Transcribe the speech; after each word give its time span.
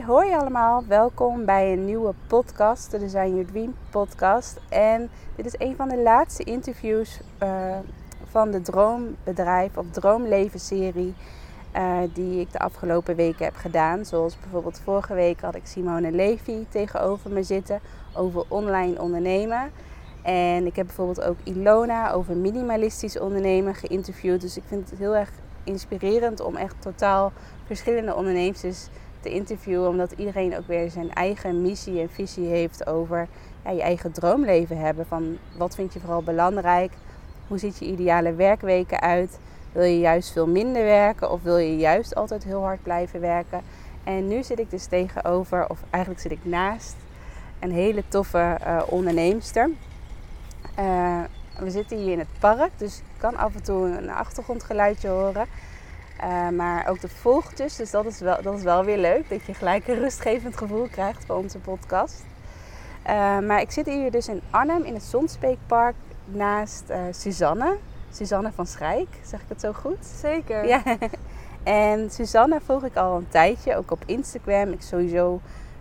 Hoi, 0.00 0.34
allemaal. 0.34 0.84
Welkom 0.88 1.44
bij 1.44 1.72
een 1.72 1.84
nieuwe 1.84 2.14
podcast, 2.26 2.90
de 2.90 2.98
Design 2.98 3.28
Your 3.28 3.46
Dream 3.46 3.74
podcast. 3.90 4.60
En 4.68 5.10
dit 5.36 5.46
is 5.46 5.54
een 5.58 5.76
van 5.76 5.88
de 5.88 5.98
laatste 5.98 6.44
interviews 6.44 7.20
eh, 7.38 7.76
van 8.30 8.50
de 8.50 8.62
Droombedrijf 8.62 9.76
of 9.76 9.86
Droomleven 9.90 10.60
serie 10.60 11.14
eh, 11.72 11.98
die 12.14 12.40
ik 12.40 12.52
de 12.52 12.58
afgelopen 12.58 13.16
weken 13.16 13.44
heb 13.44 13.54
gedaan. 13.54 14.04
Zoals 14.04 14.40
bijvoorbeeld 14.40 14.80
vorige 14.84 15.14
week 15.14 15.40
had 15.40 15.54
ik 15.54 15.66
Simone 15.66 16.10
Levy 16.10 16.64
tegenover 16.68 17.30
me 17.30 17.42
zitten 17.42 17.80
over 18.14 18.44
online 18.48 19.00
ondernemen. 19.00 19.70
En 20.22 20.66
ik 20.66 20.76
heb 20.76 20.86
bijvoorbeeld 20.86 21.22
ook 21.22 21.36
Ilona 21.42 22.12
over 22.12 22.36
minimalistisch 22.36 23.18
ondernemen 23.18 23.74
geïnterviewd. 23.74 24.40
Dus 24.40 24.56
ik 24.56 24.64
vind 24.66 24.90
het 24.90 24.98
heel 24.98 25.16
erg 25.16 25.30
inspirerend 25.64 26.40
om 26.40 26.56
echt 26.56 26.74
totaal 26.78 27.32
verschillende 27.66 28.14
ondernemers 28.14 28.88
te 29.22 29.30
interviewen. 29.30 29.88
Omdat 29.88 30.12
iedereen 30.12 30.56
ook 30.56 30.66
weer 30.66 30.90
zijn 30.90 31.12
eigen 31.12 31.62
missie 31.62 32.00
en 32.00 32.10
visie 32.10 32.46
heeft 32.46 32.86
over 32.86 33.28
ja, 33.64 33.70
je 33.70 33.82
eigen 33.82 34.12
droomleven 34.12 34.78
hebben. 34.78 35.06
Van 35.06 35.38
wat 35.56 35.74
vind 35.74 35.92
je 35.92 36.00
vooral 36.00 36.22
belangrijk? 36.22 36.92
Hoe 37.48 37.58
ziet 37.58 37.78
je 37.78 37.84
ideale 37.84 38.34
werkweken 38.34 39.00
uit? 39.00 39.38
Wil 39.72 39.84
je 39.84 39.98
juist 39.98 40.32
veel 40.32 40.46
minder 40.46 40.84
werken 40.84 41.30
of 41.30 41.42
wil 41.42 41.56
je 41.56 41.76
juist 41.76 42.14
altijd 42.14 42.44
heel 42.44 42.62
hard 42.62 42.82
blijven 42.82 43.20
werken? 43.20 43.60
En 44.04 44.28
nu 44.28 44.42
zit 44.42 44.58
ik 44.58 44.70
dus 44.70 44.86
tegenover, 44.86 45.68
of 45.68 45.78
eigenlijk 45.90 46.22
zit 46.22 46.32
ik 46.32 46.44
naast, 46.44 46.96
een 47.58 47.72
hele 47.72 48.02
toffe 48.08 48.58
uh, 48.66 48.82
onderneemster. 48.86 49.70
Uh, 50.78 51.20
we 51.58 51.70
zitten 51.70 51.98
hier 51.98 52.12
in 52.12 52.18
het 52.18 52.38
park, 52.38 52.70
dus 52.76 52.98
ik 52.98 53.04
kan 53.18 53.36
af 53.36 53.54
en 53.54 53.62
toe 53.62 53.86
een 53.86 54.10
achtergrondgeluidje 54.10 55.08
horen. 55.08 55.46
Uh, 56.22 56.48
maar 56.48 56.88
ook 56.88 57.00
de 57.00 57.08
vogeltjes, 57.08 57.76
dus 57.76 57.90
dat 57.90 58.06
is, 58.06 58.20
wel, 58.20 58.42
dat 58.42 58.54
is 58.54 58.62
wel 58.62 58.84
weer 58.84 58.98
leuk. 58.98 59.28
Dat 59.28 59.44
je 59.46 59.54
gelijk 59.54 59.88
een 59.88 59.98
rustgevend 59.98 60.56
gevoel 60.56 60.88
krijgt 60.88 61.24
voor 61.24 61.36
onze 61.36 61.58
podcast. 61.58 62.24
maar 63.46 63.60
ik 63.60 63.70
zit 63.70 63.86
hier 63.86 64.10
dus 64.10 64.28
in 64.28 64.40
Arnhem 64.50 64.84
in 64.84 64.94
het 64.94 65.02
Zonspeekpark 65.02 65.94
naast 66.24 66.92
Suzanne. 67.10 67.76
Suzanne 68.10 68.52
van 68.54 68.66
Schrijk, 68.66 69.08
zeg 69.24 69.40
ik 69.40 69.48
het 69.48 69.60
zo 69.60 69.72
goed? 69.72 70.06
Zeker. 70.20 70.66
Ja. 70.66 70.82
En 71.62 72.10
Suzanne 72.10 72.60
volg 72.64 72.84
ik 72.84 72.96
al 72.96 73.16
een 73.16 73.28
tijdje, 73.28 73.76
ook 73.76 73.90
op 73.90 74.02
Instagram. 74.06 74.72
Ik 74.72 74.82
sowieso 74.82 75.40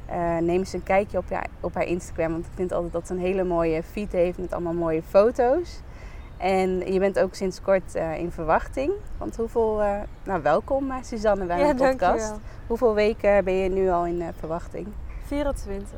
uh, 0.09 0.37
neem 0.37 0.59
eens 0.59 0.73
een 0.73 0.83
kijkje 0.83 1.17
op, 1.17 1.25
ja, 1.29 1.43
op 1.59 1.73
haar 1.73 1.85
Instagram, 1.85 2.31
want 2.31 2.45
ik 2.45 2.51
vind 2.55 2.71
altijd 2.71 2.93
dat 2.93 3.07
ze 3.07 3.13
een 3.13 3.19
hele 3.19 3.43
mooie 3.43 3.83
feed 3.83 4.11
heeft 4.11 4.37
met 4.37 4.53
allemaal 4.53 4.73
mooie 4.73 5.01
foto's. 5.09 5.79
En 6.41 6.93
je 6.93 6.99
bent 6.99 7.19
ook 7.19 7.35
sinds 7.35 7.61
kort 7.61 7.95
uh, 7.95 8.17
in 8.17 8.31
verwachting. 8.31 8.91
Want 9.17 9.35
hoeveel, 9.35 9.81
uh, 9.81 9.99
nou 10.23 10.41
welkom 10.41 10.91
Suzanne 11.01 11.45
bij 11.45 11.57
ja, 11.57 11.63
mijn 11.63 11.75
podcast. 11.75 11.99
Dankjewel. 11.99 12.39
Hoeveel 12.67 12.93
weken 12.93 13.43
ben 13.43 13.53
je 13.53 13.69
nu 13.69 13.89
al 13.89 14.05
in 14.05 14.23
verwachting? 14.39 14.87
24. 15.25 15.89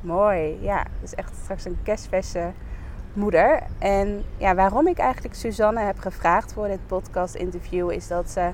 Mooi, 0.00 0.58
ja. 0.60 0.84
Dus 1.00 1.14
echt 1.14 1.32
straks 1.42 1.64
een 1.64 1.78
kerstverse 1.82 2.52
moeder. 3.12 3.62
En 3.78 4.24
ja, 4.36 4.54
waarom 4.54 4.86
ik 4.86 4.98
eigenlijk 4.98 5.34
Suzanne 5.34 5.80
heb 5.80 5.98
gevraagd 5.98 6.52
voor 6.52 6.66
dit 6.66 6.86
podcast 6.86 7.34
interview 7.34 7.90
is 7.90 8.08
dat 8.08 8.30
ze 8.30 8.50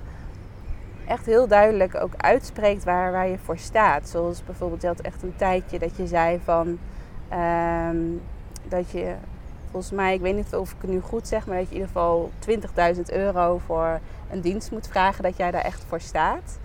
echt 1.06 1.26
heel 1.26 1.48
duidelijk 1.48 1.94
ook 1.94 2.12
uitspreekt 2.16 2.84
waar, 2.84 3.12
waar 3.12 3.28
je 3.28 3.38
voor 3.38 3.58
staat. 3.58 4.08
Zoals 4.08 4.44
bijvoorbeeld, 4.44 4.82
je 4.82 4.88
had 4.88 5.00
echt 5.00 5.22
een 5.22 5.36
tijdje 5.36 5.78
dat 5.78 5.96
je 5.96 6.06
zei 6.06 6.40
van 6.44 6.78
um, 7.32 8.22
dat 8.68 8.90
je 8.90 9.14
volgens 9.76 9.96
mij, 9.96 10.14
ik 10.14 10.20
weet 10.20 10.34
niet 10.34 10.54
of 10.54 10.72
ik 10.72 10.76
het 10.80 10.90
nu 10.90 11.00
goed 11.00 11.28
zeg, 11.28 11.46
maar 11.46 11.56
dat 11.56 11.68
je 11.68 11.74
in 11.74 11.80
ieder 11.80 11.92
geval 11.92 12.30
20.000 12.96 13.00
euro 13.06 13.58
voor 13.66 14.00
een 14.30 14.40
dienst 14.40 14.70
moet 14.70 14.88
vragen, 14.88 15.22
dat 15.22 15.36
jij 15.36 15.50
daar 15.50 15.64
echt 15.64 15.84
voor 15.88 16.00
staat. 16.00 16.58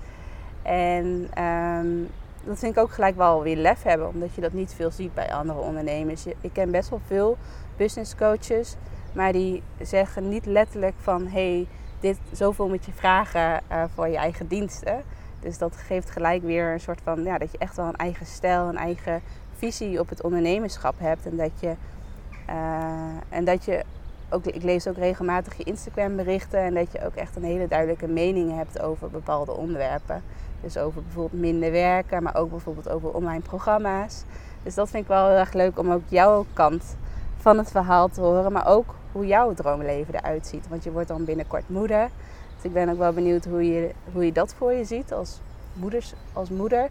En 0.62 1.30
um, 1.44 2.10
dat 2.44 2.60
vind 2.60 2.76
ik 2.76 2.82
ook 2.82 2.92
gelijk 2.92 3.16
wel 3.16 3.42
weer 3.42 3.56
lef 3.56 3.84
hebben, 3.84 4.08
omdat 4.08 4.36
je 4.36 4.42
dat 4.42 4.54
niet 4.54 4.74
veel 4.74 4.92
ziet 4.92 5.14
bij 5.14 5.34
andere 5.34 5.60
ondernemers. 5.60 6.26
Ik 6.26 6.54
ken 6.54 6.72
best 6.72 6.90
wel 6.90 7.02
veel 7.08 7.38
business 7.78 8.16
coaches, 8.16 8.76
maar 9.14 9.32
die 9.32 9.64
zeggen 9.82 10.30
niet 10.30 10.46
letterlijk 10.46 10.96
van 10.98 11.28
hey, 11.28 11.68
dit 12.00 12.18
zoveel 12.32 12.68
moet 12.68 12.86
je 12.86 12.92
vragen 12.92 13.62
uh, 13.72 13.84
voor 13.94 14.08
je 14.08 14.18
eigen 14.18 14.48
diensten. 14.48 15.04
Dus 15.40 15.58
dat 15.58 15.76
geeft 15.76 16.10
gelijk 16.10 16.44
weer 16.44 16.72
een 16.72 16.80
soort 16.80 17.02
van 17.04 17.24
ja, 17.24 17.38
dat 17.38 17.52
je 17.52 17.58
echt 17.58 17.76
wel 17.76 17.86
een 17.86 17.96
eigen 17.96 18.26
stijl, 18.26 18.68
een 18.68 18.78
eigen 18.78 19.22
visie 19.58 20.00
op 20.00 20.10
het 20.10 20.24
ondernemerschap 20.24 20.96
hebt. 21.00 21.26
En 21.26 21.38
dat 21.38 21.52
je, 21.60 21.76
en 23.30 23.46
dat 23.46 23.66
je 23.66 23.84
ook, 24.30 24.46
ik 24.46 24.64
lees 24.64 24.88
ook 24.88 24.98
regelmatig 24.98 25.58
je 25.58 25.64
Instagram 25.64 26.16
berichten 26.16 26.60
en 26.60 26.74
dat 26.74 26.92
je 26.92 27.06
ook 27.06 27.16
echt 27.16 27.36
een 27.36 27.44
hele 27.44 27.68
duidelijke 27.68 28.08
mening 28.08 28.56
hebt 28.56 28.82
over 28.82 29.10
bepaalde 29.10 29.52
onderwerpen. 29.52 30.24
Dus 30.62 30.78
over 30.78 31.04
bijvoorbeeld 31.04 31.42
minder 31.42 31.72
werken, 31.72 32.24
maar 32.24 32.36
ook 32.36 32.50
bijvoorbeeld 32.50 32.90
over 32.90 33.14
online 33.14 33.42
programma's. 33.42 34.24
Dus 34.64 34.76
dat 34.76 34.90
vind 34.90 35.04
ik 35.04 35.10
wel 35.10 35.28
heel 35.28 35.38
erg 35.38 35.54
leuk 35.54 35.80
om 35.80 35.92
ook 35.92 36.04
jouw 36.08 36.46
kant 36.54 36.96
van 37.38 37.58
het 37.58 37.72
verhaal 37.72 38.10
te 38.10 38.22
horen, 38.22 38.52
maar 38.52 38.68
ook 38.68 38.96
hoe 39.12 39.28
jouw 39.28 39.54
droomleven 39.54 40.16
eruit 40.16 40.48
ziet. 40.48 40.68
Want 40.68 40.84
je 40.84 40.92
wordt 40.92 41.08
dan 41.08 41.26
binnenkort 41.26 41.70
moeder. 41.70 42.10
Dus 42.56 42.64
ik 42.64 42.74
ben 42.74 42.90
ook 42.90 42.98
wel 42.98 43.14
benieuwd 43.14 43.46
hoe 43.46 43.74
je, 43.74 43.92
hoe 44.14 44.26
je 44.26 44.32
dat 44.32 44.54
voor 44.58 44.74
je 44.74 44.84
ziet 44.84 45.14
als, 45.14 45.40
moeders, 45.74 46.14
als 46.34 46.50
moeder. 46.50 46.90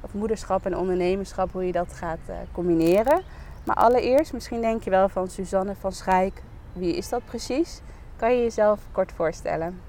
Of 0.00 0.14
moederschap 0.14 0.66
en 0.66 0.76
ondernemerschap, 0.76 1.52
hoe 1.52 1.66
je 1.66 1.72
dat 1.72 1.92
gaat 1.92 2.18
uh, 2.28 2.34
combineren. 2.52 3.22
Maar 3.64 3.76
allereerst, 3.76 4.32
misschien 4.32 4.60
denk 4.60 4.82
je 4.82 4.90
wel 4.90 5.08
van 5.08 5.28
Suzanne 5.28 5.74
van 5.80 5.92
Schijk. 5.92 6.42
Wie 6.72 6.96
is 6.96 7.08
dat 7.08 7.24
precies? 7.24 7.80
Kan 8.16 8.36
je 8.36 8.42
jezelf 8.42 8.80
kort 8.92 9.12
voorstellen? 9.12 9.80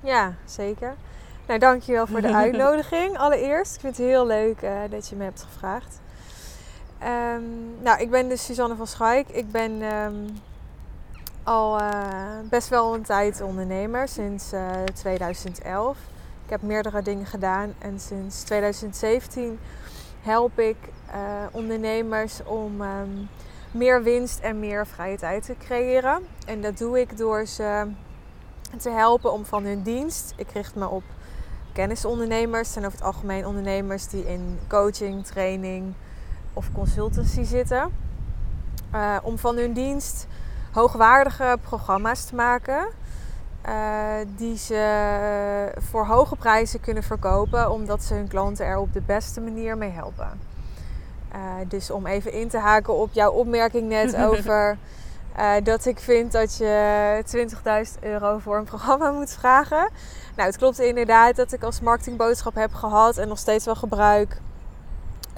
Ja, 0.00 0.34
zeker. 0.44 0.94
Nou, 1.46 1.58
dankjewel 1.58 2.06
voor 2.06 2.20
de 2.20 2.34
uitnodiging 2.44 3.18
allereerst. 3.18 3.74
Ik 3.74 3.80
vind 3.80 3.96
het 3.96 4.06
heel 4.06 4.26
leuk 4.26 4.62
uh, 4.62 4.70
dat 4.90 5.08
je 5.08 5.16
me 5.16 5.24
hebt 5.24 5.42
gevraagd. 5.42 6.00
Um, 7.02 7.82
nou, 7.82 8.00
ik 8.00 8.10
ben 8.10 8.28
dus 8.28 8.44
Suzanne 8.44 8.76
van 8.76 8.86
Schaik. 8.86 9.28
Ik 9.28 9.50
ben 9.50 9.82
um, 9.82 10.26
al 11.42 11.80
uh, 11.80 11.88
best 12.44 12.68
wel 12.68 12.94
een 12.94 13.02
tijd 13.02 13.40
ondernemer, 13.40 14.08
sinds 14.08 14.52
uh, 14.52 14.70
2011. 14.94 15.96
Ik 16.44 16.50
heb 16.50 16.62
meerdere 16.62 17.02
dingen 17.02 17.26
gedaan 17.26 17.74
en 17.78 18.00
sinds 18.00 18.42
2017 18.42 19.58
help 20.22 20.58
ik 20.58 20.76
ondernemers 21.52 22.44
om 22.44 22.80
um, 22.80 23.28
meer 23.70 24.02
winst 24.02 24.40
en 24.40 24.60
meer 24.60 24.86
vrije 24.86 25.16
tijd 25.16 25.44
te 25.44 25.54
creëren. 25.58 26.22
En 26.46 26.60
dat 26.60 26.78
doe 26.78 27.00
ik 27.00 27.16
door 27.16 27.46
ze 27.46 27.90
te 28.78 28.90
helpen 28.90 29.32
om 29.32 29.44
van 29.44 29.64
hun 29.64 29.82
dienst. 29.82 30.34
Ik 30.36 30.50
richt 30.50 30.74
me 30.74 30.88
op 30.88 31.02
kennisondernemers 31.72 32.76
en 32.76 32.84
over 32.84 32.98
het 32.98 33.06
algemeen 33.06 33.46
ondernemers 33.46 34.08
die 34.08 34.26
in 34.26 34.58
coaching, 34.68 35.26
training 35.26 35.94
of 36.52 36.72
consultancy 36.72 37.44
zitten. 37.44 37.90
Uh, 38.94 39.16
om 39.22 39.38
van 39.38 39.56
hun 39.56 39.72
dienst 39.72 40.26
hoogwaardige 40.72 41.58
programma's 41.62 42.24
te 42.24 42.34
maken. 42.34 42.88
Uh, 43.68 44.14
die 44.36 44.56
ze 44.56 45.72
voor 45.78 46.06
hoge 46.06 46.36
prijzen 46.36 46.80
kunnen 46.80 47.02
verkopen, 47.02 47.70
omdat 47.70 48.02
ze 48.02 48.14
hun 48.14 48.28
klanten 48.28 48.66
er 48.66 48.78
op 48.78 48.92
de 48.92 49.00
beste 49.00 49.40
manier 49.40 49.78
mee 49.78 49.90
helpen. 49.90 50.51
Uh, 51.34 51.54
dus 51.68 51.90
om 51.90 52.06
even 52.06 52.32
in 52.32 52.48
te 52.48 52.58
haken 52.58 52.94
op 52.94 53.12
jouw 53.12 53.30
opmerking 53.30 53.88
net 53.88 54.16
over 54.26 54.78
uh, 55.38 55.52
dat 55.62 55.84
ik 55.84 55.98
vind 55.98 56.32
dat 56.32 56.56
je 56.56 57.22
20.000 57.96 58.00
euro 58.00 58.38
voor 58.38 58.56
een 58.56 58.64
programma 58.64 59.10
moet 59.10 59.30
vragen. 59.30 59.90
Nou, 60.36 60.48
het 60.48 60.56
klopt 60.56 60.80
inderdaad 60.80 61.36
dat 61.36 61.52
ik 61.52 61.62
als 61.62 61.80
marketingboodschap 61.80 62.54
heb 62.54 62.74
gehad 62.74 63.16
en 63.16 63.28
nog 63.28 63.38
steeds 63.38 63.64
wel 63.64 63.74
gebruik. 63.74 64.40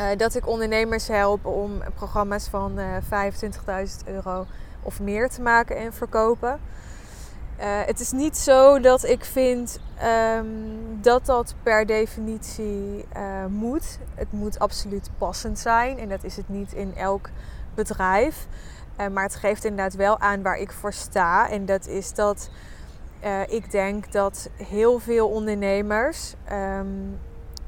Uh, 0.01 0.07
dat 0.17 0.35
ik 0.35 0.49
ondernemers 0.49 1.09
help 1.09 1.47
om 1.47 1.83
programma's 1.95 2.49
van 2.49 2.79
uh, 2.79 2.87
25.000 4.07 4.07
euro 4.07 4.47
of 4.83 5.01
meer 5.01 5.29
te 5.29 5.43
maken 5.43 5.77
en 5.77 5.93
verkopen. 5.93 6.61
Uh, 7.59 7.65
het 7.87 8.01
is 8.01 8.11
niet 8.11 8.37
zo 8.37 8.81
dat 8.81 9.05
ik 9.05 9.25
vind 9.25 9.81
um, 10.37 10.99
dat 11.01 11.27
dat 11.27 11.55
per 11.63 11.87
definitie 11.87 13.05
moet. 13.49 13.99
Het 14.15 14.33
moet 14.33 14.59
absoluut 14.59 15.11
passend 15.19 15.59
zijn 15.59 15.99
en 15.99 16.09
dat 16.09 16.25
is 16.25 16.37
het 16.37 16.49
niet 16.49 16.73
in 16.73 16.97
elk 16.97 17.29
bedrijf. 17.75 18.47
maar 19.13 19.23
het 19.23 19.35
geeft 19.35 19.65
inderdaad 19.65 19.95
wel 19.95 20.19
aan 20.19 20.43
waar 20.43 20.59
ik 20.59 20.73
voor 20.73 20.93
sta. 20.93 21.51
En 21.51 21.67
dat 21.67 21.87
is 21.87 22.15
dat 22.15 22.51
eh, 23.25 23.41
ik 23.49 23.71
denk 23.71 24.13
dat 24.13 24.49
heel 24.57 24.99
veel 24.99 25.29
ondernemers 25.29 26.35
ehm, 26.45 26.87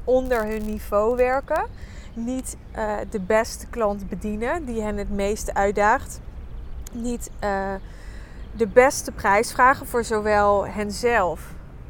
onder 0.03 0.45
hun 0.45 0.65
niveau 0.65 1.15
werken. 1.15 1.65
Niet 2.13 2.57
eh, 2.71 2.95
de 3.09 3.19
beste 3.19 3.67
klant 3.67 4.09
bedienen 4.09 4.65
die 4.65 4.81
hen 4.81 4.97
het 4.97 5.09
meeste 5.09 5.53
uitdaagt. 5.53 6.21
Niet 6.93 7.29
eh, 7.39 7.73
de 8.57 8.67
beste 8.67 9.11
prijs 9.11 9.51
vragen 9.51 9.87
voor 9.87 10.03
zowel 10.03 10.67
henzelf 10.67 11.41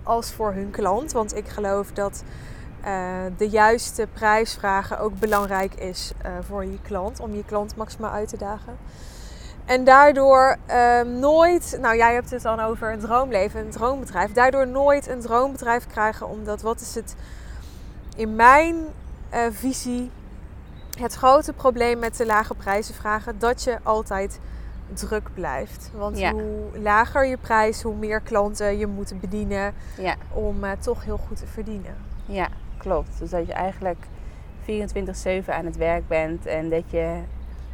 als 0.03 0.31
voor 0.31 0.53
hun 0.53 0.71
klant. 0.71 1.11
Want 1.11 1.35
ik 1.35 1.47
geloof 1.47 1.91
dat 1.91 2.23
eh, 2.81 3.03
de 3.37 3.49
juiste 3.49 4.07
prijsvragen 4.13 4.99
ook 4.99 5.19
belangrijk 5.19 5.73
is 5.73 6.11
eh, 6.21 6.31
voor 6.47 6.65
je 6.65 6.79
klant. 6.81 7.19
Om 7.19 7.35
je 7.35 7.45
klant 7.45 7.75
maximaal 7.75 8.11
uit 8.11 8.29
te 8.29 8.37
dagen. 8.37 8.77
En 9.65 9.83
daardoor 9.83 10.57
ehm, 10.65 11.19
nooit, 11.19 11.77
nou 11.81 11.97
jij 11.97 12.13
hebt 12.13 12.31
het 12.31 12.41
dan 12.41 12.59
over 12.59 12.91
een 12.91 12.99
droomleven, 12.99 13.59
een 13.59 13.71
droombedrijf. 13.71 14.31
Daardoor 14.31 14.67
nooit 14.67 15.07
een 15.07 15.21
droombedrijf 15.21 15.87
krijgen, 15.87 16.27
omdat 16.27 16.61
wat 16.61 16.81
is 16.81 16.95
het 16.95 17.15
in 18.15 18.35
mijn 18.35 18.75
eh, 19.29 19.41
visie 19.51 20.11
het 20.99 21.13
grote 21.13 21.53
probleem 21.53 21.99
met 21.99 22.17
de 22.17 22.25
lage 22.25 22.53
prijzen 22.53 22.95
vragen? 22.95 23.39
Dat 23.39 23.63
je 23.63 23.77
altijd 23.83 24.39
druk 24.94 25.30
blijft. 25.34 25.92
Want 25.95 26.19
Ja. 26.19 26.31
hoe 26.31 26.80
lager 26.81 27.25
je 27.25 27.38
prijs, 27.38 27.81
hoe 27.81 27.95
meer 27.95 28.22
klanten 28.22 28.78
je 28.78 28.88
moet 28.88 29.19
bedienen 29.19 29.74
Ja, 29.98 30.16
om 30.34 30.63
eh, 30.63 30.72
toch 30.80 31.04
heel 31.04 31.18
goed 31.18 31.38
te 31.38 31.48
verdienen. 31.48 31.95
ja, 32.25 32.48
klopt. 32.78 33.19
Dus 33.19 33.30
dat 33.30 33.48
je 33.48 33.54
eigenlijk 33.54 34.06
24-7 34.62 35.54
aan 35.54 35.66
het 35.66 35.78
werk 35.78 36.07
bent 36.07 36.45
en 36.45 36.69
dat 36.69 36.84
je. 36.92 37.19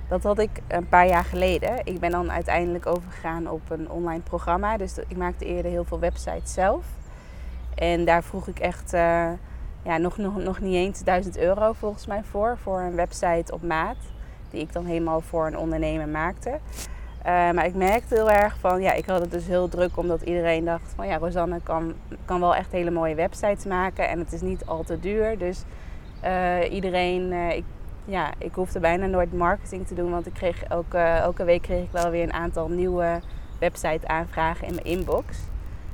Dat 0.07 0.23
had 0.23 0.39
ik 0.39 0.49
een 0.67 0.87
paar 0.87 1.07
jaar 1.07 1.23
geleden. 1.25 1.71
Ik 1.83 1.99
ben 1.99 2.11
dan 2.11 2.31
uiteindelijk 2.31 2.85
overgegaan 2.85 3.49
op 3.49 3.61
een 3.69 3.89
online 3.89 4.21
programma. 4.21 4.77
Dus 4.77 4.97
ik 5.07 5.17
maakte 5.17 5.45
eerder 5.45 5.71
heel 5.71 5.83
veel 5.83 5.99
websites 5.99 6.53
zelf. 6.53 6.85
En 7.75 8.05
daar 8.05 8.23
vroeg 8.23 8.47
ik 8.47 8.59
echt 8.59 8.93
eh, 8.93 9.29
ja, 9.83 9.97
nog, 9.97 10.17
nog, 10.17 10.37
nog 10.37 10.59
niet 10.59 10.73
eens 10.75 10.99
1000 11.03 11.37
euro 11.37 11.73
volgens 11.73 12.05
mij 12.05 12.23
voor. 12.23 12.57
Voor 12.61 12.79
een 12.81 12.95
website 12.95 13.53
op 13.53 13.61
maat. 13.63 13.97
Die 14.49 14.61
ik 14.61 14.73
dan 14.73 14.85
helemaal 14.85 15.21
voor 15.21 15.47
een 15.47 15.57
ondernemer 15.57 16.07
maakte. 16.07 16.59
Eh, 17.23 17.51
maar 17.51 17.65
ik 17.65 17.75
merkte 17.75 18.15
heel 18.15 18.31
erg 18.31 18.55
van, 18.59 18.81
ja, 18.81 18.93
ik 18.93 19.05
had 19.05 19.21
het 19.21 19.31
dus 19.31 19.47
heel 19.47 19.67
druk 19.67 19.97
omdat 19.97 20.21
iedereen 20.21 20.65
dacht 20.65 20.93
van, 20.95 21.07
ja, 21.07 21.17
Rosanne 21.17 21.59
kan, 21.63 21.93
kan 22.25 22.39
wel 22.39 22.55
echt 22.55 22.71
hele 22.71 22.91
mooie 22.91 23.15
websites 23.15 23.65
maken 23.65 24.09
en 24.09 24.19
het 24.19 24.33
is 24.33 24.41
niet 24.41 24.65
al 24.65 24.83
te 24.83 24.99
duur. 24.99 25.37
Dus 25.37 25.63
eh, 26.21 26.71
iedereen, 26.71 27.31
eh, 27.31 27.55
ik, 27.55 27.63
ja, 28.05 28.31
ik 28.37 28.53
hoefde 28.53 28.79
bijna 28.79 29.05
nooit 29.05 29.33
marketing 29.33 29.87
te 29.87 29.93
doen, 29.93 30.11
want 30.11 30.25
ik 30.27 30.33
kreeg 30.33 30.63
elke, 30.63 30.97
elke 30.97 31.43
week 31.43 31.61
kreeg 31.61 31.83
ik 31.83 31.91
wel 31.91 32.09
weer 32.09 32.23
een 32.23 32.33
aantal 32.33 32.67
nieuwe 32.67 33.19
website 33.59 34.07
aanvragen 34.07 34.67
in 34.67 34.73
mijn 34.73 34.85
inbox. 34.85 35.37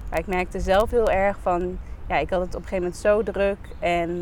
Maar 0.09 0.19
ik 0.19 0.27
merkte 0.27 0.59
zelf 0.59 0.91
heel 0.91 1.09
erg 1.09 1.37
van, 1.41 1.77
ja, 2.07 2.17
ik 2.17 2.29
had 2.29 2.41
het 2.41 2.55
op 2.55 2.61
een 2.61 2.67
gegeven 2.67 2.83
moment 2.83 2.95
zo 2.95 3.23
druk 3.23 3.57
en 3.79 4.21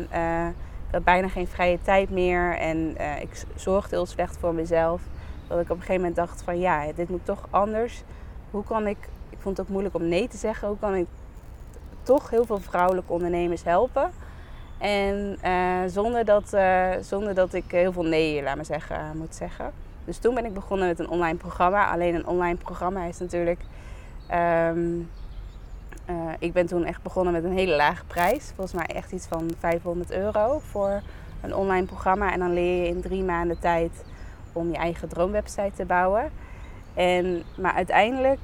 ik 0.88 0.94
had 0.94 1.04
bijna 1.04 1.28
geen 1.28 1.46
vrije 1.46 1.78
tijd 1.82 2.10
meer 2.10 2.56
en 2.56 2.96
ik 3.20 3.44
zorgde 3.54 3.96
heel 3.96 4.06
slecht 4.06 4.36
voor 4.38 4.54
mezelf. 4.54 5.02
Dat 5.48 5.58
ik 5.58 5.64
op 5.64 5.70
een 5.70 5.76
gegeven 5.76 5.96
moment 5.96 6.16
dacht 6.16 6.42
van 6.42 6.58
ja, 6.58 6.92
dit 6.94 7.08
moet 7.08 7.24
toch 7.24 7.46
anders. 7.50 8.02
Hoe 8.50 8.64
kan 8.64 8.86
ik, 8.86 8.98
ik 9.30 9.38
vond 9.38 9.56
het 9.56 9.66
ook 9.66 9.72
moeilijk 9.72 9.94
om 9.94 10.08
nee 10.08 10.28
te 10.28 10.36
zeggen, 10.36 10.68
hoe 10.68 10.78
kan 10.78 10.94
ik 10.94 11.06
toch 12.02 12.30
heel 12.30 12.44
veel 12.44 12.60
vrouwelijke 12.60 13.12
ondernemers 13.12 13.64
helpen? 13.64 14.10
En 14.78 15.38
eh, 15.40 15.80
zonder, 15.86 16.24
dat, 16.24 16.52
eh, 16.52 16.90
zonder 17.00 17.34
dat 17.34 17.54
ik 17.54 17.64
heel 17.70 17.92
veel 17.92 18.04
nee, 18.04 18.42
laat 18.42 18.66
zeggen, 18.66 19.16
moet 19.16 19.34
zeggen. 19.34 19.72
Dus 20.04 20.18
toen 20.18 20.34
ben 20.34 20.44
ik 20.44 20.54
begonnen 20.54 20.88
met 20.88 20.98
een 20.98 21.08
online 21.08 21.36
programma. 21.36 21.90
Alleen 21.90 22.14
een 22.14 22.26
online 22.26 22.56
programma 22.56 23.04
is 23.04 23.18
natuurlijk. 23.18 23.60
ehm, 24.26 25.00
eh, 26.04 26.14
ik 26.38 26.52
ben 26.52 26.66
toen 26.66 26.84
echt 26.84 27.02
begonnen 27.02 27.32
met 27.32 27.44
een 27.44 27.52
hele 27.52 27.76
lage 27.76 28.04
prijs. 28.04 28.52
Volgens 28.54 28.72
mij 28.72 28.86
echt 28.86 29.12
iets 29.12 29.26
van 29.26 29.50
500 29.58 30.10
euro 30.10 30.58
voor 30.58 31.02
een 31.40 31.54
online 31.54 31.86
programma. 31.86 32.32
En 32.32 32.38
dan 32.38 32.52
leer 32.52 32.82
je 32.82 32.88
in 32.88 33.00
drie 33.00 33.22
maanden 33.22 33.58
tijd 33.58 34.04
om 34.58 34.70
je 34.70 34.76
eigen 34.76 35.08
droomwebsite 35.08 35.72
te 35.76 35.84
bouwen. 35.84 36.30
En, 36.94 37.42
maar 37.56 37.72
uiteindelijk, 37.72 38.38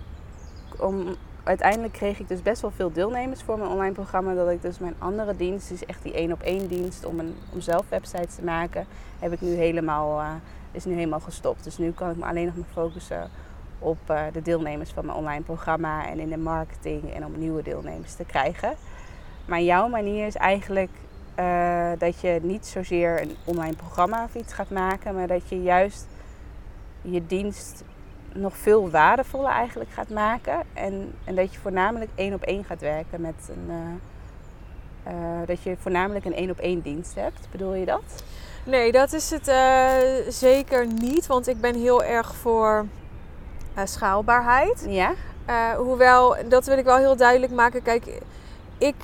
om, 0.78 1.16
uiteindelijk 1.43 1.93
kreeg 1.93 2.20
ik 2.20 2.28
dus 2.28 2.43
best 2.43 2.62
wel 2.62 2.70
veel 2.70 2.93
deelnemers 2.93 3.43
voor 3.43 3.58
mijn 3.58 3.70
online 3.70 3.94
programma. 3.94 4.34
Dat 4.34 4.50
ik 4.50 4.62
dus 4.62 4.78
mijn 4.78 4.94
andere 4.99 5.37
dienst, 5.37 5.69
dus 5.69 5.87
echt 5.87 6.02
die 6.02 6.14
één 6.14 6.32
op 6.32 6.43
één 6.43 6.69
dienst 6.69 7.05
om, 7.05 7.19
een, 7.19 7.34
om 7.52 7.61
zelf 7.61 7.88
websites 7.88 8.34
te 8.34 8.44
maken, 8.44 8.87
heb 9.19 9.32
ik 9.32 9.40
nu 9.40 9.55
helemaal, 9.55 10.20
eh, 10.20 10.31
is 10.72 10.84
nu 10.84 10.94
helemaal 10.94 11.20
gestopt. 11.20 11.64
Dus 11.64 11.78
nu 11.78 11.93
kan 11.93 12.11
ik 12.11 12.17
me 12.17 12.25
alleen 12.25 12.46
nog 12.46 12.56
maar 12.56 12.67
focussen 12.72 13.31
op 13.78 13.99
eh, 14.06 14.22
de 14.32 14.43
deelnemers 14.43 14.90
van 14.90 15.06
mijn 15.06 15.19
online 15.19 15.43
programma 15.43 16.06
en 16.06 16.19
in 16.19 16.28
de 16.28 16.37
marketing 16.37 17.14
en 17.14 17.25
om 17.25 17.38
nieuwe 17.38 17.62
deelnemers 17.62 18.14
te 18.14 18.25
krijgen. 18.25 18.75
Maar 19.44 19.60
jouw 19.60 19.88
manier 19.88 20.26
is 20.26 20.37
eigenlijk 20.37 20.90
eh, 21.34 21.90
dat 21.98 22.20
je 22.20 22.38
niet 22.42 22.66
zozeer 22.66 23.22
een 23.22 23.36
online 23.44 23.76
programma 23.76 24.25
of 24.25 24.34
iets 24.34 24.52
gaat 24.52 24.70
maken, 24.70 25.14
maar 25.14 25.26
dat 25.26 25.48
je 25.48 25.62
juist 25.62 26.06
je 27.02 27.26
dienst 27.26 27.84
nog 28.32 28.56
veel 28.56 28.90
waardevoller 28.90 29.50
eigenlijk 29.50 29.90
gaat 29.90 30.08
maken. 30.08 30.62
En, 30.72 31.14
en 31.25 31.34
dat 31.34 31.52
je 31.52 31.58
voornamelijk 31.60 32.10
één 32.14 32.34
op 32.34 32.42
één 32.42 32.64
gaat 32.64 32.81
werken 32.81 33.20
met 33.20 33.34
een. 33.48 33.66
eh, 33.69 35.12
eh, 35.12 35.46
dat 35.46 35.62
je 35.62 35.76
voornamelijk 35.81 36.25
een 36.25 36.34
één 36.34 36.50
op 36.50 36.58
één 36.58 36.81
dienst 36.81 37.14
hebt. 37.14 37.48
Bedoel 37.50 37.75
je 37.75 37.84
dat? 37.84 38.25
Nee, 38.64 38.92
dat 38.92 39.12
is 39.12 39.31
het 39.31 39.52
zeker 40.34 40.86
niet. 40.86 41.26
Want 41.26 41.48
ik 41.48 41.60
ben 41.60 41.75
heel 41.75 42.02
erg 42.04 42.34
voor 42.34 42.86
schaalbaarheid. 43.84 44.86
Ja? 44.88 45.12
Hoewel, 45.76 46.36
dat 46.48 46.66
wil 46.66 46.78
ik 46.78 46.84
wel 46.84 46.96
heel 46.96 47.16
duidelijk 47.16 47.52
maken. 47.52 47.82
Kijk, 47.82 48.20
ik 48.78 48.94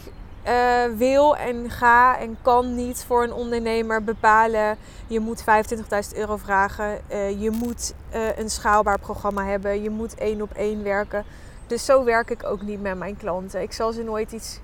eh, 0.42 0.84
wil 0.96 1.36
en 1.36 1.70
ga 1.70 2.18
en 2.18 2.36
kan 2.42 2.74
niet 2.74 3.04
voor 3.06 3.22
een 3.22 3.32
ondernemer 3.32 4.04
bepalen. 4.04 4.76
Je 5.06 5.20
moet 5.20 5.42
25.000 5.42 6.16
euro 6.16 6.36
vragen. 6.36 6.98
eh, 7.08 7.40
je 7.42 7.50
moet 7.50 7.94
eh, 8.10 8.38
een 8.38 8.50
schaalbaar 8.50 8.98
programma 8.98 9.44
hebben. 9.44 9.82
Je 9.82 9.90
moet 9.90 10.14
één 10.14 10.42
op 10.42 10.52
één 10.52 10.82
werken. 10.82 11.24
Dus 11.66 11.84
zo 11.84 12.04
werk 12.04 12.30
ik 12.30 12.44
ook 12.44 12.62
niet 12.62 12.82
met 12.82 12.98
mijn 12.98 13.16
klanten. 13.16 13.62
Ik 13.62 13.72
zal 13.72 13.92
ze 13.92 14.02
nooit 14.02 14.32
iets 14.32 14.60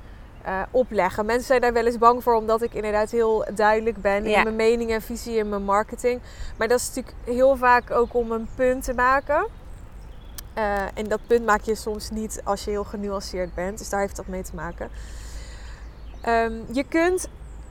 opleggen. 0.71 1.27
Mensen 1.27 1.47
zijn 1.47 1.61
daar 1.61 1.73
wel 1.73 1.87
eens 1.87 1.99
bang 1.99 2.23
voor, 2.23 2.35
omdat 2.35 2.63
ik 2.63 2.75
inderdaad 2.75 3.11
heel 3.11 3.45
duidelijk 3.55 3.97
ben 4.01 4.25
Ja. 4.29 4.37
in 4.37 4.43
mijn 4.43 4.57
mening 4.57 4.91
en 4.91 5.03
visie 5.03 5.37
in 5.37 5.49
mijn 5.49 5.63
marketing. 5.65 6.21
Maar 6.57 6.69
dat 6.69 6.79
is 6.81 6.87
natuurlijk 6.87 7.17
heel 7.25 7.57
vaak 7.57 7.91
ook 7.91 8.15
om 8.15 8.33
een 8.33 8.49
punt 8.55 8.85
te 8.85 8.95
maken. 8.95 9.47
En 10.95 11.09
dat 11.09 11.21
punt 11.27 11.45
maak 11.45 11.61
je 11.61 11.75
soms 11.75 12.11
niet 12.11 12.41
als 12.45 12.65
je 12.65 12.71
heel 12.71 12.85
genuanceerd 12.85 13.55
bent. 13.55 13.79
Dus 13.79 13.89
daar 13.89 14.01
heeft 14.01 14.17
dat 14.17 14.27
mee 14.27 14.43
te 14.43 14.55
maken. 14.55 14.89
Ehm, 16.27 16.53
je 16.73 16.85
kunt 16.85 17.29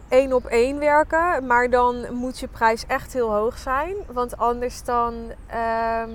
één 0.08 0.34
op 0.34 0.46
één 0.46 0.80
werken, 0.80 1.46
maar 1.46 1.70
dan 1.70 2.14
moet 2.14 2.40
je 2.40 2.48
prijs 2.48 2.86
echt 2.88 3.14
heel 3.14 3.34
hoog 3.34 3.58
zijn. 3.58 3.96
Want 4.08 4.38
anders 4.38 4.84
dan 4.84 5.14
ehm, 5.48 6.10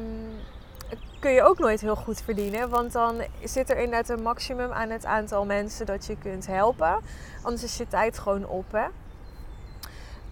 kun 1.20 1.30
je 1.30 1.42
ook 1.42 1.58
nooit 1.58 1.80
heel 1.80 1.96
goed 1.96 2.20
verdienen. 2.20 2.68
Want 2.68 2.92
dan 2.92 3.22
zit 3.44 3.70
er 3.70 3.76
inderdaad 3.76 4.08
een 4.08 4.22
maximum 4.22 4.72
aan 4.72 4.90
het 4.90 5.04
aantal 5.04 5.44
mensen 5.44 5.86
dat 5.86 6.06
je 6.06 6.16
kunt 6.16 6.46
helpen. 6.46 7.00
Anders 7.42 7.62
is 7.62 7.76
je 7.76 7.88
tijd 7.88 8.18
gewoon 8.18 8.46
op. 8.46 8.64
Hè? 8.72 8.86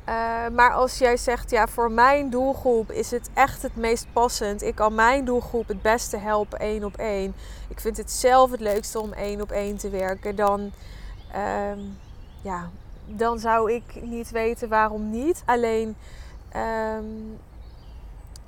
Eh, 0.05 0.50
maar 0.55 0.73
als 0.73 0.99
jij 0.99 1.17
zegt, 1.17 1.50
ja, 1.50 1.67
voor 1.67 1.91
mijn 1.91 2.31
doelgroep 2.31 2.91
is 2.91 3.11
het 3.11 3.31
echt 3.35 3.62
het 3.62 3.77
meest 3.77 4.07
passend. 4.12 4.62
Ik 4.62 4.75
kan 4.75 4.95
mijn 4.95 5.25
doelgroep 5.25 5.69
het 5.69 5.83
beste 5.83 6.17
helpen 6.17 6.59
één 6.59 6.85
op 6.85 6.97
één. 6.97 7.35
Ik 7.69 7.81
vind 7.81 7.97
het 7.97 8.11
zelf 8.11 8.50
het 8.50 8.61
leukste 8.61 9.00
om 9.00 9.12
één 9.12 9.41
op 9.41 9.50
één 9.50 9.77
te 9.77 9.91
werken. 9.91 10.37
Dan, 10.37 10.73
ehm, 11.33 11.79
ja, 12.43 12.71
dan 13.07 13.39
zou 13.39 13.73
ik 13.73 14.03
niet 14.03 14.31
weten 14.31 14.69
waarom 14.69 15.11
niet. 15.11 15.43
Alleen 15.47 15.97
ehm, 16.49 17.05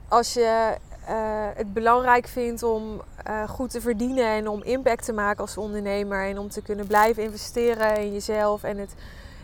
als 0.09 0.33
je 0.33 0.77
eh, 1.07 1.49
het 1.55 1.73
belangrijk 1.73 2.27
vindt 2.27 2.63
om 2.63 3.03
eh, 3.25 3.49
goed 3.49 3.71
te 3.71 3.81
verdienen 3.81 4.27
en 4.27 4.49
om 4.49 4.63
impact 4.63 5.05
te 5.05 5.13
maken 5.13 5.41
als 5.41 5.57
ondernemer 5.57 6.25
en 6.25 6.39
om 6.39 6.49
te 6.49 6.63
kunnen 6.63 6.87
blijven 6.87 7.23
investeren 7.23 7.97
in 7.97 8.13
jezelf 8.13 8.63
en, 8.63 8.79
het, 8.79 8.95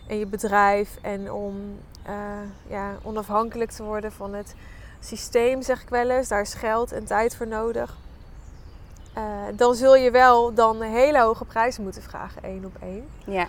en 0.07 0.19
je 0.19 0.27
bedrijf 0.27 0.99
en 1.03 1.33
om 1.33 1.79
eh, 2.03 2.15
ja, 2.69 2.95
onafhankelijk 3.03 3.71
te 3.71 3.83
worden 3.83 4.13
van 4.13 4.35
het 4.35 4.55
systeem, 5.01 5.63
zeg 5.63 5.83
ik 5.83 5.89
wel 5.89 6.11
eens. 6.11 6.29
Daar 6.29 6.41
is 6.41 6.55
geld 6.55 6.93
en 6.93 7.05
tijd 7.05 7.37
voor 7.37 7.47
nodig. 7.47 7.97
Eh, 9.17 9.23
dan 9.55 9.75
zul 9.75 9.95
je 9.95 10.11
wel 10.11 10.55
dan 10.55 10.83
hele 10.83 11.21
hoge 11.21 11.45
prijzen 11.45 11.83
moeten 11.83 12.03
vragen, 12.03 12.43
één 12.43 12.65
op 12.65 12.77
één. 12.83 13.09
Ja. 13.25 13.47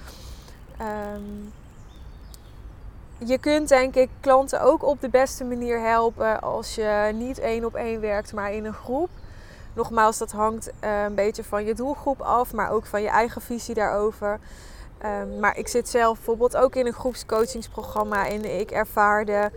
Ehm, 0.78 1.22
je 3.18 3.38
kunt 3.38 3.70
denk 3.70 3.96
ik 3.96 4.10
klanten 4.20 4.62
ook 4.62 4.84
op 4.84 5.02
de 5.02 5.10
beste 5.10 5.44
manier 5.44 5.80
helpen 5.80 6.42
als 6.42 6.76
je 6.76 7.12
niet 7.14 7.40
één 7.40 7.66
op 7.66 7.76
één 7.76 8.02
werkt, 8.02 8.34
maar 8.34 8.54
in 8.54 8.66
een 8.66 8.74
groep. 8.74 9.10
Nogmaals, 9.74 10.18
dat 10.18 10.32
hangt 10.32 10.72
eh, 10.80 11.04
een 11.04 11.16
beetje 11.16 11.44
van 11.44 11.66
je 11.66 11.74
doelgroep 11.74 12.22
af, 12.22 12.54
maar 12.54 12.72
ook 12.72 12.86
van 12.86 13.02
je 13.02 13.10
eigen 13.10 13.42
visie 13.42 13.76
daarover. 13.76 14.40
Ehm, 14.98 15.40
maar 15.40 15.58
ik 15.58 15.68
zit 15.68 15.90
zelf 15.90 16.16
bijvoorbeeld 16.16 16.58
ook 16.58 16.76
in 16.76 16.86
een 16.86 16.94
groepscoachingsprogramma 16.94 18.28
en 18.28 18.60
ik 18.60 18.72
ervaar 18.72 19.26
de, 19.26 19.52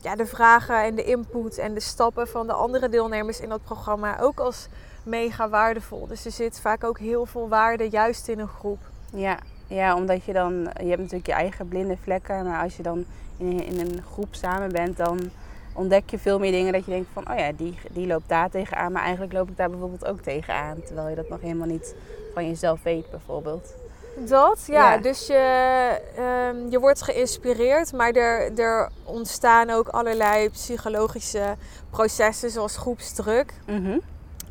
ja, 0.00 0.16
de 0.16 0.26
vragen 0.26 0.82
en 0.82 0.94
de 0.94 1.04
input 1.04 1.58
en 1.58 1.74
de 1.74 1.80
stappen 1.80 2.28
van 2.28 2.46
de 2.46 2.52
andere 2.52 2.88
deelnemers 2.88 3.40
in 3.40 3.48
dat 3.48 3.64
programma 3.64 4.20
ook 4.20 4.40
als 4.40 4.68
mega 5.02 5.48
waardevol. 5.48 6.06
Dus 6.06 6.24
er 6.24 6.30
zit 6.30 6.60
vaak 6.60 6.84
ook 6.84 6.98
heel 6.98 7.26
veel 7.26 7.48
waarde 7.48 7.88
juist 7.90 8.28
in 8.28 8.38
een 8.38 8.48
groep. 8.48 8.78
Ja, 9.14 9.38
ja, 9.66 9.96
omdat 9.96 10.24
je 10.24 10.32
dan, 10.32 10.52
je 10.62 10.88
hebt 10.88 11.00
natuurlijk 11.00 11.26
je 11.26 11.32
eigen 11.32 11.68
blinde 11.68 11.96
vlekken, 12.02 12.44
maar 12.44 12.62
als 12.62 12.76
je 12.76 12.82
dan 12.82 13.04
in, 13.36 13.64
in 13.64 13.80
een 13.80 14.02
groep 14.12 14.34
samen 14.34 14.72
bent, 14.72 14.96
dan 14.96 15.30
ontdek 15.72 16.10
je 16.10 16.18
veel 16.18 16.38
meer 16.38 16.52
dingen 16.52 16.72
dat 16.72 16.84
je 16.84 16.90
denkt 16.90 17.08
van, 17.12 17.30
oh 17.30 17.38
ja, 17.38 17.52
die, 17.52 17.78
die 17.90 18.06
loopt 18.06 18.28
daar 18.28 18.50
tegenaan, 18.50 18.92
maar 18.92 19.02
eigenlijk 19.02 19.32
loop 19.32 19.48
ik 19.48 19.56
daar 19.56 19.70
bijvoorbeeld 19.70 20.06
ook 20.06 20.20
tegenaan, 20.20 20.82
terwijl 20.86 21.08
je 21.08 21.14
dat 21.14 21.28
nog 21.28 21.40
helemaal 21.40 21.66
niet 21.66 21.94
van 22.34 22.46
jezelf 22.48 22.82
weet 22.82 23.10
bijvoorbeeld. 23.10 23.74
Dat, 24.16 24.64
ja. 24.66 24.92
Ja. 24.92 24.98
Dus 24.98 25.26
je, 25.26 26.00
ehm, 26.16 26.70
je 26.70 26.78
wordt 26.80 27.02
geïnspireerd, 27.02 27.92
maar 27.92 28.12
er, 28.12 28.58
er 28.58 28.88
ontstaan 29.04 29.70
ook 29.70 29.88
allerlei 29.88 30.50
psychologische 30.50 31.56
processen, 31.90 32.50
zoals 32.50 32.76
groepsdruk. 32.76 33.52
Mhm. 33.66 33.98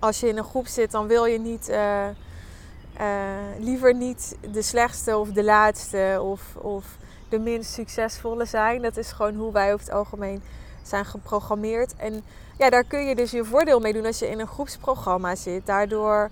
Als 0.02 0.20
je 0.20 0.28
in 0.28 0.38
een 0.38 0.44
groep 0.44 0.68
zit, 0.68 0.92
dan 0.92 1.08
wil 1.08 1.26
je 1.26 1.40
niet, 1.40 1.70
eh, 1.70 2.08
eh, 2.08 2.14
liever 3.60 3.96
niet 3.96 4.38
de 4.52 4.62
slechtste 4.62 5.18
of 5.18 5.32
de 5.32 5.44
laatste 5.44 6.20
of, 6.22 6.42
of 6.56 6.86
de 7.30 7.40
minst 7.40 7.72
succesvolle 7.74 8.46
zijn. 8.46 8.82
Dat 8.82 8.98
is 8.98 9.12
gewoon 9.12 9.36
hoe 9.36 9.52
wij 9.52 9.74
over 9.74 9.86
het 9.86 9.96
algemeen 9.96 10.42
zijn 10.82 11.06
geprogrammeerd. 11.06 11.96
En 11.96 12.24
ja, 12.58 12.70
daar 12.70 12.84
kun 12.84 13.06
je 13.06 13.16
dus 13.16 13.32
je 13.32 13.44
voordeel 13.46 13.80
mee 13.80 13.94
doen 13.94 14.06
als 14.06 14.20
je 14.20 14.30
in 14.30 14.40
een 14.40 14.48
groepsprogramma 14.48 15.36
zit. 15.36 15.66
Daardoor 15.66 16.30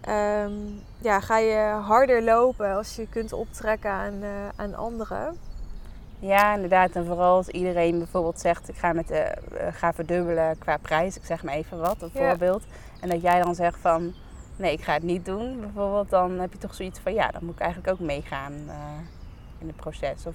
ehm, 0.00 0.52
ja, 0.98 1.20
ga 1.20 1.38
je 1.38 1.78
harder 1.82 2.22
lopen 2.22 2.74
als 2.76 2.96
je 2.96 3.06
kunt 3.08 3.32
optrekken 3.32 3.90
aan, 3.90 4.22
eh, 4.22 4.28
aan 4.56 4.74
anderen. 4.74 5.38
Ja, 6.18 6.54
inderdaad. 6.54 6.90
En 6.92 7.06
vooral 7.06 7.36
als 7.36 7.48
iedereen 7.48 7.98
bijvoorbeeld 7.98 8.40
zegt, 8.40 8.68
ik 8.68 8.76
ga, 8.76 8.92
met 8.92 9.08
de, 9.08 9.14
eh, 9.18 9.66
ga 9.72 9.92
verdubbelen 9.92 10.58
qua 10.58 10.76
prijs, 10.76 11.16
ik 11.16 11.24
zeg 11.24 11.42
maar 11.42 11.54
even 11.54 11.78
wat, 11.78 12.02
een 12.02 12.10
Ja. 12.12 12.28
voorbeeld. 12.28 12.62
En 13.00 13.08
dat 13.08 13.22
jij 13.22 13.42
dan 13.42 13.54
zegt 13.54 13.78
van, 13.80 14.14
nee, 14.56 14.72
ik 14.72 14.82
ga 14.82 14.92
het 14.92 15.02
niet 15.02 15.24
doen, 15.24 15.60
bijvoorbeeld, 15.60 16.10
dan 16.10 16.38
heb 16.38 16.52
je 16.52 16.58
toch 16.58 16.74
zoiets 16.74 16.98
van, 16.98 17.14
ja, 17.14 17.30
dan 17.30 17.44
moet 17.44 17.54
ik 17.54 17.60
eigenlijk 17.60 17.92
ook 17.92 18.06
meegaan 18.06 18.52
eh, 18.52 18.76
in 19.58 19.66
het 19.66 19.76
proces. 19.76 20.26
Of, 20.26 20.34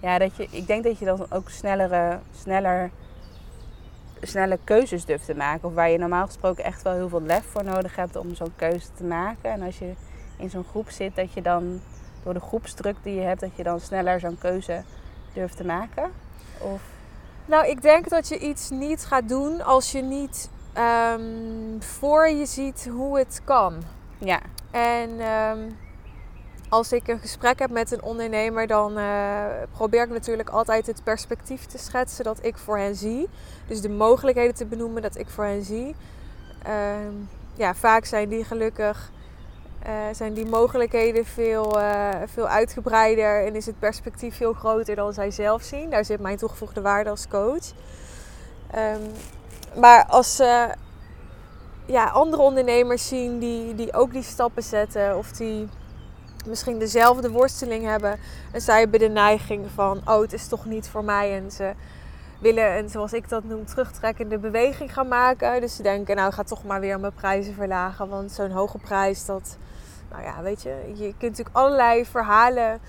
ja, 0.00 0.18
dat 0.18 0.36
je, 0.36 0.48
ik 0.50 0.66
denk 0.66 0.84
dat 0.84 0.98
je 0.98 1.04
dan 1.04 1.26
ook 1.30 1.50
snellere, 1.50 2.18
sneller, 2.34 2.90
snelle 4.20 4.58
keuzes 4.64 5.04
durft 5.04 5.24
te 5.24 5.34
maken. 5.34 5.68
Of 5.68 5.74
waar 5.74 5.90
je 5.90 5.98
normaal 5.98 6.26
gesproken 6.26 6.64
echt 6.64 6.82
wel 6.82 6.94
heel 6.94 7.08
veel 7.08 7.22
lef 7.22 7.44
voor 7.44 7.64
nodig 7.64 7.96
hebt 7.96 8.16
om 8.16 8.34
zo'n 8.34 8.52
keuze 8.56 8.86
te 8.94 9.04
maken. 9.04 9.50
En 9.50 9.62
als 9.62 9.78
je 9.78 9.92
in 10.36 10.50
zo'n 10.50 10.64
groep 10.64 10.90
zit, 10.90 11.16
dat 11.16 11.32
je 11.32 11.42
dan 11.42 11.80
door 12.22 12.34
de 12.34 12.40
groepsdruk 12.40 12.96
die 13.02 13.14
je 13.14 13.20
hebt, 13.20 13.40
dat 13.40 13.56
je 13.56 13.62
dan 13.62 13.80
sneller 13.80 14.20
zo'n 14.20 14.38
keuze 14.38 14.82
durft 15.32 15.56
te 15.56 15.64
maken? 15.64 16.10
Of 16.58 16.82
Nou, 17.44 17.68
ik 17.68 17.82
denk 17.82 18.08
dat 18.08 18.28
je 18.28 18.38
iets 18.38 18.70
niet 18.70 19.04
gaat 19.04 19.28
doen 19.28 19.60
als 19.60 19.92
je 19.92 20.02
niet 20.02 20.50
ehm, 20.72 21.80
voor 21.80 22.28
je 22.28 22.46
ziet 22.46 22.88
hoe 22.92 23.18
het 23.18 23.40
kan. 23.44 23.82
ja, 24.18 24.40
En 24.70 25.20
ehm, 25.20 25.58
als 26.70 26.92
ik 26.92 27.08
een 27.08 27.18
gesprek 27.18 27.58
heb 27.58 27.70
met 27.70 27.92
een 27.92 28.02
ondernemer, 28.02 28.66
dan 28.66 28.98
eh, 28.98 29.44
probeer 29.72 30.02
ik 30.02 30.10
natuurlijk 30.10 30.48
altijd 30.48 30.86
het 30.86 31.04
perspectief 31.04 31.66
te 31.66 31.78
schetsen 31.78 32.24
dat 32.24 32.44
ik 32.44 32.56
voor 32.56 32.78
hen 32.78 32.94
zie. 32.94 33.28
Dus 33.66 33.80
de 33.80 33.88
mogelijkheden 33.88 34.54
te 34.54 34.66
benoemen 34.66 35.02
dat 35.02 35.18
ik 35.18 35.28
voor 35.28 35.44
hen 35.44 35.64
zie. 35.64 35.94
Ehm, 36.62 37.14
ja, 37.54 37.74
vaak 37.74 38.04
zijn 38.04 38.28
die 38.28 38.44
gelukkig, 38.44 39.10
eh, 39.82 39.92
zijn 40.12 40.34
die 40.34 40.46
mogelijkheden 40.46 41.24
veel, 41.24 41.80
eh, 41.80 42.08
veel 42.26 42.48
uitgebreider 42.48 43.46
en 43.46 43.56
is 43.56 43.66
het 43.66 43.78
perspectief 43.78 44.36
veel 44.36 44.52
groter 44.52 44.94
dan 44.96 45.12
zij 45.12 45.30
zelf 45.30 45.62
zien. 45.62 45.90
Daar 45.90 46.04
zit 46.04 46.20
mijn 46.20 46.36
toegevoegde 46.36 46.80
waarde 46.80 47.10
als 47.10 47.28
coach. 47.28 47.72
Ehm, 48.70 49.02
maar 49.74 50.06
als 50.06 50.36
ze 50.36 50.68
ja, 51.86 52.04
andere 52.04 52.42
ondernemers 52.42 53.08
zien 53.08 53.38
die, 53.38 53.74
die 53.74 53.92
ook 53.92 54.12
die 54.12 54.22
stappen 54.22 54.62
zetten 54.62 55.16
of 55.16 55.32
die 55.32 55.68
misschien 56.46 56.78
dezelfde 56.78 57.30
worsteling 57.30 57.84
hebben 57.84 58.18
en 58.52 58.60
zij 58.60 58.78
hebben 58.78 59.00
de 59.00 59.08
neiging 59.08 59.66
van 59.74 60.00
oh 60.04 60.20
het 60.20 60.32
is 60.32 60.48
toch 60.48 60.64
niet 60.64 60.88
voor 60.88 61.04
mij 61.04 61.36
en 61.36 61.50
ze 61.50 61.72
willen 62.40 62.78
een 62.78 62.88
zoals 62.88 63.12
ik 63.12 63.28
dat 63.28 63.44
noem 63.44 63.66
terugtrekkende 63.66 64.38
beweging 64.38 64.92
gaan 64.92 65.08
maken. 65.08 65.60
Dus 65.60 65.76
ze 65.76 65.82
denken 65.82 66.16
nou 66.16 66.28
ik 66.28 66.34
ga 66.34 66.42
toch 66.42 66.64
maar 66.64 66.80
weer 66.80 67.00
mijn 67.00 67.12
prijzen 67.12 67.54
verlagen 67.54 68.08
want 68.08 68.32
zo'n 68.32 68.50
hoge 68.50 68.78
prijs 68.78 69.24
dat 69.24 69.56
nou 70.10 70.22
ja 70.22 70.42
weet 70.42 70.62
je 70.62 70.92
je 70.94 71.14
kunt 71.18 71.20
natuurlijk 71.20 71.56
allerlei 71.56 72.06
verhalen 72.06 72.80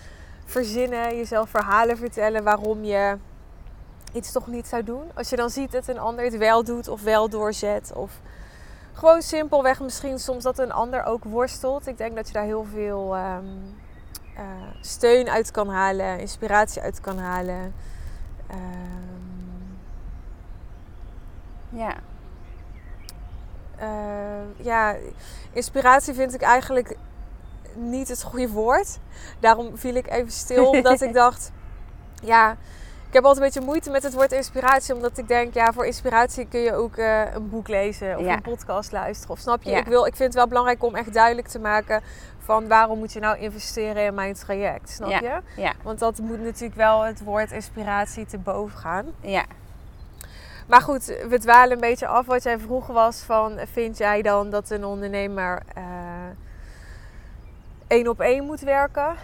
verzinnen 0.46 1.18
jezelf 1.18 1.50
verhalen 1.50 1.98
vertellen 1.98 2.44
waarom 2.44 2.84
je 2.84 3.18
iets 4.12 4.32
toch 4.32 4.48
niet 4.48 4.68
zou 4.68 4.84
doen 4.84 5.12
als 5.14 5.30
je 5.30 5.36
dan 5.36 5.50
ziet 5.50 5.72
dat 5.72 5.88
een 5.88 6.00
ander 6.00 6.26
het 6.26 6.38
wel 6.38 6.64
doet 6.64 6.88
of 6.88 7.02
wel 7.02 7.30
doorzet 7.30 7.92
of 7.94 8.12
gewoon 8.94 9.22
simpelweg 9.22 9.80
misschien 9.80 10.20
soms 10.20 10.44
dat 10.44 10.60
een 10.60 10.72
ander 10.72 11.04
ook 11.04 11.24
worstelt. 11.24 11.88
Ik 11.88 11.98
denk 11.98 12.16
dat 12.16 12.28
je 12.28 12.34
daar 12.34 12.44
heel 12.44 12.66
veel 12.74 13.16
ehm, 13.16 13.46
eh, 14.36 14.44
steun 14.82 15.30
uit 15.30 15.52
kan 15.52 15.70
halen, 15.70 16.20
inspiratie 16.20 16.82
uit 16.82 17.02
kan 17.02 17.18
halen. 17.18 17.74
Ehm, 18.48 18.60
ja, 21.70 21.96
eh, 23.76 24.66
ja, 24.66 24.96
inspiratie 25.52 26.14
vind 26.14 26.34
ik 26.34 26.42
eigenlijk 26.42 26.98
niet 27.74 28.08
het 28.08 28.24
goede 28.24 28.50
woord. 28.50 29.00
Daarom 29.40 29.78
viel 29.78 29.96
ik 29.96 30.10
even 30.10 30.32
stil, 30.32 30.70
omdat 30.70 31.02
ik 31.02 31.14
dacht, 31.24 31.52
ja, 32.24 32.58
ik 33.12 33.18
heb 33.18 33.26
altijd 33.26 33.46
een 33.46 33.52
beetje 33.54 33.68
moeite 33.70 33.90
met 33.90 34.04
het 34.04 34.14
woord 34.14 34.32
inspiratie, 34.32 34.94
omdat 34.96 35.18
ik 35.18 35.28
denk, 35.28 35.54
ja, 35.54 35.74
voor 35.74 35.86
inspiratie 35.86 36.48
kun 36.48 36.60
je 36.60 36.74
ook 36.74 36.96
eh, 36.98 37.34
een 37.34 37.50
boek 37.50 37.68
lezen 37.68 38.18
of 38.18 38.26
Ja. 38.26 38.34
een 38.34 38.42
podcast 38.42 38.92
luisteren. 38.92 39.32
Of 39.36 39.40
snap 39.40 39.64
je? 39.64 39.70
Ja. 39.72 39.78
Ik, 39.78 39.86
wil, 39.86 40.06
ik 40.06 40.16
vind 40.16 40.28
het 40.28 40.34
wel 40.38 40.48
belangrijk 40.48 40.84
om 40.84 40.96
echt 40.96 41.14
duidelijk 41.14 41.48
te 41.48 41.60
maken 41.60 42.02
van 42.40 42.68
waarom 42.68 43.00
moet 43.00 43.14
je 43.14 43.20
nou 43.20 43.38
investeren 43.38 44.04
in 44.06 44.14
mijn 44.14 44.34
traject, 44.34 44.90
snap 44.90 45.10
Ja. 45.10 45.20
je? 45.20 45.62
ja, 45.62 45.74
Want 45.84 46.00
dat 46.00 46.18
moet 46.20 46.42
natuurlijk 46.44 46.76
wel 46.76 47.02
het 47.02 47.24
woord 47.24 47.52
inspiratie 47.52 48.26
te 48.26 48.38
boven 48.38 48.78
gaan. 48.80 49.06
ja. 49.22 49.44
Maar 50.68 50.82
goed, 50.82 51.06
we 51.30 51.40
dwalen 51.40 51.72
een 51.72 51.80
beetje 51.80 52.08
af. 52.08 52.26
Wat 52.26 52.44
jij 52.44 52.60
vroeg 52.60 52.88
was 52.88 53.18
van, 53.20 53.60
vind 53.72 53.98
jij 53.98 54.22
dan 54.22 54.50
dat 54.50 54.70
een 54.70 54.86
ondernemer 54.86 55.62
eh, 55.76 55.84
één 57.88 58.08
op 58.08 58.20
één 58.20 58.46
moet 58.46 58.60
werken? 58.60 59.16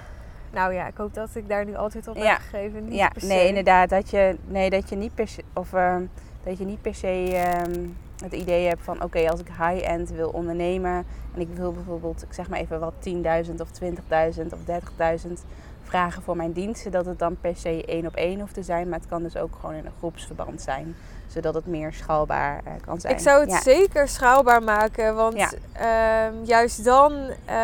Nou 0.57 0.73
ja, 0.73 0.87
ik 0.87 0.97
hoop 0.97 1.13
dat 1.13 1.29
ik 1.35 1.49
daar 1.49 1.65
nu 1.65 1.75
antwoord 1.75 2.07
op 2.07 2.15
Ja. 2.15 2.23
heb 2.31 2.39
gegeven. 2.41 2.85
Niet 2.85 2.97
ja. 2.97 3.07
per 3.09 3.21
se. 3.21 3.27
nee, 3.27 3.47
inderdaad. 3.47 3.89
Dat 3.89 4.09
je, 4.09 4.37
nee, 4.47 4.69
dat 4.69 4.89
je 4.89 4.95
niet 4.95 5.15
per 5.15 5.27
se, 5.27 5.43
of, 5.53 5.73
ehm, 5.73 6.03
dat 6.43 6.57
je 6.57 6.65
niet 6.65 6.81
per 6.81 6.95
se 6.95 7.31
ehm, 7.33 7.85
het 8.23 8.33
idee 8.33 8.67
hebt 8.67 8.83
van, 8.83 9.03
oké, 9.03 9.29
als 9.29 9.39
ik 9.39 9.47
high-end 9.47 10.09
wil 10.09 10.29
ondernemen 10.29 11.05
en 11.33 11.41
ik 11.41 11.47
wil 11.53 11.71
bijvoorbeeld, 11.73 12.23
ik 12.23 12.33
zeg 12.33 12.49
maar 12.49 12.59
even 12.59 12.79
wat, 12.79 12.93
10.000 12.99 13.61
of 13.61 13.69
20.000 13.71 14.53
of 14.53 14.59
30.000 14.65 15.45
vragen 15.83 16.21
voor 16.21 16.35
mijn 16.35 16.51
diensten, 16.51 16.91
dat 16.91 17.05
het 17.05 17.19
dan 17.19 17.37
per 17.41 17.55
se 17.55 17.85
één 17.85 18.05
op 18.05 18.15
één 18.15 18.39
hoeft 18.39 18.53
te 18.53 18.63
zijn. 18.63 18.89
Maar 18.89 18.99
het 18.99 19.07
kan 19.07 19.23
dus 19.23 19.37
ook 19.37 19.55
gewoon 19.59 19.75
in 19.75 19.85
een 19.85 19.91
groepsverband 19.97 20.61
zijn, 20.61 20.95
zodat 21.37 21.53
het 21.53 21.65
meer 21.65 21.93
schaalbaar 21.93 22.61
eh, 22.63 22.71
kan 22.85 22.99
zijn. 22.99 23.13
Ik 23.13 23.19
zou 23.19 23.39
het 23.41 23.49
ja. 23.49 23.61
zeker 23.61 24.07
schaalbaar 24.07 24.63
maken, 24.63 25.15
want 25.15 25.37
Ja. 25.37 25.51
ehm, 25.73 26.43
juist 26.43 26.83
dan 26.83 27.13
eh, 27.45 27.55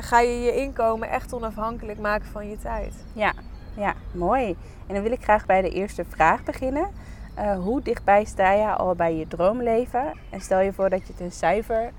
ga 0.00 0.20
je 0.20 0.40
je 0.40 0.54
inkomen 0.54 1.08
echt 1.10 1.32
onafhankelijk 1.32 1.98
maken 1.98 2.26
van 2.28 2.48
je 2.48 2.58
tijd. 2.58 2.94
Ja, 3.12 3.32
ja, 3.74 3.94
mooi. 4.12 4.56
En 4.86 4.94
dan 4.94 5.02
wil 5.02 5.12
ik 5.12 5.22
graag 5.22 5.46
bij 5.46 5.62
de 5.62 5.70
eerste 5.70 6.04
vraag 6.08 6.42
beginnen. 6.42 6.90
Eh, 7.34 7.58
hoe 7.58 7.82
dichtbij 7.82 8.24
sta 8.24 8.52
je 8.52 8.66
al 8.66 8.94
bij 8.94 9.14
je 9.16 9.26
droomleven? 9.28 10.12
En 10.30 10.40
stel 10.40 10.60
je 10.60 10.72
voor 10.72 10.90
dat 10.90 11.06
je 11.06 11.12
het 11.12 11.22
een 11.22 11.32
cijfer 11.32 11.90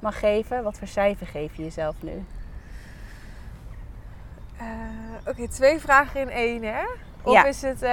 mag 0.00 0.18
geven. 0.18 0.62
Wat 0.62 0.78
voor 0.78 0.88
cijfer 0.88 1.26
geef 1.26 1.54
je 1.56 1.62
jezelf 1.62 1.94
nu? 2.00 2.24
Oké, 5.26 5.48
twee 5.48 5.78
vragen 5.78 6.20
in 6.20 6.30
één, 6.30 6.62
hè? 6.62 6.84
Of 7.28 7.34
Ja. 7.34 7.44
is 7.44 7.62
het... 7.62 7.82
eh, 7.82 7.88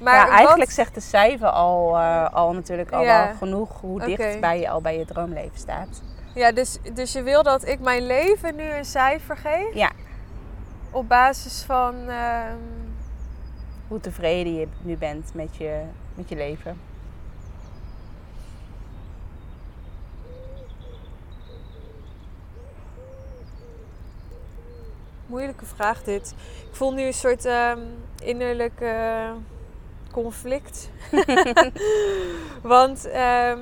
maar 0.00 0.14
ja, 0.14 0.28
eigenlijk 0.28 0.58
wat- 0.58 0.70
zegt 0.74 0.94
de 0.94 1.00
cijfer 1.00 1.48
al, 1.48 1.96
eh, 1.98 2.28
al 2.32 2.52
natuurlijk 2.52 2.90
al 2.92 3.02
Ja. 3.02 3.24
wel 3.26 3.34
genoeg 3.36 3.80
hoe 3.80 3.94
Oké. 4.00 4.04
dichtbij 4.16 4.60
je 4.60 4.68
al 4.70 4.80
bij 4.80 4.98
je 4.98 5.04
droomleven 5.04 5.58
staat. 5.58 6.02
Ja, 6.34 6.52
dus, 6.52 6.78
dus 6.94 7.12
je 7.12 7.22
wil 7.22 7.42
dat 7.42 7.66
ik 7.68 7.80
mijn 7.80 8.06
leven 8.06 8.56
nu 8.56 8.62
een 8.70 8.84
cijfer 8.84 9.36
geef? 9.36 9.74
Ja. 9.74 9.90
Op 10.90 11.08
basis 11.08 11.62
van... 11.62 11.94
ehm, 12.08 12.56
Hoe 13.88 14.00
tevreden 14.00 14.54
je 14.54 14.68
nu 14.82 14.96
bent 14.96 15.34
met 15.34 15.56
je, 15.56 15.80
met 16.14 16.28
je 16.28 16.36
leven. 16.36 16.80
Moeilijke 25.28 25.64
vraag 25.64 26.02
dit. 26.02 26.34
Ik 26.70 26.76
voel 26.76 26.92
nu 26.92 27.02
een 27.02 27.12
soort 27.14 27.44
ehm, 27.44 27.78
innerlijk 28.22 28.80
eh, 28.80 29.30
conflict. 30.12 30.90
Want 32.62 33.08
ehm, 33.10 33.58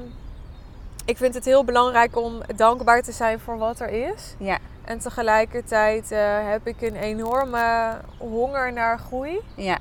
ik 1.04 1.16
vind 1.16 1.34
het 1.34 1.44
heel 1.44 1.64
belangrijk 1.64 2.16
om 2.16 2.40
dankbaar 2.56 3.02
te 3.02 3.12
zijn 3.12 3.40
voor 3.40 3.58
wat 3.58 3.80
er 3.80 3.88
is. 3.88 4.34
Ja, 4.38 4.58
En 4.84 4.98
tegelijkertijd 4.98 6.10
eh, 6.10 6.48
heb 6.48 6.66
ik 6.66 6.82
een 6.82 6.96
enorme 6.96 7.96
honger 8.18 8.72
naar 8.72 8.98
groei. 8.98 9.40
ja, 9.54 9.78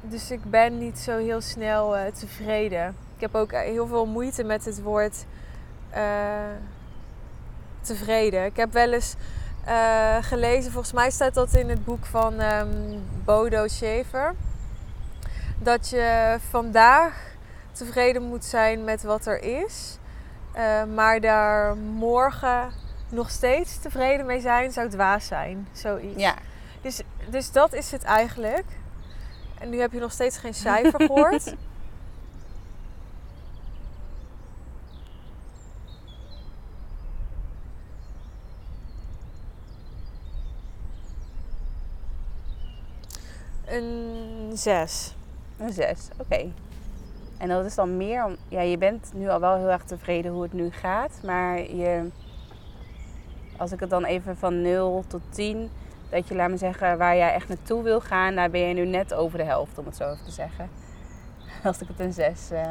Dus 0.00 0.30
ik 0.30 0.44
ben 0.44 0.78
niet 0.78 0.98
zo 0.98 1.18
heel 1.18 1.40
snel 1.40 1.96
eh, 1.96 2.12
tevreden. 2.12 2.96
Ik 3.14 3.20
heb 3.20 3.34
ook 3.34 3.52
heel 3.52 3.86
veel 3.86 4.06
moeite 4.06 4.44
met 4.44 4.64
het 4.64 4.82
woord 4.82 5.24
eh, 5.90 6.02
tevreden. 7.80 8.44
Ik 8.44 8.56
heb 8.56 8.72
wel 8.72 8.92
eens 8.92 9.14
eh, 9.64 10.16
gelezen, 10.20 10.72
volgens 10.72 10.92
mij 10.92 11.10
staat 11.10 11.34
dat 11.34 11.54
in 11.54 11.68
het 11.68 11.84
boek 11.84 12.06
van 12.06 12.40
ehm, 12.40 12.68
Bodo 13.24 13.68
Schaefer, 13.68 14.34
dat 15.58 15.88
je 15.88 16.38
vandaag 16.50 17.28
tevreden 17.72 18.22
moet 18.22 18.44
zijn 18.44 18.84
met 18.84 19.02
wat 19.02 19.26
er 19.26 19.42
is, 19.42 19.98
eh, 20.52 20.84
maar 20.84 21.20
daar 21.20 21.76
morgen 21.76 22.72
nog 23.08 23.30
steeds 23.30 23.78
tevreden 23.78 24.26
mee 24.26 24.40
zijn 24.40 24.72
zou 24.72 24.88
dwaas 24.88 25.26
zijn. 25.26 25.68
Zoiets. 25.72 26.20
Ja, 26.20 26.34
Dus, 26.80 27.02
dus 27.28 27.52
dat 27.52 27.72
is 27.72 27.90
het 27.90 28.02
eigenlijk. 28.02 28.66
En 29.58 29.70
nu 29.70 29.80
heb 29.80 29.92
je 29.92 30.00
nog 30.00 30.12
steeds 30.12 30.36
geen 30.36 30.54
cijfer 30.54 31.00
gehoord. 31.06 31.54
Een 43.70 44.50
6. 44.52 45.14
een 45.58 45.72
zes. 45.72 46.08
Oké. 46.16 46.52
En 47.38 47.48
dat 47.48 47.64
is 47.64 47.74
dan 47.74 47.96
meer 47.96 48.24
om... 48.24 48.36
Ja, 48.48 48.60
je 48.60 48.78
bent 48.78 49.10
nu 49.14 49.28
al 49.28 49.40
wel 49.40 49.56
heel 49.56 49.70
erg 49.70 49.84
tevreden 49.84 50.32
hoe 50.32 50.42
het 50.42 50.52
nu 50.52 50.70
gaat. 50.70 51.10
Maar 51.24 51.58
je... 51.58 52.08
Als 53.56 53.72
ik 53.72 53.80
het 53.80 53.90
dan 53.90 54.04
even 54.04 54.36
van 54.36 54.62
0 54.62 55.04
tot 55.06 55.20
10... 55.28 55.70
Dat 56.10 56.28
je, 56.28 56.34
laat 56.34 56.50
me 56.50 56.56
zeggen, 56.56 56.98
waar 56.98 57.16
jij 57.16 57.32
echt 57.32 57.48
naartoe 57.48 57.82
wil 57.82 58.00
gaan... 58.00 58.34
Daar 58.34 58.50
ben 58.50 58.60
je 58.60 58.74
nu 58.74 58.86
net 58.86 59.14
over 59.14 59.38
de 59.38 59.44
helft, 59.44 59.78
om 59.78 59.86
het 59.86 59.96
zo 59.96 60.10
even 60.12 60.24
te 60.24 60.30
zeggen. 60.30 60.68
Als 61.64 61.78
ik 61.80 61.88
het 61.88 62.00
een 62.00 62.12
6 62.12 62.50
eh 62.50 62.62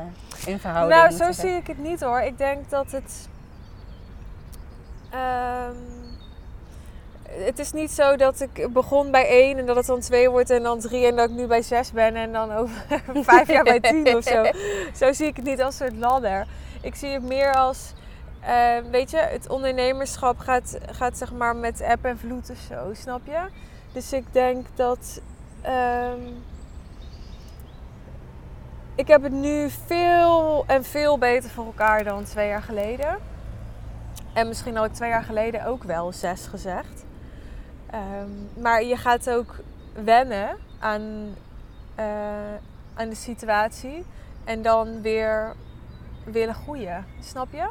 in 0.45 0.59
verhouding 0.59 0.99
Nou, 1.01 1.11
zo 1.11 1.17
zeggen. 1.17 1.33
zie 1.35 1.51
ik 1.51 1.67
het 1.67 1.77
niet 1.77 2.01
hoor. 2.01 2.21
Ik 2.21 2.37
denk 2.37 2.69
dat 2.69 2.91
het. 2.91 3.29
ehm, 5.09 5.75
het 7.29 7.59
is 7.59 7.71
niet 7.71 7.91
zo 7.91 8.15
dat 8.15 8.39
ik 8.41 8.73
begon 8.73 9.11
bij 9.11 9.27
1 9.27 9.57
en 9.57 9.65
dat 9.65 9.75
het 9.75 9.85
dan 9.85 9.99
2 9.99 10.29
wordt 10.29 10.49
en 10.49 10.63
dan 10.63 10.79
3 10.79 11.05
en 11.07 11.15
dat 11.15 11.29
ik 11.29 11.35
nu 11.35 11.47
bij 11.47 11.61
6 11.61 11.91
ben 11.91 12.15
en 12.15 12.31
dan 12.31 12.51
over 12.53 12.75
5 13.23 13.47
jaar 13.47 13.63
bij 13.63 13.79
10 13.79 14.15
of 14.15 14.23
zo. 14.23 14.43
Zo 15.05 15.13
zie 15.13 15.27
ik 15.27 15.35
het 15.35 15.45
niet 15.45 15.61
als 15.61 15.79
een 15.79 15.87
soort 15.87 15.99
ladder. 15.99 16.47
Ik 16.81 16.95
zie 16.95 17.09
het 17.09 17.23
meer 17.23 17.53
als. 17.53 17.93
eh, 18.41 18.77
weet 18.91 19.11
je, 19.11 19.17
het 19.17 19.49
ondernemerschap 19.49 20.39
gaat, 20.39 20.77
gaat 20.91 21.17
zeg 21.17 21.33
maar 21.33 21.55
met 21.55 21.81
app 21.81 22.05
en 22.05 22.17
vloed 22.17 22.49
of 22.49 22.57
zo, 22.69 22.93
snap 22.93 23.21
je? 23.25 23.39
Dus 23.91 24.13
ik 24.13 24.25
denk 24.31 24.65
dat. 24.75 25.21
ehm, 25.61 26.19
ik 28.95 29.07
heb 29.07 29.23
het 29.23 29.31
nu 29.31 29.69
veel 29.85 30.63
en 30.67 30.83
veel 30.83 31.17
beter 31.17 31.49
voor 31.49 31.65
elkaar 31.65 32.03
dan 32.03 32.23
twee 32.23 32.47
jaar 32.47 32.61
geleden. 32.61 33.17
En 34.33 34.47
misschien 34.47 34.75
had 34.75 34.85
ik 34.85 34.93
twee 34.93 35.09
jaar 35.09 35.23
geleden 35.23 35.65
ook 35.65 35.83
wel 35.83 36.11
zes 36.11 36.45
gezegd. 36.47 37.05
Ehm, 37.91 38.61
maar 38.61 38.83
je 38.83 38.97
gaat 38.97 39.29
ook 39.29 39.55
wennen 40.03 40.57
aan, 40.79 41.35
eh, 41.95 42.05
aan 42.93 43.09
de 43.09 43.15
situatie. 43.15 44.05
En 44.43 44.61
dan 44.61 45.01
weer 45.01 45.55
willen 46.23 46.55
groeien. 46.55 47.05
Snap 47.21 47.47
je? 47.51 47.69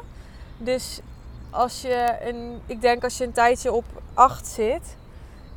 Dus 0.57 1.01
als 1.49 1.81
je 1.81 2.17
een, 2.21 2.61
ik 2.65 2.81
denk 2.81 3.03
als 3.03 3.17
je 3.17 3.23
een 3.23 3.31
tijdje 3.31 3.71
op 3.71 3.85
8 4.13 4.47
zit 4.47 4.97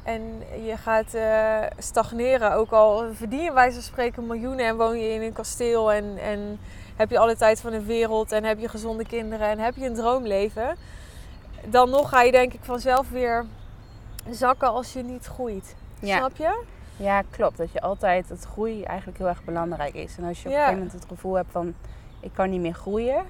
en 0.03 0.43
je 0.65 0.77
gaat 0.77 1.15
eh, 1.15 1.59
stagneren, 1.79 2.53
ook 2.53 2.71
al 2.71 3.05
verdien 3.13 3.43
je 3.43 3.53
wijze 3.53 3.75
van 3.75 3.83
spreken 3.83 4.27
miljoenen 4.27 4.67
en 4.67 4.77
woon 4.77 4.99
je 4.99 5.13
in 5.13 5.23
een 5.23 5.33
kasteel 5.33 5.93
en, 5.93 6.19
en 6.19 6.61
heb 6.97 7.11
je 7.11 7.19
alle 7.19 7.37
tijd 7.37 7.61
van 7.61 7.71
de 7.71 7.83
wereld 7.85 8.33
en 8.33 8.45
heb 8.45 8.59
je 8.59 8.69
gezonde 8.69 9.07
kinderen 9.07 9.49
en 9.49 9.59
heb 9.59 9.77
je 9.77 9.87
een 9.87 9.95
droomleven, 9.95 10.77
dan 11.65 11.91
nog 11.91 12.09
ga 12.09 12.23
je 12.23 12.33
denk 12.33 12.53
ik 12.53 12.61
vanzelf 12.63 13.11
weer 13.11 13.45
zakken 14.31 14.69
als 14.69 14.93
je 14.93 15.03
niet 15.03 15.25
groeit. 15.27 15.77
Ja. 16.01 16.17
Snap 16.17 16.37
je? 16.37 16.63
Ja, 16.97 17.23
klopt. 17.31 17.57
Dat 17.57 17.73
je 17.73 17.81
altijd 17.81 18.29
dat 18.29 18.45
groei 18.45 18.83
eigenlijk 18.83 19.19
heel 19.19 19.29
erg 19.29 19.45
belangrijk 19.45 19.95
is. 19.95 20.17
En 20.19 20.25
als 20.25 20.43
je 20.43 20.49
op 20.49 20.55
Ja. 20.55 20.59
een 20.59 20.65
gegeven 20.65 20.85
moment 20.85 21.01
het 21.03 21.11
gevoel 21.13 21.35
hebt 21.35 21.51
van 21.53 21.75
ik 22.21 22.31
kan 22.33 22.51
niet 22.51 22.61
meer 22.61 22.75
groeien. 22.75 23.25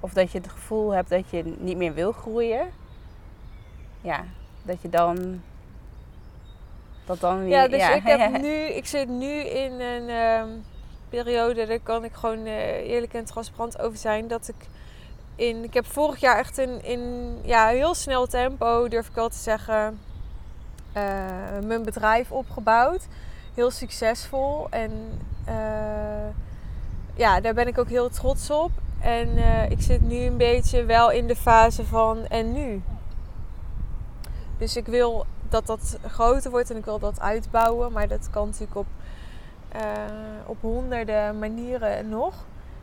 Of 0.00 0.12
dat 0.12 0.32
je 0.32 0.38
het 0.38 0.48
gevoel 0.48 0.90
hebt 0.90 1.08
dat 1.08 1.30
je 1.30 1.54
niet 1.58 1.76
meer 1.76 1.94
wil 1.94 2.12
groeien. 2.12 2.70
Ja, 4.00 4.24
dat 4.62 4.82
je 4.82 4.88
dan. 4.88 5.42
Dat 7.04 7.20
dan 7.20 7.38
weer. 7.38 7.48
Ja, 7.48 7.68
dus 7.68 7.88
ik, 7.88 8.02
heb 8.02 8.18
ja. 8.18 8.28
nu, 8.48 8.54
ik 8.54 8.86
zit 8.86 9.08
nu 9.08 9.32
in 9.34 9.80
een 9.80 10.08
ehm, 10.08 10.48
periode, 11.08 11.66
daar 11.66 11.80
kan 11.80 12.04
ik 12.04 12.12
gewoon 12.12 12.46
eh, 12.46 12.90
eerlijk 12.90 13.14
en 13.14 13.24
transparant 13.24 13.80
over 13.80 13.98
zijn, 13.98 14.28
dat 14.28 14.48
ik 14.48 14.66
ik 15.38 15.74
heb 15.74 15.86
vorig 15.86 16.20
jaar 16.20 16.38
echt 16.38 16.58
in, 16.58 16.84
in 16.84 17.34
ja, 17.42 17.66
heel 17.66 17.94
snel 17.94 18.26
tempo, 18.26 18.88
durf 18.88 19.08
ik 19.08 19.14
wel 19.14 19.28
te 19.28 19.36
zeggen, 19.36 19.98
eh, 20.92 21.66
mijn 21.66 21.82
bedrijf 21.82 22.32
opgebouwd. 22.32 23.06
Heel 23.54 23.70
succesvol 23.70 24.66
en 24.70 24.92
eh, 25.44 26.28
ja, 27.14 27.40
daar 27.40 27.54
ben 27.54 27.66
ik 27.66 27.78
ook 27.78 27.88
heel 27.88 28.08
trots 28.08 28.50
op. 28.50 28.70
En 29.00 29.36
eh, 29.36 29.70
ik 29.70 29.80
zit 29.80 30.00
nu 30.00 30.16
een 30.16 30.36
beetje 30.36 30.84
wel 30.84 31.10
in 31.10 31.26
de 31.26 31.36
fase 31.36 31.84
van 31.84 32.26
en 32.26 32.52
nu? 32.52 32.82
Dus 34.58 34.76
ik 34.76 34.86
wil 34.86 35.26
dat 35.48 35.66
dat 35.66 35.98
groter 36.06 36.50
wordt 36.50 36.70
en 36.70 36.76
ik 36.76 36.84
wil 36.84 36.98
dat 36.98 37.20
uitbouwen. 37.20 37.92
Maar 37.92 38.08
dat 38.08 38.28
kan 38.30 38.46
natuurlijk 38.46 38.76
op, 38.76 38.86
op 40.46 40.56
honderden 40.60 41.38
manieren 41.38 42.08
nog. 42.08 42.34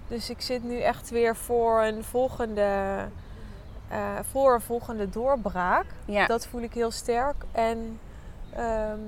Dus 0.07 0.29
ik 0.29 0.41
zit 0.41 0.63
nu 0.63 0.79
echt 0.79 1.09
weer 1.09 1.35
voor 1.35 1.81
een 1.81 2.03
volgende, 2.03 2.97
eh, 3.87 4.19
voor 4.31 4.53
een 4.53 4.61
volgende 4.61 5.09
doorbraak. 5.09 5.85
Ja. 6.05 6.25
Dat 6.25 6.47
voel 6.47 6.61
ik 6.61 6.73
heel 6.73 6.91
sterk. 6.91 7.43
En 7.51 7.99
ehm, 8.53 8.99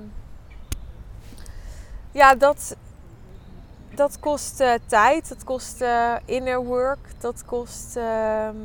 ja, 2.10 2.34
dat, 2.34 2.76
dat 3.94 4.18
kost 4.20 4.60
eh, 4.60 4.74
tijd. 4.86 5.28
Dat 5.28 5.44
kost 5.44 5.80
eh, 5.80 6.14
inner 6.24 6.64
work. 6.64 7.20
Dat 7.20 7.44
kost... 7.44 7.96
ehm, 7.96 8.56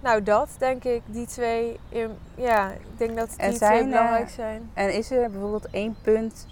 nou, 0.00 0.22
dat 0.22 0.48
denk 0.58 0.84
ik. 0.84 1.02
Die 1.06 1.26
twee... 1.26 1.78
in- 1.88 2.18
ja, 2.34 2.70
ik 2.70 2.98
denk 2.98 3.16
dat 3.16 3.28
die 3.28 3.36
zijn, 3.38 3.54
twee 3.54 3.78
eh, 3.78 3.84
belangrijk 3.88 4.28
zijn. 4.28 4.70
En 4.74 4.94
is 4.94 5.10
er 5.10 5.30
bijvoorbeeld 5.30 5.70
één 5.70 5.96
punt 6.02 6.46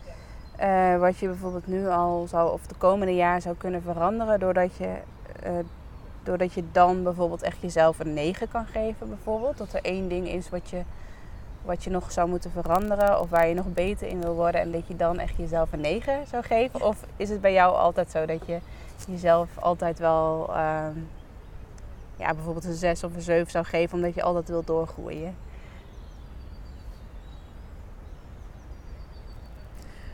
eh, 0.57 0.99
wat 0.99 1.19
je 1.19 1.27
bijvoorbeeld 1.27 1.67
nu 1.67 1.89
al 1.89 2.27
zou, 2.29 2.53
of 2.53 2.67
de 2.67 2.75
komende 2.79 3.15
jaar 3.15 3.41
zou 3.43 3.57
kunnen 3.57 3.83
veranderen, 3.83 4.41
doordat 4.41 4.77
je, 4.77 4.95
eh, 5.43 5.53
doordat 6.23 6.53
je 6.53 6.65
dan 6.73 7.03
bijvoorbeeld 7.03 7.43
echt 7.43 7.61
jezelf 7.61 7.99
een 7.99 8.15
9 8.15 8.49
kan 8.49 8.67
geven, 8.67 9.09
bijvoorbeeld? 9.09 9.59
Dat 9.59 9.73
er 9.73 9.83
één 9.85 10.09
ding 10.09 10.29
is 10.29 10.49
wat 10.49 10.71
je, 10.71 10.83
wat 11.65 11.85
je 11.85 11.91
nog 11.91 12.13
zou 12.13 12.29
moeten 12.29 12.51
veranderen, 12.51 13.21
of 13.21 13.31
waar 13.31 13.49
je 13.49 13.55
nog 13.55 13.73
beter 13.73 14.09
in 14.09 14.21
wil 14.21 14.35
worden, 14.35 14.61
en 14.61 14.71
dat 14.73 14.87
je 14.89 14.97
dan 14.97 15.19
echt 15.19 15.37
jezelf 15.37 15.73
een 15.73 15.81
9 15.81 16.27
zou 16.27 16.43
geven? 16.43 16.83
Of 16.83 16.97
is 17.17 17.29
het 17.29 17.41
bij 17.41 17.53
jou 17.53 17.75
altijd 17.77 18.11
zo 18.11 18.27
dat 18.27 18.47
je 18.47 18.59
jezelf 19.09 19.49
altijd 19.59 19.99
wel 19.99 20.51
ehm, 20.55 20.99
ja, 22.17 22.35
bijvoorbeeld 22.35 22.65
een 22.65 22.75
6 22.75 23.05
of 23.05 23.15
een 23.15 23.21
7 23.21 23.51
zou 23.51 23.65
geven, 23.65 23.95
omdat 23.95 24.15
je 24.15 24.23
altijd 24.23 24.49
wil 24.49 24.65
doorgroeien? 24.65 25.37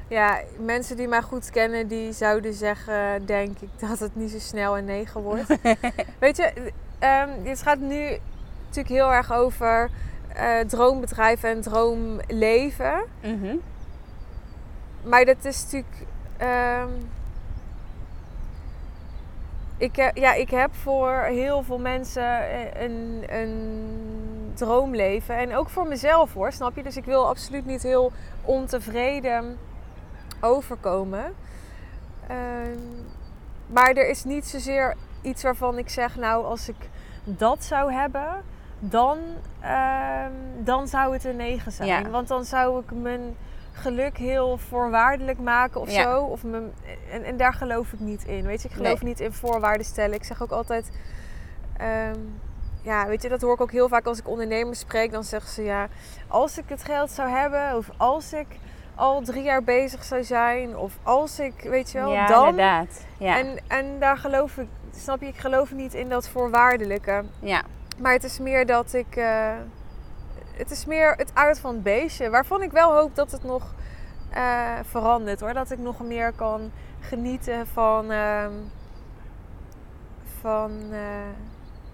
Ja, 0.08 0.40
mensen 0.58 0.96
die 0.96 1.08
mij 1.08 1.22
goed 1.22 1.50
kennen, 1.50 1.88
die 1.88 2.12
zouden 2.12 2.54
zeggen, 2.54 3.26
denk 3.26 3.58
ik, 3.58 3.68
dat 3.76 3.98
het 3.98 4.16
niet 4.16 4.30
zo 4.30 4.38
snel 4.38 4.78
een 4.78 4.84
9 4.84 5.20
wordt. 5.20 5.46
Weet 6.18 6.36
je, 6.36 6.72
ehm, 6.98 7.28
het 7.44 7.62
gaat 7.62 7.78
nu 7.78 8.18
natuurlijk 8.64 8.94
heel 8.94 9.12
erg 9.12 9.32
over 9.32 9.90
eh, 10.34 10.60
droombedrijven 10.60 11.50
en 11.50 11.60
droomleven. 11.60 13.04
Mhm. 13.22 13.56
Maar 15.04 15.24
dat 15.24 15.44
is 15.44 15.62
natuurlijk. 15.62 16.06
ehm, 16.36 16.88
ik, 19.82 19.96
he- 19.96 20.10
ja, 20.14 20.34
ik 20.34 20.50
heb 20.50 20.74
voor 20.74 21.12
heel 21.22 21.62
veel 21.62 21.78
mensen 21.78 22.50
eh, 22.50 22.82
een, 22.82 23.24
een 23.28 24.52
droomleven. 24.54 25.36
En 25.36 25.54
ook 25.56 25.68
voor 25.68 25.86
mezelf 25.86 26.32
hoor, 26.34 26.52
snap 26.52 26.76
je? 26.76 26.82
Dus 26.82 26.96
ik 26.96 27.04
wil 27.04 27.28
absoluut 27.28 27.66
niet 27.66 27.82
heel 27.82 28.12
ontevreden 28.42 29.58
overkomen. 30.40 31.34
Ehm, 32.26 32.78
maar 33.66 33.90
er 33.92 34.08
is 34.08 34.24
niet 34.24 34.46
zozeer 34.46 34.94
iets 35.22 35.42
waarvan 35.42 35.78
ik 35.78 35.88
zeg, 35.88 36.16
nou, 36.16 36.44
als 36.44 36.68
ik 36.68 36.88
dat 37.24 37.64
zou 37.64 37.92
hebben, 37.92 38.42
dan, 38.78 39.18
ehm, 39.60 40.32
dan 40.58 40.88
zou 40.88 41.12
het 41.12 41.24
een 41.24 41.36
9 41.36 41.72
zijn. 41.72 41.88
Ja. 41.88 42.10
Want 42.10 42.28
dan 42.28 42.44
zou 42.44 42.80
ik 42.80 42.90
mijn 42.90 43.36
geluk 43.72 44.16
heel 44.18 44.58
voorwaardelijk 44.58 45.38
maken 45.38 45.80
of 45.80 45.90
Ja. 45.90 46.02
zo. 46.02 46.20
Of 46.22 46.42
mijn, 46.42 46.72
en, 47.10 47.24
en 47.24 47.36
daar 47.36 47.54
geloof 47.54 47.92
ik 47.92 48.00
niet 48.00 48.24
in. 48.24 48.46
Weet 48.46 48.62
je, 48.62 48.68
ik 48.68 48.74
geloof 48.74 49.00
Nee. 49.02 49.08
niet 49.10 49.20
in 49.20 49.32
voorwaarden 49.32 49.86
stellen. 49.86 50.14
Ik 50.14 50.24
zeg 50.24 50.42
ook 50.42 50.50
altijd. 50.50 50.90
ehm, 51.76 52.18
ja, 52.82 53.06
weet 53.06 53.22
je, 53.22 53.28
dat 53.28 53.40
hoor 53.40 53.54
ik 53.54 53.60
ook 53.60 53.72
heel 53.72 53.88
vaak 53.88 54.06
als 54.06 54.18
ik 54.18 54.28
ondernemers 54.28 54.78
spreek. 54.78 55.12
Dan 55.12 55.24
zeggen 55.24 55.50
ze 55.50 55.62
ja, 55.62 55.88
als 56.28 56.58
ik 56.58 56.64
het 56.68 56.84
geld 56.84 57.10
zou 57.10 57.28
hebben, 57.28 57.76
of 57.76 57.88
als 57.96 58.32
ik 58.32 58.46
al 58.94 59.20
drie 59.22 59.42
jaar 59.42 59.62
bezig 59.62 60.04
zou 60.04 60.24
zijn. 60.24 60.76
Of 60.76 60.98
als 61.02 61.38
ik, 61.40 61.54
weet 61.62 61.90
je 61.90 61.98
wel, 61.98 62.12
ja, 62.12 62.26
dan. 62.26 62.48
inderdaad. 62.48 63.04
Ja. 63.18 63.38
En, 63.38 63.58
en 63.68 63.98
daar 63.98 64.16
geloof 64.16 64.56
ik, 64.56 64.66
snap 64.96 65.20
je, 65.20 65.26
ik 65.26 65.38
geloof 65.38 65.72
niet 65.72 65.94
in 65.94 66.08
dat 66.08 66.28
voorwaardelijke. 66.28 67.24
ja. 67.40 67.62
Maar 67.98 68.12
het 68.12 68.24
is 68.24 68.38
meer 68.38 68.66
dat 68.66 68.92
ik. 68.94 69.16
eh, 69.16 69.50
het 70.52 70.70
is 70.70 70.84
meer 70.84 71.14
het 71.16 71.30
aard 71.34 71.58
van 71.58 71.74
het 71.74 71.82
beestje. 71.82 72.30
Waarvan 72.30 72.62
ik 72.62 72.70
wel 72.70 72.92
hoop 72.92 73.14
dat 73.14 73.30
het 73.30 73.44
nog 73.44 73.74
eh, 74.30 74.78
verandert 74.82 75.40
hoor. 75.40 75.52
Dat 75.52 75.70
ik 75.70 75.78
nog 75.78 76.00
meer 76.00 76.32
kan 76.32 76.70
genieten 77.00 77.66
van. 77.66 78.10
ehm, 78.10 78.52
van 80.40 80.70
eh, 80.90 81.00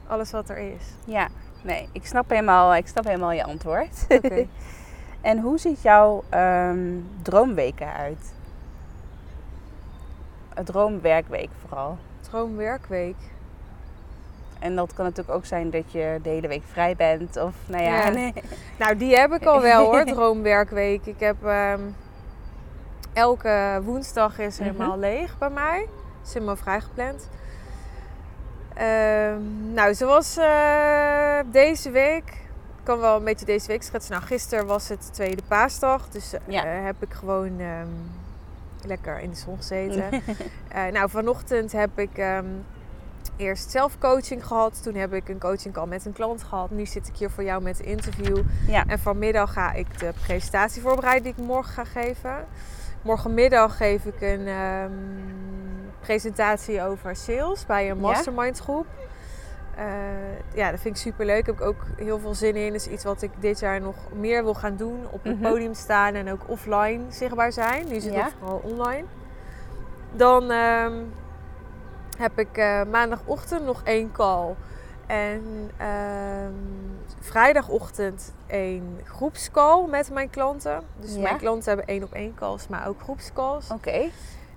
alles 0.06 0.30
wat 0.30 0.48
er 0.48 0.58
is. 0.58 0.82
Ja, 1.04 1.28
nee, 1.62 1.88
ik 1.92 2.06
snap 2.06 2.28
helemaal, 2.28 2.74
ik 2.74 2.88
snap 2.88 3.04
helemaal 3.04 3.32
je 3.32 3.44
antwoord. 3.44 4.06
Oké. 4.08 4.46
en 5.20 5.40
hoe 5.40 5.58
ziet 5.58 5.82
jouw 5.82 6.24
droomweek 7.22 7.80
eruit? 7.80 8.34
Een 10.54 10.64
droomwerkweek 10.64 11.50
vooral. 11.60 11.98
Droomwerkweek. 12.20 13.16
En 14.58 14.76
dat 14.76 14.94
kan 14.94 15.04
natuurlijk 15.04 15.36
ook 15.36 15.44
zijn 15.46 15.70
dat 15.70 15.92
je 15.92 16.18
de 16.22 16.28
hele 16.28 16.48
week 16.48 16.62
vrij 16.72 16.96
bent. 16.96 17.36
Of 17.36 17.54
nou 17.66 17.82
ja, 17.82 17.94
Ja. 18.04 18.08
nee. 18.08 18.32
Nou, 18.78 18.96
die 18.96 19.16
heb 19.16 19.32
ik 19.32 19.44
al 19.44 19.60
wel 19.62 19.84
hoor, 19.84 20.04
droomwerkweek. 20.14 21.06
Ik 21.06 21.20
heb 21.20 21.44
ehm, 21.44 21.80
elke 23.12 23.80
woensdag 23.84 24.38
is 24.38 24.58
Mhm. 24.58 24.64
helemaal 24.68 24.98
leeg 24.98 25.38
bij 25.38 25.50
mij. 25.50 25.86
Is 26.24 26.32
helemaal 26.34 26.56
vrijgepland. 26.56 27.28
Ehm, 28.74 29.72
nou, 29.74 29.94
zoals 29.94 30.36
eh, 30.36 31.38
deze 31.50 31.90
week. 31.90 32.28
Ik 32.78 32.94
kan 32.94 32.98
wel 32.98 33.16
een 33.16 33.24
beetje 33.24 33.46
deze 33.46 33.66
week 33.66 33.82
schetsen. 33.82 34.12
Nou, 34.12 34.24
gisteren 34.24 34.66
was 34.66 34.88
het 34.88 35.08
tweede 35.14 35.42
paasdag. 35.48 36.08
Dus 36.08 36.32
eh, 36.32 36.40
Ja. 36.46 36.64
heb 36.64 36.96
ik 37.02 37.12
gewoon 37.14 37.60
ehm, 37.60 37.88
lekker 38.86 39.18
in 39.20 39.30
de 39.30 39.36
zon 39.36 39.56
gezeten. 39.56 40.04
Eh, 40.68 40.86
nou, 40.92 41.10
vanochtend 41.10 41.72
heb 41.72 41.98
ik 41.98 42.10
eerst 43.36 43.70
zelf 43.70 43.98
coaching 43.98 44.46
gehad. 44.46 44.82
Toen 44.82 44.94
heb 44.94 45.12
ik 45.12 45.28
een 45.28 45.38
coaching 45.38 45.74
call 45.74 45.86
met 45.86 46.04
een 46.04 46.12
klant 46.12 46.42
gehad. 46.42 46.70
Nu 46.70 46.86
zit 46.86 47.08
ik 47.08 47.16
hier 47.16 47.30
voor 47.30 47.44
jou 47.44 47.62
met 47.62 47.78
een 47.78 47.84
interview. 47.86 48.38
ja. 48.66 48.84
En 48.86 48.98
vanmiddag 48.98 49.52
ga 49.52 49.72
ik 49.72 49.98
de 49.98 50.12
presentatie 50.26 50.82
voorbereiden 50.82 51.22
die 51.22 51.32
ik 51.32 51.48
morgen 51.48 51.72
ga 51.72 51.84
geven. 52.00 52.46
Morgenmiddag 53.02 53.76
geef 53.76 54.04
ik 54.04 54.20
een 54.20 54.46
ehm, 54.46 54.92
presentatie 56.00 56.82
over 56.82 57.16
sales 57.16 57.66
bij 57.66 57.90
een 57.90 57.98
mastermind 57.98 58.58
groep. 58.58 58.86
Eh, 59.76 59.84
ja, 60.54 60.70
dat 60.70 60.80
vind 60.80 60.96
ik 60.96 61.00
super 61.02 61.26
leuk. 61.26 61.46
Heb 61.46 61.54
ik 61.54 61.66
ook 61.66 61.84
heel 61.96 62.18
veel 62.18 62.34
zin 62.34 62.56
in. 62.56 62.72
Dat 62.72 62.80
is 62.80 62.86
iets 62.86 63.04
wat 63.04 63.22
ik 63.22 63.30
dit 63.40 63.58
jaar 63.60 63.80
nog 63.80 63.96
meer 64.14 64.42
wil 64.42 64.54
gaan 64.54 64.76
doen. 64.76 65.06
Op 65.10 65.24
het 65.24 65.40
Mhm. 65.40 65.50
podium 65.50 65.74
staan 65.74 66.14
en 66.14 66.30
ook 66.32 66.40
offline 66.46 67.00
zichtbaar 67.08 67.52
zijn. 67.52 67.88
Nu 67.88 68.00
zit 68.00 68.12
Ja? 68.12 68.24
het 68.24 68.32
vooral 68.38 68.60
online. 68.64 69.04
Dan 70.12 70.50
ehm, 70.50 70.92
heb 72.18 72.38
ik 72.38 72.56
eh, 72.56 72.80
maandagochtend 72.90 73.64
nog 73.64 73.80
één 73.84 74.12
call. 74.12 74.54
En 75.06 75.70
ehm, 75.76 76.52
vrijdagochtend 77.20 78.32
een 78.46 78.98
groepscall 79.04 79.86
met 79.88 80.10
mijn 80.10 80.30
klanten. 80.30 80.80
Dus 81.00 81.14
Ja? 81.14 81.20
mijn 81.20 81.36
klanten 81.36 81.68
hebben 81.68 81.86
één 81.86 82.02
op 82.02 82.12
één 82.12 82.34
calls, 82.34 82.68
maar 82.68 82.88
ook 82.88 83.00
groepscalls. 83.02 83.70
Oké. 83.70 84.08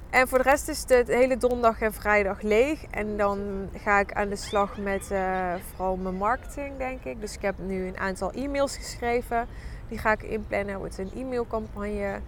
En 0.10 0.28
voor 0.28 0.38
de 0.38 0.43
rest 0.50 0.67
is 0.67 0.86
de 0.86 1.04
hele 1.08 1.38
donderdag 1.38 1.82
en 1.82 1.93
vrijdag 1.93 2.41
leeg. 2.41 2.86
En 2.89 3.17
dan 3.17 3.39
ga 3.78 4.00
ik 4.00 4.13
aan 4.13 4.30
de 4.30 4.36
slag 4.36 4.78
met 4.78 5.12
eh, 5.12 5.54
vooral 5.76 5.95
mijn 5.95 6.15
marketing, 6.15 6.78
denk 6.78 7.04
ik. 7.04 7.21
Dus 7.21 7.36
ik 7.36 7.41
heb 7.41 7.56
nu 7.58 7.88
een 7.88 7.97
aantal 8.00 8.32
e-mails 8.32 8.76
geschreven. 8.78 9.47
Die 9.88 9.97
ga 9.97 10.12
ik 10.12 10.24
inplannen. 10.24 10.69
Het 10.69 10.78
wordt 10.78 10.97
een 10.97 11.12
e-mailcampagne. 11.15 12.19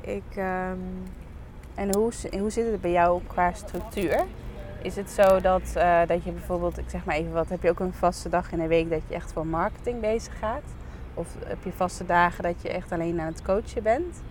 Ik, 0.00 0.22
ehm, 0.36 0.78
En 1.74 1.94
hoe, 1.94 2.12
hoe 2.38 2.50
zit 2.50 2.70
het 2.70 2.80
bij 2.80 2.90
jou 2.90 3.20
qua 3.26 3.52
structuur? 3.52 4.24
Is 4.86 4.96
het 4.96 5.10
zo 5.10 5.40
dat, 5.40 5.62
eh, 5.74 6.00
dat 6.06 6.24
je 6.24 6.30
bijvoorbeeld, 6.32 6.78
ik 6.78 6.84
zeg 6.90 7.04
maar 7.04 7.14
even 7.14 7.32
wat, 7.32 7.48
heb 7.48 7.62
je 7.62 7.70
ook 7.70 7.80
een 7.80 7.92
vaste 7.94 8.28
dag 8.28 8.52
in 8.52 8.58
de 8.58 8.66
week 8.66 8.90
dat 8.90 9.00
je 9.08 9.14
echt 9.14 9.32
voor 9.32 9.46
marketing 9.46 10.00
bezig 10.00 10.38
gaat? 10.38 10.62
Of 11.14 11.26
heb 11.46 11.64
je 11.64 11.72
vaste 11.76 12.06
dagen 12.06 12.42
dat 12.42 12.62
je 12.62 12.68
echt 12.68 12.92
alleen 12.92 13.20
aan 13.20 13.26
het 13.26 13.42
coachen 13.42 13.82
bent? 13.82 14.22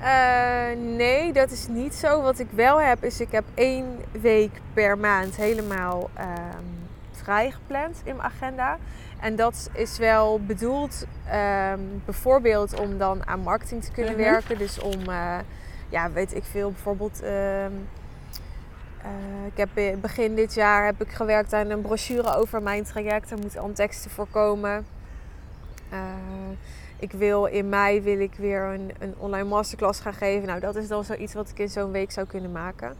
Eh, 0.00 0.76
nee, 0.96 1.32
dat 1.32 1.50
is 1.50 1.68
niet 1.68 1.94
zo. 1.94 2.22
Wat 2.22 2.38
ik 2.38 2.50
wel 2.50 2.80
heb, 2.80 3.04
is 3.04 3.20
ik 3.20 3.32
heb 3.32 3.44
één 3.54 3.86
week 4.10 4.60
per 4.72 4.98
maand 4.98 5.36
helemaal 5.36 6.10
ehm 6.14 6.66
vrij 7.12 7.50
gepland 7.50 8.00
in 8.04 8.16
mijn 8.16 8.28
agenda. 8.28 8.78
En 9.20 9.36
dat 9.36 9.70
is 9.72 9.98
wel 9.98 10.40
bedoeld 10.40 11.06
ehm, 11.30 11.80
bijvoorbeeld 12.04 12.80
om 12.80 12.98
dan 12.98 13.26
aan 13.26 13.40
marketing 13.40 13.84
te 13.84 13.92
kunnen 13.92 14.12
Mhm. 14.12 14.22
werken. 14.22 14.58
Dus 14.58 14.80
om, 14.80 15.08
eh, 15.08 15.38
ja, 15.88 16.10
weet 16.10 16.34
ik 16.34 16.44
veel, 16.44 16.70
bijvoorbeeld... 16.70 17.22
eh, 19.02 19.46
ik 19.46 19.56
heb 19.56 19.68
in 19.74 20.00
begin 20.00 20.34
dit 20.34 20.54
jaar 20.54 20.84
heb 20.84 21.02
ik 21.02 21.10
gewerkt 21.10 21.52
aan 21.52 21.70
een 21.70 21.80
brochure 21.82 22.34
over 22.36 22.62
mijn 22.62 22.84
traject. 22.84 23.30
Er 23.30 23.38
moeten 23.38 23.60
al 23.60 23.72
teksten 23.72 24.10
voor 24.10 24.26
komen. 24.30 24.86
Eh, 25.90 25.98
ik 26.98 27.12
wil 27.12 27.44
in 27.44 27.68
mei 27.68 28.00
wil 28.00 28.20
ik 28.20 28.34
weer 28.38 28.62
een, 28.62 28.90
een 28.98 29.14
online 29.18 29.48
masterclass 29.48 30.00
gaan 30.00 30.14
geven. 30.14 30.46
Nou, 30.46 30.60
dat 30.60 30.76
is 30.76 30.88
dan 30.88 31.04
zoiets 31.04 31.34
wat 31.34 31.48
ik 31.50 31.58
in 31.58 31.68
zo'n 31.68 31.90
week 31.90 32.10
zou 32.10 32.26
kunnen 32.26 32.52
maken. 32.52 32.94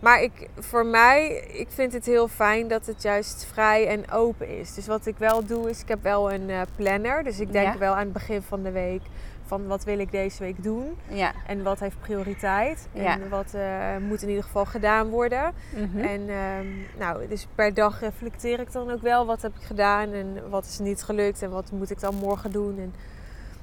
Maar 0.00 0.22
ik, 0.22 0.48
voor 0.58 0.86
mij, 0.86 1.26
ik 1.52 1.68
vind 1.70 1.92
het 1.92 2.06
heel 2.06 2.28
fijn 2.28 2.68
dat 2.68 2.86
het 2.86 3.02
juist 3.02 3.44
vrij 3.52 3.86
en 3.86 4.10
open 4.10 4.58
is. 4.58 4.74
Dus 4.74 4.86
wat 4.86 5.06
ik 5.06 5.14
wel 5.18 5.46
doe, 5.46 5.70
is 5.70 5.80
ik 5.80 5.88
heb 5.88 6.02
wel 6.02 6.32
een 6.32 6.50
eh, 6.50 6.60
planner. 6.76 7.24
Dus 7.24 7.40
ik 7.40 7.52
denk 7.52 7.72
Ja. 7.72 7.78
wel 7.78 7.92
aan 7.92 7.98
het 8.04 8.12
begin 8.12 8.42
van 8.42 8.62
de 8.62 8.70
week 8.70 9.02
van 9.48 9.66
wat 9.66 9.84
wil 9.84 9.98
ik 9.98 10.10
deze 10.10 10.42
week 10.42 10.62
doen. 10.62 10.96
Ja. 11.08 11.32
En 11.46 11.62
wat 11.62 11.80
heeft 11.80 12.00
prioriteit. 12.00 12.88
Ja. 12.92 13.20
En 13.20 13.28
wat 13.28 13.54
eh, 13.54 13.96
moet 14.08 14.22
in 14.22 14.28
ieder 14.28 14.44
geval 14.44 14.64
gedaan 14.64 15.08
worden. 15.08 15.52
Mhm. 15.74 15.98
En 15.98 16.28
ehm, 16.28 16.66
nou, 16.98 17.28
dus 17.28 17.46
per 17.54 17.74
dag 17.74 18.00
reflecteer 18.00 18.60
ik 18.60 18.72
dan 18.72 18.90
ook 18.90 19.02
wel 19.02 19.26
wat 19.26 19.42
heb 19.42 19.54
ik 19.56 19.62
gedaan 19.62 20.12
en 20.12 20.50
wat 20.50 20.64
is 20.64 20.78
niet 20.78 21.02
gelukt 21.02 21.42
en 21.42 21.50
wat 21.50 21.70
moet 21.72 21.90
ik 21.90 22.00
dan 22.00 22.14
morgen 22.14 22.52
doen. 22.52 22.78
En, 22.78 22.94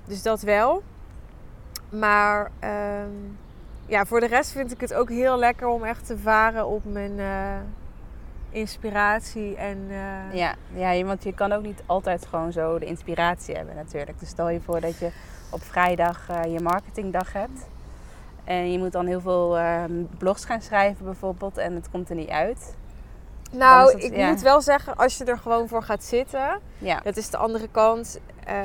dus 0.06 0.22
dat 0.22 0.42
wel. 0.42 0.84
Maar 1.90 2.52
ehm, 2.60 3.10
ja, 3.86 4.06
voor 4.06 4.20
de 4.20 4.28
rest 4.28 4.52
vind 4.52 4.72
ik 4.72 4.82
het 4.82 4.94
ook 4.94 5.10
heel 5.10 5.38
lekker 5.38 5.68
om 5.68 5.84
echt 5.84 6.06
te 6.06 6.18
varen 6.18 6.68
op 6.68 6.82
mijn 6.86 7.20
eh, 7.20 7.58
inspiratie. 8.56 9.56
En 9.56 9.86
eh, 9.90 10.36
Ja, 10.38 10.56
ja, 10.74 10.92
je- 10.92 11.06
want 11.06 11.24
je 11.24 11.34
kan 11.34 11.52
ook 11.52 11.64
niet 11.64 11.82
altijd 11.86 12.26
gewoon 12.26 12.52
zo 12.52 12.80
de 12.80 12.86
inspiratie 12.86 13.56
hebben 13.56 13.76
natuurlijk. 13.76 14.20
Dus 14.20 14.30
stel 14.30 14.50
je 14.50 14.62
voor 14.62 14.80
dat 14.82 14.98
je 15.00 15.10
op 15.52 15.64
vrijdag 15.64 16.30
eh, 16.30 16.54
je 16.54 16.60
marketingdag 16.60 17.34
hebt. 17.34 17.68
En 18.44 18.72
je 18.72 18.78
moet 18.78 18.92
dan 18.92 19.06
heel 19.06 19.22
veel 19.22 19.58
eh, 19.58 19.84
blogs 20.18 20.46
gaan 20.46 20.62
schrijven 20.62 21.06
bijvoorbeeld 21.06 21.58
en 21.58 21.74
het 21.76 21.90
komt 21.92 22.10
er 22.10 22.16
niet 22.16 22.30
uit. 22.30 22.76
nou, 23.52 23.98
ik 24.00 24.16
ja. 24.16 24.28
moet 24.30 24.42
wel 24.42 24.62
zeggen, 24.62 24.96
als 24.96 25.18
je 25.18 25.24
er 25.24 25.38
gewoon 25.38 25.68
voor 25.68 25.84
gaat 25.84 26.04
zitten, 26.04 26.60
Ja, 26.78 27.00
Dat 27.04 27.18
is 27.18 27.30
de 27.30 27.38
andere 27.38 27.68
kant. 27.72 28.20
Eh, 28.46 28.56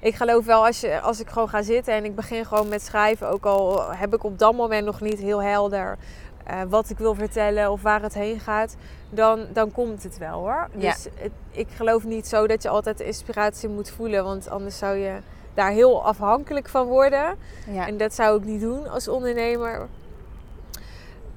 ik 0.00 0.14
geloof 0.14 0.44
wel 0.44 0.66
als, 0.66 0.80
je, 0.80 1.00
als 1.00 1.20
ik 1.20 1.28
gewoon 1.28 1.48
ga 1.48 1.62
zitten 1.62 1.94
en 1.94 2.04
ik 2.04 2.14
begin 2.14 2.44
gewoon 2.46 2.68
met 2.68 2.82
schrijven, 2.82 3.28
ook 3.28 3.44
al 3.46 3.90
heb 3.92 4.14
ik 4.14 4.24
op 4.24 4.38
dat 4.38 4.54
moment 4.54 4.84
nog 4.84 5.00
niet 5.00 5.18
heel 5.18 5.42
helder 5.42 5.96
eh, 6.48 6.60
wat 6.68 6.90
ik 6.90 6.98
wil 6.98 7.14
vertellen 7.14 7.70
of 7.70 7.82
waar 7.82 8.02
het 8.02 8.14
heen 8.14 8.40
gaat, 8.40 8.76
dan, 9.10 9.46
dan 9.52 9.72
komt 9.72 10.02
het 10.02 10.18
wel 10.18 10.38
hoor. 10.38 10.68
Ja. 10.76 10.90
Dus 10.92 11.06
het- 11.14 11.32
ik 11.50 11.68
geloof 11.76 12.04
niet 12.04 12.26
zo 12.28 12.46
dat 12.46 12.62
je 12.62 12.68
altijd 12.68 12.98
de 12.98 13.04
inspiratie 13.04 13.68
moet 13.68 13.90
voelen, 13.90 14.24
want 14.24 14.50
anders 14.50 14.78
zou 14.78 14.96
je 14.96 15.16
daar 15.54 15.70
heel 15.70 16.04
afhankelijk 16.04 16.68
van 16.68 16.86
worden. 16.86 17.36
ja. 17.66 17.86
En 17.86 17.96
dat 17.96 18.14
zou 18.14 18.38
ik 18.38 18.44
niet 18.44 18.60
doen 18.60 18.88
als 18.88 19.08
ondernemer. 19.08 19.86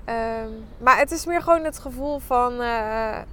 Ehm, 0.05 0.49
maar 0.77 0.97
het 0.97 1.11
is 1.11 1.25
meer 1.25 1.41
gewoon 1.41 1.63
het 1.63 1.79
gevoel 1.79 2.19
van, 2.19 2.61
eh, 2.61 3.17
eh, 3.17 3.23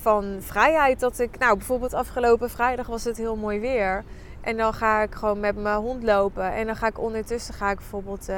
van 0.00 0.36
vrijheid. 0.40 1.00
Dat 1.00 1.18
ik, 1.18 1.38
nou 1.38 1.56
bijvoorbeeld 1.56 1.94
afgelopen 1.94 2.50
vrijdag 2.50 2.86
was 2.86 3.04
het 3.04 3.16
heel 3.16 3.36
mooi 3.36 3.60
weer. 3.60 4.04
En 4.40 4.56
dan 4.56 4.74
ga 4.74 5.02
ik 5.02 5.14
gewoon 5.14 5.40
met 5.40 5.56
mijn 5.62 5.76
hond 5.76 6.02
lopen. 6.02 6.52
En 6.52 6.66
dan 6.66 6.76
ga 6.76 6.86
ik 6.86 6.98
ondertussen 7.00 7.54
ga 7.54 7.70
ik 7.70 7.76
bijvoorbeeld 7.76 8.28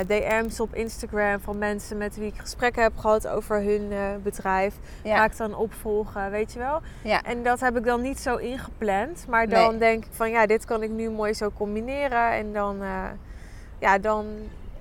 DM's 0.00 0.60
op 0.60 0.74
Instagram 0.74 1.40
van 1.40 1.58
mensen 1.58 1.98
met 1.98 2.16
wie 2.16 2.26
ik 2.26 2.38
gesprekken 2.38 2.82
heb 2.82 2.96
gehad 2.96 3.28
over 3.28 3.56
hun 3.62 3.92
eh, 3.92 3.98
bedrijf. 4.22 4.74
Ga 5.02 5.08
ja. 5.08 5.24
ik 5.24 5.36
dan 5.36 5.54
opvolgen, 5.54 6.30
weet 6.30 6.52
je 6.52 6.58
wel. 6.58 6.80
ja. 7.02 7.22
En 7.22 7.42
dat 7.42 7.60
heb 7.60 7.76
ik 7.76 7.84
dan 7.84 8.00
niet 8.00 8.18
zo 8.20 8.36
ingepland. 8.36 9.24
Maar 9.28 9.48
dan 9.48 9.70
Nee. 9.70 9.78
denk 9.78 10.04
ik 10.04 10.10
van 10.12 10.30
ja, 10.30 10.46
dit 10.46 10.64
kan 10.64 10.82
ik 10.82 10.90
nu 10.90 11.10
mooi 11.10 11.34
zo 11.34 11.50
combineren. 11.56 12.30
En 12.32 12.52
dan, 12.52 12.82
eh, 12.82 13.04
ja, 13.78 13.98
dan, 13.98 14.26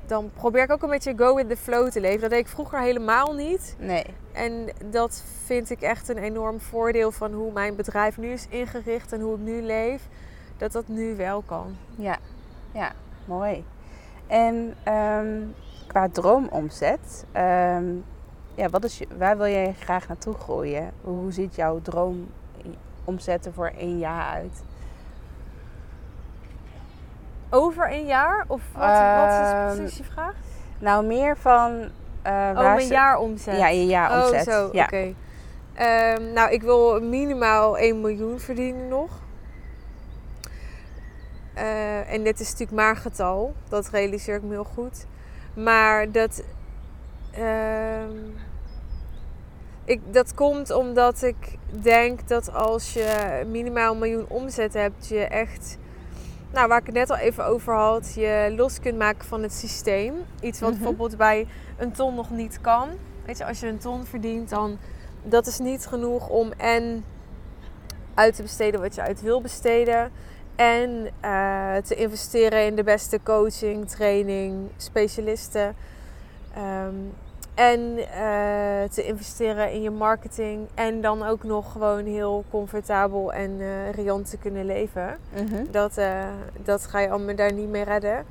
dan 0.05 0.31
probeer 0.33 0.63
ik 0.63 0.71
ook 0.71 0.83
een 0.83 0.89
beetje 0.89 1.13
go 1.17 1.35
with 1.35 1.49
the 1.49 1.57
flow 1.57 1.89
te 1.89 1.99
leven. 2.01 2.21
Dat 2.21 2.29
deed 2.29 2.39
ik 2.39 2.47
vroeger 2.47 2.79
helemaal 2.79 3.33
niet. 3.33 3.75
Nee. 3.79 4.05
En 4.31 4.69
dat 4.85 5.23
vind 5.45 5.69
ik 5.69 5.81
echt 5.81 6.09
een 6.09 6.17
enorm 6.17 6.59
voordeel 6.59 7.11
van 7.11 7.33
hoe 7.33 7.51
mijn 7.51 7.75
bedrijf 7.75 8.17
nu 8.17 8.31
is 8.31 8.45
ingericht 8.49 9.11
en 9.13 9.21
hoe 9.21 9.35
ik 9.35 9.41
nu 9.41 9.61
leef. 9.61 10.01
Dat 10.57 10.71
dat 10.71 10.87
nu 10.87 11.15
wel 11.15 11.41
kan. 11.45 11.75
Ja, 11.95 12.17
ja, 12.73 12.91
mooi. 13.25 13.63
En 14.31 14.73
ehm, 14.83 15.37
qua 15.87 16.07
droomomzet, 16.11 17.25
ehm, 17.31 17.85
ja, 18.55 18.69
wat 18.69 18.83
is 18.83 18.97
je, 18.97 19.07
waar 19.17 19.37
wil 19.37 19.47
jij 19.47 19.75
graag 19.79 20.07
naartoe 20.07 20.33
groeien? 20.33 20.91
Hoe 21.01 21.31
ziet 21.31 21.55
jouw 21.55 21.79
droomomzet 21.81 23.45
er 23.45 23.53
voor 23.53 23.71
één 23.77 23.97
jaar 23.99 24.25
uit? 24.33 24.63
over 27.53 27.91
een 27.91 28.05
jaar? 28.05 28.45
Of 28.47 28.61
wat, 28.73 28.81
wat 28.83 29.29
is 29.41 29.49
Ehm, 29.51 29.75
precies 29.75 29.97
je 29.97 30.03
vraag? 30.03 30.33
Nou, 30.79 31.05
meer 31.05 31.37
van 31.37 31.71
Oh, 32.25 32.53
waar 32.53 32.75
mijn 32.75 32.81
ze- 32.87 32.93
jaaromzet. 32.93 33.57
Ja, 33.57 33.67
je 33.67 33.85
jaaromzet. 33.85 34.47
Oh, 34.47 34.53
zo, 34.53 34.69
ja. 34.71 34.83
oké. 34.83 35.13
Nou, 36.33 36.51
ik 36.51 36.61
wil 36.61 37.01
minimaal 37.01 37.77
1 37.77 38.01
miljoen 38.01 38.39
verdienen 38.39 38.87
nog. 38.87 39.09
Eh, 41.53 42.13
en 42.13 42.23
dit 42.23 42.39
is 42.39 42.51
natuurlijk 42.51 42.77
maar 42.77 42.95
getal. 42.95 43.53
Dat 43.69 43.89
realiseer 43.89 44.35
ik 44.35 44.43
me 44.43 44.49
heel 44.49 44.63
goed. 44.63 45.05
Maar 45.53 46.11
dat... 46.11 46.43
ehm, 47.31 48.17
ik, 49.85 50.01
dat 50.13 50.33
komt 50.33 50.71
omdat 50.71 51.23
ik 51.23 51.57
denk 51.69 52.27
dat 52.27 52.53
als 52.53 52.93
je 52.93 53.43
minimaal 53.47 53.93
een 53.93 53.99
miljoen 53.99 54.25
omzet 54.27 54.73
hebt... 54.73 55.07
je 55.07 55.23
echt... 55.23 55.77
Nou, 56.51 56.67
waar 56.67 56.79
ik 56.79 56.85
het 56.85 56.95
net 56.95 57.09
al 57.09 57.17
even 57.17 57.45
over 57.45 57.73
had... 57.73 58.13
je 58.13 58.53
los 58.57 58.79
kunt 58.79 58.97
maken 58.97 59.25
van 59.27 59.43
het 59.43 59.53
systeem. 59.53 60.13
Iets 60.41 60.59
wat 60.59 60.69
Mhm. 60.69 60.79
bijvoorbeeld 60.79 61.17
bij 61.17 61.47
een 61.77 61.91
ton 61.91 62.15
nog 62.15 62.29
niet 62.29 62.61
kan. 62.61 62.89
Weet 63.25 63.37
je, 63.37 63.45
als 63.45 63.59
je 63.59 63.67
een 63.67 63.77
ton 63.77 64.05
verdient, 64.05 64.49
dan 64.49 64.77
dat 65.23 65.47
is 65.47 65.59
niet 65.59 65.85
genoeg 65.85 66.29
om 66.29 66.51
en 66.57 67.03
uit 68.13 68.35
te 68.35 68.41
besteden 68.41 68.81
wat 68.81 68.95
je 68.95 69.01
uit 69.01 69.21
wil 69.21 69.41
besteden. 69.41 70.11
En 70.55 71.09
eh, 71.19 71.75
te 71.75 71.95
investeren 71.95 72.65
in 72.65 72.75
de 72.75 72.83
beste 72.83 73.19
coaching, 73.23 73.89
training, 73.89 74.69
specialisten. 74.77 75.75
Ehm, 76.55 76.95
en 77.53 77.97
eh, 77.97 78.89
te 78.89 79.03
investeren 79.03 79.71
in 79.71 79.81
je 79.81 79.89
marketing. 79.89 80.67
En 80.73 81.01
dan 81.01 81.23
ook 81.23 81.43
nog 81.43 81.71
gewoon 81.71 82.05
heel 82.05 82.43
comfortabel 82.49 83.33
en 83.33 83.57
eh 83.59 83.91
riant 83.91 84.29
te 84.29 84.37
kunnen 84.37 84.65
leven. 84.65 85.17
Mhm. 85.33 85.71
Dat, 85.71 85.99
dat 86.63 86.85
ga 86.85 86.99
je 86.99 87.09
allemaal 87.09 87.35
daar 87.35 87.53
niet 87.53 87.69
mee 87.69 87.83
redden. 87.83 88.25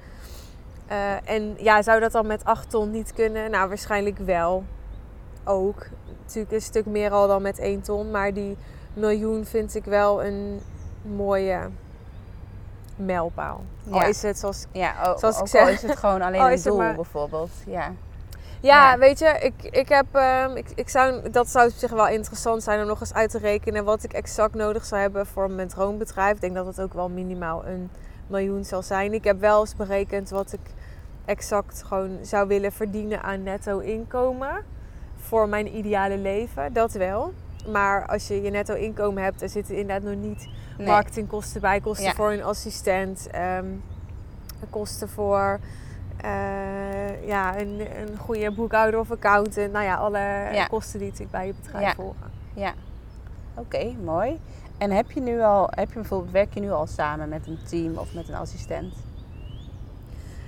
En 1.25 1.57
ja, 1.59 1.83
zou 1.83 2.01
dat 2.01 2.13
dan 2.13 2.27
met 2.27 2.45
8 2.45 2.71
ton 2.71 2.91
niet 2.91 3.13
kunnen? 3.13 3.51
Nou, 3.51 3.69
waarschijnlijk 3.69 4.19
wel. 4.19 4.65
Ook. 5.45 5.87
Natuurlijk 6.23 6.53
een 6.53 6.61
stuk 6.61 6.87
meer 6.87 7.11
al 7.11 7.27
dan 7.27 7.43
met 7.43 7.59
1 7.59 7.81
ton. 7.81 8.11
Maar 8.11 8.35
die 8.35 8.57
miljoen 8.95 9.45
vind 9.45 9.75
ik 9.75 9.85
wel 9.85 10.25
een 10.25 10.61
mooie 11.03 11.59
mijlpaal. 13.01 13.65
Al 13.91 13.99
Ja. 14.01 14.05
is 14.05 14.23
het 14.23 14.39
zoals... 14.39 14.67
Ja, 14.73 15.17
Zoals 15.19 15.35
ik 15.37 15.41
ook 15.41 15.49
zeg. 15.49 15.63
al 15.63 15.69
is 15.69 15.83
het 15.83 15.97
gewoon 15.97 16.23
alleen 16.27 16.41
Al 16.41 16.51
een 16.51 16.63
doel 16.63 16.77
maar- 16.77 16.95
bijvoorbeeld. 16.95 17.51
Ja. 17.67 17.93
Ja, 18.63 18.91
Ja. 18.93 18.99
weet 18.99 19.19
je, 19.19 19.39
ik, 19.41 19.55
ik 19.71 19.89
heb, 19.89 20.07
ehm, 20.13 20.57
ik, 20.57 20.67
ik 20.75 20.89
zou, 20.89 21.31
dat 21.31 21.49
zou 21.49 21.67
op 21.69 21.75
zich 21.77 21.91
wel 21.91 22.09
interessant 22.09 22.63
zijn 22.63 22.81
om 22.81 22.87
nog 22.87 23.01
eens 23.01 23.15
uit 23.15 23.31
te 23.31 23.39
rekenen 23.39 23.85
wat 23.85 24.03
ik 24.03 24.13
exact 24.13 24.55
nodig 24.55 24.85
zou 24.85 25.01
hebben 25.01 25.27
voor 25.27 25.51
mijn 25.51 25.69
droombedrijf. 25.69 26.35
Ik 26.35 26.41
denk 26.41 26.55
dat 26.55 26.67
het 26.67 26.81
ook 26.81 26.93
wel 26.95 27.09
minimaal 27.09 27.67
een 27.67 27.91
miljoen 28.27 28.65
zal 28.65 28.83
zijn. 28.83 29.13
Ik 29.13 29.25
heb 29.25 29.41
wel 29.41 29.61
eens 29.61 29.77
berekend 29.77 30.31
wat 30.31 30.53
ik 30.53 30.61
exact 31.25 31.83
gewoon 31.87 32.19
zou 32.23 32.49
willen 32.49 32.73
verdienen 32.73 33.23
aan 33.23 33.43
netto 33.43 33.79
inkomen 33.79 34.65
voor 35.17 35.49
mijn 35.49 35.77
ideale 35.77 36.17
leven. 36.19 36.73
Dat 36.73 36.93
wel. 36.93 37.33
Maar 37.73 38.07
als 38.07 38.29
je 38.29 38.43
je 38.43 38.51
netto 38.51 38.75
inkomen 38.75 39.23
hebt, 39.23 39.43
er 39.43 39.49
zitten 39.49 39.77
inderdaad 39.77 40.11
nog 40.13 40.21
niet 40.23 40.49
Nee. 40.81 40.89
marketingkosten 40.89 41.61
bij, 41.61 41.81
kosten 41.81 42.05
Ja. 42.07 42.15
voor 42.15 42.33
een 42.33 42.43
assistent, 42.45 43.29
ehm, 43.31 43.67
kosten 44.71 45.09
voor 45.09 45.59
eh, 46.17 47.27
ja, 47.27 47.59
een, 47.61 47.81
een 48.01 48.19
goede 48.19 48.51
boekhouder 48.51 49.01
of 49.01 49.11
accountant. 49.11 49.73
Nou 49.73 49.85
ja, 49.85 49.95
alle 49.95 50.19
Ja. 50.53 50.67
kosten 50.67 50.99
die 50.99 51.09
natuurlijk 51.09 51.37
bij 51.37 51.47
je 51.47 51.55
bedrijf 51.63 51.97
Ja. 51.97 52.05
Ja. 52.55 52.73
Oké, 53.55 53.95
mooi. 54.05 54.41
En 54.79 54.91
heb 54.91 55.11
je 55.11 55.21
nu 55.21 55.41
al, 55.43 55.69
heb 55.71 55.89
je 55.89 55.95
bijvoorbeeld, 55.95 56.33
werk 56.33 56.55
je 56.55 56.61
nu 56.61 56.71
al 56.71 56.87
samen 56.87 57.29
met 57.29 57.47
een 57.47 57.59
team 57.69 57.97
of 57.97 58.15
met 58.15 58.29
een 58.29 58.35
assistent? 58.35 58.95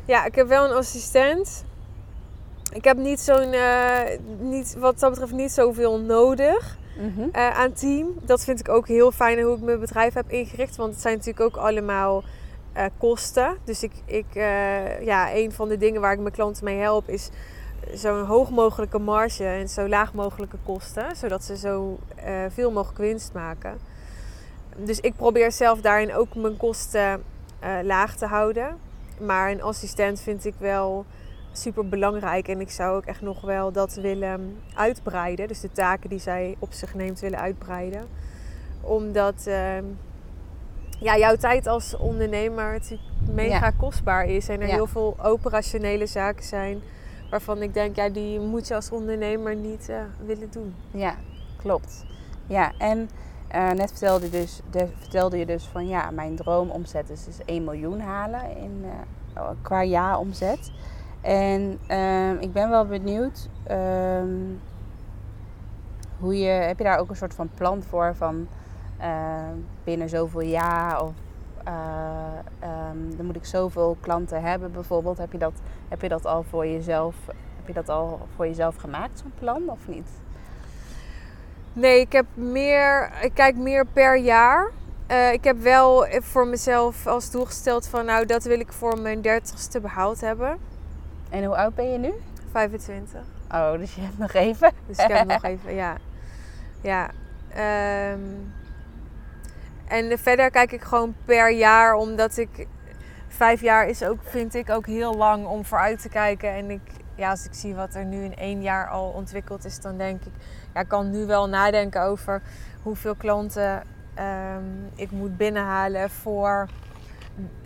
Ja, 0.05 0.25
ik 0.25 0.35
heb 0.35 0.49
wel 0.49 0.65
een 0.65 0.77
assistent. 0.77 1.65
Ik 2.73 2.85
heb 2.85 2.97
niet 2.97 3.21
zo'n, 3.21 3.53
eh, 3.53 4.19
niet, 4.39 4.75
wat 4.79 4.99
dat 4.99 5.11
betreft 5.11 5.33
niet 5.33 5.53
zoveel 5.53 6.01
nodig. 6.01 6.77
Mhm. 6.97 7.29
eh, 7.33 7.59
aan 7.59 7.73
team. 7.73 8.09
Dat 8.21 8.45
vind 8.45 8.61
ik 8.61 8.69
ook 8.69 8.89
heel 8.89 9.13
fijn 9.13 9.41
hoe 9.41 9.57
ik 9.57 9.63
mijn 9.63 9.81
bedrijf 9.81 10.15
heb 10.15 10.31
ingericht. 10.31 10.77
Want 10.77 10.93
het 10.93 11.03
zijn 11.03 11.17
natuurlijk 11.17 11.45
ook 11.45 11.63
allemaal 11.63 12.23
eh, 12.73 12.85
kosten. 12.99 13.57
Dus 13.65 13.83
ik, 13.83 13.93
ik, 14.05 14.27
eh, 14.33 15.01
ja, 15.01 15.35
een 15.35 15.53
van 15.53 15.69
de 15.69 15.79
dingen 15.79 16.01
waar 16.01 16.13
ik 16.13 16.21
mijn 16.21 16.35
klanten 16.35 16.65
mee 16.65 16.79
help 16.79 17.09
is 17.09 17.31
zo'n 17.95 18.25
hoog 18.25 18.51
mogelijke 18.51 18.99
marge 18.99 19.45
en 19.45 19.69
zo 19.69 19.89
laag 19.89 20.15
mogelijke 20.15 20.57
kosten. 20.65 21.17
Zodat 21.17 21.45
ze 21.45 21.57
zo 21.57 21.99
veel 22.49 22.71
mogelijk 22.71 22.99
winst 22.99 23.33
maken. 23.33 23.79
Dus 24.77 25.01
ik 25.01 25.17
probeer 25.17 25.53
zelf 25.53 25.81
daarin 25.81 26.15
ook 26.15 26.35
mijn 26.35 26.57
kosten 26.57 27.23
laag 27.83 28.17
te 28.17 28.27
houden. 28.27 28.77
Maar 29.21 29.51
een 29.51 29.63
assistent 29.63 30.21
vind 30.21 30.45
ik 30.45 30.55
wel 30.59 31.05
super 31.53 31.89
belangrijk. 31.89 32.49
En 32.49 32.61
ik 32.61 32.71
zou 32.71 32.97
ook 32.97 33.05
echt 33.05 33.21
nog 33.21 33.41
wel 33.41 33.73
dat 33.73 33.95
willen 33.95 34.57
uitbreiden. 34.75 35.49
Dus 35.49 35.61
de 35.61 35.71
taken 35.73 36.11
die 36.11 36.19
zij 36.19 36.57
op 36.59 36.73
zich 36.73 36.95
neemt 36.95 37.21
willen 37.21 37.39
uitbreiden. 37.39 38.09
Omdat 38.81 39.47
ehm, 39.47 39.85
ja, 41.01 41.17
jouw 41.17 41.37
tijd 41.37 41.67
als 41.67 41.97
ondernemer 41.97 42.73
natuurlijk 42.73 43.11
mega 43.31 43.71
kostbaar 43.71 44.25
is. 44.27 44.49
En 44.49 44.61
er 44.61 44.67
Ja. 44.67 44.75
heel 44.75 44.87
veel 44.87 45.17
operationele 45.23 46.07
zaken 46.07 46.45
zijn. 46.45 46.81
Waarvan 47.31 47.63
ik 47.63 47.75
denk, 47.75 47.97
ja, 47.97 48.09
die 48.09 48.41
moet 48.41 48.69
je 48.69 48.75
als 48.75 48.91
ondernemer 48.91 49.57
niet 49.57 49.89
eh, 49.89 49.97
willen 50.27 50.51
doen. 50.51 50.75
Ja, 50.91 51.15
klopt. 51.57 52.05
Ja, 52.47 52.73
en 52.79 53.11
eh, 53.49 53.71
net 53.71 53.91
vertelde 53.91 54.25
je, 54.25 54.31
dus, 54.31 54.61
de, 54.71 54.87
vertelde 54.99 55.39
je 55.39 55.47
dus 55.47 55.65
van 55.65 55.89
ja, 55.89 56.11
mijn 56.11 56.37
droomomzet 56.37 57.11
is 57.11 57.25
dus 57.25 57.39
1 57.45 57.65
miljoen 57.65 58.01
halen 58.01 58.57
in, 58.57 58.85
eh, 59.35 59.43
qua 59.63 59.83
jaaromzet. 59.85 60.71
En 61.23 61.79
ehm, 61.87 62.37
ik 62.41 62.53
ben 62.53 62.71
wel 62.71 62.87
benieuwd, 62.87 63.49
ehm, 63.65 64.37
hoe 66.19 66.39
je, 66.39 66.49
heb 66.49 66.79
je 66.79 66.85
daar 66.85 66.99
ook 66.99 67.11
een 67.11 67.17
soort 67.17 67.35
van 67.35 67.51
plan 67.55 67.83
voor 67.83 68.15
van 68.15 68.49
ehm, 68.99 69.57
binnen 69.85 70.09
zoveel 70.09 70.41
jaar 70.41 71.03
of 71.03 71.13
eh, 71.65 72.91
dan 73.17 73.27
moet 73.27 73.37
ik 73.37 73.45
zoveel 73.45 73.97
klanten 74.01 74.43
hebben 74.43 74.73
bijvoorbeeld. 74.73 75.19
Heb 75.19 75.33
je 75.33 75.39
dat, 75.39 75.53
heb 75.89 76.03
je 76.03 76.09
dat 76.09 76.27
al 76.27 76.43
voor 76.43 76.67
jezelf, 76.67 77.17
heb 77.57 77.67
je 77.67 77.73
dat 77.73 77.89
al 77.89 78.21
voor 78.37 78.47
jezelf 78.47 78.77
gemaakt, 78.77 79.19
zo'n 79.19 79.33
plan 79.39 79.69
of 79.69 79.89
niet? 79.89 80.09
Nee, 81.73 82.01
ik 82.01 82.13
heb 82.13 82.27
meer. 82.35 83.11
Ik 83.21 83.35
kijk 83.35 83.57
meer 83.57 83.87
per 83.87 84.17
jaar. 84.17 84.71
Eh, 85.07 85.33
ik 85.33 85.45
heb 85.45 85.59
wel 85.59 86.07
voor 86.09 86.47
mezelf 86.47 87.07
als 87.07 87.31
doel 87.31 87.45
gesteld 87.45 87.87
van 87.87 88.05
nou, 88.05 88.27
dat 88.27 88.45
wil 88.45 88.61
ik 88.61 88.73
voor 88.73 88.99
mijn 88.99 89.21
dertigste 89.21 89.81
behaald 89.81 90.21
hebben. 90.21 90.59
En 91.33 91.45
hoe 91.45 91.57
oud 91.57 91.75
ben 91.75 91.93
je 91.93 91.99
nu? 91.99 92.13
25. 92.51 93.21
Oh, 93.51 93.73
dus 93.73 93.95
je 93.95 94.01
hebt 94.01 94.19
nog 94.19 94.33
even. 94.33 94.73
Dus 94.87 94.99
ik 94.99 95.13
heb 95.13 95.27
nog 95.27 95.45
even, 95.53 95.75
ja. 95.75 95.97
Ja. 96.81 97.11
ehm, 97.49 98.21
en 99.89 100.19
verder 100.19 100.51
kijk 100.51 100.73
ik 100.73 100.83
gewoon 100.83 101.15
per 101.25 101.51
jaar, 101.51 101.95
omdat 101.95 102.37
ik... 102.37 102.67
Vijf 103.29 103.61
jaar 103.61 103.87
is 103.87 104.05
ook, 104.05 104.19
vind 104.23 104.55
ik, 104.55 104.71
ook 104.71 104.87
heel 104.87 105.15
lang 105.15 105.47
om 105.47 105.65
vooruit 105.65 106.03
te 106.03 106.09
kijken. 106.09 106.51
En 106.51 106.71
ik, 106.71 106.81
ja, 107.15 107.31
als 107.31 107.45
ik 107.45 107.55
zie 107.55 107.75
wat 107.75 107.95
er 107.95 108.05
nu 108.05 108.25
in 108.25 108.37
één 108.37 108.63
jaar 108.63 108.89
al 108.89 109.11
ontwikkeld 109.11 109.65
is, 109.65 109.81
dan 109.81 109.97
denk 109.97 110.25
ik... 110.25 110.33
Ja, 110.75 110.81
ik 110.81 110.89
kan 110.89 111.11
nu 111.11 111.27
wel 111.27 111.49
nadenken 111.49 112.03
over 112.03 112.43
hoeveel 112.83 113.15
klanten 113.15 113.83
ehm, 114.15 114.65
ik 114.95 115.11
moet 115.11 115.37
binnenhalen 115.37 116.11
voor 116.11 116.69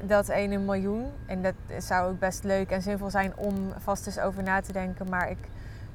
dat 0.03 0.29
ene 0.29 0.59
miljoen. 0.59 1.07
En 1.27 1.43
dat 1.43 1.55
zou 1.79 2.11
ook 2.11 2.19
best 2.19 2.45
leuk 2.45 2.71
en 2.71 2.83
zinvol 2.83 3.11
zijn 3.11 3.33
om 3.37 3.73
vast 3.79 4.07
eens 4.07 4.19
over 4.19 4.43
na 4.43 4.61
te 4.61 4.73
denken. 4.73 5.09
Maar 5.09 5.31
ik 5.31 5.39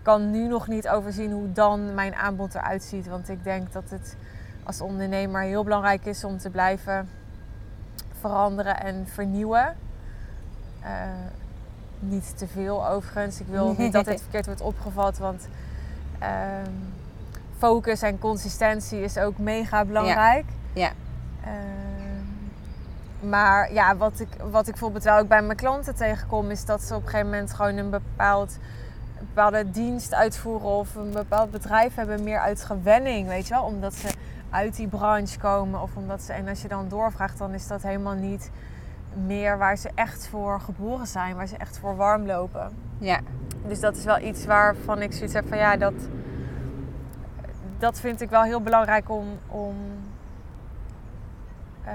kan 0.01 0.31
nu 0.31 0.47
nog 0.47 0.67
niet 0.67 0.89
overzien 0.89 1.31
hoe 1.31 1.51
dan 1.51 1.93
mijn 1.93 2.15
aanbod 2.15 2.55
eruit 2.55 2.83
ziet. 2.83 3.07
Want 3.07 3.29
ik 3.29 3.43
denk 3.43 3.71
dat 3.71 3.89
het 3.89 4.15
als 4.63 4.81
ondernemer 4.81 5.41
heel 5.41 5.63
belangrijk 5.63 6.05
is 6.05 6.23
om 6.23 6.37
te 6.37 6.49
blijven 6.49 7.09
veranderen 8.19 8.79
en 8.81 9.07
vernieuwen. 9.07 9.75
Eh, 10.81 10.91
niet 11.99 12.37
te 12.37 12.47
veel 12.47 12.87
overigens. 12.87 13.39
Ik 13.39 13.47
wil 13.47 13.75
niet 13.77 13.93
dat 13.93 14.05
het 14.05 14.21
verkeerd 14.29 14.45
wordt 14.45 14.61
opgevat. 14.61 15.17
Want 15.17 15.47
ehm, 16.19 16.71
focus 17.57 18.01
en 18.01 18.19
consistentie 18.19 19.01
is 19.01 19.17
ook 19.17 19.37
mega 19.37 19.85
belangrijk. 19.85 20.45
Ja. 20.73 20.91
Ehm, 21.43 21.80
maar 23.21 23.73
ja, 23.73 23.95
wat 23.95 24.19
ik, 24.19 24.27
wat 24.51 24.65
ik 24.67 24.71
bijvoorbeeld 24.71 25.03
wel 25.03 25.17
ook 25.17 25.27
bij 25.27 25.41
mijn 25.41 25.57
klanten 25.57 25.95
tegenkom, 25.95 26.49
is 26.49 26.65
dat 26.65 26.81
ze 26.81 26.95
op 26.95 27.01
een 27.01 27.09
gegeven 27.09 27.29
moment 27.29 27.53
gewoon 27.53 27.77
een 27.77 27.89
bepaald, 27.89 28.57
een 29.19 29.25
bepaalde 29.25 29.71
dienst 29.71 30.13
uitvoeren 30.13 30.69
of 30.69 30.95
een 30.95 31.11
bepaald 31.11 31.51
bedrijf 31.51 31.95
hebben 31.95 32.23
meer 32.23 32.39
uit 32.39 32.63
gewenning, 32.63 33.27
weet 33.27 33.47
je 33.47 33.53
wel, 33.53 33.63
omdat 33.63 33.93
ze 33.93 34.07
uit 34.49 34.75
die 34.75 34.87
branche 34.87 35.39
komen 35.39 35.81
of 35.81 35.95
omdat 35.95 36.21
ze, 36.21 36.33
en 36.33 36.47
als 36.47 36.61
je 36.61 36.67
dan 36.67 36.89
doorvraagt, 36.89 37.37
dan 37.37 37.53
is 37.53 37.67
dat 37.67 37.81
helemaal 37.81 38.13
niet 38.13 38.51
meer 39.13 39.57
waar 39.57 39.77
ze 39.77 39.89
echt 39.95 40.27
voor 40.27 40.59
geboren 40.59 41.07
zijn, 41.07 41.35
waar 41.35 41.47
ze 41.47 41.57
echt 41.57 41.79
voor 41.79 41.95
warm 41.95 42.25
lopen. 42.25 42.71
Ja. 42.97 43.19
Dus 43.67 43.79
dat 43.79 43.97
is 43.97 44.03
wel 44.03 44.19
iets 44.19 44.45
waarvan 44.45 45.01
ik 45.01 45.13
zoiets 45.13 45.33
heb 45.33 45.47
van 45.47 45.57
ja, 45.57 45.77
dat, 45.77 45.93
dat 47.77 47.99
vind 47.99 48.21
ik 48.21 48.29
wel 48.29 48.43
heel 48.43 48.61
belangrijk 48.61 49.09
om, 49.09 49.27
om, 49.47 49.75
eh, 51.83 51.93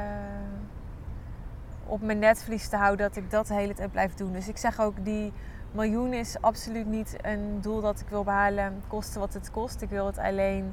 op 1.87 2.03
mijn 2.03 2.18
netvlies 2.18 2.68
te 2.68 2.77
houden, 2.77 3.09
dat 3.09 3.16
ik 3.16 3.31
dat 3.31 3.46
de 3.46 3.55
hele 3.55 3.75
tijd 3.75 3.92
blijf 3.92 4.14
doen. 4.14 4.33
Dus 4.33 4.49
ik 4.49 4.57
zeg 4.57 4.81
ook, 4.81 5.05
die 5.05 5.33
miljoen 5.70 6.12
is 6.12 6.37
absoluut 6.40 6.87
niet 6.87 7.16
een 7.22 7.59
doel 7.61 7.81
dat 7.81 8.01
ik 8.01 8.09
wil 8.09 8.25
behalen, 8.25 8.83
koste 8.88 9.18
wat 9.18 9.35
het 9.35 9.51
kost. 9.51 9.83
Ik 9.83 9.88
wil 9.88 10.07
het 10.07 10.18
alleen 10.18 10.72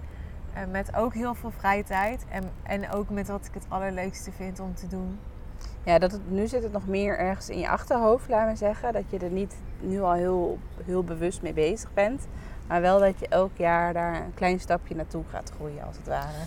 eh, 0.53 0.63
met 0.71 0.95
ook 0.95 1.13
heel 1.13 1.35
veel 1.35 1.51
vrije 1.51 1.83
tijd 1.83 2.25
en, 2.29 2.43
en 2.63 2.91
ook 2.91 3.09
met 3.09 3.27
wat 3.27 3.45
ik 3.45 3.53
het 3.53 3.65
allerleukste 3.67 4.31
vind 4.31 4.59
om 4.59 4.75
te 4.75 4.87
doen. 4.87 5.19
Ja, 5.83 5.99
dat 5.99 6.11
het, 6.11 6.31
nu 6.31 6.47
zit 6.47 6.63
het 6.63 6.71
nog 6.71 6.87
meer 6.87 7.17
ergens 7.17 7.49
in 7.49 7.59
je 7.59 7.69
achterhoofd, 7.69 8.29
laten 8.29 8.51
we 8.51 8.57
zeggen. 8.57 8.93
Dat 8.93 9.03
je 9.09 9.19
er 9.19 9.29
niet 9.29 9.55
nu 9.79 10.01
al 10.01 10.13
heel, 10.13 10.59
heel 10.85 11.03
bewust 11.03 11.41
mee 11.41 11.53
bezig 11.53 11.93
bent. 11.93 12.27
Maar 12.67 12.81
wel 12.81 12.99
dat 12.99 13.19
je 13.19 13.27
elk 13.27 13.57
jaar 13.57 13.93
daar 13.93 14.15
een 14.15 14.33
klein 14.33 14.59
stapje 14.59 14.95
naartoe 14.95 15.23
gaat 15.29 15.51
groeien, 15.55 15.83
als 15.85 15.97
het 15.97 16.07
ware. 16.07 16.37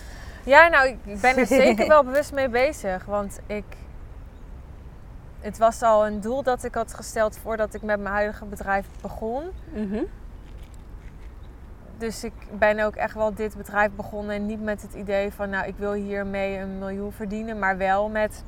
Ja, 0.43 0.67
nou, 0.67 0.87
ik 0.87 1.21
ben 1.21 1.37
er 1.37 1.45
zeker 1.45 1.87
wel 1.95 2.03
bewust 2.03 2.33
mee 2.33 2.49
bezig. 2.49 3.05
Want 3.05 3.39
ik. 3.45 3.65
Het 5.39 5.57
was 5.57 5.81
al 5.81 6.07
een 6.07 6.21
doel 6.21 6.43
dat 6.43 6.63
ik 6.63 6.75
had 6.75 6.93
gesteld 6.93 7.37
voordat 7.37 7.73
ik 7.73 7.81
met 7.81 7.99
mijn 7.99 8.13
huidige 8.13 8.45
bedrijf 8.45 8.87
begon. 9.01 9.43
Mhm. 9.73 10.03
Dus 11.97 12.23
ik 12.23 12.33
ben 12.59 12.79
ook 12.79 12.95
echt 12.95 13.13
wel 13.13 13.33
dit 13.33 13.57
bedrijf 13.57 13.91
begonnen. 13.91 14.35
En 14.35 14.45
niet 14.45 14.61
met 14.63 14.81
het 14.81 14.93
idee 14.93 15.31
van, 15.31 15.49
nou, 15.49 15.67
ik 15.67 15.75
wil 15.77 15.93
hiermee 15.93 16.57
een 16.57 16.77
miljoen 16.79 17.11
verdienen. 17.11 17.59
Maar 17.59 17.77
wel 17.77 18.09
met. 18.09 18.43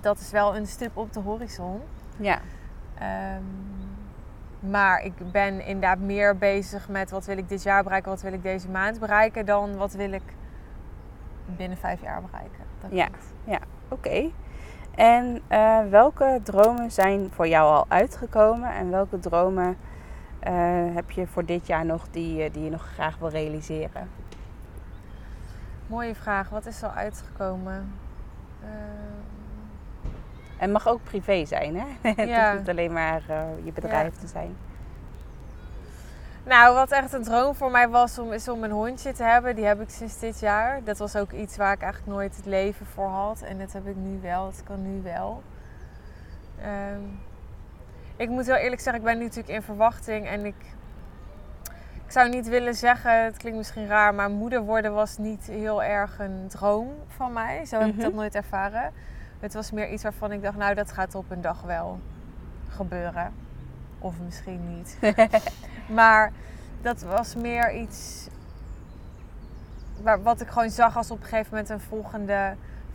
Dat 0.00 0.18
is 0.18 0.30
wel 0.30 0.56
een 0.56 0.66
stip 0.66 0.96
op 0.96 1.12
de 1.12 1.20
horizon. 1.20 1.80
Ja. 2.16 2.38
Ehm, 2.98 3.42
maar 4.60 5.02
ik 5.04 5.32
ben 5.32 5.60
inderdaad 5.66 5.98
meer 5.98 6.36
bezig 6.38 6.88
met 6.88 7.10
wat 7.10 7.24
wil 7.26 7.38
ik 7.38 7.48
dit 7.48 7.62
jaar 7.62 7.82
bereiken, 7.82 8.10
wat 8.10 8.22
wil 8.22 8.32
ik 8.32 8.42
deze 8.42 8.68
maand 8.68 9.00
bereiken, 9.00 9.46
dan 9.46 9.76
wat 9.76 9.92
wil 9.92 10.12
ik 10.12 10.22
binnen 11.46 11.78
vijf 11.78 12.00
jaar 12.00 12.22
bereiken. 12.22 12.64
Dat 12.80 12.90
Ja. 12.92 13.06
klopt. 13.06 13.24
Oké. 13.88 14.30
En 14.96 15.40
eh, 15.48 15.78
welke 15.90 16.40
dromen 16.42 16.90
zijn 16.90 17.30
voor 17.34 17.48
jou 17.48 17.72
al 17.74 17.84
uitgekomen? 17.88 18.74
En 18.74 18.90
welke 18.90 19.18
dromen 19.18 19.76
eh, 20.38 20.52
heb 20.94 21.10
je 21.10 21.26
voor 21.26 21.44
dit 21.44 21.66
jaar 21.66 21.84
nog 21.84 22.06
die, 22.10 22.42
eh, 22.42 22.52
die 22.52 22.64
je 22.64 22.70
nog 22.70 22.86
graag 22.94 23.18
wil 23.18 23.28
realiseren? 23.28 24.08
Mooie 25.86 26.14
vraag. 26.14 26.48
Wat 26.48 26.66
is 26.66 26.82
er 26.82 26.88
al 26.88 26.94
uitgekomen? 26.94 27.92
Ehm, 28.62 28.72
En 30.58 30.72
mag 30.72 30.88
ook 30.88 31.04
privé 31.04 31.44
zijn, 31.44 31.76
hè? 31.76 31.86
het 32.10 32.28
Ja. 32.28 32.46
hoeft 32.46 32.58
niet 32.58 32.68
alleen 32.68 32.92
maar 32.92 33.22
je 33.64 33.72
bedrijf 33.74 34.14
te 34.14 34.26
zijn. 34.26 34.56
Nou, 36.44 36.74
wat 36.74 36.90
echt 36.90 37.12
een 37.12 37.22
droom 37.22 37.54
voor 37.54 37.70
mij 37.70 37.88
was, 37.88 38.18
om, 38.18 38.32
is 38.32 38.48
om 38.48 38.64
een 38.64 38.70
hondje 38.70 39.12
te 39.12 39.22
hebben. 39.22 39.54
Die 39.56 39.64
heb 39.64 39.80
ik 39.80 39.90
sinds 39.90 40.18
dit 40.18 40.40
jaar. 40.40 40.84
Dat 40.84 40.98
was 40.98 41.16
ook 41.16 41.32
iets 41.32 41.56
waar 41.56 41.72
ik 41.72 41.82
eigenlijk 41.82 42.12
nooit 42.12 42.36
het 42.36 42.46
leven 42.46 42.86
voor 42.86 43.08
had. 43.08 43.40
En 43.42 43.58
dat 43.58 43.72
heb 43.72 43.86
ik 43.86 43.96
nu 43.96 44.20
wel. 44.20 44.46
Het 44.46 44.62
kan 44.64 44.82
nu 44.82 45.02
wel. 45.02 45.42
Ehm, 46.60 47.00
ik 48.16 48.28
moet 48.28 48.46
wel 48.46 48.56
eerlijk 48.56 48.80
zeggen, 48.80 49.02
ik 49.02 49.08
ben 49.08 49.18
nu 49.18 49.24
natuurlijk 49.24 49.54
in 49.54 49.62
verwachting. 49.62 50.26
En 50.28 50.44
ik, 50.44 50.54
ik 52.04 52.10
zou 52.10 52.28
niet 52.28 52.48
willen 52.48 52.74
zeggen, 52.74 53.24
het 53.24 53.36
klinkt 53.36 53.58
misschien 53.58 53.86
raar, 53.86 54.14
maar 54.14 54.30
moeder 54.30 54.60
worden 54.62 54.94
was 54.94 55.18
niet 55.18 55.46
heel 55.46 55.82
erg 55.82 56.18
een 56.18 56.44
droom 56.48 56.88
van 57.08 57.32
mij. 57.32 57.64
Zo 57.64 57.78
heb 57.78 57.88
ik 57.88 57.94
Mhm. 57.94 58.02
dat 58.02 58.14
nooit 58.14 58.34
ervaren. 58.34 58.92
Het 59.40 59.54
was 59.54 59.70
meer 59.70 59.90
iets 59.90 60.02
waarvan 60.02 60.32
ik 60.32 60.42
dacht, 60.42 60.56
nou 60.56 60.74
dat 60.74 60.92
gaat 60.92 61.14
op 61.14 61.30
een 61.30 61.40
dag 61.40 61.62
wel 61.62 61.98
gebeuren. 62.68 63.32
Of 64.04 64.14
misschien 64.24 64.76
niet. 64.76 64.98
maar 65.98 66.32
dat 66.82 67.02
was 67.02 67.34
meer 67.34 67.74
iets 67.74 68.28
waar, 70.02 70.22
wat 70.22 70.40
ik 70.40 70.48
gewoon 70.48 70.70
zag 70.70 70.96
als 70.96 71.10
op 71.10 71.20
een 71.20 71.26
gegeven 71.26 71.48
moment 71.50 71.68
een 71.68 71.80
volgende 71.80 72.54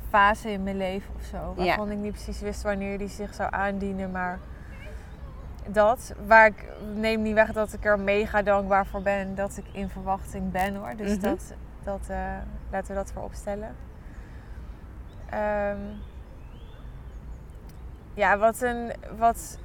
fase 0.10 0.52
in 0.52 0.64
mijn 0.64 0.78
leven 0.78 1.14
of 1.16 1.24
zo. 1.24 1.54
Ja. 1.58 1.66
Waarvan 1.66 1.92
ik 1.92 1.98
niet 1.98 2.12
precies 2.12 2.40
wist 2.40 2.62
wanneer 2.62 2.98
die 2.98 3.08
zich 3.08 3.34
zou 3.34 3.54
aandienen, 3.54 4.12
maar 4.12 4.40
dat. 5.68 6.14
Waar 6.26 6.46
ik 6.46 6.66
neem 6.96 7.22
niet 7.22 7.34
weg 7.34 7.52
dat 7.52 7.74
ik 7.74 7.86
er 7.86 8.00
mega 8.00 8.42
dankbaar 8.42 8.86
voor 8.86 9.02
ben 9.02 9.36
dat 9.36 9.58
ik 9.58 9.66
in 9.72 9.90
verwachting 9.90 10.52
ben 10.52 10.76
hoor. 10.76 10.96
Dus 10.96 11.12
Mhm. 11.12 11.20
dat, 11.22 11.54
dat 11.84 12.02
eh, 12.08 12.18
laten 12.72 12.88
we 12.88 12.94
dat 12.94 13.12
voorop 13.12 13.34
stellen. 13.34 13.76
Ehm, 15.30 15.78
ja, 18.14 18.38
wat 18.38 18.62
een, 18.62 18.92
wat 19.18 19.58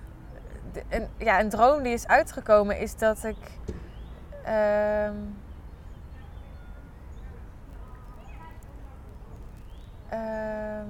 een, 0.88 1.08
ja, 1.16 1.40
een 1.40 1.48
droom 1.48 1.82
die 1.82 1.92
is 1.92 2.06
uitgekomen 2.06 2.78
is 2.78 2.96
dat 2.96 3.24
ik. 3.24 3.36
ehm, 4.44 5.14
ehm, 10.08 10.88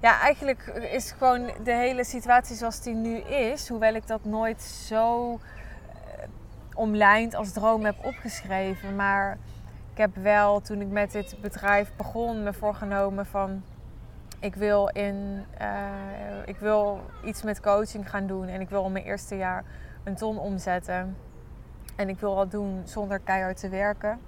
ja, 0.00 0.20
eigenlijk 0.20 0.66
is 0.92 1.10
gewoon 1.10 1.50
de 1.62 1.74
hele 1.74 2.04
situatie 2.04 2.56
zoals 2.56 2.80
die 2.80 2.94
nu 2.94 3.16
is, 3.16 3.68
hoewel 3.68 3.94
ik 3.94 4.06
dat 4.06 4.24
nooit 4.24 4.62
zo 4.62 5.32
eh, 5.32 6.24
omlijnd 6.74 7.34
als 7.34 7.52
droom 7.52 7.84
heb 7.84 8.04
opgeschreven. 8.04 8.96
Maar 8.96 9.38
ik 9.92 9.98
heb 9.98 10.16
wel, 10.16 10.60
toen 10.60 10.80
ik 10.80 10.88
met 10.88 11.12
dit 11.12 11.36
bedrijf 11.40 11.92
begon, 11.96 12.42
me 12.42 12.52
voorgenomen 12.52 13.26
van 13.26 13.62
ik 14.40 14.54
wil, 14.54 14.88
in, 14.88 15.44
eh, 15.58 15.68
ik 16.44 16.56
wil 16.56 17.00
iets 17.24 17.42
met 17.42 17.60
coaching 17.60 18.10
gaan 18.10 18.26
doen 18.26 18.46
en 18.48 18.60
ik 18.60 18.68
wil 18.68 18.84
in 18.84 18.92
mijn 18.92 19.04
eerste 19.04 19.36
jaar 19.36 19.64
een 20.04 20.14
ton 20.14 20.38
omzetten. 20.38 21.16
En 21.96 22.08
ik 22.08 22.20
wil 22.20 22.34
dat 22.36 22.50
doen 22.50 22.82
zonder 22.84 23.18
keihard 23.18 23.60
te 23.60 23.68
werken. 23.68 24.18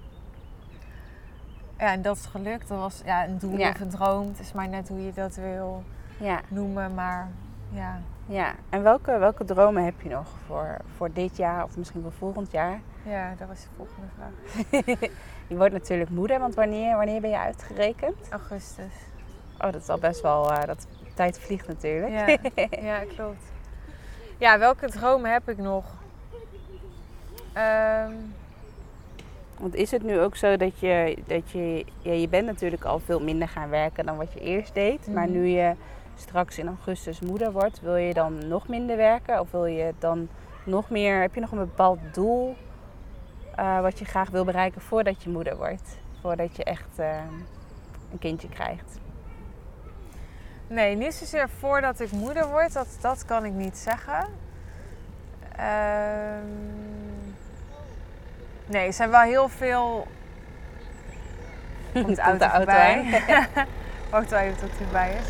Ja, 1.77 1.91
en 1.91 2.01
dat 2.01 2.15
is 2.17 2.25
gelukt. 2.25 2.67
Dat 2.67 2.77
was 2.79 3.01
ja, 3.05 3.25
een 3.27 3.37
doel 3.37 3.57
Ja. 3.57 3.69
of 3.69 3.79
een 3.79 3.89
droom. 3.89 4.27
Het 4.27 4.39
is 4.39 4.51
maar 4.53 4.67
net 4.67 4.87
hoe 4.89 5.05
je 5.05 5.13
dat 5.13 5.35
wil 5.35 5.83
Ja, 6.17 6.41
noemen. 6.47 6.93
Maar 6.93 7.27
ja, 7.69 7.99
ja. 8.25 8.53
En 8.69 8.83
welke, 8.83 9.17
welke 9.17 9.45
dromen 9.45 9.83
heb 9.83 10.01
je 10.01 10.09
nog 10.09 10.27
voor, 10.45 10.77
voor 10.95 11.13
dit 11.13 11.37
jaar 11.37 11.63
of 11.63 11.77
misschien 11.77 12.01
voor 12.01 12.11
volgend 12.11 12.51
jaar? 12.51 12.79
ja, 13.05 13.33
dat 13.37 13.47
was 13.47 13.61
de 13.61 13.67
volgende 13.75 14.07
vraag. 14.15 15.09
Je 15.47 15.55
wordt 15.57 15.73
natuurlijk 15.73 16.09
moeder, 16.09 16.39
want 16.39 16.55
wanneer, 16.55 16.95
wanneer 16.95 17.21
ben 17.21 17.29
je 17.29 17.39
uitgerekend? 17.39 18.29
Augustus. 18.29 18.93
Oh, 19.63 19.71
dat 19.71 19.81
is 19.81 19.89
al 19.89 19.97
best 19.97 20.21
wel, 20.21 20.51
eh, 20.51 20.65
dat 20.67 20.87
tijd 21.13 21.39
vliegt 21.39 21.67
natuurlijk. 21.67 22.11
Ja, 22.11 22.37
ja 22.89 22.99
klopt. 23.15 23.43
Ja, 24.37 24.59
welke 24.59 24.89
dromen 24.89 25.31
heb 25.31 25.49
ik 25.49 25.57
nog? 25.57 25.85
Ehm, 27.53 28.11
Want 29.59 29.75
is 29.75 29.91
het 29.91 30.03
nu 30.03 30.19
ook 30.19 30.35
zo 30.35 30.57
dat 30.57 30.79
je, 30.79 31.17
dat 31.27 31.51
je, 31.51 31.85
ja, 32.01 32.11
je 32.11 32.27
bent 32.27 32.45
natuurlijk 32.45 32.83
al 32.83 32.99
veel 32.99 33.19
minder 33.19 33.47
gaan 33.47 33.69
werken 33.69 34.05
dan 34.05 34.17
wat 34.17 34.33
je 34.33 34.39
eerst 34.39 34.73
deed. 34.73 35.07
Maar 35.07 35.23
Mhm. 35.27 35.31
nu 35.31 35.45
je 35.47 35.73
straks 36.15 36.57
in 36.57 36.67
augustus 36.67 37.19
moeder 37.19 37.51
wordt, 37.51 37.81
wil 37.81 37.95
je 37.95 38.13
dan 38.13 38.47
nog 38.47 38.67
minder 38.67 38.97
werken? 38.97 39.39
Of 39.39 39.51
wil 39.51 39.65
je 39.65 39.93
dan 39.99 40.27
nog 40.65 40.89
meer, 40.89 41.21
heb 41.21 41.33
je 41.35 41.41
nog 41.41 41.51
een 41.51 41.57
bepaald 41.57 41.99
doel 42.13 42.55
eh, 43.55 43.81
wat 43.81 43.99
je 43.99 44.05
graag 44.05 44.29
wil 44.29 44.45
bereiken 44.45 44.81
voordat 44.81 45.23
je 45.23 45.29
moeder 45.29 45.57
wordt? 45.57 45.97
Voordat 46.21 46.55
je 46.55 46.63
echt 46.63 46.99
eh, 46.99 47.17
een 48.11 48.19
kindje 48.19 48.49
krijgt? 48.49 48.99
Nee, 50.73 50.95
niet 50.95 51.13
zozeer 51.13 51.49
voordat 51.59 51.99
ik 51.99 52.11
moeder 52.11 52.47
word. 52.47 52.73
Dat, 52.73 52.87
dat 53.01 53.25
kan 53.25 53.45
ik 53.45 53.51
niet 53.51 53.77
zeggen. 53.77 54.25
Ehm, 55.55 56.47
nee, 58.65 58.87
er 58.87 58.93
zijn 58.93 59.09
wel 59.09 59.21
heel 59.21 59.49
veel... 59.49 60.07
Komt 61.93 62.15
de 62.15 62.21
auto, 62.21 62.47
voorbij. 62.49 63.21
Wacht 64.11 64.29
wel 64.29 64.39
even 64.39 64.57
tot 64.57 64.69
hij 64.69 64.77
voorbij 64.77 65.17
is. 65.21 65.27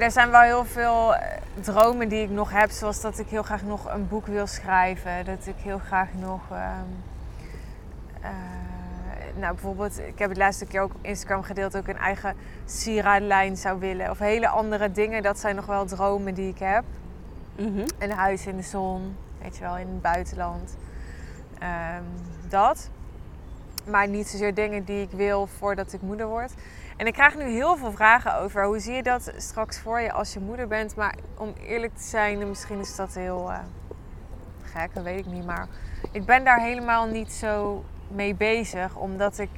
Er 0.00 0.10
zijn 0.10 0.30
wel 0.30 0.40
heel 0.40 0.64
veel 0.64 1.14
eh, 1.14 1.36
dromen 1.60 2.08
die 2.08 2.22
ik 2.22 2.30
nog 2.30 2.50
heb. 2.50 2.70
Zoals 2.70 3.00
dat 3.00 3.18
ik 3.18 3.28
heel 3.28 3.42
graag 3.42 3.62
nog 3.62 3.92
een 3.92 4.08
boek 4.08 4.26
wil 4.26 4.46
schrijven. 4.46 5.24
Dat 5.24 5.46
ik 5.46 5.56
heel 5.62 5.78
graag 5.78 6.08
nog... 6.12 6.40
ehm, 6.50 6.84
eh, 8.20 8.30
nou, 9.40 9.52
bijvoorbeeld, 9.52 9.98
ik 9.98 10.18
heb 10.18 10.28
het 10.28 10.38
laatste 10.38 10.66
keer 10.66 10.80
ook 10.80 10.94
op 10.94 11.04
Instagram 11.04 11.42
gedeeld... 11.42 11.76
ook 11.76 11.88
een 11.88 11.96
eigen 11.96 12.36
sieradenlijn 12.64 13.56
zou 13.56 13.78
willen. 13.78 14.10
Of 14.10 14.18
hele 14.18 14.48
andere 14.48 14.92
dingen. 14.92 15.22
Dat 15.22 15.38
zijn 15.38 15.56
nog 15.56 15.66
wel 15.66 15.86
dromen 15.86 16.34
die 16.34 16.48
ik 16.48 16.58
heb. 16.58 16.84
Mhm. 17.56 17.86
Een 17.98 18.10
huis 18.10 18.46
in 18.46 18.56
de 18.56 18.62
zon, 18.62 19.16
weet 19.42 19.56
je 19.56 19.62
wel, 19.62 19.76
in 19.76 19.88
het 19.88 20.02
buitenland. 20.02 20.76
Ehm, 21.58 22.02
dat. 22.48 22.90
Maar 23.86 24.08
niet 24.08 24.28
zozeer 24.28 24.54
dingen 24.54 24.84
die 24.84 25.02
ik 25.02 25.10
wil 25.10 25.46
voordat 25.46 25.92
ik 25.92 26.00
moeder 26.00 26.26
word. 26.26 26.52
En 26.96 27.06
ik 27.06 27.12
krijg 27.12 27.36
nu 27.36 27.44
heel 27.44 27.76
veel 27.76 27.92
vragen 27.92 28.34
over 28.34 28.64
hoe 28.64 28.78
zie 28.78 28.94
je 28.94 29.02
dat 29.02 29.32
straks 29.36 29.78
voor 29.78 30.00
je 30.00 30.12
als 30.12 30.32
je 30.32 30.40
moeder 30.40 30.66
bent. 30.66 30.96
Maar 30.96 31.14
om 31.36 31.52
eerlijk 31.66 31.96
te 31.96 32.02
zijn, 32.02 32.48
misschien 32.48 32.78
is 32.78 32.96
dat 32.96 33.14
heel 33.14 33.50
eh, 33.50 33.58
gek, 34.62 34.94
dat 34.94 35.04
weet 35.04 35.18
ik 35.18 35.32
niet. 35.32 35.46
Maar 35.46 35.66
ik 36.12 36.24
ben 36.24 36.44
daar 36.44 36.60
helemaal 36.60 37.06
niet 37.06 37.32
zo 37.32 37.84
mee 38.10 38.34
bezig. 38.34 38.96
Omdat 38.96 39.38
ik 39.38 39.50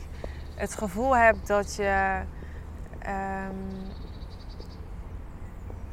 het 0.55 0.75
gevoel 0.75 1.17
heb 1.17 1.37
dat 1.47 1.75
je... 1.75 2.21
ehm, 2.99 3.55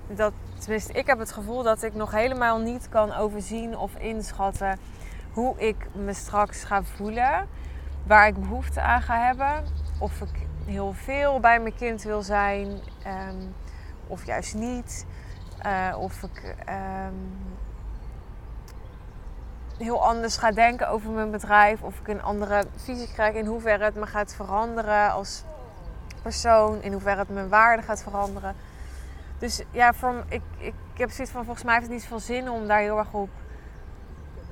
dat, 0.08 0.34
tenminste, 0.58 0.94
ik 0.94 1.08
heb 1.08 1.20
het 1.20 1.32
gevoel 1.32 1.64
dat 1.64 1.84
ik 1.84 1.94
nog 1.94 2.12
helemaal 2.12 2.60
niet 2.60 2.90
kan 2.90 3.14
overzien 3.14 3.78
of 3.78 3.96
inschatten 3.96 4.80
hoe 5.32 5.60
ik 5.60 5.88
me 5.94 6.14
straks 6.14 6.64
ga 6.64 6.84
voelen. 6.84 7.48
Waar 8.06 8.28
ik 8.28 8.40
behoefte 8.40 8.82
aan 8.82 9.02
ga 9.02 9.26
hebben. 9.26 9.64
Of 10.00 10.22
ik 10.22 10.48
heel 10.66 10.94
veel 10.94 11.40
bij 11.40 11.60
mijn 11.60 11.76
kind 11.76 12.04
wil 12.04 12.22
zijn, 12.22 12.80
ehm, 13.04 13.38
of 14.08 14.26
juist 14.26 14.56
niet. 14.56 15.06
Eh, 15.60 15.96
of 16.00 16.24
ik 16.24 16.56
ehm, 16.66 17.14
heel 19.80 20.06
anders 20.06 20.38
ga 20.38 20.52
denken 20.52 20.90
over 20.90 21.10
mijn 21.12 21.32
bedrijf, 21.32 21.82
of 21.82 22.00
ik 22.00 22.08
een 22.08 22.22
andere 22.22 22.64
visie 22.76 23.12
krijg 23.14 23.36
in 23.36 23.46
hoeverre 23.46 23.84
het 23.84 23.96
me 23.96 24.06
gaat 24.06 24.36
veranderen 24.36 25.12
als 25.12 25.44
persoon, 26.22 26.82
in 26.82 26.92
hoeverre 26.92 27.20
het 27.20 27.30
mijn 27.30 27.50
waarde 27.50 27.84
gaat 27.84 28.04
veranderen. 28.04 28.56
Dus 29.38 29.64
ja, 29.72 29.94
voor, 29.94 30.24
ik, 30.28 30.42
ik, 30.58 30.74
ik 30.94 31.00
heb 31.00 31.10
zoiets 31.10 31.34
van, 31.34 31.44
volgens 31.44 31.66
mij 31.66 31.74
heeft 31.74 31.86
het 31.86 31.94
niet 31.96 32.04
zoveel 32.04 32.20
zin 32.20 32.50
om 32.50 32.68
daar 32.68 32.80
heel 32.80 32.98
erg 32.98 33.14
op 33.14 33.30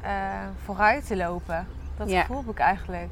eh, 0.01 0.11
vooruit 0.63 1.07
te 1.07 1.15
lopen. 1.15 1.67
Dat 1.97 2.09
Ja. 2.09 2.21
gevoel 2.21 2.37
heb 2.37 2.49
ik 2.49 2.59
eigenlijk. 2.59 3.09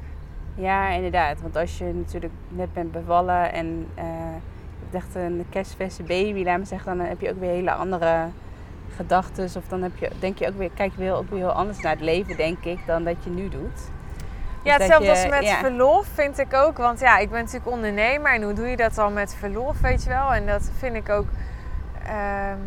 Ja, 0.54 0.88
inderdaad. 0.88 1.40
Want 1.40 1.56
als 1.56 1.78
je 1.78 1.84
natuurlijk 1.94 2.32
net 2.48 2.72
bent 2.72 2.92
bevallen 2.92 3.52
en 3.52 3.86
eh, 3.94 4.04
je 4.04 4.82
hebt 4.90 4.94
echt 5.04 5.14
een 5.14 5.46
kerstverse 5.50 6.02
baby, 6.02 6.44
laat 6.44 6.58
me 6.58 6.64
zeggen, 6.64 6.96
dan 6.96 7.06
heb 7.06 7.20
je 7.20 7.30
ook 7.30 7.40
weer 7.40 7.50
hele 7.50 7.72
andere 7.72 8.26
gedachten. 8.96 9.44
Of 9.56 9.68
dan 9.68 9.82
heb 9.82 9.96
je, 9.96 10.10
denk 10.18 10.38
je 10.38 10.48
ook 10.48 10.56
weer, 10.58 10.70
kijk 10.74 10.92
je 10.92 10.98
weer, 10.98 11.14
ook 11.14 11.30
weer 11.30 11.38
heel 11.38 11.52
anders 11.52 11.80
naar 11.80 11.92
het 11.92 12.00
leven, 12.00 12.36
denk 12.36 12.64
ik, 12.64 12.78
dan 12.86 13.04
dat 13.04 13.24
je 13.24 13.30
nu 13.30 13.48
doet. 13.48 13.80
Ja, 14.62 14.78
Dus 14.78 14.88
dat 14.88 14.98
hetzelfde 14.98 15.04
je- 15.04 15.10
als 15.10 15.40
met 15.40 15.42
ja. 15.50 15.58
verlof 15.58 16.06
vind 16.14 16.38
ik 16.38 16.54
ook. 16.54 16.76
Want 16.76 17.00
ja, 17.00 17.18
ik 17.18 17.30
ben 17.30 17.38
natuurlijk 17.38 17.70
ondernemer. 17.70 18.34
En 18.34 18.42
hoe 18.42 18.52
doe 18.52 18.66
je 18.66 18.76
dat 18.76 18.94
dan 18.94 19.12
met 19.12 19.34
verlof, 19.34 19.80
weet 19.80 20.02
je 20.02 20.08
wel? 20.08 20.34
En 20.34 20.46
dat 20.46 20.70
vind 20.78 20.94
ik 20.96 21.08
ook... 21.08 21.26
ehm, 22.06 22.58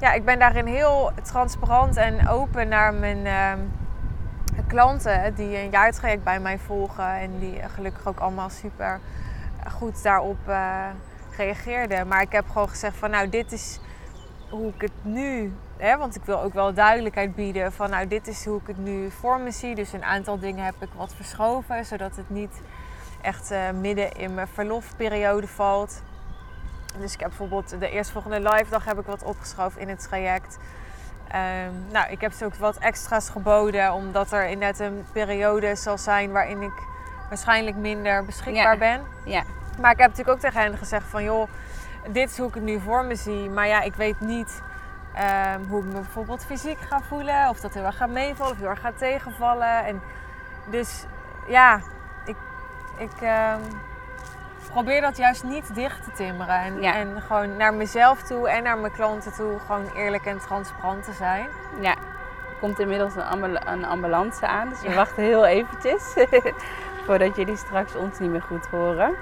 ja, 0.00 0.12
ik 0.12 0.24
ben 0.24 0.38
daarin 0.38 0.66
heel 0.66 1.10
transparant 1.22 1.96
en 1.96 2.28
open 2.28 2.68
naar 2.68 2.94
mijn 2.94 3.26
ehm, 3.26 3.58
klanten... 4.66 5.34
die 5.34 5.58
een 5.58 5.70
jaartraject 5.70 6.24
bij 6.24 6.40
mij 6.40 6.58
volgen. 6.58 7.08
En 7.14 7.38
die 7.38 7.60
gelukkig 7.74 8.06
ook 8.06 8.18
allemaal 8.18 8.50
super 8.50 9.00
goed 9.70 10.02
daarop 10.02 10.38
eh, 10.46 10.84
reageerden. 11.36 12.08
Maar 12.08 12.22
ik 12.22 12.32
heb 12.32 12.44
gewoon 12.48 12.68
gezegd 12.68 12.96
van... 12.96 13.10
Nou, 13.10 13.28
dit 13.28 13.52
is 13.52 13.80
hoe 14.50 14.68
ik 14.74 14.80
het 14.80 14.92
nu... 15.02 15.52
Hè, 15.76 15.96
want 15.96 16.16
ik 16.16 16.24
wil 16.24 16.40
ook 16.42 16.54
wel 16.54 16.74
duidelijkheid 16.74 17.34
bieden 17.34 17.72
van 17.72 17.90
nou 17.90 18.08
dit 18.08 18.26
is 18.26 18.44
hoe 18.44 18.60
ik 18.60 18.66
het 18.66 18.78
nu 18.78 19.10
voor 19.10 19.40
me 19.40 19.50
zie. 19.50 19.74
Dus 19.74 19.92
een 19.92 20.04
aantal 20.04 20.38
dingen 20.38 20.64
heb 20.64 20.74
ik 20.78 20.88
wat 20.96 21.14
verschoven, 21.14 21.84
zodat 21.84 22.16
het 22.16 22.30
niet 22.30 22.60
echt 23.22 23.50
eh, 23.50 23.70
midden 23.80 24.12
in 24.12 24.34
mijn 24.34 24.48
verlofperiode 24.48 25.46
valt. 25.48 26.02
Dus 26.98 27.14
ik 27.14 27.20
heb 27.20 27.28
bijvoorbeeld 27.28 27.80
de 27.80 27.90
eerstvolgende 27.90 28.40
live 28.40 28.70
dag 28.70 28.84
heb 28.84 28.98
ik 28.98 29.06
wat 29.06 29.22
opgeschoven 29.22 29.80
in 29.80 29.88
het 29.88 30.02
traject. 30.08 30.58
Ehm, 31.28 31.72
nou, 31.92 32.10
ik 32.10 32.20
heb 32.20 32.32
ze 32.32 32.44
ook 32.44 32.54
wat 32.54 32.76
extra's 32.76 33.28
geboden, 33.28 33.92
omdat 33.92 34.32
er 34.32 34.46
inderdaad 34.46 34.78
een 34.80 35.04
periode 35.12 35.74
zal 35.74 35.98
zijn 35.98 36.32
waarin 36.32 36.62
ik 36.62 36.82
waarschijnlijk 37.28 37.76
minder 37.76 38.24
beschikbaar 38.24 38.72
Ja. 38.72 38.78
ben. 38.78 39.00
Ja, 39.24 39.42
Maar 39.80 39.90
ik 39.90 39.98
heb 39.98 40.08
natuurlijk 40.10 40.36
ook 40.36 40.42
tegen 40.42 40.60
hen 40.60 40.76
gezegd 40.78 41.06
van 41.08 41.22
joh, 41.24 41.48
dit 42.08 42.30
is 42.30 42.38
hoe 42.38 42.48
ik 42.48 42.54
het 42.54 42.62
nu 42.62 42.80
voor 42.80 43.04
me 43.04 43.14
zie. 43.14 43.50
Maar 43.50 43.66
ja, 43.66 43.80
ik 43.82 43.94
weet 43.94 44.20
niet 44.20 44.62
ehm, 45.14 45.60
hoe 45.68 45.78
ik 45.78 45.84
me 45.86 45.92
bijvoorbeeld 45.92 46.44
fysiek 46.44 46.78
ga 46.80 47.00
voelen. 47.00 47.48
Of 47.48 47.60
dat 47.60 47.74
heel 47.74 47.84
erg 47.84 47.96
gaat 47.96 48.08
meevallen 48.10 48.52
of 48.52 48.58
heel 48.58 48.68
erg 48.68 48.80
gaat 48.80 48.98
tegenvallen. 48.98 49.84
En 49.84 50.00
dus 50.70 51.04
ja, 51.46 51.80
ik, 52.24 52.36
ik 52.96 53.20
ehm, 53.20 53.60
probeer 54.72 55.00
dat 55.00 55.16
juist 55.16 55.44
niet 55.44 55.74
dicht 55.74 56.04
te 56.04 56.12
timmeren. 56.12 56.58
En, 56.60 56.80
Ja. 56.82 56.94
en 56.94 57.22
gewoon 57.26 57.56
naar 57.56 57.74
mezelf 57.74 58.22
toe 58.22 58.48
en 58.48 58.62
naar 58.62 58.78
mijn 58.78 58.92
klanten 58.92 59.32
toe 59.32 59.58
gewoon 59.66 59.86
eerlijk 59.94 60.24
en 60.26 60.38
transparant 60.38 61.04
te 61.04 61.12
zijn. 61.12 61.48
ja. 61.80 61.94
Er 62.48 62.62
komt 62.62 62.78
inmiddels 62.80 63.14
een, 63.16 63.22
ambul- 63.22 63.66
een 63.66 63.84
ambulance 63.84 64.46
aan, 64.46 64.68
dus 64.68 64.80
we 64.80 64.88
Ja. 64.88 64.94
wachten 64.94 65.22
heel 65.22 65.46
eventjes. 65.46 66.14
voordat 67.06 67.36
jullie 67.36 67.56
straks 67.56 67.94
ons 67.94 68.18
niet 68.18 68.30
meer 68.30 68.42
goed 68.42 68.66
horen. 68.66 69.14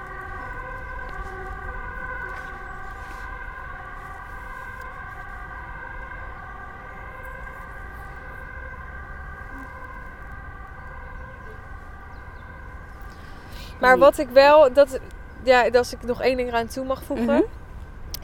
Maar 13.84 13.98
wat 13.98 14.18
ik 14.18 14.28
wel, 14.28 14.72
dat, 14.72 14.98
ja, 15.42 15.68
als 15.68 15.92
ik 15.92 16.02
nog 16.02 16.22
één 16.22 16.36
ding 16.36 16.48
eraan 16.48 16.66
toe 16.66 16.84
mag 16.84 17.02
voegen. 17.02 17.24
Mhm. 17.24 17.42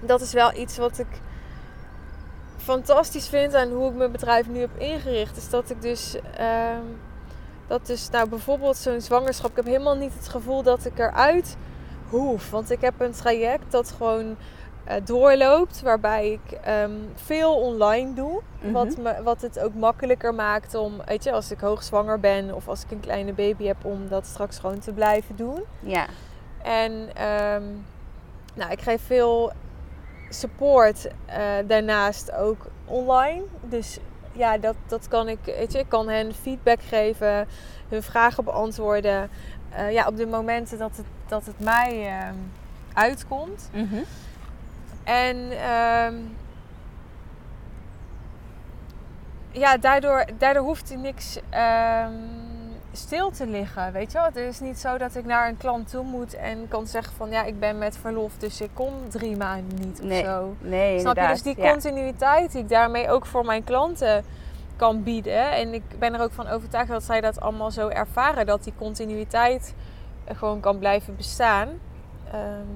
Dat 0.02 0.20
is 0.20 0.32
wel 0.32 0.56
iets 0.56 0.76
wat 0.78 0.98
ik 0.98 1.20
fantastisch 2.56 3.28
vind 3.28 3.54
aan 3.54 3.70
hoe 3.70 3.90
ik 3.90 3.96
mijn 3.96 4.12
bedrijf 4.12 4.48
nu 4.48 4.60
heb 4.60 4.76
ingericht. 4.78 5.36
Is 5.36 5.50
dat 5.50 5.70
ik 5.70 5.82
dus, 5.82 6.16
ehm, 6.36 6.82
dat 7.66 7.86
dus 7.86 8.10
nou 8.10 8.28
bijvoorbeeld 8.28 8.76
zo'n 8.76 9.00
zwangerschap. 9.00 9.50
Ik 9.50 9.56
heb 9.56 9.64
helemaal 9.64 9.96
niet 9.96 10.14
het 10.14 10.28
gevoel 10.28 10.62
dat 10.62 10.84
ik 10.84 10.98
eruit 10.98 11.56
hoef. 12.08 12.50
Want 12.50 12.70
ik 12.70 12.80
heb 12.80 12.94
een 13.00 13.12
traject 13.12 13.70
dat 13.70 13.94
gewoon 13.96 14.36
doorloopt. 15.04 15.82
Waarbij 15.82 16.32
ik 16.32 16.52
ehm, 16.52 16.90
veel 17.14 17.54
online 17.56 18.14
doe. 18.14 18.40
Mhm. 18.60 18.72
Wat, 18.72 18.96
me, 18.96 19.22
wat 19.22 19.40
het 19.42 19.58
ook 19.60 19.74
makkelijker 19.74 20.34
maakt 20.34 20.74
om, 20.74 20.94
weet 21.04 21.24
je, 21.24 21.32
als 21.32 21.50
ik 21.50 21.60
hoogzwanger 21.60 22.20
ben. 22.20 22.54
Of 22.54 22.68
als 22.68 22.84
ik 22.84 22.90
een 22.90 23.00
kleine 23.00 23.32
baby 23.32 23.64
heb, 23.64 23.84
om 23.84 24.08
dat 24.08 24.26
straks 24.26 24.58
gewoon 24.58 24.78
te 24.78 24.92
blijven 24.92 25.36
doen. 25.36 25.62
Ja, 25.80 26.06
En 26.62 27.08
ehm, 27.14 27.62
nou, 28.54 28.70
ik 28.70 28.80
geef 28.80 29.02
veel 29.06 29.52
support 30.28 31.08
eh, 31.26 31.42
daarnaast 31.66 32.32
ook 32.32 32.66
online. 32.84 33.42
Dus 33.62 33.98
ja, 34.32 34.58
dat, 34.58 34.74
dat 34.86 35.08
kan 35.08 35.28
ik, 35.28 35.38
weet 35.44 35.72
je, 35.72 35.78
ik 35.78 35.88
kan 35.88 36.08
hen 36.08 36.34
feedback 36.34 36.82
geven, 36.82 37.48
hun 37.88 38.02
vragen 38.02 38.44
beantwoorden. 38.44 39.30
Eh, 39.70 39.92
ja, 39.92 40.06
op 40.06 40.16
de 40.16 40.26
momenten 40.26 40.78
dat 40.78 40.96
het, 40.96 41.06
dat 41.28 41.46
het 41.46 41.58
mij 41.58 42.06
ehm, 42.06 42.34
uitkomt. 42.92 43.70
Mhm. 43.72 44.02
En 45.10 45.50
ehm, 45.50 46.14
ja, 49.50 49.76
daardoor, 49.76 50.24
daardoor 50.38 50.62
hoeft 50.62 50.88
hij 50.88 50.98
niks 50.98 51.38
ehm, 51.48 52.12
stil 52.92 53.30
te 53.30 53.46
liggen. 53.46 53.92
Weet 53.92 54.12
je 54.12 54.18
wel? 54.18 54.26
Het 54.26 54.36
is 54.36 54.60
niet 54.60 54.78
zo 54.78 54.98
dat 54.98 55.14
ik 55.14 55.24
naar 55.24 55.48
een 55.48 55.56
klant 55.56 55.90
toe 55.90 56.04
moet 56.04 56.34
en 56.34 56.68
kan 56.68 56.86
zeggen 56.86 57.14
van 57.16 57.30
ja, 57.30 57.42
ik 57.44 57.60
ben 57.60 57.78
met 57.78 57.96
verlof, 57.96 58.36
dus 58.38 58.60
ik 58.60 58.70
kom 58.74 58.92
drie 59.08 59.36
maanden 59.36 59.78
niet 59.86 60.00
of 60.00 60.06
Nee, 60.06 60.24
zo. 60.24 60.54
nee, 60.60 61.00
Snap 61.00 61.16
je? 61.16 61.26
Dus 61.26 61.42
die 61.42 61.60
ja. 61.60 61.70
continuïteit 61.70 62.52
die 62.52 62.62
ik 62.62 62.68
daarmee 62.68 63.10
ook 63.10 63.26
voor 63.26 63.44
mijn 63.44 63.64
klanten 63.64 64.24
kan 64.76 65.02
bieden. 65.02 65.52
En 65.52 65.74
ik 65.74 65.82
ben 65.98 66.14
er 66.14 66.20
ook 66.20 66.32
van 66.32 66.48
overtuigd 66.48 66.88
dat 66.90 67.04
zij 67.04 67.20
dat 67.20 67.40
allemaal 67.40 67.70
zo 67.70 67.88
ervaren. 67.88 68.46
Dat 68.46 68.64
die 68.64 68.72
continuïteit 68.78 69.74
gewoon 70.26 70.60
kan 70.60 70.78
blijven 70.78 71.16
bestaan. 71.16 71.68
Ehm, 72.32 72.66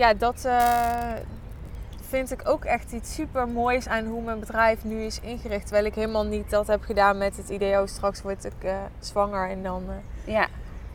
ja, 0.00 0.14
dat 0.14 0.44
eh, 0.44 1.12
vind 2.00 2.30
ik 2.32 2.48
ook 2.48 2.64
echt 2.64 2.92
iets 2.92 3.14
super 3.14 3.48
moois 3.48 3.88
aan 3.88 4.06
hoe 4.06 4.22
mijn 4.22 4.40
bedrijf 4.40 4.84
nu 4.84 5.02
is 5.02 5.20
ingericht. 5.20 5.62
Terwijl 5.62 5.84
ik 5.84 5.94
helemaal 5.94 6.24
niet 6.24 6.50
dat 6.50 6.66
heb 6.66 6.82
gedaan 6.82 7.18
met 7.18 7.36
het 7.36 7.48
idee, 7.48 7.80
oh 7.80 7.86
straks 7.86 8.22
word 8.22 8.44
ik 8.44 8.52
eh, 8.64 8.74
zwanger 8.98 9.50
en 9.50 9.62
dan... 9.62 9.82
eh, 9.88 10.32
Ja. 10.34 10.46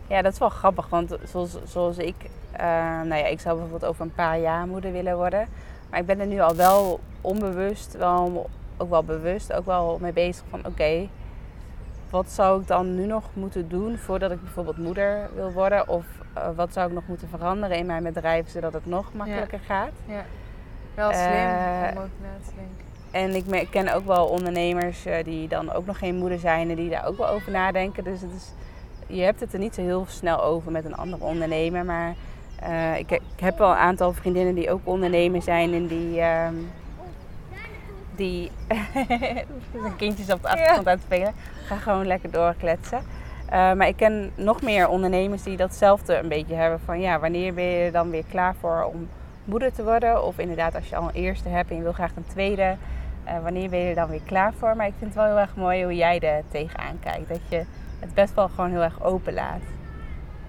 ja, 0.08 0.22
dat 0.22 0.34
is 0.34 0.40
wel 0.40 0.50
grappig. 0.50 0.90
Want 0.90 1.18
zoals, 1.32 1.58
zoals 1.66 1.98
ik, 1.98 2.16
nou 3.04 3.16
ja, 3.16 3.26
ik 3.26 3.40
zou 3.40 3.58
bijvoorbeeld 3.60 3.92
over 3.92 4.02
een 4.06 4.14
paar 4.14 4.40
jaar 4.40 4.68
moeder 4.68 4.92
willen 4.92 5.16
worden. 5.16 5.48
Maar 5.90 6.00
ik 6.00 6.06
ben 6.06 6.20
er 6.20 6.28
nu 6.28 6.40
al 6.40 6.56
wel 6.56 7.00
onbewust, 7.22 7.98
wel, 7.98 8.50
ook 8.78 8.90
wel 8.90 9.04
bewust, 9.04 9.54
ook 9.54 9.66
wel 9.66 9.98
mee 10.02 10.14
bezig 10.14 10.44
van 10.50 10.66
oké, 10.66 11.08
wat 12.16 12.30
zou 12.32 12.62
ik 12.62 12.68
dan 12.68 12.96
nu 12.96 13.06
nog 13.06 13.24
moeten 13.34 13.70
doen 13.70 13.98
voordat 13.98 14.32
ik 14.32 14.42
bijvoorbeeld 14.44 14.78
moeder 14.78 15.30
wil 15.36 15.52
worden? 15.52 15.88
Of 15.88 16.06
eh, 16.34 16.50
wat 16.56 16.74
zou 16.74 16.88
ik 16.88 16.94
nog 16.94 17.04
moeten 17.08 17.28
veranderen 17.30 17.78
in 17.78 17.86
mijn 17.86 18.04
bedrijf 18.04 18.50
zodat 18.50 18.74
het 18.74 18.86
nog 18.86 19.14
makkelijker 19.14 19.60
gaat? 19.60 19.92
ja, 20.08 20.26
wel 20.94 21.12
slim 21.14 21.26
Eh, 21.32 21.92
om 21.96 22.02
ook 22.02 22.10
na 22.22 22.36
te 22.48 22.52
denken. 22.56 22.84
En 23.12 23.36
ik 23.36 23.46
me- 23.46 23.70
ken 23.70 23.94
ook 23.94 24.06
wel 24.06 24.26
ondernemers 24.26 25.06
eh, 25.06 25.24
die 25.24 25.48
dan 25.48 25.72
ook 25.74 25.86
nog 25.86 25.98
geen 25.98 26.16
moeder 26.16 26.40
zijn 26.40 26.70
en 26.70 26.76
die 26.76 26.90
daar 26.90 27.06
ook 27.08 27.18
wel 27.18 27.28
over 27.28 27.52
nadenken. 27.52 28.04
Dus 28.04 28.22
het 28.22 28.32
is, 28.36 28.52
je 29.18 29.22
hebt 29.24 29.40
het 29.40 29.54
er 29.54 29.60
niet 29.60 29.76
zo 29.76 29.82
heel 29.82 30.06
snel 30.08 30.44
over 30.44 30.72
met 30.72 30.86
een 30.86 30.96
andere 30.96 31.24
ondernemer. 31.24 31.86
Maar 31.86 32.14
ik, 32.98 33.12
ik 33.12 33.22
heb 33.40 33.58
wel 33.58 33.70
een 33.70 33.76
aantal 33.78 34.14
vriendinnen 34.14 34.56
die 34.56 34.72
ook 34.72 34.82
ondernemer 34.84 35.42
zijn 35.42 35.74
en 35.74 35.88
die. 35.88 36.22
die 38.24 38.52
zijn 39.82 39.96
kindjes 39.96 40.32
op 40.32 40.42
de 40.42 40.48
achtergrond 40.48 40.88
aan 40.88 40.94
het 40.94 41.04
spelen. 41.04 41.34
Ga 41.66 41.76
gewoon 41.76 42.08
lekker 42.08 42.32
doorkletsen. 42.32 43.02
Eh, 43.46 43.74
maar 43.74 43.88
ik 43.88 43.96
ken 43.96 44.32
nog 44.36 44.62
meer 44.62 44.88
ondernemers 44.88 45.44
die 45.44 45.58
datzelfde 45.58 46.18
een 46.18 46.28
beetje 46.28 46.56
hebben. 46.56 46.80
Van 46.86 47.00
ja, 47.00 47.20
wanneer 47.20 47.54
ben 47.54 47.64
je 47.64 47.86
er 47.86 47.92
dan 47.92 48.10
weer 48.10 48.24
klaar 48.30 48.56
voor 48.60 48.84
om 48.94 49.10
moeder 49.44 49.74
te 49.74 49.84
worden? 49.84 50.24
Of 50.24 50.38
inderdaad, 50.38 50.76
als 50.76 50.90
je 50.90 50.96
al 50.96 51.04
een 51.08 51.14
eerste 51.14 51.50
hebt 51.50 51.70
en 51.70 51.76
je 51.76 51.82
wil 51.82 51.94
graag 51.94 52.16
een 52.16 52.28
tweede. 52.28 52.76
eh, 53.24 53.34
wanneer 53.44 53.70
ben 53.70 53.80
je 53.80 53.90
er 53.90 53.96
dan 53.96 54.10
weer 54.10 54.22
klaar 54.26 54.54
voor? 54.60 54.76
Maar 54.76 54.88
ik 54.88 54.94
vind 55.00 55.14
het 55.14 55.20
wel 55.24 55.30
heel 55.32 55.40
erg 55.40 55.56
mooi 55.56 55.84
hoe 55.84 55.96
jij 55.96 56.20
er 56.20 56.44
tegenaan 56.52 57.00
kijkt. 57.00 57.30
Dat 57.30 57.40
je 57.50 57.64
het 58.00 58.14
best 58.14 58.34
wel 58.34 58.48
gewoon 58.50 58.72
heel 58.72 58.84
erg 58.84 59.04
open 59.04 59.34
laat. 59.34 59.62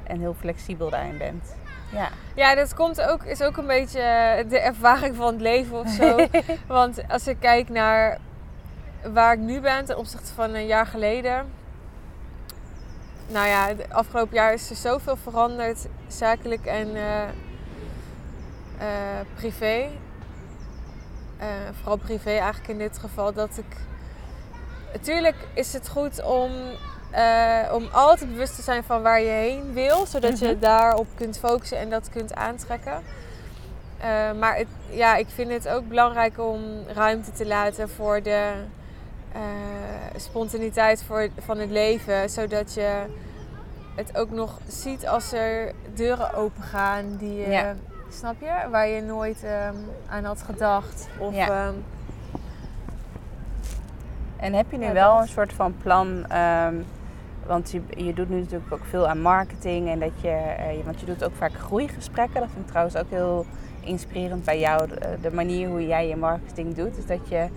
En 0.02 0.20
heel 0.20 0.34
flexibel 0.38 0.90
daarin 0.90 1.18
bent. 1.18 1.56
Ja. 1.90 2.08
Ja, 2.34 2.54
dat 2.54 2.74
komt 2.74 3.02
ook, 3.02 3.22
is 3.22 3.42
ook 3.42 3.56
een 3.56 3.66
beetje 3.66 4.00
eh, 4.00 4.48
de 4.48 4.58
ervaring 4.58 5.16
van 5.16 5.26
het 5.26 5.40
leven 5.40 5.78
of 5.78 5.88
zo. 5.88 6.26
Want 6.66 7.08
als 7.08 7.26
ik 7.26 7.36
kijk 7.40 7.68
naar 7.68 8.18
waar 9.12 9.32
ik 9.32 9.38
nu 9.38 9.60
ben 9.60 9.84
ten 9.84 9.98
opzichte 9.98 10.32
van 10.34 10.54
een 10.54 10.66
jaar 10.66 10.86
geleden. 10.86 11.46
nou 13.26 13.48
ja, 13.48 13.66
het 13.66 13.92
afgelopen 13.92 14.34
jaar 14.34 14.52
is 14.52 14.70
er 14.70 14.76
zoveel 14.76 15.16
veranderd, 15.16 15.86
zakelijk 16.06 16.66
en 16.66 16.96
eh, 16.96 17.22
eh, 18.78 19.26
privé. 19.34 19.88
Vooral 21.72 21.96
privé 21.96 22.30
eigenlijk 22.30 22.68
in 22.68 22.78
dit 22.78 22.98
geval, 22.98 23.32
dat 23.32 23.58
ik... 23.58 23.76
Natuurlijk 24.92 25.36
is 25.52 25.72
het 25.72 25.88
goed 25.88 26.22
om, 26.22 26.52
eh, 27.16 27.72
om 27.74 27.88
altijd 27.92 28.30
bewust 28.30 28.56
te 28.56 28.62
zijn 28.62 28.84
van 28.84 29.02
waar 29.02 29.20
je 29.20 29.28
heen 29.30 29.72
wil, 29.72 30.06
zodat 30.06 30.38
je 30.38 30.46
Mhm. 30.50 30.58
daarop 30.58 31.06
kunt 31.14 31.38
focussen 31.38 31.78
en 31.78 31.90
dat 31.90 32.08
kunt 32.10 32.34
aantrekken. 32.34 33.02
Eh, 33.98 34.32
maar 34.38 34.56
het, 34.56 34.66
ja, 34.90 35.16
ik 35.16 35.26
vind 35.28 35.50
het 35.50 35.68
ook 35.68 35.88
belangrijk 35.88 36.38
om 36.40 36.60
ruimte 36.94 37.32
te 37.32 37.46
laten 37.46 37.88
voor 37.90 38.22
de 38.22 38.52
eh, 39.32 39.40
spontaniteit 40.16 41.02
voor, 41.02 41.28
van 41.38 41.58
het 41.58 41.70
leven. 41.70 42.30
Zodat 42.30 42.74
je 42.74 43.02
het 43.94 44.16
ook 44.18 44.30
nog 44.30 44.58
ziet 44.68 45.06
als 45.06 45.32
er 45.32 45.72
deuren 45.94 46.34
open 46.34 46.62
gaan 46.62 47.16
die 47.16 47.34
je, 47.40 47.48
Ja. 47.50 47.74
snap 48.10 48.34
je, 48.40 48.68
waar 48.70 48.88
je 48.88 49.02
nooit 49.02 49.44
ehm, 49.44 49.74
aan 50.08 50.24
had 50.24 50.42
gedacht. 50.42 51.08
Of, 51.18 51.34
Ja. 51.34 51.46
ehm, 51.48 51.74
En 54.36 54.52
heb 54.54 54.66
je 54.70 54.78
nu 54.78 54.84
Ja, 54.84 54.92
wel 54.92 55.20
een 55.20 55.28
soort 55.28 55.52
van 55.52 55.76
plan? 55.82 56.24
ehm, 56.28 56.74
want 57.46 57.70
je, 57.70 57.80
je 58.04 58.14
doet 58.14 58.28
nu 58.28 58.38
natuurlijk 58.38 58.72
ook 58.72 58.84
veel 58.88 59.08
aan 59.08 59.20
marketing. 59.20 59.88
En 59.88 59.98
dat 59.98 60.20
je, 60.20 60.28
eh, 60.28 60.84
want 60.84 61.00
je 61.00 61.06
doet 61.06 61.24
ook 61.24 61.34
vaak 61.34 61.52
groeigesprekken. 61.52 62.40
Dat 62.40 62.48
vind 62.50 62.60
ik 62.64 62.68
trouwens 62.70 62.96
ook 62.96 63.10
heel 63.10 63.46
inspirerend 63.80 64.44
bij 64.44 64.58
jou. 64.58 64.88
De, 64.88 65.16
de 65.20 65.32
manier 65.32 65.68
hoe 65.68 65.86
jij 65.86 66.08
je 66.08 66.16
marketing 66.16 66.74
doet. 66.74 66.94
Dus 66.94 67.06
dat 67.06 67.28
je, 67.28 67.48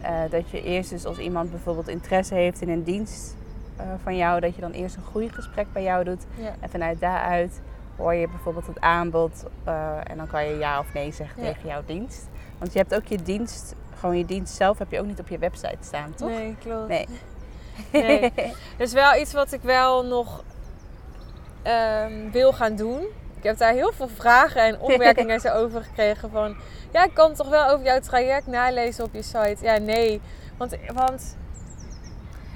eh, 0.00 0.12
dat 0.30 0.50
je 0.50 0.62
eerst 0.62 0.90
dus 0.90 1.04
als 1.06 1.18
iemand 1.18 1.50
bijvoorbeeld 1.50 1.88
interesse 1.88 2.34
heeft 2.34 2.60
in 2.60 2.68
een 2.68 2.82
dienst 2.82 3.36
eh, 3.76 3.86
van 4.02 4.16
jou. 4.16 4.40
Dat 4.40 4.54
je 4.54 4.60
dan 4.60 4.70
eerst 4.70 4.96
een 4.96 5.02
groeigesprek 5.10 5.66
bij 5.72 5.82
jou 5.82 6.04
doet. 6.04 6.24
ja. 6.36 6.52
En 6.60 6.70
vanuit 6.70 7.00
daaruit 7.00 7.60
hoor 7.96 8.14
je 8.14 8.28
bijvoorbeeld 8.28 8.66
het 8.66 8.80
aanbod. 8.80 9.44
eh, 9.64 9.96
en 10.04 10.16
dan 10.16 10.26
kan 10.26 10.44
je 10.46 10.58
ja 10.58 10.78
of 10.78 10.92
nee 10.92 11.12
zeggen 11.12 11.42
Ja. 11.42 11.52
tegen 11.52 11.68
jouw 11.68 11.82
dienst. 11.86 12.28
Want 12.58 12.72
je 12.72 12.78
hebt 12.78 12.94
ook 12.94 13.04
je 13.04 13.22
dienst, 13.22 13.74
gewoon 13.98 14.18
je 14.18 14.24
dienst 14.24 14.54
zelf 14.54 14.78
heb 14.78 14.90
je 14.90 15.00
ook 15.00 15.06
niet 15.06 15.20
op 15.20 15.28
je 15.28 15.38
website 15.38 15.76
staan, 15.80 16.14
toch? 16.14 16.28
Nee, 16.28 16.56
klopt. 16.58 16.88
Nee. 16.88 17.06
Nee. 17.92 18.20
Dat 18.76 18.86
is 18.88 18.92
wel 18.92 19.14
iets 19.16 19.32
wat 19.32 19.52
ik 19.52 19.62
wel 19.62 20.04
nog 20.04 20.44
ehm, 21.62 22.30
wil 22.30 22.52
gaan 22.52 22.76
doen. 22.76 23.00
Ik 23.36 23.42
heb 23.46 23.58
daar 23.58 23.72
heel 23.72 23.92
veel 23.92 24.08
vragen 24.08 24.62
en 24.62 24.80
opmerkingen 24.80 25.40
zo 25.46 25.48
over 25.48 25.82
gekregen. 25.82 26.30
Van, 26.30 26.56
ja, 26.92 27.04
ik 27.04 27.14
kan 27.14 27.34
toch 27.34 27.48
wel 27.48 27.68
over 27.68 27.84
jouw 27.84 28.00
traject 28.00 28.46
nalezen 28.46 29.04
op 29.04 29.14
je 29.14 29.22
site? 29.22 29.56
Ja, 29.60 29.78
nee. 29.78 30.20
Want, 30.56 30.76
want 30.94 31.36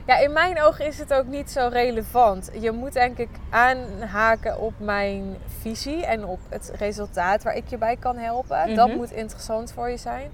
ja, 0.07 0.16
in 0.18 0.33
mijn 0.33 0.62
ogen 0.62 0.87
is 0.87 0.99
het 0.99 1.12
ook 1.14 1.27
niet 1.27 1.51
zo 1.51 1.68
relevant. 1.72 2.51
Je 2.61 2.70
moet 2.70 2.93
denk 2.93 3.18
ik 3.18 3.29
aanhaken 3.51 4.59
op 4.59 4.72
mijn 4.79 5.37
visie 5.61 6.07
en 6.07 6.25
op 6.25 6.39
het 6.49 6.72
resultaat 6.79 7.43
waar 7.43 7.57
ik 7.57 7.68
je 7.68 7.79
bij 7.79 7.97
kan 7.97 8.16
helpen. 8.16 8.75
Dat 8.75 8.89
Mhm. 8.89 8.97
moet 8.97 9.11
interessant 9.11 9.72
voor 9.72 9.91
je 9.91 9.97
zijn. 9.97 10.31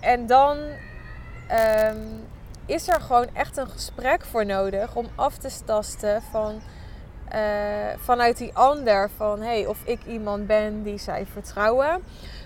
En 0.00 0.26
dan 0.26 0.58
ehm, 1.48 1.96
is 2.70 2.88
er 2.88 3.00
gewoon 3.00 3.26
echt 3.32 3.56
een 3.56 3.68
gesprek 3.68 4.24
voor 4.24 4.46
nodig 4.46 4.94
om 4.94 5.06
af 5.14 5.36
te 5.36 5.50
tasten 5.64 6.22
van, 6.22 6.60
eh, 7.28 7.40
vanuit 7.96 8.36
die 8.36 8.54
ander. 8.54 9.10
Van 9.16 9.40
hey, 9.40 9.66
of 9.66 9.78
ik 9.84 10.00
iemand 10.06 10.46
ben 10.46 10.82
die 10.82 10.98
zij 10.98 11.26
vertrouwen. 11.26 12.02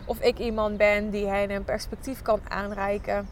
Of 0.06 0.20
ik 0.20 0.38
iemand 0.38 0.76
ben 0.76 1.10
die 1.10 1.26
hen 1.26 1.50
een 1.50 1.64
perspectief 1.64 2.22
kan 2.22 2.40
aanreiken. 2.48 3.28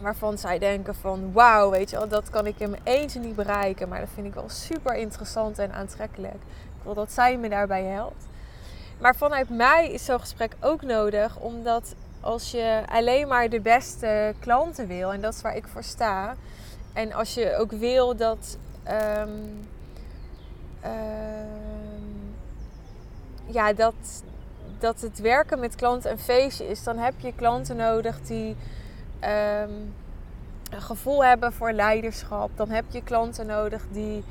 Waarvan 0.00 0.38
zij 0.38 0.58
denken 0.58 0.94
van 0.94 1.32
wauw, 1.32 1.70
weet 1.70 1.90
je 1.90 1.96
wel, 1.96 2.08
dat 2.08 2.30
kan 2.30 2.46
ik 2.46 2.58
in 2.58 2.70
mijn 2.70 2.82
eentje 2.84 3.20
niet 3.20 3.36
bereiken. 3.36 3.88
Maar 3.88 4.00
dat 4.00 4.08
vind 4.14 4.26
ik 4.26 4.34
wel 4.34 4.48
super 4.48 4.94
interessant 4.94 5.58
en 5.58 5.72
aantrekkelijk. 5.72 6.34
Ik 6.78 6.82
wil 6.82 6.94
dat 6.94 7.12
zij 7.12 7.36
me 7.36 7.48
daarbij 7.48 7.84
helpt. 7.84 8.26
Maar 9.00 9.16
vanuit 9.16 9.48
mij 9.50 9.90
is 9.90 10.04
zo'n 10.04 10.20
gesprek 10.20 10.56
ook 10.60 10.82
nodig, 10.82 11.36
omdat 11.36 11.94
als 12.24 12.50
je 12.50 12.82
alleen 12.88 13.28
maar 13.28 13.48
de 13.48 13.60
beste 13.60 14.34
klanten 14.38 14.86
wil, 14.86 15.12
en 15.12 15.20
dat 15.20 15.34
is 15.34 15.40
waar 15.42 15.56
ik 15.56 15.66
voor 15.66 15.82
sta. 15.82 16.34
En 16.92 17.12
als 17.12 17.34
je 17.34 17.56
ook 17.56 17.70
wil 17.72 18.16
dat. 18.16 18.58
ehm, 18.82 19.28
ehm, 20.80 21.52
ja, 23.46 23.72
dat, 23.72 23.94
dat 24.78 25.00
het 25.00 25.18
werken 25.20 25.58
met 25.60 25.74
klanten 25.74 26.10
een 26.10 26.18
feestje 26.18 26.68
is, 26.68 26.82
dan 26.82 26.98
heb 26.98 27.14
je 27.16 27.32
klanten 27.36 27.76
nodig 27.76 28.20
die 28.22 28.56
ehm, 29.20 29.70
een 30.70 30.82
gevoel 30.82 31.24
hebben 31.24 31.52
voor 31.52 31.72
leiderschap. 31.72 32.50
Dan 32.56 32.70
heb 32.70 32.84
je 32.88 33.02
klanten 33.02 33.46
nodig 33.46 33.82
die 33.92 34.24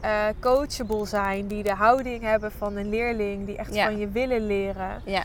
eh, 0.00 0.24
coachable 0.40 1.06
zijn, 1.06 1.46
die 1.46 1.62
de 1.62 1.74
houding 1.74 2.22
hebben 2.22 2.52
van 2.52 2.76
een 2.76 2.88
leerling, 2.88 3.46
die 3.46 3.56
echt 3.56 3.74
Ja. 3.74 3.84
van 3.84 3.98
je 3.98 4.08
willen 4.08 4.46
leren. 4.46 5.02
Ja, 5.04 5.24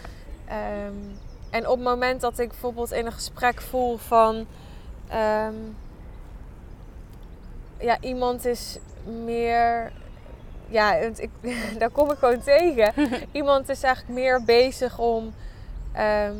en 1.55 1.67
op 1.67 1.75
het 1.75 1.87
moment 1.87 2.21
dat 2.21 2.39
ik 2.39 2.49
bijvoorbeeld 2.49 2.91
in 2.91 3.05
een 3.05 3.11
gesprek 3.11 3.61
voel 3.61 3.97
van... 3.97 4.47
ehm, 5.07 5.53
ja, 7.77 7.97
iemand 7.99 8.45
is 8.45 8.77
meer... 9.23 9.91
Ja, 10.67 10.93
ik, 10.95 11.29
daar 11.79 11.89
kom 11.89 12.11
ik 12.11 12.17
gewoon 12.17 12.41
tegen. 12.41 12.93
iemand 13.31 13.69
is 13.69 13.83
eigenlijk 13.83 14.15
meer 14.15 14.43
bezig 14.43 14.99
om 14.99 15.33
ehm, 15.91 16.35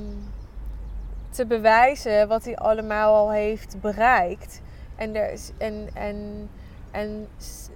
te 1.30 1.46
bewijzen 1.46 2.28
wat 2.28 2.46
hij 2.46 2.58
allemaal 2.58 3.16
al 3.16 3.32
heeft 3.32 3.82
bereikt. 3.82 4.62
En, 4.96 5.16
er 5.16 5.32
is, 5.32 5.52
en, 5.58 5.90
en, 5.94 6.50
en 6.92 7.28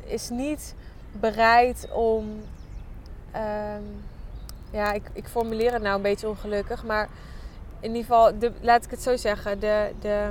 is 0.06 0.30
niet 0.30 0.76
bereid 1.12 1.88
om... 1.92 2.42
ehm, 3.32 3.84
ja, 4.72 4.92
ik, 4.92 5.04
ik 5.14 5.28
formuleer 5.28 5.74
het 5.74 5.82
nou 5.82 5.96
een 5.96 6.02
beetje 6.02 6.30
ongelukkig, 6.30 6.84
maar 6.84 7.10
in 7.80 7.88
ieder 7.96 8.02
geval, 8.02 8.40
de, 8.40 8.52
laat 8.62 8.84
ik 8.86 8.92
het 8.92 9.02
zo 9.02 9.18
zeggen, 9.18 9.60
de, 9.60 9.92
de, 10.00 10.30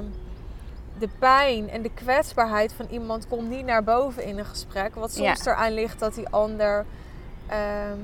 de 0.99 1.09
pijn 1.19 1.71
en 1.71 1.83
de 1.83 1.91
kwetsbaarheid 1.95 2.73
van 2.73 2.87
iemand 2.91 3.29
komt 3.29 3.49
niet 3.49 3.65
naar 3.65 3.85
boven 3.85 4.25
in 4.25 4.39
een 4.39 4.45
gesprek. 4.45 4.95
Wat 4.95 5.13
soms 5.13 5.45
Ja. 5.45 5.53
eraan 5.53 5.73
ligt 5.73 5.99
dat 5.99 6.15
die 6.15 6.29
ander 6.29 6.85
ehm, 7.47 7.99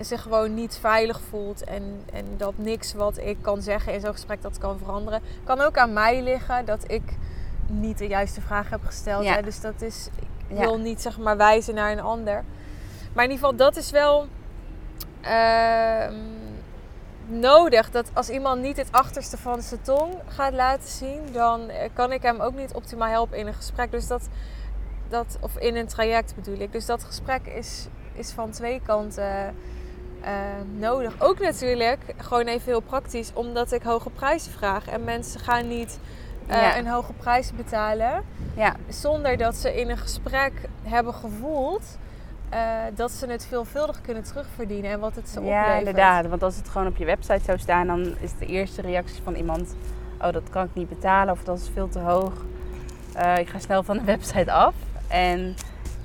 zich 0.00 0.22
gewoon 0.22 0.54
niet 0.54 0.76
veilig 0.80 1.20
voelt 1.20 1.64
en, 1.64 2.02
en 2.12 2.24
dat 2.36 2.52
niks 2.56 2.92
wat 2.94 3.18
ik 3.18 3.36
kan 3.40 3.62
zeggen 3.62 3.92
in 3.92 4.00
zo'n 4.00 4.12
gesprek 4.12 4.42
dat 4.42 4.58
kan 4.58 4.78
veranderen. 4.78 5.20
Kan 5.44 5.60
ook 5.60 5.76
aan 5.78 5.92
mij 5.92 6.22
liggen 6.22 6.64
dat 6.64 6.84
ik 6.90 7.02
niet 7.66 7.98
de 7.98 8.06
juiste 8.06 8.40
vraag 8.40 8.70
heb 8.70 8.80
gesteld. 8.84 9.24
Ja. 9.24 9.34
Hè? 9.34 9.42
Dus 9.42 9.60
dat 9.60 9.82
is, 9.82 10.08
ik 10.48 10.56
Ja. 10.56 10.60
wil 10.60 10.78
niet 10.78 11.02
zeg 11.02 11.18
maar 11.18 11.36
wijzen 11.36 11.74
naar 11.74 11.92
een 11.92 12.00
ander. 12.00 12.44
Maar 13.12 13.24
in 13.24 13.30
ieder 13.30 13.46
geval, 13.48 13.56
dat 13.66 13.76
is 13.76 13.90
wel 13.90 14.26
ehm, 15.20 16.14
nodig. 17.28 17.90
Dat 17.90 18.10
als 18.14 18.28
iemand 18.28 18.62
niet 18.62 18.76
het 18.76 18.92
achterste 18.92 19.36
van 19.36 19.62
zijn 19.62 19.82
tong 19.82 20.14
gaat 20.26 20.52
laten 20.52 20.88
zien, 20.88 21.20
dan 21.32 21.68
eh, 21.68 21.88
kan 21.92 22.12
ik 22.12 22.22
hem 22.22 22.40
ook 22.40 22.54
niet 22.54 22.72
optimaal 22.72 23.08
helpen 23.08 23.38
in 23.38 23.46
een 23.46 23.54
gesprek. 23.54 23.90
Dus 23.90 24.06
dat, 24.06 24.28
dat 25.08 25.36
of 25.40 25.56
in 25.58 25.76
een 25.76 25.86
traject 25.86 26.34
bedoel 26.34 26.58
ik. 26.58 26.72
Dus 26.72 26.86
dat 26.86 27.04
gesprek 27.04 27.46
is, 27.46 27.86
is 28.12 28.30
van 28.30 28.50
twee 28.50 28.80
kanten 28.86 29.54
eh, 30.20 30.32
nodig. 30.76 31.14
Ook 31.18 31.38
natuurlijk, 31.40 32.00
gewoon 32.16 32.46
even 32.46 32.64
heel 32.64 32.80
praktisch, 32.80 33.30
omdat 33.34 33.72
ik 33.72 33.82
hoge 33.82 34.10
prijzen 34.10 34.52
vraag. 34.52 34.86
En 34.88 35.04
mensen 35.04 35.40
gaan 35.40 35.68
niet 35.68 35.98
eh, 36.46 36.56
Ja. 36.62 36.78
een 36.78 36.86
hoge 36.88 37.12
prijs 37.12 37.52
betalen 37.52 38.24
ja, 38.56 38.74
zonder 38.88 39.36
dat 39.36 39.56
ze 39.56 39.80
in 39.80 39.90
een 39.90 39.98
gesprek 39.98 40.52
hebben 40.82 41.14
gevoeld 41.14 41.82
eh, 42.50 42.82
dat 42.94 43.10
ze 43.10 43.26
het 43.26 43.46
veelvuldig 43.46 44.00
kunnen 44.00 44.22
terugverdienen 44.22 44.90
en 44.90 45.00
wat 45.00 45.14
het 45.14 45.28
ze 45.28 45.40
ja 45.40 45.46
oplevert. 45.46 45.78
inderdaad. 45.78 46.26
Want 46.26 46.42
als 46.42 46.56
het 46.56 46.68
gewoon 46.68 46.86
op 46.86 46.96
je 46.96 47.04
website 47.04 47.44
zou 47.44 47.58
staan, 47.58 47.86
dan 47.86 48.14
is 48.20 48.38
de 48.38 48.46
eerste 48.46 48.82
reactie 48.82 49.22
van 49.22 49.34
iemand: 49.34 49.76
Oh, 50.22 50.32
dat 50.32 50.50
kan 50.50 50.64
ik 50.64 50.70
niet 50.72 50.88
betalen 50.88 51.34
of 51.34 51.44
dat 51.44 51.58
is 51.58 51.70
veel 51.72 51.88
te 51.88 51.98
hoog. 51.98 52.32
Eh, 53.14 53.38
ik 53.38 53.48
ga 53.48 53.58
snel 53.58 53.82
van 53.82 53.96
de 53.96 54.04
website 54.14 54.52
af. 54.52 54.74
En, 55.08 55.56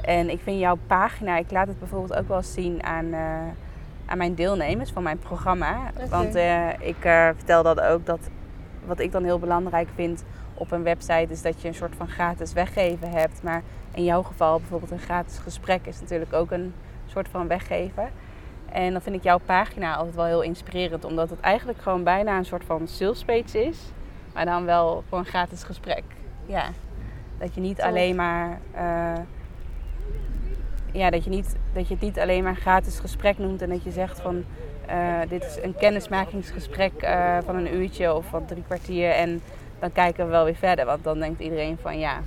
en 0.02 0.30
ik 0.30 0.40
vind 0.44 0.60
jouw 0.60 0.78
pagina, 0.88 1.38
ik 1.38 1.52
laat 1.52 1.68
het 1.68 1.80
bijvoorbeeld 1.80 2.20
ook 2.20 2.28
wel 2.28 2.38
eens 2.38 2.54
zien 2.54 2.84
aan, 2.84 3.14
eh, 3.14 3.48
aan 4.06 4.18
mijn 4.18 4.36
deelnemers 4.36 4.92
van 4.92 5.04
mijn 5.04 5.20
programma. 5.20 5.78
Oké. 5.98 6.10
Want 6.10 6.36
ik 6.80 6.98
vertel 7.36 7.64
dat 7.64 7.82
ook 7.82 8.06
dat 8.06 8.20
wat 8.86 9.00
ik 9.00 9.12
dan 9.12 9.24
heel 9.24 9.40
belangrijk 9.40 9.90
vind 9.96 10.24
op 10.54 10.72
een 10.72 10.84
website 10.84 11.28
is 11.30 11.42
dat 11.42 11.62
je 11.62 11.68
een 11.68 11.76
soort 11.76 11.96
van 11.96 12.08
gratis 12.08 12.54
weggeven 12.54 13.10
hebt. 13.10 13.44
Maar 13.44 13.64
in 13.94 14.04
jouw 14.04 14.24
geval 14.24 14.60
bijvoorbeeld 14.60 14.92
een 14.92 15.00
gratis 15.00 15.38
gesprek 15.38 15.86
is 15.86 16.02
natuurlijk 16.02 16.34
ook 16.34 16.52
een 16.52 16.74
soort 17.06 17.28
van 17.28 17.48
weggeven. 17.48 18.10
En 18.74 18.92
dan 18.92 19.02
vind 19.02 19.16
ik 19.16 19.24
jouw 19.24 19.40
pagina 19.46 19.96
altijd 19.96 20.16
wel 20.16 20.26
heel 20.26 20.42
inspirerend, 20.42 21.06
omdat 21.06 21.30
het 21.30 21.40
eigenlijk 21.40 21.82
gewoon 21.82 22.04
bijna 22.04 22.38
een 22.38 22.46
soort 22.46 22.64
van 22.64 22.88
sales 22.88 23.24
page 23.24 23.66
is, 23.66 23.80
maar 24.34 24.46
dan 24.46 24.66
wel 24.66 25.04
voor 25.10 25.18
een 25.18 25.26
gratis 25.26 25.64
gesprek. 25.64 26.04
Ja, 26.46 26.70
dat 27.38 27.54
je 27.54 27.62
niet 27.62 27.78
Tof. 27.78 27.86
alleen 27.86 28.16
maar, 28.16 28.60
eh, 28.72 29.20
ja, 30.92 31.10
dat 31.10 31.24
je, 31.24 31.30
niet, 31.30 31.56
dat 31.74 31.88
je 31.88 31.94
het 31.94 32.04
niet 32.04 32.20
alleen 32.20 32.44
maar 32.44 32.56
gratis 32.56 33.00
gesprek 33.00 33.38
noemt 33.38 33.62
en 33.62 33.70
dat 33.70 33.84
je 33.84 33.92
zegt 33.92 34.22
van, 34.22 34.44
eh, 34.86 35.20
dit 35.30 35.44
is 35.44 35.58
een 35.64 35.76
kennismakingsgesprek 35.76 36.94
eh, 36.94 37.38
van 37.46 37.56
een 37.56 37.76
uurtje 37.76 38.14
of 38.14 38.26
van 38.26 38.46
drie 38.46 38.64
kwartier 38.64 39.10
en 39.10 39.42
dan 39.84 39.92
kijken 39.92 40.26
we 40.26 40.32
wel 40.32 40.44
weer 40.44 40.56
verder, 40.56 40.86
want 40.86 41.04
dan 41.04 41.20
denkt 41.20 41.42
iedereen 41.42 41.78
van 41.82 42.00
ja, 42.00 42.20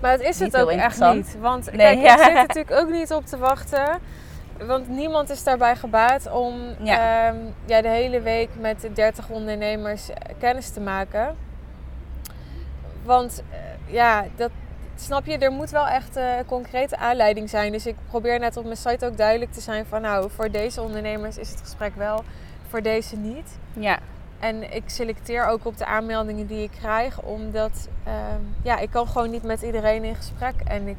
Maar 0.00 0.10
het 0.12 0.20
is 0.20 0.38
het 0.38 0.56
ook 0.56 0.70
echt 0.70 1.00
niet. 1.00 1.36
Want 1.40 1.72
Nee, 1.72 1.76
kijk, 1.76 2.00
ja. 2.00 2.14
ik 2.14 2.24
zit 2.24 2.34
natuurlijk 2.34 2.80
ook 2.80 2.90
niet 2.90 3.12
op 3.12 3.26
te 3.26 3.38
wachten. 3.38 3.98
Want 4.66 4.88
niemand 4.88 5.30
is 5.30 5.44
daarbij 5.44 5.76
gebaat 5.76 6.30
om 6.30 6.54
Ja. 6.82 7.28
ehm, 7.28 7.36
ja, 7.64 7.80
de 7.82 7.88
hele 7.88 8.20
week 8.20 8.48
met 8.58 8.80
de 8.80 8.92
30 8.92 9.28
ondernemers 9.28 10.10
eh, 10.10 10.16
kennis 10.38 10.70
te 10.70 10.80
maken. 10.80 11.36
Want 13.04 13.42
eh, 13.50 13.58
ja, 13.94 14.24
dat, 14.36 14.50
snap 14.96 15.26
je, 15.26 15.38
er 15.38 15.52
moet 15.52 15.70
wel 15.70 15.86
echt 15.86 16.16
eh, 16.16 16.24
concrete 16.46 16.96
aanleiding 16.96 17.50
zijn. 17.50 17.72
Dus 17.72 17.86
ik 17.86 17.96
probeer 18.08 18.38
net 18.38 18.56
op 18.56 18.64
mijn 18.64 18.76
site 18.76 19.06
ook 19.06 19.16
duidelijk 19.16 19.52
te 19.52 19.60
zijn 19.60 19.86
van 19.86 20.00
nou, 20.00 20.30
voor 20.30 20.50
deze 20.50 20.82
ondernemers 20.82 21.38
is 21.38 21.50
het 21.50 21.60
gesprek 21.60 21.92
wel, 21.96 22.24
voor 22.68 22.82
deze 22.82 23.16
niet. 23.16 23.58
Ja, 23.72 23.98
En 24.38 24.74
ik 24.74 24.82
selecteer 24.86 25.46
ook 25.46 25.64
op 25.64 25.76
de 25.76 25.86
aanmeldingen 25.86 26.46
die 26.46 26.62
ik 26.62 26.70
krijg, 26.70 27.22
omdat 27.22 27.88
ehm, 28.04 28.40
ja, 28.62 28.78
ik 28.78 28.90
kan 28.90 29.06
gewoon 29.06 29.30
niet 29.30 29.42
met 29.42 29.62
iedereen 29.62 30.04
in 30.04 30.14
gesprek. 30.14 30.54
En 30.64 30.88
ik, 30.88 30.98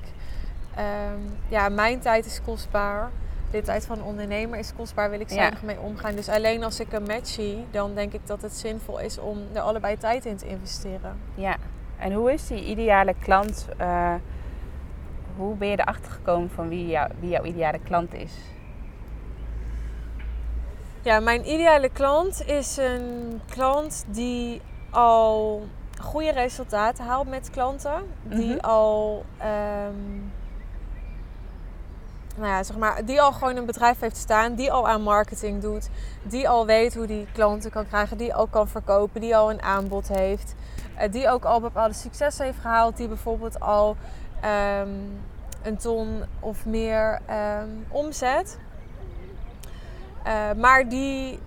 ehm, 0.75 1.19
ja, 1.47 1.69
mijn 1.69 1.99
tijd 1.99 2.25
is 2.25 2.41
kostbaar. 2.45 3.09
De 3.51 3.61
tijd 3.61 3.85
van 3.85 3.97
een 3.97 4.03
ondernemer 4.03 4.59
is 4.59 4.73
kostbaar, 4.75 5.09
wil 5.09 5.19
ik 5.19 5.29
Ja. 5.29 5.35
zuinig 5.35 5.61
mee 5.63 5.79
omgaan. 5.79 6.15
Dus 6.15 6.29
alleen 6.29 6.63
als 6.63 6.79
ik 6.79 6.93
een 6.93 7.03
match 7.03 7.27
zie, 7.27 7.65
dan 7.71 7.95
denk 7.95 8.13
ik 8.13 8.27
dat 8.27 8.41
het 8.41 8.53
zinvol 8.53 8.99
is 8.99 9.17
om 9.19 9.37
er 9.53 9.61
allebei 9.61 9.97
tijd 9.97 10.25
in 10.25 10.35
te 10.37 10.47
investeren. 10.47 11.17
ja. 11.35 11.55
En 11.97 12.11
hoe 12.13 12.33
is 12.33 12.47
die 12.47 12.63
ideale 12.65 13.13
klant? 13.21 13.67
eh, 13.77 14.13
hoe 15.37 15.55
ben 15.55 15.67
je 15.67 15.79
erachter 15.79 16.11
gekomen 16.11 16.49
van 16.49 16.69
wie, 16.69 16.87
jou, 16.87 17.11
wie 17.19 17.29
jouw 17.29 17.43
ideale 17.43 17.79
klant 17.83 18.13
is? 18.13 18.31
Ja, 21.01 21.19
mijn 21.19 21.51
ideale 21.51 21.89
klant 21.89 22.45
is 22.45 22.77
een 22.77 23.41
klant 23.49 24.03
die 24.07 24.61
al 24.89 25.63
goede 26.01 26.31
resultaten 26.31 27.05
haalt 27.05 27.27
met 27.29 27.49
klanten. 27.49 28.03
Die 28.23 28.55
Mhm. 28.55 28.59
al, 28.59 29.25
ehm, 29.37 30.17
nou 32.35 32.47
ja, 32.51 32.63
zeg 32.63 32.77
maar, 32.77 33.05
die 33.05 33.21
al 33.21 33.31
gewoon 33.31 33.55
een 33.55 33.65
bedrijf 33.65 33.99
heeft 33.99 34.17
staan, 34.17 34.55
die 34.55 34.71
al 34.71 34.87
aan 34.87 35.01
marketing 35.01 35.61
doet, 35.61 35.89
die 36.23 36.49
al 36.49 36.65
weet 36.65 36.95
hoe 36.95 37.07
die 37.07 37.27
klanten 37.33 37.71
kan 37.71 37.87
krijgen, 37.87 38.17
die 38.17 38.33
al 38.33 38.47
kan 38.47 38.67
verkopen, 38.67 39.21
die 39.21 39.35
al 39.37 39.49
een 39.49 39.61
aanbod 39.61 40.07
heeft, 40.07 40.55
eh, 40.97 41.11
die 41.11 41.29
ook 41.29 41.45
al 41.45 41.59
bepaalde 41.59 41.93
successen 41.93 42.45
heeft 42.45 42.59
gehaald, 42.59 42.97
die 42.97 43.07
bijvoorbeeld 43.07 43.59
al 43.59 43.95
ehm, 44.41 44.89
een 45.63 45.77
ton 45.77 46.23
of 46.39 46.65
meer 46.65 47.19
ehm, 47.25 47.67
omzet. 47.89 48.59
Eh, 50.23 50.33
maar 50.57 50.87
die 50.89 51.39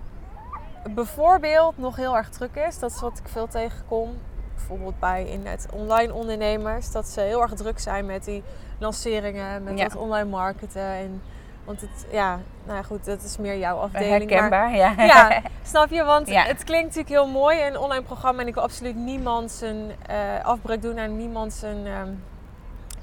bijvoorbeeld 0.89 1.77
nog 1.77 1.95
heel 1.95 2.15
erg 2.17 2.29
druk 2.29 2.55
is. 2.55 2.79
Dat 2.79 2.91
is 2.91 3.01
wat 3.01 3.17
ik 3.17 3.27
veel 3.27 3.47
tegenkom. 3.47 4.17
Bijvoorbeeld 4.55 4.99
bij 4.99 5.23
in 5.25 5.45
het 5.45 5.67
online 5.73 6.13
ondernemers. 6.13 6.91
Dat 6.91 7.07
ze 7.07 7.21
heel 7.21 7.41
erg 7.41 7.53
druk 7.53 7.79
zijn 7.79 8.05
met 8.05 8.25
die 8.25 8.43
lanceringen, 8.79 9.63
met 9.63 9.77
Ja. 9.77 9.83
dat 9.83 9.95
online 9.95 10.29
marketen. 10.29 10.81
En, 10.81 11.21
want 11.65 11.81
het, 11.81 12.05
ja, 12.11 12.39
nou 12.63 12.77
ja, 12.77 12.83
goed, 12.83 13.05
dat 13.05 13.23
is 13.23 13.37
meer 13.37 13.57
jouw 13.57 13.77
afdeling. 13.77 14.09
maar- 14.09 14.19
Herkenbaar, 14.19 14.75
ja. 14.75 14.93
ja, 14.97 15.41
snap 15.63 15.89
je? 15.89 16.03
Want 16.03 16.27
Ja. 16.27 16.43
het 16.43 16.63
klinkt 16.63 16.95
natuurlijk 16.95 17.09
heel 17.23 17.27
mooi, 17.41 17.61
een 17.67 17.77
online 17.77 18.03
programma. 18.03 18.41
En 18.41 18.47
ik 18.47 18.53
wil 18.53 18.63
absoluut 18.63 18.95
niemand 18.95 19.51
zijn 19.51 19.91
eh, 20.07 20.15
afbreuk 20.45 20.81
doen 20.81 20.99
aan 20.99 21.17
niemand 21.17 21.53
zijn, 21.53 21.85
ehm, 21.87 22.09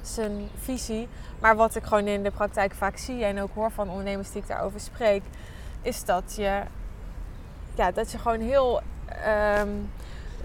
zijn 0.03 0.49
visie. 0.61 1.09
Maar 1.41 1.57
wat 1.57 1.75
ik 1.75 1.85
gewoon 1.85 2.07
in 2.07 2.23
de 2.23 2.31
praktijk 2.31 2.75
vaak 2.75 2.97
zie 2.97 3.25
en 3.25 3.41
ook 3.41 3.51
hoor 3.55 3.71
van 3.71 3.89
ondernemers 3.91 4.31
die 4.33 4.43
ik 4.43 4.49
daarover 4.49 4.81
spreek, 4.81 5.23
is 5.83 6.05
dat 6.05 6.35
je, 6.37 6.63
ja, 7.75 7.91
dat 7.91 8.11
je 8.11 8.19
gewoon 8.19 8.41
heel 8.41 8.81
ehm, 9.07 9.69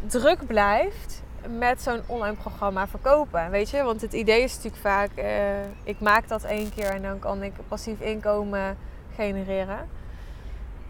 druk 0.07 0.47
blijft 0.47 1.23
met 1.47 1.81
zo'n 1.81 2.01
online 2.05 2.35
programma 2.35 2.87
verkopen. 2.87 3.49
Weet 3.49 3.69
je, 3.69 3.83
want 3.83 4.01
het 4.01 4.13
idee 4.13 4.41
is 4.43 4.55
natuurlijk 4.55 4.81
vaak, 4.81 5.11
eh, 5.15 5.63
ik 5.83 5.99
maak 5.99 6.27
dat 6.27 6.43
één 6.43 6.73
keer 6.73 6.89
en 6.89 7.01
dan 7.01 7.19
kan 7.19 7.43
ik 7.43 7.53
passief 7.67 7.99
inkomen 7.99 8.77
genereren. 9.15 9.89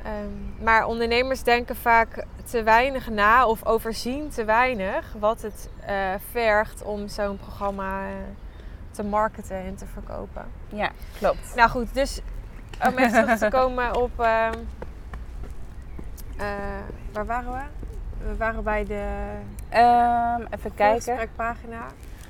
Ehm, 0.04 0.64
maar 0.64 0.86
ondernemers 0.86 1.44
denken 1.44 1.76
vaak 1.76 2.26
te 2.44 2.64
weinig 2.64 3.10
na 3.10 3.48
of 3.48 3.66
overzien 3.66 4.30
te 4.30 4.46
weinig 4.46 5.14
wat 5.20 5.42
het 5.42 5.70
eh, 5.86 6.14
vergt 6.32 6.84
om 6.84 7.08
zo'n 7.08 7.38
programma 7.38 8.08
eh, 8.08 8.14
te 8.92 9.04
marketen 9.04 9.56
en 9.56 9.76
te 9.76 9.86
verkopen. 9.86 10.46
Ja, 10.68 10.92
klopt. 11.18 11.56
Nou 11.56 11.70
goed, 11.70 11.94
dus 11.94 12.22
om 12.84 12.98
even 12.98 13.12
terug 13.24 13.38
te 13.40 13.48
komen 13.50 13.96
op. 13.96 14.12
ehm, 14.20 14.54
eh, 16.38 16.46
waar 17.14 17.26
waren 17.26 17.52
we? 17.52 17.60
We 18.28 18.36
waren 18.38 18.64
bij 18.64 18.86
de 18.86 19.04
Ehm, 19.70 20.42
even 20.54 20.74
kijken. 20.76 20.96
gesprekpagina. 21.02 21.86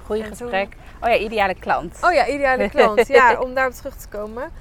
Goeie 0.05 0.23
En 0.23 0.27
toen- 0.29 0.37
gesprek. 0.37 0.75
Oh 1.01 1.09
ja, 1.09 1.15
ideale 1.15 1.55
klant. 1.55 1.97
Oh 2.01 2.13
ja, 2.13 2.27
ideale 2.27 2.69
klant. 2.69 3.07
ja, 3.19 3.39
om 3.39 3.53
daarop 3.53 3.73
terug 3.73 3.95
te 3.95 4.07
komen. 4.07 4.51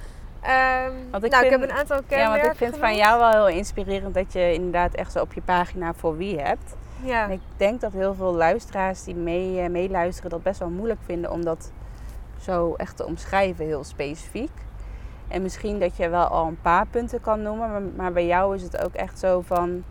Ehm, 0.41 0.91
Want 1.11 1.23
ik 1.23 1.31
nou, 1.31 1.45
ik 1.45 1.51
heb 1.51 1.61
een 1.61 1.71
aantal 1.71 1.97
Ja, 1.97 2.03
kenmerken 2.07 2.41
want 2.41 2.51
ik 2.51 2.57
vind 2.67 2.77
van 2.77 2.95
jou 2.95 3.19
wel 3.19 3.29
heel 3.31 3.57
inspirerend 3.57 4.13
dat 4.13 4.33
je 4.33 4.53
inderdaad 4.53 4.93
echt 4.93 5.11
zo 5.11 5.19
op 5.21 5.33
je 5.33 5.41
pagina 5.41 5.93
voor 5.93 6.17
wie 6.17 6.39
hebt. 6.39 6.75
Ja. 7.03 7.23
En 7.23 7.31
ik 7.31 7.41
denk 7.57 7.81
dat 7.81 7.91
heel 7.93 8.13
veel 8.15 8.33
luisteraars 8.33 9.03
die 9.03 9.15
mee, 9.15 9.59
eh, 9.61 9.69
meeluisteren 9.69 10.29
dat 10.29 10.43
best 10.43 10.59
wel 10.59 10.69
moeilijk 10.69 10.99
vinden 11.05 11.31
om 11.31 11.43
dat 11.45 11.71
zo 12.41 12.73
echt 12.73 12.97
te 12.97 13.05
omschrijven, 13.05 13.65
heel 13.65 13.83
specifiek. 13.83 14.51
En 15.27 15.41
misschien 15.41 15.79
dat 15.79 15.97
je 15.97 16.09
wel 16.09 16.25
al 16.25 16.47
een 16.47 16.61
paar 16.61 16.85
punten 16.87 17.21
kan 17.21 17.41
noemen, 17.41 17.93
maar, 17.95 18.11
bij 18.11 18.25
jou 18.25 18.55
is 18.55 18.61
het 18.63 18.83
ook 18.83 18.93
echt 18.93 19.19
zo 19.19 19.41
van. 19.41 19.83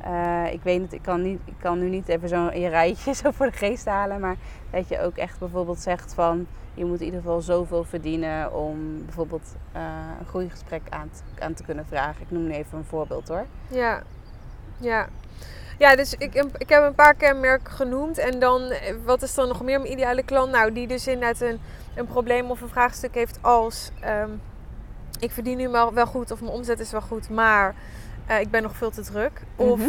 eh, 0.00 0.52
ik 0.52 0.62
weet 0.62 0.80
het, 0.82 0.92
ik 0.92 1.02
kan, 1.02 1.22
niet, 1.22 1.40
ik 1.44 1.54
kan 1.58 1.78
nu 1.78 1.88
niet 1.88 2.08
even 2.08 2.28
zo'n 2.28 2.50
rijtje 2.50 3.14
zo 3.22 3.30
voor 3.30 3.46
de 3.46 3.56
geest 3.56 3.84
halen, 3.86 4.20
maar 4.20 4.36
dat 4.70 4.88
je 4.88 5.00
ook 5.00 5.16
echt 5.16 5.38
bijvoorbeeld 5.38 5.78
zegt 5.80 6.14
van 6.14 6.46
je 6.74 6.84
moet 6.84 6.98
in 7.00 7.04
ieder 7.04 7.20
geval 7.20 7.40
zoveel 7.40 7.84
verdienen 7.84 8.54
om 8.54 9.04
bijvoorbeeld 9.04 9.54
eh, 9.72 9.82
een 10.20 10.26
goed 10.26 10.50
gesprek 10.50 10.82
aan 10.88 11.10
te, 11.10 11.42
aan 11.42 11.54
te 11.54 11.62
kunnen 11.62 11.86
vragen. 11.86 12.22
Ik 12.22 12.30
noem 12.30 12.46
nu 12.46 12.52
even 12.52 12.78
een 12.78 12.84
voorbeeld 12.84 13.28
hoor. 13.28 13.44
Ja, 13.68 14.02
ja. 14.78 15.06
Ja, 15.78 15.96
dus 15.96 16.14
ik, 16.14 16.34
ik 16.56 16.68
heb 16.68 16.82
een 16.84 16.94
paar 16.94 17.14
kenmerken 17.14 17.72
genoemd. 17.72 18.18
En 18.18 18.38
dan, 18.38 18.72
wat 19.04 19.22
is 19.22 19.34
dan 19.34 19.48
nog 19.48 19.62
meer 19.62 19.80
mijn 19.80 19.92
ideale 19.92 20.22
klant? 20.22 20.52
Nou, 20.52 20.72
die 20.72 20.86
dus 20.86 21.06
inderdaad 21.06 21.40
een, 21.40 21.60
een 21.94 22.06
probleem 22.06 22.50
of 22.50 22.60
een 22.60 22.68
vraagstuk 22.68 23.14
heeft 23.14 23.38
als... 23.42 23.90
ehm, 24.00 24.30
ik 25.18 25.30
verdien 25.30 25.56
nu 25.56 25.68
wel, 25.68 26.06
goed 26.06 26.30
of 26.30 26.40
mijn 26.40 26.52
omzet 26.52 26.80
is 26.80 26.90
wel 26.92 27.00
goed, 27.00 27.30
maar 27.30 27.74
eh, 28.26 28.40
ik 28.40 28.50
ben 28.50 28.62
nog 28.62 28.76
veel 28.76 28.90
te 28.90 29.02
druk. 29.02 29.40
Of 29.56 29.78
Mhm. 29.78 29.88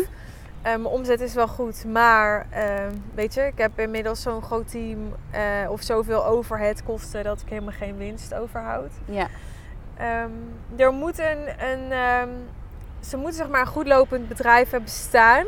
eh, 0.61 0.71
mijn 0.71 0.85
omzet 0.85 1.21
is 1.21 1.33
wel 1.33 1.47
goed, 1.47 1.85
maar 1.85 2.45
ehm, 2.49 2.91
weet 3.15 3.33
je, 3.33 3.41
ik 3.41 3.57
heb 3.57 3.79
inmiddels 3.79 4.21
zo'n 4.21 4.41
groot 4.41 4.71
team 4.71 5.13
eh, 5.31 5.41
of 5.69 5.81
zoveel 5.81 6.25
overhead 6.25 6.83
kosten 6.83 7.23
dat 7.23 7.41
ik 7.41 7.49
helemaal 7.49 7.73
geen 7.73 7.97
winst 7.97 8.33
overhoud. 8.33 8.91
Ja, 9.05 9.27
Ehm, 9.97 10.29
er 10.75 10.91
moet 10.91 11.19
een, 11.19 11.65
een 11.71 11.91
ehm, 11.91 12.29
ze 12.99 13.17
moeten 13.17 13.35
zeg 13.37 13.49
maar 13.49 13.61
een 13.61 13.67
goed 13.67 13.87
lopend 13.87 14.27
bedrijf 14.27 14.69
hebben 14.69 14.89
staan. 14.89 15.45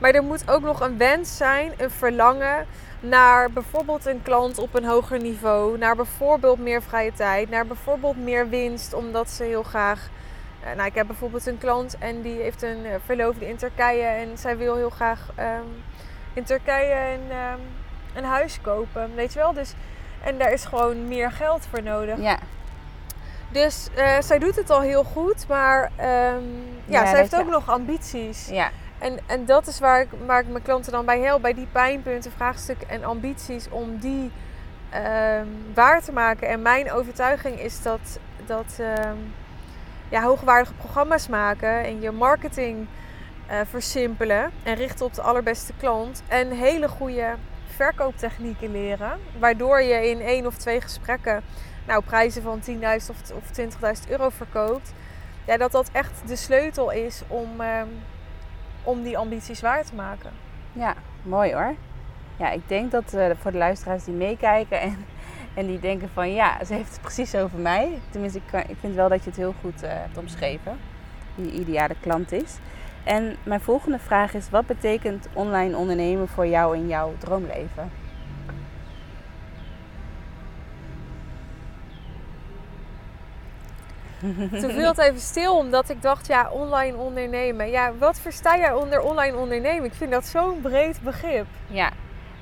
Maar 0.00 0.10
er 0.10 0.22
moet 0.22 0.50
ook 0.50 0.62
nog 0.62 0.80
een 0.80 0.98
wens 0.98 1.36
zijn, 1.36 1.72
een 1.76 1.90
verlangen 1.90 2.66
naar 3.08 3.50
bijvoorbeeld 3.50 4.06
een 4.06 4.22
klant 4.22 4.58
op 4.58 4.74
een 4.74 4.84
hoger 4.84 5.20
niveau. 5.20 5.78
Naar 5.78 5.96
bijvoorbeeld 5.96 6.58
meer 6.58 6.82
vrije 6.82 7.12
tijd. 7.12 7.50
Naar 7.50 7.66
bijvoorbeeld 7.66 8.16
meer 8.16 8.48
winst, 8.48 8.94
omdat 8.94 9.30
ze 9.30 9.44
heel 9.44 9.62
graag... 9.62 10.08
eh, 10.64 10.74
nou, 10.76 10.86
ik 10.88 10.94
heb 10.94 11.06
bijvoorbeeld 11.06 11.46
een 11.46 11.58
klant 11.58 11.96
en 11.98 12.22
die 12.22 12.40
heeft 12.40 12.62
een 12.62 12.84
eh, 12.84 12.94
verloofde 13.04 13.48
in 13.48 13.56
Turkije. 13.56 14.02
En 14.06 14.38
zij 14.38 14.56
wil 14.56 14.76
heel 14.76 14.90
graag 14.90 15.28
ehm, 15.34 15.66
in 16.32 16.44
Turkije 16.44 16.94
een, 17.14 17.30
ehm, 17.30 17.58
een 18.14 18.24
huis 18.24 18.58
kopen. 18.62 19.14
Weet 19.14 19.32
je 19.32 19.38
wel? 19.38 19.52
Dus, 19.52 19.72
en 20.22 20.38
daar 20.38 20.52
is 20.52 20.64
gewoon 20.64 21.08
meer 21.08 21.32
geld 21.32 21.66
voor 21.70 21.82
nodig. 21.82 22.18
ja, 22.18 22.38
Dus 23.50 23.88
eh, 23.94 24.20
zij 24.20 24.38
doet 24.38 24.56
het 24.56 24.70
al 24.70 24.80
heel 24.80 25.04
goed, 25.04 25.48
maar 25.48 25.90
ehm, 25.96 26.08
ja, 26.84 27.02
Ja, 27.02 27.06
zij 27.06 27.20
heeft 27.20 27.36
ook 27.36 27.48
nog 27.50 27.70
ambities. 27.70 28.48
ja. 28.48 28.70
En, 29.04 29.18
en 29.26 29.44
dat 29.44 29.66
is 29.66 29.78
waar 29.78 30.00
ik, 30.00 30.08
waar 30.26 30.40
ik 30.40 30.48
mijn 30.48 30.62
klanten 30.62 30.92
dan 30.92 31.04
bij 31.04 31.20
help, 31.20 31.42
bij 31.42 31.54
die 31.54 31.66
pijnpunten, 31.72 32.32
vraagstukken 32.32 32.88
en 32.88 33.04
ambities, 33.04 33.68
om 33.68 33.98
die 33.98 34.30
ehm, 34.90 35.46
waar 35.74 36.02
te 36.02 36.12
maken. 36.12 36.48
En 36.48 36.62
mijn 36.62 36.92
overtuiging 36.92 37.60
is 37.60 37.82
dat, 37.82 38.18
dat 38.46 38.78
ehm, 38.78 39.16
ja, 40.08 40.22
hoogwaardige 40.22 40.74
programma's 40.74 41.28
maken 41.28 41.84
en 41.84 42.00
je 42.00 42.10
marketing 42.10 42.86
eh, 43.46 43.60
versimpelen 43.70 44.50
en 44.62 44.74
richten 44.74 45.06
op 45.06 45.14
de 45.14 45.22
allerbeste 45.22 45.72
klant 45.76 46.22
en 46.28 46.50
hele 46.50 46.88
goede 46.88 47.34
verkooptechnieken 47.66 48.72
leren, 48.72 49.18
waardoor 49.38 49.82
je 49.82 50.10
in 50.10 50.20
één 50.20 50.46
of 50.46 50.56
twee 50.56 50.80
gesprekken 50.80 51.42
nou, 51.86 52.02
prijzen 52.02 52.42
van 52.42 52.60
10.000 52.60 52.74
of, 53.10 53.32
of 53.32 53.60
20.000 54.04 54.10
euro 54.10 54.28
verkoopt. 54.28 54.92
Ja, 55.46 55.56
dat 55.56 55.72
dat 55.72 55.88
echt 55.92 56.22
de 56.26 56.36
sleutel 56.36 56.90
is 56.90 57.22
om, 57.28 57.60
ehm, 57.60 57.88
om 58.84 59.02
die 59.02 59.18
ambities 59.18 59.60
waar 59.60 59.84
te 59.84 59.94
maken. 59.94 60.30
Ja, 60.72 60.94
mooi 61.22 61.52
hoor. 61.54 61.74
Ja, 62.36 62.50
ik 62.50 62.68
denk 62.68 62.90
dat 62.90 63.12
eh, 63.14 63.26
voor 63.40 63.50
de 63.52 63.58
luisteraars 63.58 64.04
die 64.04 64.14
meekijken 64.14 64.80
en, 64.80 65.04
en 65.54 65.66
die 65.66 65.78
denken 65.80 66.08
van 66.12 66.32
ja, 66.34 66.64
ze 66.64 66.74
heeft 66.74 66.90
het 66.92 67.00
precies 67.00 67.34
over 67.34 67.58
mij. 67.58 67.98
Tenminste, 68.10 68.38
ik, 68.38 68.44
kan- 68.50 68.64
ik 68.68 68.76
vind 68.80 68.94
wel 68.94 69.08
dat 69.08 69.22
je 69.24 69.28
het 69.30 69.38
heel 69.38 69.54
goed 69.60 69.82
eh, 69.82 69.90
hebt 69.92 70.18
omschreven. 70.18 70.78
Je 71.34 71.52
ideale 71.52 71.94
klant 72.00 72.32
is. 72.32 72.58
En 73.04 73.36
mijn 73.42 73.60
volgende 73.60 73.98
vraag 73.98 74.34
is, 74.34 74.50
wat 74.50 74.66
betekent 74.66 75.28
online 75.32 75.76
ondernemen 75.76 76.28
voor 76.28 76.46
jou 76.46 76.76
in 76.76 76.88
jouw 76.88 77.12
droomleven? 77.18 77.90
Toen 84.60 84.70
viel 84.70 84.88
het 84.88 84.98
even 84.98 85.20
stil, 85.20 85.56
omdat 85.56 85.88
ik 85.88 86.02
dacht, 86.02 86.26
ja, 86.26 86.50
online 86.50 86.96
ondernemen. 86.96 87.70
Ja, 87.70 87.92
wat 87.98 88.20
versta 88.20 88.56
jij 88.56 88.72
onder 88.72 89.00
online 89.00 89.36
ondernemen? 89.36 89.84
Ik 89.84 89.94
vind 89.94 90.10
dat 90.10 90.24
zo'n 90.24 90.60
breed 90.60 91.00
begrip. 91.02 91.46
Ja. 91.66 91.90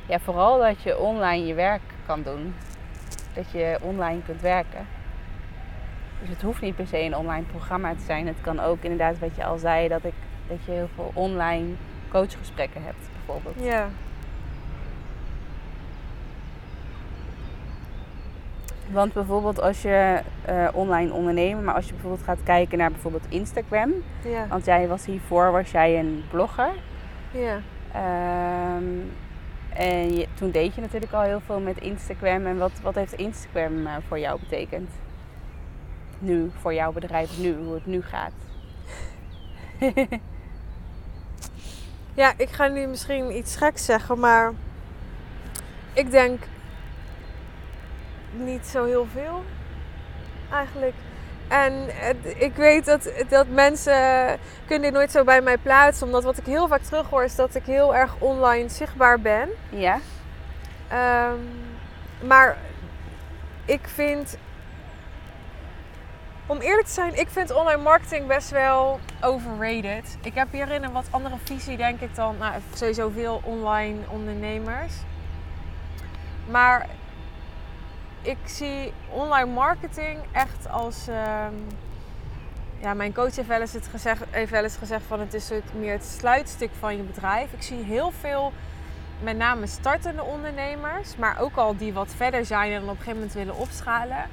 ja, 0.09 0.19
vooral 0.19 0.59
dat 0.59 0.83
je 0.83 0.99
online 0.99 1.47
je 1.47 1.55
werk 1.55 1.83
kan 2.07 2.23
doen. 2.23 2.55
Dat 3.35 3.51
je 3.51 3.79
online 3.81 4.23
kunt 4.23 4.41
werken. 4.41 4.87
Dus 6.21 6.29
het 6.29 6.43
hoeft 6.43 6.61
niet 6.61 6.77
per 6.77 6.87
se 6.87 6.99
een 6.99 7.17
online 7.17 7.45
programma 7.45 7.95
te 7.95 8.05
zijn. 8.05 8.27
Het 8.27 8.41
kan 8.41 8.61
ook 8.61 8.83
inderdaad, 8.83 9.19
wat 9.19 9.37
je 9.37 9.45
al 9.45 9.59
zei, 9.59 9.89
dat, 9.89 10.05
ik, 10.05 10.15
dat 10.49 10.59
je 10.65 10.73
heel 10.73 10.89
veel 10.95 11.11
online 11.15 11.67
coachgesprekken 12.09 12.83
hebt, 12.83 13.09
bijvoorbeeld. 13.13 13.65
Ja. 13.65 13.89
Want 18.93 19.13
bijvoorbeeld 19.13 19.61
als 19.61 19.83
je 19.83 20.21
eh, 20.45 20.69
online 20.73 21.13
ondernemen, 21.13 21.65
maar 21.65 21.75
als 21.75 21.87
je 21.87 21.93
bijvoorbeeld 21.93 22.23
gaat 22.25 22.43
kijken 22.45 22.79
naar 22.79 22.91
bijvoorbeeld 22.91 23.25
Instagram. 23.29 23.93
Ja. 24.25 24.47
Want 24.49 24.65
jij 24.65 24.89
was 24.89 25.05
hiervoor, 25.05 25.51
was 25.53 25.71
jij 25.71 25.99
een 25.99 26.25
blogger. 26.31 26.71
Ja. 27.31 27.61
Ehm, 27.93 28.85
en 29.75 30.15
je- 30.17 30.27
toen 30.35 30.51
deed 30.51 30.75
je 30.75 30.81
natuurlijk 30.81 31.13
al 31.13 31.21
heel 31.23 31.41
veel 31.47 31.61
met 31.61 31.79
Instagram. 31.81 32.47
En 32.47 32.59
wat, 32.59 32.73
wat 32.83 32.95
heeft 32.95 33.13
Instagram 33.13 33.87
eh, 33.87 33.93
voor 34.09 34.19
jou 34.19 34.41
betekend? 34.41 34.91
Nu, 36.19 36.51
voor 36.61 36.75
jouw 36.75 36.93
bedrijf 36.93 37.39
nu, 37.39 37.55
hoe 37.65 37.75
het 37.75 37.87
nu 37.87 38.03
gaat. 38.03 38.33
Ja, 42.15 42.33
ik 42.37 42.49
ga 42.49 42.67
nu 42.69 42.87
misschien 42.87 43.37
iets 43.37 43.57
geks 43.57 43.85
zeggen, 43.85 44.19
maar 44.19 44.53
ik 45.93 46.11
denk 46.11 46.43
niet 48.33 48.67
zo 48.67 48.85
heel 48.85 49.07
veel 49.13 49.45
eigenlijk. 50.51 50.95
En 51.49 51.89
ik 52.39 52.55
weet 52.57 52.85
dat, 52.85 53.13
dat 53.29 53.49
mensen 53.49 53.95
kunnen 54.67 54.83
dit 54.83 54.93
nooit 54.93 55.11
zo 55.11 55.25
bij 55.25 55.41
mij 55.41 55.59
plaatsen, 55.59 56.07
omdat 56.07 56.25
wat 56.25 56.39
ik 56.39 56.47
heel 56.47 56.69
vaak 56.69 56.83
terughoor 56.83 57.25
is 57.25 57.35
dat 57.35 57.55
ik 57.55 57.65
heel 57.65 57.95
erg 57.95 58.15
online 58.19 58.69
zichtbaar 58.69 59.21
ben. 59.21 59.49
Ja? 59.69 59.99
Ehm, 60.89 61.39
maar 62.27 62.57
ik 63.65 63.81
vind, 63.83 64.37
om 66.47 66.59
eerlijk 66.61 66.87
te 66.87 66.93
zijn, 66.93 67.19
ik 67.19 67.29
vind 67.29 67.55
online 67.55 67.83
marketing 67.83 68.27
best 68.27 68.51
wel 68.51 69.01
overrated. 69.21 70.17
Ik 70.23 70.35
heb 70.35 70.53
hierin 70.53 70.85
een 70.85 70.93
wat 70.93 71.07
andere 71.11 71.37
visie, 71.45 71.77
denk 71.77 72.01
ik, 72.01 72.15
dan 72.15 72.37
nou, 72.39 72.55
sowieso 72.75 73.11
veel 73.11 73.41
online 73.45 73.99
ondernemers. 74.09 74.93
Maar 76.51 76.87
ik 78.23 78.39
zie 78.45 78.93
online 79.11 79.53
marketing 79.53 80.19
echt 80.33 80.69
als. 80.69 81.09
ehm, 81.09 81.55
ja, 82.81 82.95
mijn 82.95 83.15
coach 83.15 83.37
heeft 83.37 83.49
wel 83.49 83.61
eens, 83.61 83.73
het 83.73 83.87
gezegd, 83.87 84.25
heeft 84.31 84.51
wel 84.51 84.63
eens 84.63 84.77
gezegd 84.77 85.03
van 85.07 85.21
het 85.21 85.35
is 85.35 85.49
het, 85.49 85.75
meer 85.75 85.93
het 85.93 86.05
sluitstuk 86.05 86.71
van 86.79 86.97
je 86.97 87.03
bedrijf. 87.03 87.53
Ik 87.53 87.63
zie 87.63 87.83
heel 87.83 88.11
veel 88.11 88.53
met 89.23 89.37
name 89.37 89.67
startende 89.67 90.23
ondernemers, 90.23 91.17
maar 91.17 91.41
ook 91.41 91.57
al 91.57 91.77
die 91.77 91.93
wat 91.93 92.15
verder 92.17 92.45
zijn 92.45 92.73
en 92.73 92.83
op 92.83 92.89
een 92.89 92.97
gegeven 92.97 93.15
moment 93.15 93.33
willen 93.33 93.57
opschalen, 93.57 94.27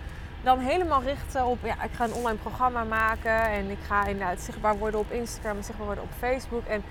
dan 0.44 0.60
helemaal 0.60 1.02
richten 1.02 1.46
op, 1.46 1.58
ja, 1.64 1.84
ik 1.84 1.92
ga 1.94 2.04
een 2.04 2.14
online 2.14 2.38
programma 2.38 2.84
maken 2.84 3.42
en 3.42 3.70
ik 3.70 3.80
ga 3.88 4.06
inderdaad 4.06 4.40
zichtbaar 4.40 4.78
worden 4.78 5.00
op 5.00 5.12
Instagram 5.12 5.62
zichtbaar 5.62 5.86
worden 5.86 6.04
op 6.04 6.12
Facebook. 6.18 6.66
En, 6.66 6.84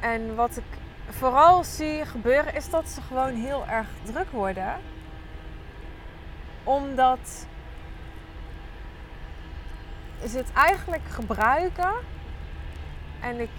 en 0.00 0.34
wat 0.34 0.56
ik 0.56 0.64
vooral 1.08 1.64
zie 1.64 2.04
gebeuren 2.04 2.54
is 2.54 2.70
dat 2.70 2.88
ze 2.88 3.00
gewoon 3.00 3.34
heel 3.34 3.66
erg 3.66 3.86
druk 4.02 4.30
worden. 4.30 4.74
Omdat 6.64 7.46
ze 10.26 10.36
het 10.36 10.52
eigenlijk 10.52 11.02
gebruiken 11.08 11.92
en 13.20 13.40
ik 13.40 13.50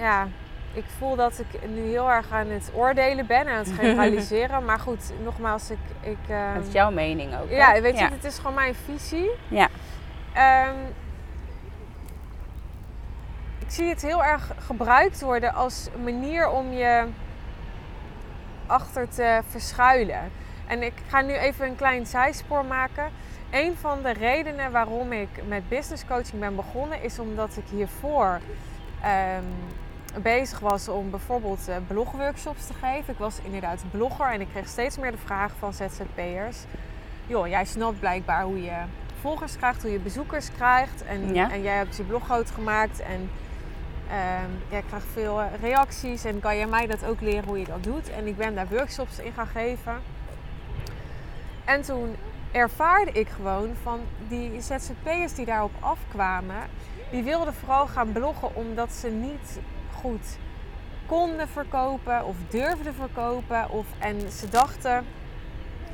ja, 0.00 0.28
ik 0.72 0.84
voel 0.98 1.16
dat 1.16 1.38
ik 1.38 1.68
nu 1.68 1.80
heel 1.80 2.10
erg 2.10 2.30
aan 2.32 2.48
het 2.48 2.70
oordelen 2.74 3.26
ben 3.26 3.46
en 3.46 3.48
aan 3.48 3.64
het 3.64 3.72
generaliseren. 3.72 4.64
maar 4.70 4.78
goed, 4.78 5.12
nogmaals, 5.22 5.70
ik. 5.70 5.78
ik 6.00 6.28
ehm, 6.28 6.54
Dat 6.54 6.66
is 6.66 6.72
jouw 6.72 6.90
mening 6.90 7.38
ook. 7.40 7.48
hè? 7.48 7.56
ja, 7.56 7.80
weet 7.80 7.98
je, 7.98 8.04
ja. 8.04 8.10
het 8.10 8.24
is 8.24 8.36
gewoon 8.36 8.54
mijn 8.54 8.74
visie. 8.74 9.30
Ja. 9.48 9.68
Ehm, 10.32 10.76
ik 10.84 11.09
zie 13.72 13.88
het 13.88 14.02
heel 14.02 14.24
erg 14.24 14.52
gebruikt 14.58 15.20
worden 15.20 15.54
als 15.54 15.88
manier 16.02 16.48
om 16.48 16.72
je 16.72 17.04
achter 18.66 19.08
te 19.08 19.40
verschuilen. 19.48 20.30
En 20.66 20.82
ik 20.82 20.92
ga 21.08 21.20
nu 21.20 21.32
even 21.32 21.66
een 21.66 21.76
klein 21.76 22.06
zijspoor 22.06 22.64
maken. 22.64 23.10
Een 23.50 23.76
van 23.80 24.02
de 24.02 24.12
redenen 24.12 24.72
waarom 24.72 25.12
ik 25.12 25.28
met 25.48 25.68
business 25.68 26.04
coaching 26.06 26.40
ben 26.40 26.56
begonnen 26.56 27.02
is 27.02 27.18
omdat 27.18 27.56
ik 27.56 27.64
hiervoor 27.70 28.40
ehm, 29.02 29.42
bezig 30.22 30.58
was 30.58 30.88
om 30.88 31.10
bijvoorbeeld 31.10 31.68
eh, 31.68 31.76
blogworkshops 31.86 32.66
te 32.66 32.74
geven. 32.74 33.12
Ik 33.12 33.18
was 33.18 33.38
inderdaad 33.44 33.82
blogger 33.90 34.26
en 34.32 34.40
ik 34.40 34.48
kreeg 34.52 34.68
steeds 34.68 34.98
meer 34.98 35.10
de 35.10 35.18
vraag 35.24 35.52
van 35.58 35.72
ZZP'ers. 35.72 36.58
Joh, 37.26 37.46
jij 37.48 37.64
snapt 37.64 38.00
blijkbaar 38.00 38.42
hoe 38.42 38.62
je 38.62 38.76
volgers 39.20 39.56
krijgt, 39.56 39.82
hoe 39.82 39.90
je 39.92 39.98
bezoekers 39.98 40.48
krijgt. 40.56 41.04
En, 41.04 41.34
Ja. 41.34 41.50
en 41.50 41.62
jij 41.62 41.76
hebt 41.76 41.96
je 41.96 42.02
blog 42.02 42.24
groot 42.24 42.50
gemaakt 42.50 43.00
en 43.00 43.30
ehm, 44.10 44.50
jij 44.68 44.82
krijgt 44.88 45.06
veel 45.12 45.40
eh, 45.40 45.46
reacties. 45.60 46.24
En 46.24 46.40
kan 46.40 46.56
jij 46.56 46.66
mij 46.66 46.86
dat 46.86 47.04
ook 47.04 47.20
leren 47.20 47.44
hoe 47.44 47.58
je 47.58 47.64
dat 47.64 47.84
doet? 47.84 48.10
En 48.10 48.26
ik 48.26 48.36
ben 48.36 48.54
daar 48.54 48.68
workshops 48.68 49.18
in 49.18 49.32
gaan 49.32 49.46
geven. 49.46 50.02
En 51.64 51.82
toen 51.82 52.16
ervaarde 52.52 53.12
ik 53.12 53.28
gewoon 53.28 53.70
van 53.82 54.00
die 54.28 54.60
ZZP'ers 54.60 55.34
die 55.34 55.44
daarop 55.44 55.72
afkwamen, 55.80 56.62
die 57.10 57.22
wilden 57.22 57.54
vooral 57.54 57.86
gaan 57.86 58.12
bloggen 58.12 58.54
omdat 58.54 58.92
ze 58.92 59.08
niet 59.08 59.60
goed 59.94 60.38
konden 61.06 61.48
verkopen 61.48 62.24
of 62.24 62.36
durfden 62.48 62.94
verkopen. 62.94 63.70
Of, 63.70 63.86
en 63.98 64.30
ze 64.30 64.48
dachten, 64.48 65.06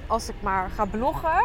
als 0.06 0.28
ik 0.28 0.34
maar 0.40 0.70
ga 0.70 0.84
bloggen, 0.84 1.44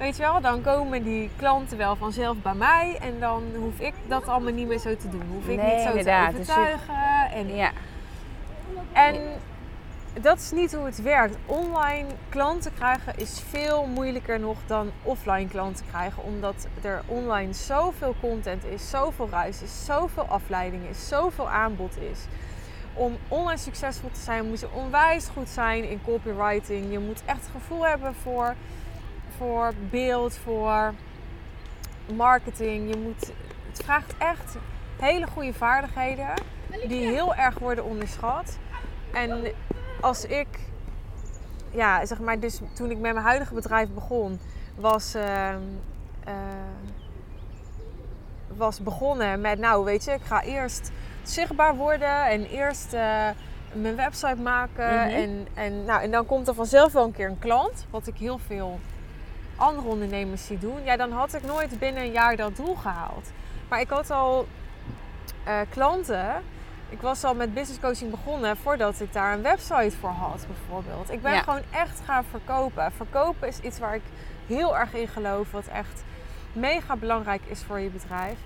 weet 0.00 0.16
je 0.16 0.22
wel, 0.22 0.40
dan 0.40 0.62
komen 0.62 1.02
die 1.02 1.30
klanten 1.36 1.76
wel 1.78 1.96
vanzelf 1.96 2.36
bij 2.42 2.54
mij. 2.54 2.98
En 3.00 3.20
dan 3.20 3.42
hoef 3.58 3.78
ik 3.78 3.94
dat 4.08 4.26
allemaal 4.28 4.52
niet 4.52 4.68
meer 4.68 4.78
zo 4.78 4.96
te 4.96 5.08
doen. 5.08 5.22
Hoef 5.32 5.46
ik 5.48 5.56
Nee, 5.56 5.74
niet 5.74 5.82
zo 5.82 5.88
inderdaad. 5.88 6.30
te 6.30 6.36
Dus 6.36 6.46
je- 6.46 6.52
overtuigen. 6.52 7.30
En, 7.32 7.54
ja. 7.56 7.70
en 8.92 9.16
dat 10.20 10.38
is 10.38 10.50
niet 10.50 10.74
hoe 10.74 10.84
het 10.84 11.02
werkt. 11.02 11.36
Online 11.46 12.06
klanten 12.28 12.74
krijgen 12.74 13.12
is 13.16 13.42
veel 13.48 13.86
moeilijker 13.86 14.40
nog 14.40 14.56
dan 14.66 14.90
offline 15.02 15.48
klanten 15.48 15.86
krijgen. 15.90 16.22
Omdat 16.22 16.66
er 16.82 17.02
online 17.06 17.52
zoveel 17.52 18.14
content 18.20 18.64
is, 18.64 18.90
zoveel 18.90 19.28
ruis 19.30 19.62
is, 19.62 19.84
zoveel 19.84 20.24
afleiding 20.26 20.82
is, 20.90 21.08
zoveel 21.08 21.48
aanbod 21.48 21.96
is. 22.12 22.18
Om 22.94 23.16
online 23.28 23.58
succesvol 23.58 24.10
te 24.12 24.20
zijn 24.20 24.48
moet 24.48 24.60
je 24.60 24.68
onwijs 24.72 25.28
goed 25.32 25.48
zijn 25.48 25.88
in 25.88 26.00
copywriting. 26.04 26.92
Je 26.92 26.98
moet 26.98 27.22
echt 27.24 27.48
gevoel 27.52 27.86
hebben 27.86 28.14
voor, 28.22 28.54
voor 29.40 29.72
beeld, 29.90 30.36
voor 30.36 30.94
marketing. 32.14 32.94
Je 32.94 32.96
moet, 32.96 33.32
het 33.68 33.82
vraagt 33.84 34.14
echt 34.18 34.56
hele 34.98 35.26
goede 35.26 35.52
vaardigheden 35.52 36.34
die 36.88 37.06
heel 37.06 37.34
erg 37.34 37.58
worden 37.58 37.84
onderschat. 37.84 38.58
En 39.12 39.52
als 40.00 40.24
ik, 40.24 40.46
ja, 41.70 42.06
zeg 42.06 42.20
maar, 42.20 42.40
dus 42.40 42.60
toen 42.72 42.90
ik 42.90 42.98
met 42.98 43.12
mijn 43.12 43.24
huidige 43.24 43.54
bedrijf 43.54 43.88
begon, 43.88 44.40
was, 44.76 45.14
eh, 45.14 45.54
was 48.56 48.80
begonnen 48.80 49.40
met, 49.40 49.58
nou, 49.58 49.84
weet 49.84 50.04
je, 50.04 50.12
ik 50.12 50.22
ga 50.22 50.42
eerst 50.42 50.90
zichtbaar 51.22 51.76
worden 51.76 52.26
en 52.26 52.44
eerst 52.44 52.92
eh, 52.92 53.28
mijn 53.72 53.96
website 53.96 54.42
maken. 54.42 54.94
Mhm. 54.94 55.14
en, 55.14 55.46
en, 55.54 55.84
nou, 55.84 56.02
en 56.02 56.10
dan 56.10 56.26
komt 56.26 56.48
er 56.48 56.54
vanzelf 56.54 56.92
wel 56.92 57.04
een 57.04 57.12
keer 57.12 57.28
een 57.28 57.38
klant, 57.38 57.86
wat 57.90 58.06
ik 58.06 58.16
heel 58.16 58.38
veel 58.38 58.80
andere 59.60 59.88
ondernemers 59.88 60.46
zie 60.46 60.58
doen. 60.58 60.84
Ja, 60.84 60.96
dan 60.96 61.12
had 61.12 61.34
ik 61.34 61.42
nooit 61.42 61.78
binnen 61.78 62.02
een 62.02 62.12
jaar 62.12 62.36
dat 62.36 62.56
doel 62.56 62.74
gehaald. 62.74 63.30
Maar 63.68 63.80
ik 63.80 63.88
had 63.88 64.10
al 64.10 64.46
eh, 65.44 65.60
klanten 65.68 66.42
ik 66.90 67.00
was 67.00 67.24
al 67.24 67.34
met 67.34 67.54
business 67.54 67.80
coaching 67.80 68.10
begonnen 68.10 68.56
voordat 68.56 69.00
ik 69.00 69.12
daar 69.12 69.32
een 69.32 69.42
website 69.42 69.96
voor 70.00 70.10
had, 70.10 70.46
bijvoorbeeld. 70.46 71.10
Ik 71.10 71.22
ben 71.22 71.32
Ja. 71.32 71.42
gewoon 71.42 71.62
echt 71.70 72.00
gaan 72.04 72.24
verkopen. 72.24 72.92
Verkopen 72.92 73.48
is 73.48 73.60
iets 73.60 73.78
waar 73.78 73.94
ik 73.94 74.02
heel 74.46 74.78
erg 74.78 74.94
in 74.94 75.08
geloof, 75.08 75.50
wat 75.50 75.66
echt 75.66 76.04
mega 76.52 76.96
belangrijk 76.96 77.42
is 77.46 77.62
voor 77.62 77.80
je 77.80 77.88
bedrijf. 77.88 78.38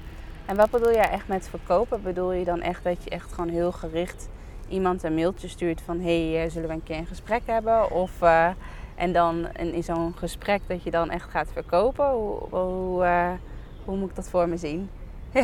En 0.47 0.57
wat 0.57 0.71
bedoel 0.71 0.93
jij 0.93 1.11
echt 1.11 1.29
met 1.29 1.49
verkopen? 1.49 2.03
Bedoel 2.03 2.33
je 2.33 2.45
dan 2.45 2.61
echt 2.61 2.85
dat 2.85 3.05
je 3.05 3.11
echt 3.11 3.33
gewoon 3.33 3.51
heel 3.51 3.73
gericht 3.73 4.29
iemand 4.69 5.03
een 5.03 5.15
mailtje 5.15 5.49
stuurt 5.49 5.81
van... 5.81 6.01
hé, 6.01 6.31
hey, 6.31 6.45
eh, 6.45 6.51
zullen 6.51 6.69
we 6.69 6.75
een 6.75 6.83
keer 6.83 6.97
een 6.97 7.07
gesprek 7.07 7.43
hebben? 7.47 7.91
Of, 7.91 8.23
eh, 8.23 8.49
en 8.95 9.13
dan 9.13 9.49
in, 9.57 9.73
in 9.73 9.85
zo'n 9.85 10.15
gesprek 10.17 10.61
dat 10.67 10.83
je 10.83 10.91
dan 10.91 11.11
echt 11.11 11.31
gaat 11.31 11.49
verkopen? 11.53 12.11
Hoe, 12.11 12.39
hoe, 12.51 13.05
eh, 13.05 13.31
hoe 13.85 13.97
moet 13.97 14.11
ik 14.11 14.17
dat 14.17 14.29
voor 14.29 14.49
me 14.49 14.57
zien? 14.57 14.91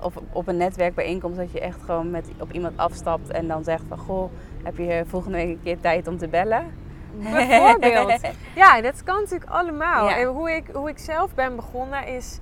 of 0.00 0.14
op 0.32 0.48
een 0.48 0.56
netwerkbijeenkomst 0.56 1.38
dat 1.38 1.52
je 1.52 1.60
echt 1.60 1.82
gewoon 1.84 2.10
met, 2.10 2.28
op 2.38 2.52
iemand 2.52 2.76
afstapt 2.76 3.30
en 3.30 3.48
dan 3.48 3.64
zegt 3.64 3.84
van... 3.88 3.98
goh, 3.98 4.32
heb 4.62 4.76
je 4.76 5.04
volgende 5.06 5.36
week 5.36 5.48
een 5.48 5.62
keer 5.62 5.80
tijd 5.80 6.06
om 6.06 6.18
te 6.18 6.28
bellen? 6.28 6.80
bijvoorbeeld. 7.12 8.20
ja, 8.54 8.80
dat 8.80 9.02
kan 9.02 9.20
natuurlijk 9.20 9.50
allemaal. 9.50 10.08
Ja. 10.08 10.16
En 10.16 10.26
hoe 10.26 10.50
ik, 10.50 10.66
hoe 10.72 10.88
ik 10.88 10.98
zelf 10.98 11.34
ben 11.34 11.56
begonnen 11.56 12.06
is... 12.06 12.38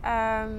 ehm, 0.00 0.50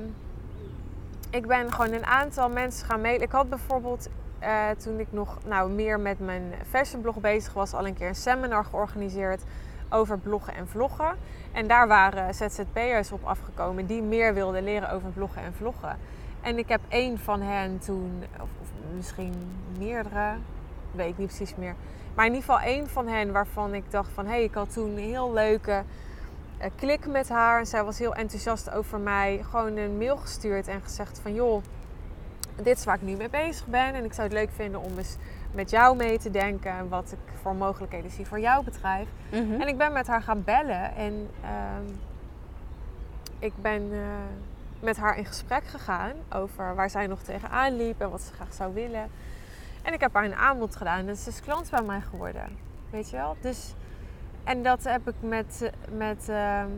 ik 1.29 1.47
ben 1.47 1.71
gewoon 1.71 1.93
een 1.93 2.05
aantal 2.05 2.49
mensen 2.49 2.85
gaan 2.85 3.01
mailen. 3.01 3.21
Ik 3.21 3.31
had 3.31 3.49
bijvoorbeeld, 3.49 4.09
eh, 4.39 4.69
toen 4.77 4.99
ik 4.99 5.07
nog 5.09 5.37
nou, 5.45 5.69
meer 5.71 5.99
met 5.99 6.19
mijn 6.19 6.53
fashionblog 6.69 7.19
bezig 7.19 7.53
was... 7.53 7.73
al 7.73 7.87
een 7.87 7.93
keer 7.93 8.07
een 8.07 8.15
seminar 8.15 8.65
georganiseerd 8.65 9.43
over 9.89 10.17
bloggen 10.17 10.55
en 10.55 10.67
vloggen. 10.67 11.15
En 11.51 11.67
daar 11.67 11.87
waren 11.87 12.33
ZZP'ers 12.33 13.11
op 13.11 13.23
afgekomen 13.23 13.85
die 13.85 14.01
meer 14.01 14.33
wilden 14.33 14.63
leren 14.63 14.91
over 14.91 15.09
bloggen 15.09 15.41
en 15.41 15.53
vloggen. 15.53 15.97
En 16.41 16.57
ik 16.57 16.69
heb 16.69 16.81
één 16.87 17.19
van 17.19 17.41
hen 17.41 17.79
toen, 17.79 18.23
of, 18.33 18.49
of 18.61 18.67
misschien 18.95 19.33
meerdere, 19.77 20.33
weet 20.91 21.09
ik 21.09 21.17
niet 21.17 21.27
precies 21.27 21.55
meer. 21.55 21.75
Maar 22.15 22.25
in 22.25 22.33
ieder 22.33 22.45
geval 22.45 22.65
één 22.65 22.89
van 22.89 23.07
hen 23.07 23.31
waarvan 23.31 23.73
ik 23.73 23.91
dacht 23.91 24.09
van... 24.13 24.25
hé, 24.25 24.31
hey, 24.31 24.43
ik 24.43 24.53
had 24.53 24.73
toen 24.73 24.89
een 24.89 24.97
heel 24.97 25.33
leuke 25.33 25.83
eh, 26.57 26.69
klik 26.75 27.07
met 27.07 27.29
haar. 27.29 27.59
En 27.59 27.65
zij 27.65 27.83
was 27.83 27.99
heel 27.99 28.15
enthousiast 28.15 28.71
over 28.71 28.99
mij. 28.99 29.43
Gewoon 29.49 29.77
een 29.77 29.97
mail 29.97 30.17
gestuurd 30.17 30.67
en 30.67 30.81
gezegd 30.81 31.19
van... 31.19 31.33
joh, 31.33 31.63
dit 32.63 32.77
is 32.77 32.85
waar 32.85 32.95
ik 32.95 33.01
nu 33.01 33.15
mee 33.15 33.29
bezig 33.29 33.65
ben. 33.65 33.93
En 33.93 34.03
ik 34.03 34.13
zou 34.13 34.27
het 34.27 34.37
leuk 34.37 34.51
vinden 34.51 34.81
om 34.81 34.97
eens 34.97 35.17
met 35.51 35.69
jou 35.69 35.95
mee 35.95 36.17
te 36.17 36.31
denken... 36.31 36.71
en 36.71 36.89
wat 36.89 37.11
ik 37.11 37.33
voor 37.41 37.55
mogelijkheden 37.55 38.11
zie 38.11 38.27
voor 38.27 38.39
jouw 38.39 38.63
bedrijf. 38.63 39.07
Mhm. 39.31 39.61
En 39.61 39.67
ik 39.67 39.77
ben 39.77 39.91
met 39.91 40.07
haar 40.07 40.21
gaan 40.21 40.43
bellen 40.43 40.95
en 40.95 41.29
ehm, 41.41 41.93
ik 43.39 43.53
ben 43.61 43.89
eh, 43.91 43.99
met 44.79 44.97
haar 44.97 45.17
in 45.17 45.25
gesprek 45.25 45.63
gegaan 45.65 46.13
over 46.33 46.75
waar 46.75 46.89
zij 46.89 47.07
nog 47.07 47.21
tegenaan 47.21 47.77
liep 47.77 48.01
en 48.01 48.09
wat 48.09 48.21
ze 48.21 48.33
graag 48.33 48.53
zou 48.53 48.73
willen. 48.73 49.09
En 49.81 49.93
ik 49.93 49.99
heb 49.99 50.13
haar 50.13 50.25
een 50.25 50.35
aanbod 50.35 50.75
gedaan 50.75 51.07
en 51.07 51.15
ze 51.15 51.29
is 51.29 51.41
klant 51.41 51.69
bij 51.69 51.81
mij 51.81 52.01
geworden. 52.01 52.57
Weet 52.89 53.09
je 53.09 53.15
wel? 53.15 53.35
Dus, 53.39 53.73
en 54.43 54.63
dat 54.63 54.83
heb 54.83 55.07
ik 55.07 55.15
met, 55.19 55.71
met 55.91 56.29
ehm, 56.29 56.69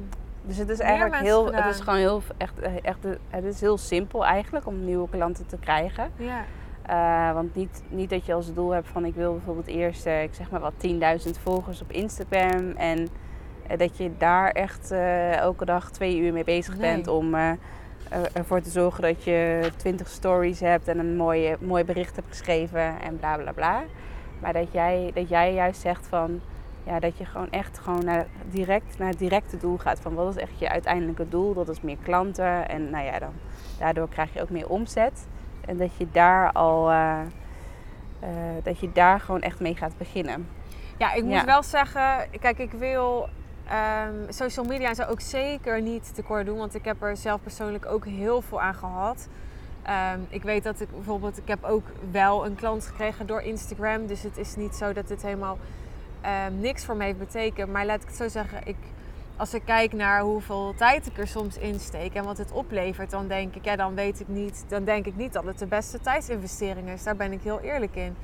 Dus 0.47 0.57
het 0.57 0.69
is 0.69 0.79
eigenlijk 0.79 1.15
heel, 1.15 1.53
het 1.53 1.65
is 1.75 1.79
gewoon 1.79 1.99
heel, 1.99 2.21
echt, 2.37 2.59
echt, 2.81 2.97
het 3.29 3.43
is 3.43 3.61
heel 3.61 3.77
simpel 3.77 4.25
eigenlijk 4.25 4.65
om 4.67 4.85
nieuwe 4.85 5.09
klanten 5.09 5.45
te 5.47 5.57
krijgen. 5.57 6.11
ja, 6.15 6.43
Eh, 6.81 7.33
want 7.33 7.55
niet, 7.55 7.83
niet 7.89 8.09
dat 8.09 8.25
je 8.25 8.33
als 8.33 8.53
doel 8.53 8.69
hebt 8.69 8.87
van 8.87 9.05
ik 9.05 9.15
wil 9.15 9.31
bijvoorbeeld 9.33 9.67
eerst, 9.67 10.05
eh, 10.05 10.23
ik 10.23 10.33
zeg 10.33 10.49
maar 10.51 10.59
wat, 10.59 10.73
10.000 10.77 11.37
volgers 11.43 11.81
op 11.81 11.91
Instagram. 11.91 12.71
En 12.77 13.07
eh, 13.67 13.77
dat 13.77 13.97
je 13.97 14.11
daar 14.17 14.49
echt 14.51 14.91
eh, 14.91 15.35
elke 15.37 15.65
dag 15.65 15.91
twee 15.91 16.17
uur 16.19 16.33
mee 16.33 16.43
bezig 16.43 16.77
Nee. 16.77 16.93
bent 16.93 17.07
om 17.07 17.35
eh, 17.35 17.49
er- 18.09 18.29
ervoor 18.33 18.61
te 18.61 18.69
zorgen 18.69 19.01
dat 19.01 19.23
je 19.23 19.69
20 19.75 20.07
stories 20.07 20.59
hebt 20.59 20.87
en 20.87 20.99
een 20.99 21.15
mooie, 21.15 21.57
mooi 21.59 21.83
bericht 21.83 22.15
hebt 22.15 22.27
geschreven 22.27 23.01
en 23.01 23.17
bla 23.19 23.37
bla 23.37 23.51
bla. 23.51 23.83
Maar 24.39 24.53
dat 24.53 24.71
jij, 24.71 25.11
dat 25.13 25.29
jij 25.29 25.53
juist 25.53 25.81
zegt 25.81 26.07
van 26.07 26.41
ja, 26.87 26.99
dat 26.99 27.17
je 27.17 27.25
gewoon 27.25 27.49
echt 27.49 27.79
gewoon 27.79 28.05
naar, 28.05 28.25
direct 28.49 28.97
naar 28.97 29.09
het 29.09 29.19
directe 29.19 29.57
doel 29.57 29.77
gaat. 29.77 29.99
Van 29.99 30.13
wat 30.13 30.35
is 30.35 30.41
echt 30.41 30.59
je 30.59 30.69
uiteindelijke 30.69 31.29
doel? 31.29 31.53
Dat 31.53 31.69
is 31.69 31.81
meer 31.81 31.97
klanten. 32.03 32.69
En 32.69 32.89
nou 32.89 33.05
ja, 33.05 33.19
dan, 33.19 33.31
daardoor 33.79 34.09
krijg 34.09 34.33
je 34.33 34.41
ook 34.41 34.49
meer 34.49 34.69
omzet. 34.69 35.27
En 35.65 35.77
dat 35.77 35.95
je 35.97 36.07
daar 36.11 36.51
al 36.51 36.89
eh, 36.91 37.19
eh, 38.19 38.29
dat 38.63 38.79
je 38.79 38.91
daar 38.91 39.19
gewoon 39.19 39.41
echt 39.41 39.59
mee 39.59 39.75
gaat 39.75 39.97
beginnen. 39.97 40.47
ja 40.97 41.13
ik 41.13 41.23
moet 41.23 41.33
Ja. 41.33 41.45
wel 41.45 41.63
zeggen, 41.63 42.27
kijk 42.39 42.57
ik 42.59 42.71
wil 42.71 43.29
ehm, 43.67 44.13
social 44.29 44.65
media 44.65 44.87
en 44.89 44.95
zo 44.95 45.03
ook 45.03 45.21
zeker 45.21 45.81
niet 45.81 46.15
tekort 46.15 46.45
doen. 46.45 46.57
Want 46.57 46.75
ik 46.75 46.85
heb 46.85 47.01
er 47.01 47.17
zelf 47.17 47.41
persoonlijk 47.41 47.85
ook 47.85 48.05
heel 48.05 48.41
veel 48.41 48.61
aan 48.61 48.73
gehad. 48.75 49.27
Ehm, 49.83 50.19
ik 50.29 50.43
weet 50.43 50.63
dat 50.63 50.81
ik 50.81 50.91
bijvoorbeeld, 50.91 51.37
ik 51.37 51.47
heb 51.47 51.63
ook 51.63 51.85
wel 52.11 52.45
een 52.45 52.55
klant 52.55 52.85
gekregen 52.85 53.27
door 53.27 53.41
Instagram. 53.41 54.05
Dus 54.07 54.23
het 54.23 54.37
is 54.37 54.55
niet 54.55 54.75
zo 54.75 54.93
dat 54.93 55.09
het 55.09 55.21
helemaal 55.21 55.57
ehm, 56.27 56.59
niks 56.59 56.85
voor 56.85 56.95
me 56.95 57.03
heeft 57.03 57.17
betekend. 57.17 57.71
Maar 57.71 57.85
laat 57.85 58.01
ik 58.01 58.07
het 58.07 58.17
zo 58.17 58.27
zeggen, 58.27 58.59
ik, 58.65 58.75
als 59.37 59.53
ik 59.53 59.61
kijk 59.65 59.93
naar 59.93 60.21
hoeveel 60.21 60.73
tijd 60.77 61.05
ik 61.05 61.17
er 61.17 61.27
soms 61.27 61.57
insteek 61.57 62.13
en 62.13 62.23
wat 62.23 62.37
het 62.37 62.51
oplevert, 62.51 63.09
dan 63.09 63.27
denk 63.27 63.55
ik, 63.55 63.65
ja, 63.65 63.75
dan 63.75 63.95
weet 63.95 64.19
ik 64.19 64.27
niet, 64.27 64.65
dan 64.67 64.83
denk 64.83 65.05
ik 65.05 65.15
niet 65.15 65.33
dat 65.33 65.43
het 65.43 65.59
de 65.59 65.65
beste 65.65 65.99
tijdsinvestering 65.99 66.89
is. 66.89 67.03
Daar 67.03 67.15
ben 67.15 67.31
ik 67.31 67.41
heel 67.41 67.59
eerlijk 67.59 67.95
in. 67.95 68.15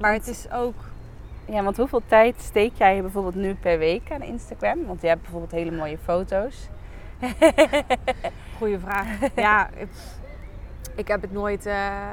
Maar 0.00 0.12
het 0.12 0.26
is 0.26 0.50
ook, 0.50 0.74
Ja, 1.46 1.62
want 1.62 1.76
hoeveel 1.76 2.02
tijd 2.06 2.34
steek 2.40 2.72
jij 2.74 3.00
bijvoorbeeld 3.00 3.34
nu 3.34 3.54
per 3.54 3.78
week 3.78 4.10
aan 4.10 4.22
Instagram? 4.22 4.86
Want 4.86 5.00
je 5.00 5.06
hebt 5.06 5.22
bijvoorbeeld 5.22 5.52
hele 5.52 5.70
mooie 5.70 5.98
foto's. 5.98 6.68
goede 8.58 8.80
vraag. 8.80 9.06
ja, 9.36 9.68
ik, 9.76 9.88
ik 10.94 11.08
heb 11.08 11.22
het 11.22 11.32
nooit, 11.32 11.66
eh, 11.66 12.10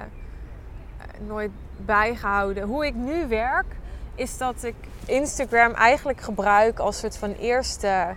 nooit 1.28 1.52
bijgehouden. 1.78 2.64
Hoe 2.64 2.86
ik 2.86 2.96
nu 2.96 3.28
werk, 3.28 3.76
is 4.22 4.38
dat 4.38 4.64
ik 4.64 4.76
Instagram 5.06 5.74
eigenlijk 5.74 6.22
gebruik 6.22 6.80
als 6.80 7.00
soort 7.00 7.18
van 7.18 7.32
eerste, 7.32 8.16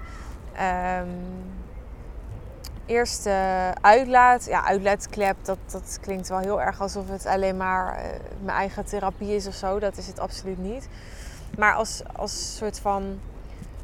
ehm, 0.52 1.08
eerste 2.86 3.32
uitlaat. 3.80 4.44
Ja, 4.44 4.64
uitlaatklep, 4.64 5.36
dat, 5.42 5.58
dat 5.70 5.98
klinkt 6.00 6.28
wel 6.28 6.38
heel 6.38 6.60
erg 6.60 6.80
alsof 6.80 7.08
het 7.08 7.26
alleen 7.26 7.56
maar 7.56 7.96
eh, 7.96 8.04
mijn 8.42 8.56
eigen 8.56 8.84
therapie 8.84 9.34
is 9.34 9.46
of 9.46 9.54
zo. 9.54 9.78
Dat 9.78 9.96
is 9.96 10.06
het 10.06 10.18
absoluut 10.18 10.58
niet. 10.58 10.88
Maar 11.58 11.74
als, 11.74 12.02
als 12.16 12.56
soort 12.56 12.78
van, 12.78 13.20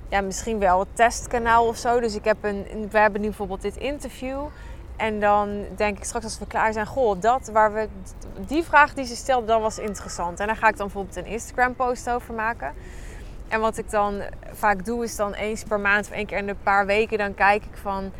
ja, 0.09 0.21
misschien 0.21 0.59
wel 0.59 0.79
het 0.79 0.97
testkanaal 0.97 1.67
of 1.67 1.77
zo. 1.77 2.01
Dus 2.01 2.15
ik 2.15 2.25
heb 2.25 2.37
een, 2.41 2.89
we 2.91 2.99
hebben 2.99 3.21
nu 3.21 3.27
bijvoorbeeld 3.27 3.63
dit 3.63 3.77
interview. 3.77 4.41
En 5.01 5.21
dan 5.21 5.65
denk 5.77 5.97
ik 5.97 6.05
straks 6.05 6.25
als 6.25 6.39
we 6.39 6.47
klaar 6.47 6.73
zijn, 6.73 6.87
goh, 6.87 7.21
dat 7.21 7.51
waar 7.53 7.73
we, 7.73 7.89
die 8.47 8.63
vraag 8.63 8.95
die 8.95 9.05
ze 9.05 9.17
stelde, 9.17 9.47
dat 9.47 9.61
was 9.61 9.79
interessant. 9.79 10.41
En 10.41 10.47
daar 10.47 10.57
ga 10.57 10.69
ik 10.69 10.77
dan 10.77 10.87
bijvoorbeeld 10.87 11.17
een 11.17 11.27
Instagram 11.27 11.75
post 11.75 12.11
over 12.11 12.35
maken. 12.35 12.75
En 13.49 13.61
wat 13.61 13.79
ik 13.79 13.91
dan 13.91 14.23
vaak 14.53 14.85
doe, 14.85 15.05
is 15.05 15.17
dan 15.17 15.33
eens 15.33 15.63
per 15.65 15.81
maand 15.81 16.07
of 16.07 16.13
één 16.13 16.27
keer 16.27 16.39
in 16.39 16.49
een 16.49 16.63
paar 16.63 16.87
weken, 16.87 17.19
dan 17.19 17.35
kijk 17.35 17.65
ik 17.65 17.77
van, 17.83 18.13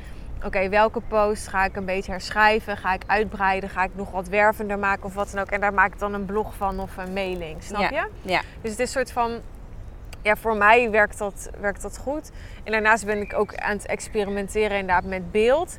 oké, 0.45 0.69
welke 0.69 1.01
post 1.01 1.49
ga 1.49 1.65
ik 1.65 1.77
een 1.77 1.85
beetje 1.85 2.11
herschrijven? 2.13 2.77
Ga 2.77 2.93
ik 2.93 3.03
uitbreiden? 3.07 3.69
Ga 3.69 3.85
ik 3.85 3.91
nog 3.95 4.11
wat 4.11 4.29
wervender 4.29 4.79
maken 4.79 5.05
of 5.05 5.15
wat 5.15 5.31
dan 5.31 5.41
ook? 5.41 5.51
En 5.51 5.61
daar 5.61 5.75
maak 5.75 5.93
ik 5.93 5.99
dan 5.99 6.15
een 6.15 6.25
blog 6.25 6.55
van 6.55 6.81
of 6.81 6.97
een 6.97 7.13
mailing, 7.13 7.63
snap 7.63 7.81
Ja. 7.81 7.89
je? 7.91 8.31
Ja. 8.31 8.41
Dus 8.61 8.71
het 8.71 8.81
is 8.81 8.87
een 8.87 8.87
soort 8.87 9.13
van. 9.13 9.41
Ja, 10.23 10.37
voor 10.37 10.57
mij 10.57 10.91
werkt 10.91 11.19
dat, 11.19 11.51
werkt 11.61 11.83
dat 11.83 11.99
goed. 11.99 12.31
En 12.65 12.73
daarnaast 12.73 13.07
ben 13.07 13.21
ik 13.21 13.35
ook 13.35 13.55
aan 13.57 13.77
het 13.77 13.87
experimenteren 13.87 14.79
inderdaad 14.79 15.05
met 15.05 15.31
beeld. 15.33 15.79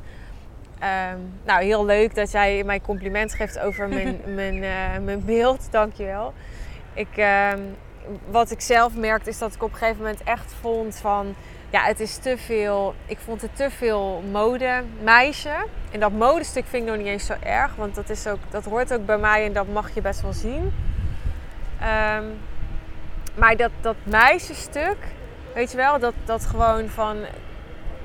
Ehm, 0.82 1.18
nou, 1.44 1.64
heel 1.64 1.84
leuk 1.84 2.14
dat 2.14 2.30
jij 2.30 2.64
mij 2.64 2.80
compliment 2.80 3.34
geeft 3.34 3.58
over 3.58 3.88
mijn, 3.88 4.20
mijn, 4.40 4.62
eh, 4.62 4.98
mijn 5.02 5.24
beeld. 5.24 5.68
Dankjewel. 5.70 6.32
Ik, 6.94 7.16
ehm, 7.16 7.60
wat 8.30 8.50
ik 8.50 8.60
zelf 8.60 8.96
merkte 8.96 9.30
is 9.30 9.38
dat 9.38 9.54
ik 9.54 9.62
op 9.62 9.72
een 9.72 9.78
gegeven 9.78 10.02
moment 10.02 10.22
echt 10.22 10.54
vond 10.60 10.96
van... 10.96 11.34
Ja, 11.70 11.82
het 11.82 12.00
is 12.00 12.16
te 12.16 12.38
veel... 12.38 12.94
Ik 13.06 13.18
vond 13.18 13.42
het 13.42 13.56
te 13.56 13.70
veel 13.70 14.22
mode 14.30 14.82
meisje. 15.02 15.66
En 15.90 16.00
dat 16.00 16.12
modestuk 16.12 16.64
vind 16.66 16.82
ik 16.82 16.88
nog 16.88 16.98
niet 16.98 17.06
eens 17.06 17.26
zo 17.26 17.34
erg. 17.42 17.74
Want 17.74 17.94
dat, 17.94 18.10
is 18.10 18.26
ook, 18.26 18.40
dat 18.50 18.64
hoort 18.64 18.92
ook 18.92 19.06
bij 19.06 19.18
mij 19.18 19.46
en 19.46 19.52
dat 19.52 19.68
mag 19.68 19.94
je 19.94 20.00
best 20.00 20.20
wel 20.20 20.32
zien. 20.32 20.72
Ehm, 21.80 22.24
maar 23.34 23.56
dat, 23.56 23.70
dat 23.80 23.96
meisjesstuk, 24.02 24.96
weet 25.54 25.70
je 25.70 25.76
wel, 25.76 25.98
dat, 25.98 26.14
dat 26.24 26.46
gewoon 26.46 26.88
van 26.88 27.16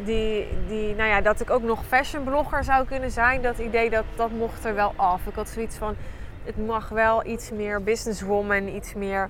die, 0.04 0.48
die, 0.68 0.96
nou 0.96 1.10
ja, 1.10 1.22
dat 1.22 1.40
ik 1.40 1.50
ook 1.50 1.64
nog 1.64 1.86
fashionblogger 1.86 2.64
zou 2.64 2.86
kunnen 2.86 3.12
zijn, 3.12 3.42
dat 3.42 3.58
idee 3.58 3.90
dat, 3.90 4.04
dat 4.16 4.32
mocht 4.32 4.66
er 4.66 4.76
wel 4.76 4.94
af. 4.96 5.26
Ik 5.26 5.36
had 5.36 5.50
zoiets 5.50 5.76
van, 5.76 5.96
het 6.44 6.66
mag 6.66 6.90
wel 6.90 7.26
iets 7.26 7.52
meer 7.52 7.84
businesswoman, 7.84 8.68
iets 8.68 8.94
meer. 8.94 9.30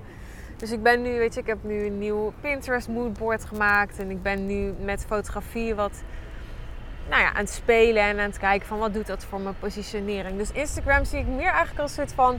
Dus 0.56 0.72
ik 0.72 0.82
ben 0.82 1.02
nu, 1.02 1.18
weet 1.18 1.34
je, 1.34 1.40
ik 1.40 1.46
heb 1.46 1.58
nu 1.62 1.86
een 1.86 1.98
nieuw 1.98 2.32
Pinterest 2.40 2.88
moodboard 2.88 3.44
gemaakt 3.44 3.98
en 3.98 4.10
ik 4.10 4.22
ben 4.22 4.46
nu 4.46 4.74
met 4.80 5.04
fotografie 5.06 5.74
wat 5.74 6.02
nou 7.08 7.22
ja, 7.22 7.28
aan 7.28 7.44
het 7.44 7.50
spelen 7.50 8.02
en 8.02 8.18
aan 8.18 8.28
het 8.28 8.38
kijken 8.38 8.66
van 8.66 8.78
wat 8.78 8.94
doet 8.94 9.06
dat 9.06 9.24
voor 9.24 9.40
mijn 9.40 9.58
positionering. 9.58 10.38
Dus 10.38 10.52
Instagram 10.52 11.04
zie 11.04 11.18
ik 11.18 11.26
meer 11.26 11.50
eigenlijk 11.50 11.78
als 11.78 11.90
een 11.90 11.96
soort 11.96 12.12
van 12.12 12.38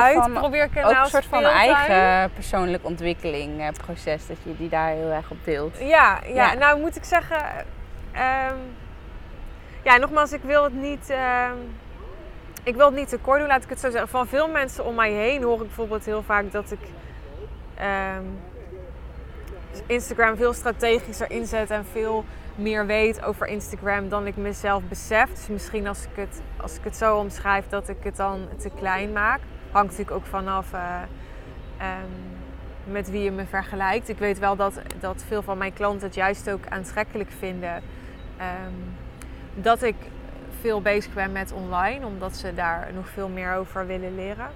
soort 0.00 0.12
van, 0.12 0.22
uitprobeerkanaal. 0.22 0.90
ook 0.90 1.04
een 1.04 1.10
soort 1.10 1.24
van 1.24 1.38
speeltuin. 1.38 1.74
eigen 1.74 2.30
persoonlijk 2.34 2.84
ontwikkeling 2.84 3.60
eh, 3.60 3.68
proces. 3.86 4.26
Dat 4.26 4.36
je 4.42 4.56
die 4.56 4.68
daar 4.68 4.88
heel 4.90 5.10
erg 5.10 5.30
op 5.30 5.36
deelt. 5.44 5.78
Ja, 5.78 6.20
ja, 6.26 6.34
Ja. 6.34 6.54
nou 6.54 6.80
moet 6.80 6.96
ik 6.96 7.04
zeggen. 7.04 7.36
ehm, 8.12 8.54
ja, 9.82 9.96
nogmaals, 9.96 10.32
ik 10.32 10.42
wil 10.42 10.64
het 10.64 10.74
niet. 10.74 11.10
ehm, 11.10 11.56
ik 12.62 12.74
wil 12.76 12.86
het 12.86 12.94
niet 12.94 13.08
te 13.08 13.18
kort 13.18 13.38
doen, 13.38 13.48
laat 13.48 13.62
ik 13.62 13.68
het 13.68 13.80
zo 13.80 13.90
zeggen. 13.90 14.08
Van 14.08 14.26
veel 14.26 14.48
mensen 14.48 14.84
om 14.84 14.94
mij 14.94 15.10
heen 15.12 15.42
hoor 15.42 15.54
ik 15.60 15.66
bijvoorbeeld 15.66 16.04
heel 16.04 16.22
vaak 16.22 16.52
dat 16.52 16.70
ik 16.72 16.78
ehm, 17.74 18.22
Instagram 19.86 20.36
veel 20.36 20.52
strategischer 20.52 21.30
inzet 21.30 21.70
en 21.70 21.84
veel 21.92 22.24
meer 22.54 22.86
weet 22.86 23.24
over 23.24 23.46
Instagram 23.46 24.08
dan 24.08 24.26
ik 24.26 24.36
mezelf 24.36 24.82
besef. 24.88 25.30
Dus 25.34 25.46
misschien 25.48 25.86
als 25.86 26.02
ik 26.04 26.16
het, 26.16 26.40
als 26.56 26.76
ik 26.76 26.84
het 26.84 26.96
zo 26.96 27.16
omschrijf 27.16 27.68
dat 27.68 27.88
ik 27.88 27.96
het 28.02 28.16
dan 28.16 28.48
te 28.58 28.70
klein 28.76 29.12
maak. 29.12 29.40
Hangt 29.74 29.90
natuurlijk 29.90 30.16
ook 30.16 30.26
vanaf 30.26 30.72
eh, 30.72 31.02
ehm, 31.78 32.92
met 32.92 33.10
wie 33.10 33.22
je 33.22 33.30
me 33.30 33.44
vergelijkt. 33.44 34.08
Ik 34.08 34.18
weet 34.18 34.38
wel 34.38 34.56
dat, 34.56 34.80
dat 35.00 35.24
veel 35.26 35.42
van 35.42 35.58
mijn 35.58 35.72
klanten 35.72 36.06
het 36.06 36.14
juist 36.14 36.50
ook 36.50 36.66
aantrekkelijk 36.68 37.30
vinden. 37.38 37.82
ehm, 38.36 38.72
dat 39.54 39.82
ik 39.82 39.94
veel 40.60 40.80
bezig 40.82 41.14
ben 41.14 41.32
met 41.32 41.52
online, 41.52 42.06
omdat 42.06 42.36
ze 42.36 42.54
daar 42.54 42.88
nog 42.94 43.08
veel 43.08 43.28
meer 43.28 43.54
over 43.54 43.86
willen 43.86 44.14
leren. 44.14 44.46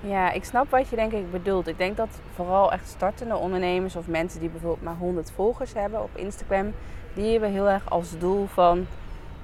Ja, 0.00 0.32
ik 0.32 0.44
snap 0.44 0.70
wat 0.70 0.88
je 0.88 0.96
denk 0.96 1.12
ik 1.12 1.30
bedoelt. 1.30 1.66
Ik 1.66 1.78
denk 1.78 1.96
dat 1.96 2.20
vooral 2.34 2.72
echt 2.72 2.88
startende 2.88 3.36
ondernemers 3.36 3.96
of 3.96 4.06
mensen 4.06 4.40
die 4.40 4.48
bijvoorbeeld 4.48 4.82
maar 4.82 4.96
100 4.96 5.32
volgers 5.34 5.72
hebben 5.72 6.02
op 6.02 6.10
Instagram, 6.16 6.72
die 7.14 7.30
hebben 7.30 7.50
heel 7.50 7.68
erg 7.68 7.90
als 7.90 8.18
doel 8.18 8.46
van 8.46 8.86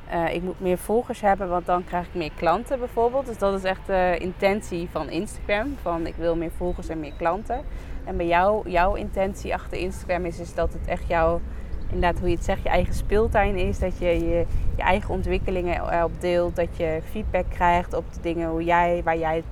eh, 0.09 0.35
ik 0.35 0.43
moet 0.43 0.61
meer 0.61 0.79
volgers 0.79 1.21
hebben, 1.21 1.49
want 1.49 1.67
dan 1.67 1.85
krijg 1.85 2.07
ik 2.07 2.15
meer 2.15 2.33
klanten 2.37 2.79
bijvoorbeeld. 2.79 3.27
Dus 3.27 3.39
dat 3.39 3.55
is 3.55 3.65
echt 3.65 3.87
de 3.87 4.17
intentie 4.19 4.89
van 4.91 5.11
Instagram, 5.11 5.77
van 5.83 6.07
ik 6.07 6.15
wil 6.17 6.37
meer 6.37 6.51
volgers 6.57 6.89
en 6.89 7.01
meer 7.01 7.13
klanten. 7.17 7.61
En 8.05 8.17
bij 8.17 8.27
jou, 8.27 8.71
jouw 8.71 8.95
intentie 8.95 9.55
achter 9.55 9.79
Instagram 9.79 10.25
is, 10.25 10.39
is 10.39 10.55
dat 10.55 10.73
het 10.73 10.87
echt 10.87 11.09
jouw, 11.09 11.41
inderdaad 11.87 12.19
hoe 12.19 12.29
je 12.29 12.35
het 12.35 12.45
zegt, 12.45 12.63
je 12.63 12.69
eigen 12.69 12.95
speeltuin 12.95 13.57
is. 13.57 13.79
Dat 13.79 13.99
je 13.99 14.29
je, 14.29 14.45
eigen 14.77 15.15
ontwikkelingen 15.15 15.93
erop 15.93 16.21
deelt, 16.21 16.57
dat 16.57 16.77
je 16.77 17.01
feedback 17.11 17.45
krijgt 17.49 17.95
op 17.95 18.13
de 18.15 18.21
dingen 18.21 18.49
hoe 18.49 18.65
jij, 18.65 19.01
waar 19.05 19.19
jij 19.19 19.43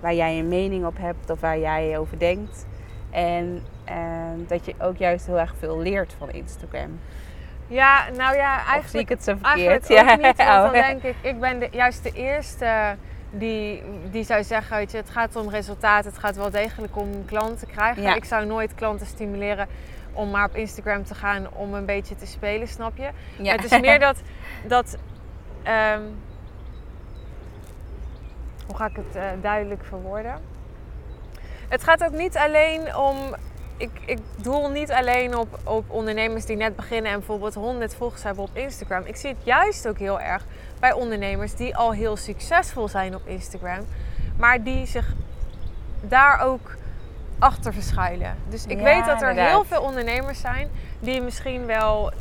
waar 0.00 0.14
jij 0.14 0.38
een 0.38 0.48
mening 0.48 0.86
op 0.86 0.98
hebt 0.98 1.30
of 1.30 1.40
waar 1.40 1.58
jij 1.58 1.98
over 1.98 2.18
denkt. 2.18 2.66
En, 3.10 3.62
en 3.84 4.44
dat 4.48 4.64
je 4.64 4.74
ook 4.80 4.96
juist 4.96 5.26
heel 5.26 5.38
erg 5.38 5.54
veel 5.58 5.78
leert 5.78 6.14
van 6.18 6.30
Instagram. 6.30 6.98
Ja, 7.68 8.04
nou 8.16 8.36
ja, 8.36 8.56
Of 8.56 8.62
zie 8.62 8.70
eigenlijk, 8.72 9.10
ik 9.10 9.16
het 9.16 9.24
zo 9.24 9.36
eigenlijk 9.42 9.84
verkeerd? 9.84 10.10
ook 10.10 10.26
niet. 10.26 10.36
Want 10.36 10.48
dan 10.48 10.64
Oh. 10.80 10.86
denk 10.86 11.02
ik, 11.02 11.14
ik 11.20 11.40
ben 11.40 11.58
de, 11.58 11.68
juist 11.70 12.02
de 12.02 12.12
eerste 12.12 12.96
die, 13.30 13.82
die 14.10 14.24
zou 14.24 14.42
zeggen, 14.44 14.76
weet 14.76 14.90
je, 14.90 14.96
het 14.96 15.10
gaat 15.10 15.36
om 15.36 15.48
resultaat. 15.48 16.04
Het 16.04 16.18
gaat 16.18 16.36
wel 16.36 16.50
degelijk 16.50 16.96
om 16.96 17.24
klanten 17.24 17.68
krijgen. 17.68 18.02
Ja. 18.02 18.14
Ik 18.14 18.24
zou 18.24 18.46
nooit 18.46 18.74
klanten 18.74 19.06
stimuleren 19.06 19.66
om 20.12 20.30
maar 20.30 20.44
op 20.44 20.54
Instagram 20.54 21.04
te 21.04 21.14
gaan 21.14 21.46
om 21.52 21.74
een 21.74 21.84
beetje 21.84 22.16
te 22.16 22.26
spelen, 22.26 22.68
snap 22.68 22.96
je? 22.96 23.08
Ja. 23.36 23.52
Het 23.52 23.64
is 23.64 23.80
meer 23.80 23.98
dat, 23.98 24.16
dat 24.66 24.96
ehm, 25.62 26.02
hoe 28.66 28.76
ga 28.76 28.86
ik 28.86 28.96
het 28.96 29.16
eh, 29.16 29.22
duidelijk 29.42 29.84
verwoorden? 29.84 30.40
Het 31.68 31.84
gaat 31.84 32.04
ook 32.04 32.12
niet 32.12 32.36
alleen 32.36 32.96
om, 32.96 33.16
ik, 33.78 33.90
ik 34.04 34.18
doel 34.36 34.68
niet 34.70 34.92
alleen 34.92 35.36
op, 35.36 35.58
op 35.64 35.90
ondernemers 35.90 36.44
die 36.44 36.56
net 36.56 36.76
beginnen 36.76 37.12
en 37.12 37.18
bijvoorbeeld 37.18 37.54
100 37.54 37.94
volgers 37.94 38.22
hebben 38.22 38.44
op 38.44 38.50
Instagram. 38.52 39.02
Ik 39.04 39.16
zie 39.16 39.28
het 39.30 39.38
juist 39.44 39.88
ook 39.88 39.98
heel 39.98 40.20
erg 40.20 40.44
bij 40.80 40.92
ondernemers 40.92 41.54
die 41.54 41.76
al 41.76 41.92
heel 41.92 42.16
succesvol 42.16 42.88
zijn 42.88 43.14
op 43.14 43.26
Instagram, 43.26 43.86
maar 44.36 44.62
die 44.62 44.86
zich 44.86 45.14
daar 46.00 46.40
ook 46.40 46.76
achter 47.38 47.72
verschuilen. 47.72 48.36
Dus 48.48 48.66
ik 48.66 48.78
Ja, 48.78 48.84
weet 48.84 49.04
dat 49.04 49.22
er 49.22 49.28
inderdaad. 49.28 49.52
heel 49.52 49.64
veel 49.64 49.82
ondernemers 49.82 50.40
zijn 50.40 50.70
die 51.00 51.20
misschien 51.20 51.66
wel 51.66 52.12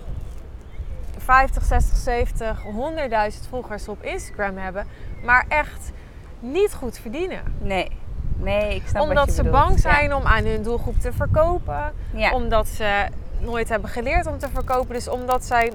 50, 1.17 1.63
60, 1.63 1.97
70, 1.97 2.63
100.000 2.63 3.49
volgers 3.49 3.87
op 3.87 4.03
Instagram 4.03 4.57
hebben, 4.57 4.87
maar 5.23 5.45
echt 5.47 5.91
niet 6.39 6.73
goed 6.73 6.99
verdienen. 6.99 7.41
Nee, 7.59 7.91
nee, 8.37 8.75
ik 8.75 8.81
snap 8.87 8.93
wat 9.01 9.07
Omdat 9.09 9.25
je 9.25 9.31
ze 9.31 9.43
bedoelt. 9.43 9.63
bang 9.65 9.79
zijn 9.79 10.13
om 10.13 10.23
aan 10.23 10.43
hun 10.45 10.63
doelgroep 10.63 10.99
te 10.99 11.13
verkopen, 11.13 11.93
Ja. 12.13 12.33
Omdat 12.33 12.67
ze 12.67 13.07
nooit 13.39 13.69
hebben 13.69 13.89
geleerd 13.89 14.25
om 14.25 14.37
te 14.37 14.49
verkopen, 14.49 14.93
dus 14.93 15.07
omdat 15.07 15.45
zij 15.45 15.71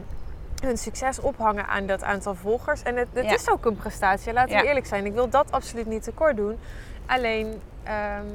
hun 0.64 0.76
succes 0.78 1.20
ophangen 1.20 1.66
aan 1.68 1.86
dat 1.86 2.02
aantal 2.02 2.34
volgers. 2.34 2.82
En 2.82 2.96
het, 2.96 3.08
het 3.12 3.24
Ja. 3.24 3.34
is 3.34 3.50
ook 3.50 3.64
een 3.64 3.76
prestatie, 3.76 4.32
laten 4.32 4.56
we 4.60 4.66
eerlijk 4.66 4.86
zijn. 4.86 5.06
Ik 5.06 5.12
wil 5.12 5.28
dat 5.28 5.50
absoluut 5.52 5.86
niet 5.86 6.02
tekort 6.02 6.36
doen. 6.36 6.58
Alleen, 7.06 7.60
ehm, 7.82 8.26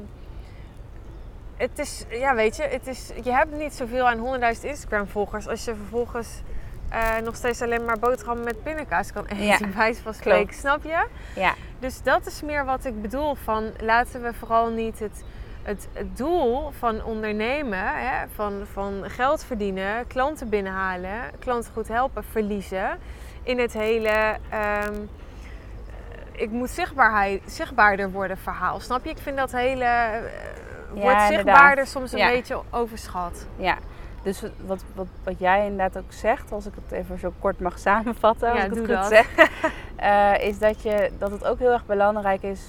het 1.56 1.78
is, 1.78 2.04
ja 2.10 2.34
weet 2.34 2.56
je, 2.56 2.62
het 2.62 2.86
is, 2.86 3.10
je 3.22 3.32
hebt 3.32 3.52
niet 3.52 3.74
zoveel 3.74 4.08
aan 4.08 4.18
100.000 4.18 4.64
Instagram-volgers 4.64 5.48
als 5.48 5.64
je 5.64 5.74
vervolgens 5.74 6.28
eh, 6.88 7.16
nog 7.24 7.36
steeds 7.36 7.62
alleen 7.62 7.84
maar 7.84 7.98
boterhammen 7.98 8.44
met 8.44 8.62
pindakaas 8.62 9.12
kan 9.12 9.24
eten, 9.24 9.44
Ja, 9.44 9.58
bij 9.76 9.94
van 9.94 10.14
spreken, 10.14 10.54
snap 10.54 10.82
je? 10.84 11.06
ja. 11.34 11.54
Dus 11.78 12.02
dat 12.02 12.26
is 12.26 12.42
meer 12.42 12.64
wat 12.64 12.84
ik 12.84 13.02
bedoel 13.02 13.34
van 13.34 13.70
laten 13.80 14.22
we 14.22 14.34
vooral 14.34 14.68
niet 14.70 14.98
het, 14.98 15.22
het, 15.62 15.88
het 15.92 16.16
doel 16.16 16.70
van 16.78 17.04
ondernemen, 17.04 17.78
hè, 17.78 18.24
van, 18.34 18.62
van 18.72 19.02
geld 19.06 19.44
verdienen, 19.44 20.06
klanten 20.06 20.48
binnenhalen, 20.48 21.20
klanten 21.38 21.72
goed 21.72 21.88
helpen, 21.88 22.24
verliezen 22.24 22.98
in 23.42 23.58
het 23.58 23.72
hele 23.72 24.36
ehm, 24.50 24.94
ik 26.32 26.50
moet 26.50 26.70
zichtbaarheid, 26.70 27.42
zichtbaarder 27.46 28.10
worden 28.10 28.38
verhaal. 28.38 28.80
Snap 28.80 29.04
je? 29.04 29.10
Ik 29.10 29.18
vind 29.18 29.36
dat 29.36 29.52
hele 29.52 29.84
eh, 29.84 30.10
wordt 30.94 31.22
zichtbaarder 31.28 31.86
soms 31.86 32.12
een 32.12 32.18
Ja. 32.18 32.28
beetje 32.30 32.60
overschat. 32.70 33.46
ja. 33.56 33.76
Dus 34.22 34.42
wat, 34.66 34.84
wat, 34.94 35.06
wat 35.24 35.38
jij 35.38 35.62
inderdaad 35.66 35.98
ook 36.04 36.12
zegt, 36.12 36.52
als 36.52 36.66
ik 36.66 36.72
het 36.74 36.92
even 36.98 37.18
zo 37.18 37.32
kort 37.38 37.60
mag 37.60 37.78
samenvatten, 37.88 38.48
als 38.50 38.58
Ja, 38.58 38.64
ik 38.64 38.70
het 38.70 38.78
goed 38.78 38.88
dat. 38.88 39.06
zeg, 39.06 39.34
eh, 39.96 40.48
is 40.48 40.58
dat, 40.58 40.82
je, 40.82 41.10
dat 41.18 41.30
het 41.30 41.44
ook 41.44 41.58
heel 41.58 41.72
erg 41.72 41.86
belangrijk 41.86 42.42
is 42.42 42.60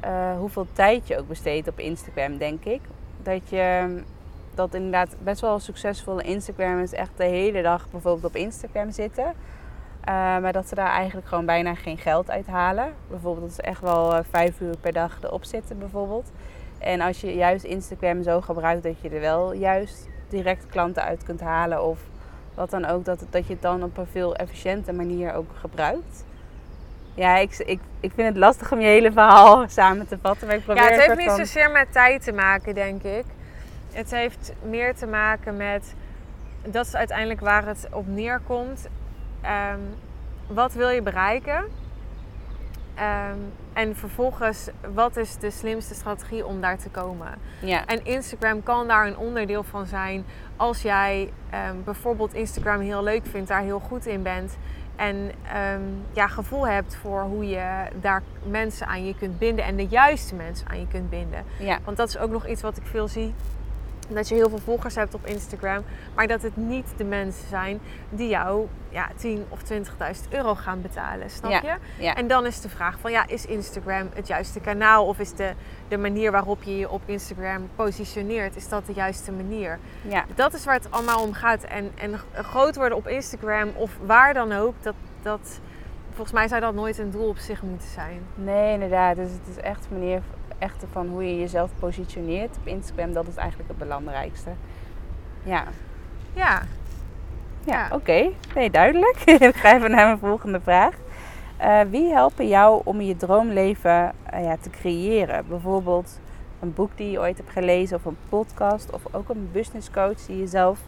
eh, 0.00 0.36
hoeveel 0.38 0.66
tijd 0.72 1.06
je 1.08 1.18
ook 1.18 1.28
besteedt 1.28 1.68
op 1.68 1.78
Instagram, 1.78 2.38
denk 2.38 2.64
ik. 2.64 2.80
Dat 3.22 3.48
je 3.48 3.96
dat 4.54 4.74
inderdaad 4.74 5.16
best 5.22 5.40
wel 5.40 5.58
succesvolle 5.58 6.22
Instagrammers 6.22 6.92
echt 6.92 7.10
de 7.16 7.24
hele 7.24 7.62
dag 7.62 7.86
bijvoorbeeld 7.90 8.24
op 8.24 8.36
Instagram 8.36 8.90
zitten. 8.90 9.24
Eh, 9.24 10.14
maar 10.14 10.52
dat 10.52 10.68
ze 10.68 10.74
daar 10.74 10.90
eigenlijk 10.90 11.26
gewoon 11.28 11.46
bijna 11.46 11.74
geen 11.74 11.98
geld 11.98 12.30
uit 12.30 12.46
halen. 12.46 12.94
Bijvoorbeeld 13.08 13.46
dat 13.46 13.54
ze 13.54 13.62
echt 13.62 13.80
wel 13.80 14.22
vijf 14.30 14.60
uur 14.60 14.76
per 14.76 14.92
dag 14.92 15.18
erop 15.22 15.44
zitten 15.44 15.78
bijvoorbeeld. 15.78 16.30
En 16.78 17.00
als 17.00 17.20
je 17.20 17.34
juist 17.34 17.64
Instagram 17.64 18.22
zo 18.22 18.40
gebruikt 18.40 18.82
dat 18.82 19.00
je 19.00 19.08
er 19.08 19.20
wel 19.20 19.52
juist 19.52 20.08
direct 20.30 20.66
klanten 20.66 21.02
uit 21.02 21.24
kunt 21.24 21.40
halen 21.40 21.84
of 21.84 21.98
wat 22.54 22.70
dan 22.70 22.84
ook, 22.84 23.04
dat, 23.04 23.24
dat 23.30 23.46
je 23.46 23.52
het 23.52 23.62
dan 23.62 23.82
op 23.82 23.96
een 23.96 24.06
veel 24.06 24.36
efficiënte 24.36 24.92
manier 24.92 25.34
ook 25.34 25.50
gebruikt. 25.60 26.24
Ja, 27.14 27.36
ik, 27.36 27.58
ik, 27.58 27.80
ik 28.00 28.12
vind 28.14 28.28
het 28.28 28.36
lastig 28.36 28.72
om 28.72 28.80
je 28.80 28.86
hele 28.86 29.12
verhaal 29.12 29.64
samen 29.78 30.06
te 30.06 30.18
vatten, 30.22 30.46
maar 30.46 30.56
ik 30.56 30.64
probeer 30.64 30.82
Ja, 30.82 30.88
het 30.90 31.00
heeft 31.06 31.18
niet 31.18 31.28
van- 31.28 31.36
zozeer 31.36 31.70
met 31.70 31.92
tijd 31.92 32.24
te 32.24 32.32
maken, 32.32 32.74
denk 32.74 33.02
ik. 33.02 33.24
Het 33.92 34.10
heeft 34.10 34.52
meer 34.62 34.94
te 34.94 35.06
maken 35.06 35.56
met 35.56 35.94
dat 36.64 36.86
is 36.86 36.94
uiteindelijk 36.94 37.40
waar 37.40 37.66
het 37.66 37.88
op 37.92 38.06
neerkomt. 38.06 38.88
Ehm, 39.40 39.78
wat 40.46 40.72
wil 40.72 40.88
je 40.88 41.02
bereiken? 41.02 41.64
Ehm, 42.94 43.38
en 43.72 43.96
vervolgens, 43.96 44.68
wat 44.94 45.16
is 45.16 45.36
de 45.36 45.50
slimste 45.50 45.94
strategie 45.94 46.46
om 46.46 46.60
daar 46.60 46.78
te 46.78 46.88
komen? 46.88 47.28
Ja, 47.60 47.86
En 47.86 48.04
Instagram 48.04 48.62
kan 48.62 48.88
daar 48.88 49.06
een 49.06 49.16
onderdeel 49.16 49.62
van 49.62 49.86
zijn. 49.86 50.24
Als 50.56 50.82
jij 50.82 51.32
ehm, 51.50 51.74
bijvoorbeeld 51.84 52.34
Instagram 52.34 52.80
heel 52.80 53.02
leuk 53.02 53.26
vindt, 53.26 53.48
daar 53.48 53.62
heel 53.62 53.80
goed 53.80 54.06
in 54.06 54.22
bent. 54.22 54.56
En 54.96 55.30
ehm, 55.52 55.80
ja, 56.12 56.26
gevoel 56.26 56.68
hebt 56.68 56.96
voor 56.96 57.22
hoe 57.22 57.48
je 57.48 57.86
daar 58.00 58.22
mensen 58.42 58.86
aan 58.86 59.06
je 59.06 59.14
kunt 59.14 59.38
binden. 59.38 59.64
En 59.64 59.76
de 59.76 59.86
juiste 59.86 60.34
mensen 60.34 60.68
aan 60.68 60.80
je 60.80 60.88
kunt 60.88 61.10
binden. 61.10 61.44
ja, 61.58 61.78
Want 61.84 61.96
dat 61.96 62.08
is 62.08 62.18
ook 62.18 62.30
nog 62.30 62.46
iets 62.46 62.62
wat 62.62 62.76
ik 62.76 62.86
veel 62.86 63.08
zie. 63.08 63.34
Dat 64.14 64.28
je 64.28 64.34
heel 64.34 64.48
veel 64.48 64.58
volgers 64.58 64.94
hebt 64.94 65.14
op 65.14 65.26
Instagram. 65.26 65.84
Maar 66.14 66.26
dat 66.26 66.42
het 66.42 66.56
niet 66.56 66.86
de 66.96 67.04
mensen 67.04 67.48
zijn 67.48 67.80
die 68.10 68.28
jou 68.28 68.66
ja, 68.88 69.08
10 69.16 69.44
of 69.48 69.60
20.000 69.72 70.28
euro 70.30 70.54
gaan 70.54 70.82
betalen. 70.82 71.30
Snap 71.30 71.50
Ja, 71.50 71.60
je? 71.62 72.02
ja. 72.04 72.14
En 72.14 72.26
dan 72.26 72.46
is 72.46 72.60
de 72.60 72.68
vraag 72.68 72.98
van 72.98 73.10
ja, 73.10 73.26
is 73.26 73.46
Instagram 73.46 74.08
het 74.14 74.26
juiste 74.26 74.60
kanaal? 74.60 75.06
Of 75.06 75.18
is 75.18 75.32
de, 75.34 75.52
de 75.88 75.98
manier 75.98 76.32
waarop 76.32 76.62
je 76.62 76.76
je 76.76 76.90
op 76.90 77.02
Instagram 77.06 77.68
positioneert, 77.76 78.56
is 78.56 78.68
dat 78.68 78.86
de 78.86 78.92
juiste 78.92 79.32
manier? 79.32 79.78
ja. 80.02 80.24
Dat 80.34 80.54
is 80.54 80.64
waar 80.64 80.74
het 80.74 80.90
allemaal 80.90 81.22
om 81.22 81.32
gaat. 81.32 81.62
En, 81.64 81.90
en 81.98 82.14
groot 82.34 82.76
worden 82.76 82.98
op 82.98 83.08
Instagram 83.08 83.68
of 83.74 83.96
waar 84.06 84.34
dan 84.34 84.52
ook, 84.52 84.74
dat, 84.82 84.94
dat, 85.22 85.60
volgens 86.08 86.32
mij 86.32 86.48
zou 86.48 86.60
dat 86.60 86.74
nooit 86.74 86.98
een 86.98 87.10
doel 87.10 87.28
op 87.28 87.38
zich 87.38 87.62
moeten 87.62 87.88
zijn. 87.88 88.22
Nee, 88.34 88.72
inderdaad. 88.72 89.16
Dus 89.16 89.30
het 89.30 89.56
is 89.56 89.62
echt 89.62 89.86
een 89.90 89.98
manier 89.98 90.22
echt 90.60 90.84
van 90.92 91.08
hoe 91.08 91.24
je 91.24 91.38
jezelf 91.38 91.70
positioneert 91.78 92.56
op 92.56 92.66
Instagram. 92.66 93.12
Dat 93.12 93.26
is 93.26 93.36
eigenlijk 93.36 93.68
het 93.68 93.78
belangrijkste. 93.78 94.50
Ja, 95.42 95.64
Ja, 96.34 96.62
ja, 97.64 97.74
Ja. 97.74 97.88
oké. 97.92 98.30
Nee, 98.54 98.70
duidelijk. 98.70 99.16
Ik 99.50 99.54
ga 99.56 99.74
even 99.74 99.90
naar 99.90 100.06
mijn 100.06 100.18
volgende 100.18 100.60
vraag. 100.60 100.94
Eh, 101.56 101.80
wie 101.90 102.12
helpen 102.12 102.48
jou 102.48 102.80
om 102.84 103.00
je 103.00 103.16
droomleven 103.16 104.12
eh, 104.24 104.44
ja, 104.44 104.56
te 104.60 104.70
creëren? 104.70 105.44
Bijvoorbeeld 105.48 106.20
een 106.60 106.74
boek 106.74 106.96
die 106.96 107.10
je 107.10 107.18
ooit 107.18 107.36
hebt 107.36 107.50
gelezen 107.50 107.96
of 107.96 108.04
een 108.04 108.16
podcast 108.28 108.90
of 108.92 109.02
ook 109.10 109.28
een 109.28 109.48
business 109.52 109.90
coach 109.90 110.26
die 110.26 110.36
je 110.38 110.46
zelf 110.46 110.80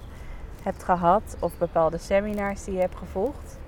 hebt 0.62 0.85
gehad 0.85 1.37
of 1.41 1.59
bepaalde 1.59 1.99
seminars 1.99 2.64
die 2.64 2.75
je 2.75 2.81
hebt 2.81 2.97
gevolgd. 2.97 3.59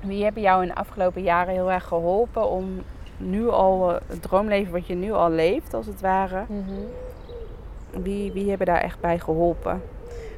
Wie 0.00 0.24
hebben 0.24 0.42
jou 0.42 0.62
in 0.62 0.68
de 0.68 0.74
afgelopen 0.74 1.22
jaren 1.22 1.54
heel 1.54 1.72
erg 1.72 1.84
geholpen 1.84 2.48
om 2.50 2.82
nu 3.18 3.48
al 3.48 3.90
eh, 3.94 4.00
het 4.06 4.22
droomleven 4.22 4.72
wat 4.72 4.86
je 4.86 4.94
nu 4.94 5.12
al 5.12 5.30
leeft, 5.30 5.74
als 5.74 5.86
het 5.86 6.00
ware, 6.00 6.44
wie, 7.90 8.32
wie 8.32 8.48
hebben 8.48 8.66
daar 8.66 8.80
echt 8.80 9.00
bij 9.00 9.18
geholpen? 9.18 9.82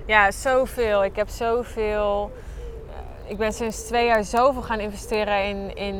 Ja, 0.06 0.30
zoveel. 0.30 1.04
Ik 1.04 1.16
heb 1.16 1.28
zoveel. 1.28 2.30
eh, 3.24 3.30
Ik 3.30 3.38
ben 3.38 3.52
sinds 3.52 3.82
twee 3.86 4.06
jaar 4.06 4.24
zoveel 4.24 4.62
gaan 4.62 4.80
investeren 4.80 5.44
in, 5.44 5.76
in, 5.76 5.96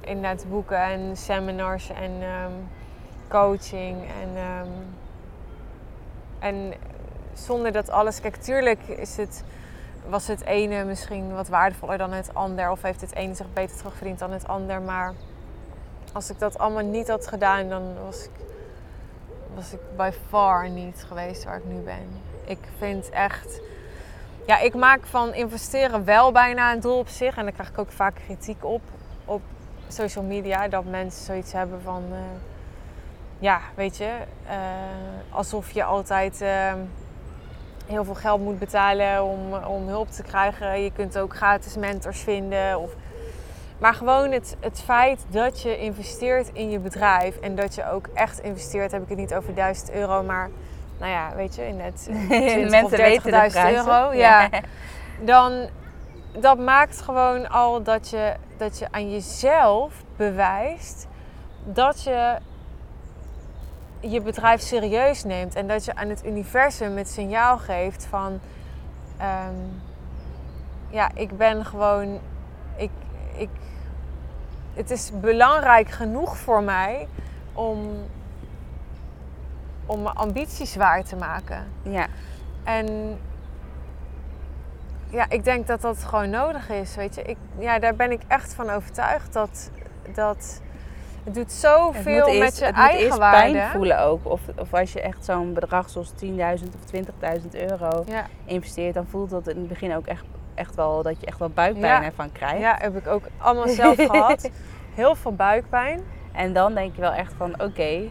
in 0.00 0.24
het 0.24 0.46
boeken 0.50 0.78
en 0.82 1.16
seminars 1.16 1.90
en 1.90 2.12
ehm, 2.20 2.52
coaching. 3.28 3.96
En, 4.22 4.36
ehm, 4.36 4.68
en 6.38 6.72
zonder 7.32 7.72
dat 7.72 7.90
alles. 7.90 8.20
Kijk, 8.20 8.36
tuurlijk 8.36 8.80
is 8.88 9.16
het, 9.16 9.44
was 10.08 10.26
het 10.26 10.44
ene 10.44 10.84
misschien 10.84 11.34
wat 11.34 11.48
waardevoller 11.48 11.98
dan 11.98 12.12
het 12.12 12.34
ander. 12.34 12.70
Of 12.70 12.82
heeft 12.82 13.00
het 13.00 13.14
ene 13.14 13.34
zich 13.34 13.52
beter 13.52 13.76
terugverdiend 13.76 14.18
dan 14.18 14.30
het 14.32 14.48
ander. 14.48 14.80
Maar 14.80 15.12
als 16.12 16.30
ik 16.30 16.38
dat 16.38 16.58
allemaal 16.58 16.84
niet 16.84 17.08
had 17.08 17.26
gedaan, 17.26 17.68
dan 17.68 17.82
was 18.04 18.24
ik, 18.24 18.30
was 19.54 19.72
ik 19.72 19.80
by 19.96 20.10
far 20.28 20.68
niet 20.68 21.04
geweest 21.08 21.44
waar 21.44 21.56
ik 21.56 21.64
nu 21.64 21.80
ben. 21.80 22.20
Ik 22.44 22.58
vind 22.78 23.10
echt. 23.10 23.60
Ja, 24.46 24.58
ik 24.58 24.74
maak 24.74 25.06
van 25.06 25.34
investeren 25.34 26.04
wel 26.04 26.32
bijna 26.32 26.72
een 26.72 26.80
doel 26.80 26.98
op 26.98 27.08
zich. 27.08 27.36
En 27.36 27.42
daar 27.42 27.52
krijg 27.52 27.68
ik 27.68 27.78
ook 27.78 27.92
vaak 27.92 28.14
kritiek 28.14 28.64
op. 28.64 28.80
Op 29.24 29.42
social 29.88 30.24
media. 30.24 30.68
Dat 30.68 30.84
mensen 30.84 31.24
zoiets 31.24 31.52
hebben 31.52 31.82
van. 31.82 32.04
eh, 32.10 32.18
ja, 33.38 33.60
weet 33.74 33.96
je. 33.96 34.12
eh, 34.46 34.56
alsof 35.30 35.70
je 35.70 35.84
altijd 35.84 36.40
eh, 36.40 36.72
heel 37.86 38.04
veel 38.04 38.14
geld 38.14 38.40
moet 38.40 38.58
betalen 38.58 39.24
om, 39.24 39.54
om 39.54 39.88
hulp 39.88 40.10
te 40.10 40.22
krijgen. 40.22 40.80
Je 40.82 40.92
kunt 40.92 41.18
ook 41.18 41.36
gratis 41.36 41.76
mentors 41.76 42.20
vinden. 42.20 42.78
Of, 42.80 42.94
maar 43.82 43.94
gewoon 43.94 44.32
het, 44.32 44.56
het 44.60 44.82
feit 44.84 45.24
dat 45.28 45.62
je 45.62 45.78
investeert 45.78 46.50
in 46.52 46.70
je 46.70 46.78
bedrijf. 46.78 47.36
En 47.36 47.54
dat 47.54 47.74
je 47.74 47.90
ook 47.90 48.06
echt 48.14 48.38
investeert, 48.38 48.92
heb 48.92 49.02
ik 49.02 49.08
het 49.08 49.18
niet 49.18 49.34
over 49.34 49.54
1000 49.54 49.90
euro, 49.92 50.22
maar 50.22 50.50
nou 50.98 51.10
ja, 51.12 51.34
weet 51.36 51.54
je, 51.54 51.66
in 51.66 51.80
het 51.80 52.02
20 52.28 52.64
of 52.64 52.70
Mensen 52.70 52.98
weten 52.98 53.30
de 53.30 53.30
30.000 53.30 53.50
prijzen. 53.50 53.74
euro. 53.74 54.12
Ja. 54.12 54.48
Dan 55.20 55.68
dat 56.38 56.58
maakt 56.58 57.00
gewoon 57.00 57.48
al 57.48 57.82
dat 57.82 58.08
je, 58.08 58.34
dat 58.56 58.78
je 58.78 58.86
aan 58.90 59.10
jezelf 59.10 59.92
bewijst 60.16 61.06
dat 61.64 62.02
je 62.02 62.36
je 64.00 64.20
bedrijf 64.20 64.60
serieus 64.60 65.24
neemt. 65.24 65.54
En 65.54 65.66
dat 65.66 65.84
je 65.84 65.94
aan 65.94 66.08
het 66.08 66.26
universum 66.26 66.96
het 66.96 67.08
signaal 67.08 67.58
geeft 67.58 68.06
van... 68.06 68.40
ehm, 69.18 69.54
ja, 70.90 71.10
ik 71.14 71.36
ben 71.36 71.64
gewoon... 71.64 72.20
Ik, 72.76 72.90
ik, 73.36 73.48
het 74.74 74.90
is 74.90 75.10
belangrijk 75.20 75.90
genoeg 75.90 76.36
voor 76.36 76.62
mij 76.62 77.08
om, 77.52 77.90
om 79.86 80.02
mijn 80.02 80.14
ambities 80.14 80.76
waar 80.76 81.04
te 81.04 81.16
maken. 81.16 81.66
Ja, 81.82 82.06
En 82.64 83.18
ja, 85.10 85.26
ik 85.28 85.44
denk 85.44 85.66
dat 85.66 85.80
dat 85.80 86.04
gewoon 86.04 86.30
nodig 86.30 86.68
is, 86.68 86.94
weet 86.94 87.14
je. 87.14 87.22
Ik, 87.22 87.36
ja, 87.58 87.78
daar 87.78 87.94
ben 87.94 88.10
ik 88.10 88.20
echt 88.26 88.54
van 88.54 88.70
overtuigd 88.70 89.32
dat... 89.32 89.70
dat 90.14 90.60
het 91.24 91.34
doet 91.34 91.44
het 91.44 91.52
zoveel 91.52 92.26
moet 92.26 92.34
eerst, 92.34 92.40
met 92.40 92.58
je 92.58 92.64
het 92.64 92.76
moet 92.76 92.84
eerst 92.84 93.00
eigenwaarde. 93.00 93.52
pijn 93.52 93.70
voelen 93.70 94.00
ook. 94.00 94.20
Of, 94.30 94.40
of 94.58 94.74
als 94.74 94.92
je 94.92 95.00
echt 95.00 95.24
zo'n 95.24 95.52
bedrag 95.52 95.90
zoals 95.90 96.12
10.000 96.24 96.28
of 96.34 96.92
20.000 97.40 97.48
euro 97.50 98.04
Ja, 98.06 98.26
investeert, 98.44 98.94
dan 98.94 99.06
voelt 99.06 99.30
dat 99.30 99.48
in 99.48 99.56
het 99.56 99.68
begin 99.68 99.96
ook 99.96 100.06
echt, 100.06 100.24
echt 100.62 100.74
wel 100.74 101.02
dat 101.02 101.20
je 101.20 101.26
echt 101.26 101.38
wel 101.38 101.48
buikpijn 101.48 102.02
Ja. 102.02 102.04
ervan 102.04 102.32
krijgt. 102.32 102.60
ja, 102.60 102.76
heb 102.80 102.96
ik 102.96 103.06
ook 103.06 103.22
allemaal 103.38 103.68
zelf 103.68 103.96
gehad. 104.10 104.50
Heel 104.94 105.14
veel 105.14 105.34
buikpijn. 105.34 106.00
En 106.32 106.52
dan 106.52 106.74
denk 106.74 106.94
je 106.94 107.00
wel 107.00 107.12
echt 107.12 107.32
van 107.36 107.52
oké, 107.62 108.08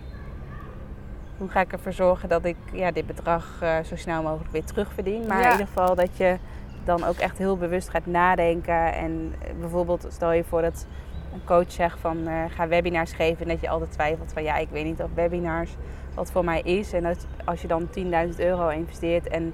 hoe 1.38 1.49
ga 1.49 1.60
ik 1.62 1.72
ervoor 1.72 1.93
zorgen 1.93 2.30
dat 2.30 2.45
ik 2.45 2.56
ja, 2.72 2.91
dit 2.91 3.08
bedrag 3.08 3.58
eh, 3.62 3.76
zo 3.86 3.95
snel 3.95 4.22
mogelijk 4.22 4.52
weer 4.52 4.64
terugverdien. 4.66 5.26
Maar 5.28 5.39
Ja. 5.39 5.45
in 5.45 5.52
ieder 5.52 5.68
geval 5.68 5.95
dat 5.95 6.18
je 6.18 6.38
dan 6.84 7.04
ook 7.04 7.18
echt 7.18 7.38
heel 7.38 7.58
bewust 7.58 7.89
gaat 7.89 8.06
nadenken. 8.06 8.93
En 8.93 9.36
eh, 9.41 9.49
bijvoorbeeld 9.60 10.06
stel 10.10 10.32
je 10.32 10.43
voor 10.43 10.62
dat 10.62 10.86
een 11.34 11.43
coach 11.45 11.72
zegt 11.72 11.99
van 11.99 12.28
eh, 12.28 12.34
ga 12.56 12.68
webinars 12.68 13.14
geven. 13.14 13.41
En 13.43 13.47
dat 13.52 13.62
je 13.62 13.70
altijd 13.70 13.91
twijfelt 13.91 14.34
van 14.34 14.43
ja, 14.43 14.56
ik 14.58 14.70
weet 14.72 14.86
niet 14.86 15.02
of 15.02 15.10
webinars 15.14 15.76
wat 16.14 16.32
voor 16.32 16.45
mij 16.45 16.62
is. 16.62 16.93
En 16.93 17.04
dat 17.04 17.26
als 17.45 17.62
je 17.62 17.68
dan 17.68 17.88
10.000 18.32 18.36
euro 18.38 18.68
investeert 18.70 19.28
en 19.28 19.54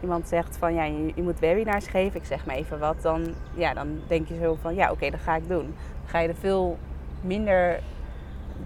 iemand 0.00 0.28
zegt 0.28 0.56
van 0.56 0.74
ja, 0.74 0.84
je, 0.84 1.12
je 1.14 1.22
moet 1.22 1.38
webinars 1.38 1.86
geven. 1.86 2.20
Ik 2.20 2.26
zeg 2.26 2.46
maar 2.46 2.54
even 2.56 2.78
wat. 2.78 3.02
Dan, 3.02 3.34
ja, 3.54 3.74
dan 3.74 4.00
denk 4.06 4.28
je 4.28 4.38
zo 4.42 4.58
van 4.60 4.74
ja, 4.74 4.90
oké, 4.90 5.10
dat 5.10 5.20
ga 5.20 5.36
ik 5.36 5.48
doen. 5.48 5.64
Dan 5.64 6.06
ga 6.06 6.18
je 6.18 6.28
er 6.28 6.34
veel 6.40 6.78
minder 7.20 7.80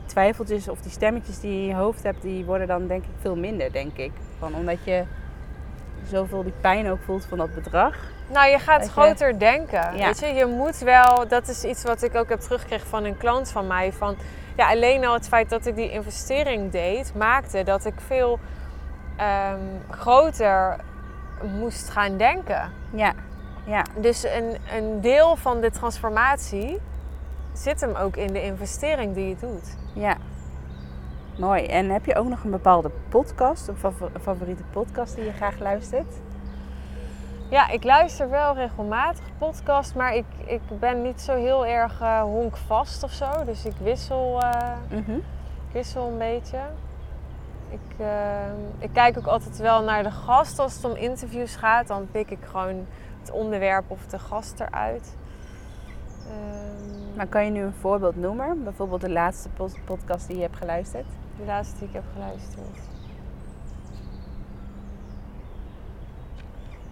twijfeltjes 0.06 0.68
of 0.68 0.80
die 0.80 0.90
stemmetjes 0.90 1.40
die 1.40 1.52
je 1.54 1.60
in 1.60 1.66
je 1.66 1.74
hoofd 1.74 2.02
hebt, 2.02 2.22
die 2.22 2.44
worden 2.44 2.66
dan 2.66 2.86
denk 2.86 3.04
ik 3.04 3.10
veel 3.20 3.36
minder, 3.36 3.72
denk 3.72 3.96
ik. 3.96 4.12
Van, 4.38 4.54
omdat 4.54 4.84
je 4.84 5.04
zoveel 6.06 6.42
die 6.42 6.52
pijn 6.60 6.90
ook 6.90 6.98
voelt 7.04 7.24
van 7.24 7.38
dat 7.38 7.54
bedrag. 7.54 7.96
Nou, 8.32 8.50
je 8.50 8.58
gaat 8.58 8.84
je- 8.84 8.90
groter 8.90 9.38
denken. 9.38 9.96
Ja. 9.96 10.06
Weet 10.06 10.20
je, 10.20 10.26
je 10.26 10.46
moet 10.46 10.78
wel, 10.78 11.28
dat 11.28 11.48
is 11.48 11.64
iets 11.64 11.82
wat 11.82 12.02
ik 12.02 12.14
ook 12.14 12.28
heb 12.28 12.40
teruggekregen 12.40 12.86
van 12.86 13.04
een 13.04 13.16
klant 13.16 13.50
van 13.50 13.66
mij. 13.66 13.92
Van, 13.92 14.16
ja, 14.56 14.68
alleen 14.70 15.04
al 15.04 15.14
het 15.14 15.28
feit 15.28 15.50
dat 15.50 15.66
ik 15.66 15.76
die 15.76 15.90
investering 15.90 16.70
deed, 16.70 17.12
maakte 17.14 17.62
dat 17.62 17.84
ik 17.84 17.94
veel 18.06 18.38
ehm, 19.16 19.60
groter 19.90 20.76
moest 21.58 21.90
gaan 21.90 22.16
denken. 22.16 22.70
Ja, 22.92 23.12
ja, 23.64 23.84
Dus 23.96 24.24
een, 24.24 24.56
een 24.76 25.00
deel 25.00 25.36
van 25.36 25.60
de 25.60 25.70
transformatie 25.70 26.80
zit 27.52 27.80
hem 27.80 27.94
ook 27.94 28.16
in 28.16 28.32
de 28.32 28.42
investering 28.42 29.14
die 29.14 29.28
je 29.28 29.36
doet. 29.40 29.76
ja. 29.94 30.16
Mooi. 31.38 31.66
En 31.66 31.90
heb 31.90 32.04
je 32.04 32.14
ook 32.16 32.28
nog 32.28 32.44
een 32.44 32.50
bepaalde 32.50 32.90
podcast, 33.08 33.68
een 33.68 33.76
favo- 33.76 34.10
favoriete 34.20 34.62
podcast 34.72 35.14
die 35.14 35.24
je 35.24 35.32
graag 35.32 35.58
luistert? 35.58 36.14
Ja, 37.50 37.68
ik 37.70 37.84
luister 37.84 38.30
wel 38.30 38.54
regelmatig 38.54 39.24
podcast, 39.38 39.94
maar 39.94 40.14
ik, 40.14 40.24
ik 40.46 40.60
ben 40.80 41.02
niet 41.02 41.20
zo 41.20 41.34
heel 41.36 41.66
erg 41.66 42.00
eh, 42.00 42.20
honkvast 42.22 43.02
of 43.02 43.10
zo. 43.12 43.44
Dus 43.44 43.64
ik 43.64 43.72
wissel, 43.82 44.40
eh, 44.42 44.70
Mhm. 44.88 45.10
ik 45.16 45.72
wissel 45.72 46.08
een 46.08 46.18
beetje. 46.18 46.58
Ik, 47.70 47.98
eh, 47.98 48.52
ik 48.78 48.90
kijk 48.92 49.18
ook 49.18 49.26
altijd 49.26 49.58
wel 49.58 49.82
naar 49.82 50.02
de 50.02 50.10
gast 50.10 50.58
als 50.58 50.74
het 50.74 50.84
om 50.84 50.94
interviews 50.96 51.56
gaat. 51.56 51.86
Dan 51.86 52.08
pik 52.10 52.30
ik 52.30 52.44
gewoon 52.44 52.86
het 53.20 53.30
onderwerp 53.30 53.84
of 53.90 54.06
de 54.06 54.18
gast 54.18 54.60
eruit. 54.60 55.16
Ehm, 56.28 57.16
Maar 57.16 57.26
kan 57.26 57.44
je 57.44 57.50
nu 57.50 57.62
een 57.62 57.74
voorbeeld 57.80 58.16
noemen? 58.16 58.64
Bijvoorbeeld 58.64 59.00
de 59.00 59.10
laatste 59.10 59.48
pod- 59.48 59.84
podcast 59.84 60.26
die 60.26 60.36
je 60.36 60.42
hebt 60.42 60.56
geluisterd? 60.56 61.06
de 61.38 61.46
laatste 61.46 61.78
die 61.78 61.88
ik 61.88 61.94
heb 61.94 62.04
geluisterd. 62.12 62.78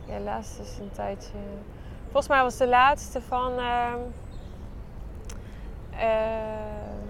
Ja, 0.06 0.16
de 0.18 0.22
laatste 0.24 0.62
is 0.62 0.78
een 0.78 0.90
tijdje. 0.92 1.38
Volgens 2.04 2.28
mij 2.28 2.42
was 2.42 2.56
de 2.56 2.68
laatste 2.68 3.20
van 3.20 3.58
ehm 3.58 3.98
ehm, 5.90 7.07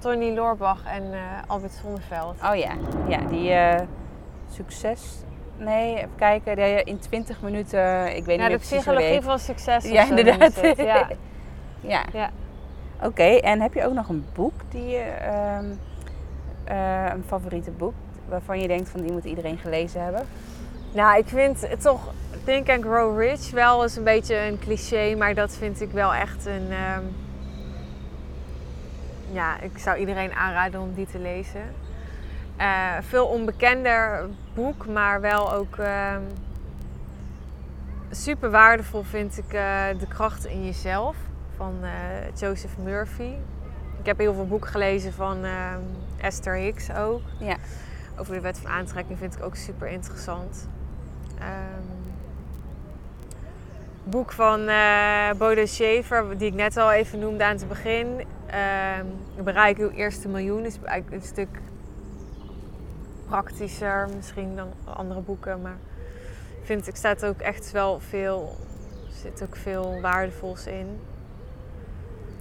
Tony 0.00 0.34
Loorbach 0.34 0.84
en 0.84 1.12
eh, 1.12 1.18
Albert 1.46 1.72
Zonneveld. 1.82 2.36
Oh 2.50 2.56
ja, 2.56 2.72
ja 3.08 3.18
die 3.28 3.52
eh, 3.52 3.80
succes. 4.52 5.00
Nee, 5.56 5.96
even 5.96 6.10
kijken. 6.16 6.56
Die, 6.56 6.64
eh, 6.64 6.80
in 6.84 6.98
20 6.98 7.42
minuten, 7.42 8.16
ik 8.16 8.24
weet 8.24 8.40
Ja, 8.40 8.48
niet 8.48 8.60
de 8.60 8.66
meer 8.66 8.78
precies 8.78 8.84
hoe 8.84 8.96
die 8.96 9.04
psychologie 9.04 9.22
van 9.22 9.38
succes. 9.38 9.84
Ja, 9.84 10.04
inderdaad. 10.08 10.54
het, 10.60 10.76
Ja. 10.76 11.08
Ja. 11.80 12.04
Ja. 12.12 12.30
Oké, 13.02 13.22
en 13.22 13.60
heb 13.60 13.74
je 13.74 13.86
ook 13.86 13.92
nog 13.94 14.08
een 14.08 14.26
boek 14.34 14.52
die 14.68 14.86
je, 14.88 14.98
ehm, 15.00 15.64
eh, 16.64 17.12
een 17.14 17.24
favoriete 17.26 17.70
boek 17.70 17.94
waarvan 18.28 18.60
je 18.60 18.68
denkt 18.68 18.88
van 18.88 19.00
die 19.00 19.12
moet 19.12 19.24
iedereen 19.24 19.58
gelezen 19.58 20.02
hebben? 20.02 20.26
Nou, 20.92 21.18
ik 21.18 21.28
vind 21.28 21.68
het 21.68 21.80
toch 21.80 22.00
Think 22.44 22.68
and 22.68 22.84
Grow 22.84 23.18
Rich 23.20 23.50
wel 23.50 23.82
eens 23.82 23.96
een 23.96 24.04
beetje 24.04 24.36
een 24.36 24.58
cliché, 24.58 25.14
maar 25.18 25.34
dat 25.34 25.56
vind 25.56 25.80
ik 25.80 25.90
wel 25.90 26.14
echt 26.14 26.46
een. 26.46 26.66
ehm, 26.70 27.02
ja, 29.32 29.60
ik 29.60 29.78
zou 29.78 29.98
iedereen 29.98 30.32
aanraden 30.32 30.80
om 30.80 30.94
die 30.94 31.06
te 31.06 31.18
lezen. 31.18 31.62
Eh, 32.60 32.96
veel 33.00 33.26
onbekender 33.26 34.28
boek, 34.54 34.86
maar 34.86 35.20
wel 35.20 35.52
ook 35.52 35.76
ehm, 35.76 36.22
super 38.10 38.50
waardevol 38.50 39.02
vind 39.02 39.38
ik 39.38 39.52
eh, 39.52 39.84
De 39.98 40.06
kracht 40.08 40.44
in 40.46 40.64
jezelf 40.64 41.16
van 41.56 41.78
eh, 41.82 41.90
Joseph 42.34 42.76
Murphy. 42.78 43.32
Ik 43.98 44.06
heb 44.06 44.18
heel 44.18 44.34
veel 44.34 44.46
boeken 44.46 44.70
gelezen 44.70 45.12
van 45.12 45.44
ehm, 45.44 45.80
Esther 46.16 46.54
Hicks 46.54 46.92
ook. 46.92 47.20
Ja. 47.38 47.56
Over 48.16 48.34
de 48.34 48.40
wet 48.40 48.58
van 48.58 48.70
aantrekking 48.70 49.18
vind 49.18 49.34
ik 49.36 49.42
ook 49.42 49.56
super 49.56 49.88
interessant. 49.88 50.68
Ehm, 51.38 51.82
boek 54.04 54.32
van 54.32 54.70
Bodo 55.38 55.66
Schaefer, 55.66 56.38
die 56.38 56.48
ik 56.48 56.54
net 56.54 56.76
al 56.76 56.92
even 56.92 57.18
noemde 57.18 57.44
aan 57.44 57.56
het 57.56 57.68
begin. 57.68 58.24
Ehm, 58.50 59.06
Bereik 59.44 59.78
uw 59.78 59.90
eerste 59.90 60.28
miljoen 60.28 60.64
is 60.64 60.78
eigenlijk 60.84 61.22
een 61.22 61.28
stuk 61.28 61.48
praktischer 63.28 64.08
misschien 64.16 64.56
dan 64.56 64.68
andere 64.84 65.20
boeken. 65.20 65.60
Maar 65.62 65.76
ik 66.60 66.66
vind, 66.66 66.88
ik 66.88 66.96
staat 66.96 67.24
ook 67.24 67.40
echt 67.40 67.70
wel 67.70 68.00
veel, 68.00 68.56
zit 69.22 69.42
ook 69.42 69.56
veel 69.56 70.00
waardevols 70.00 70.66
in. 70.66 70.86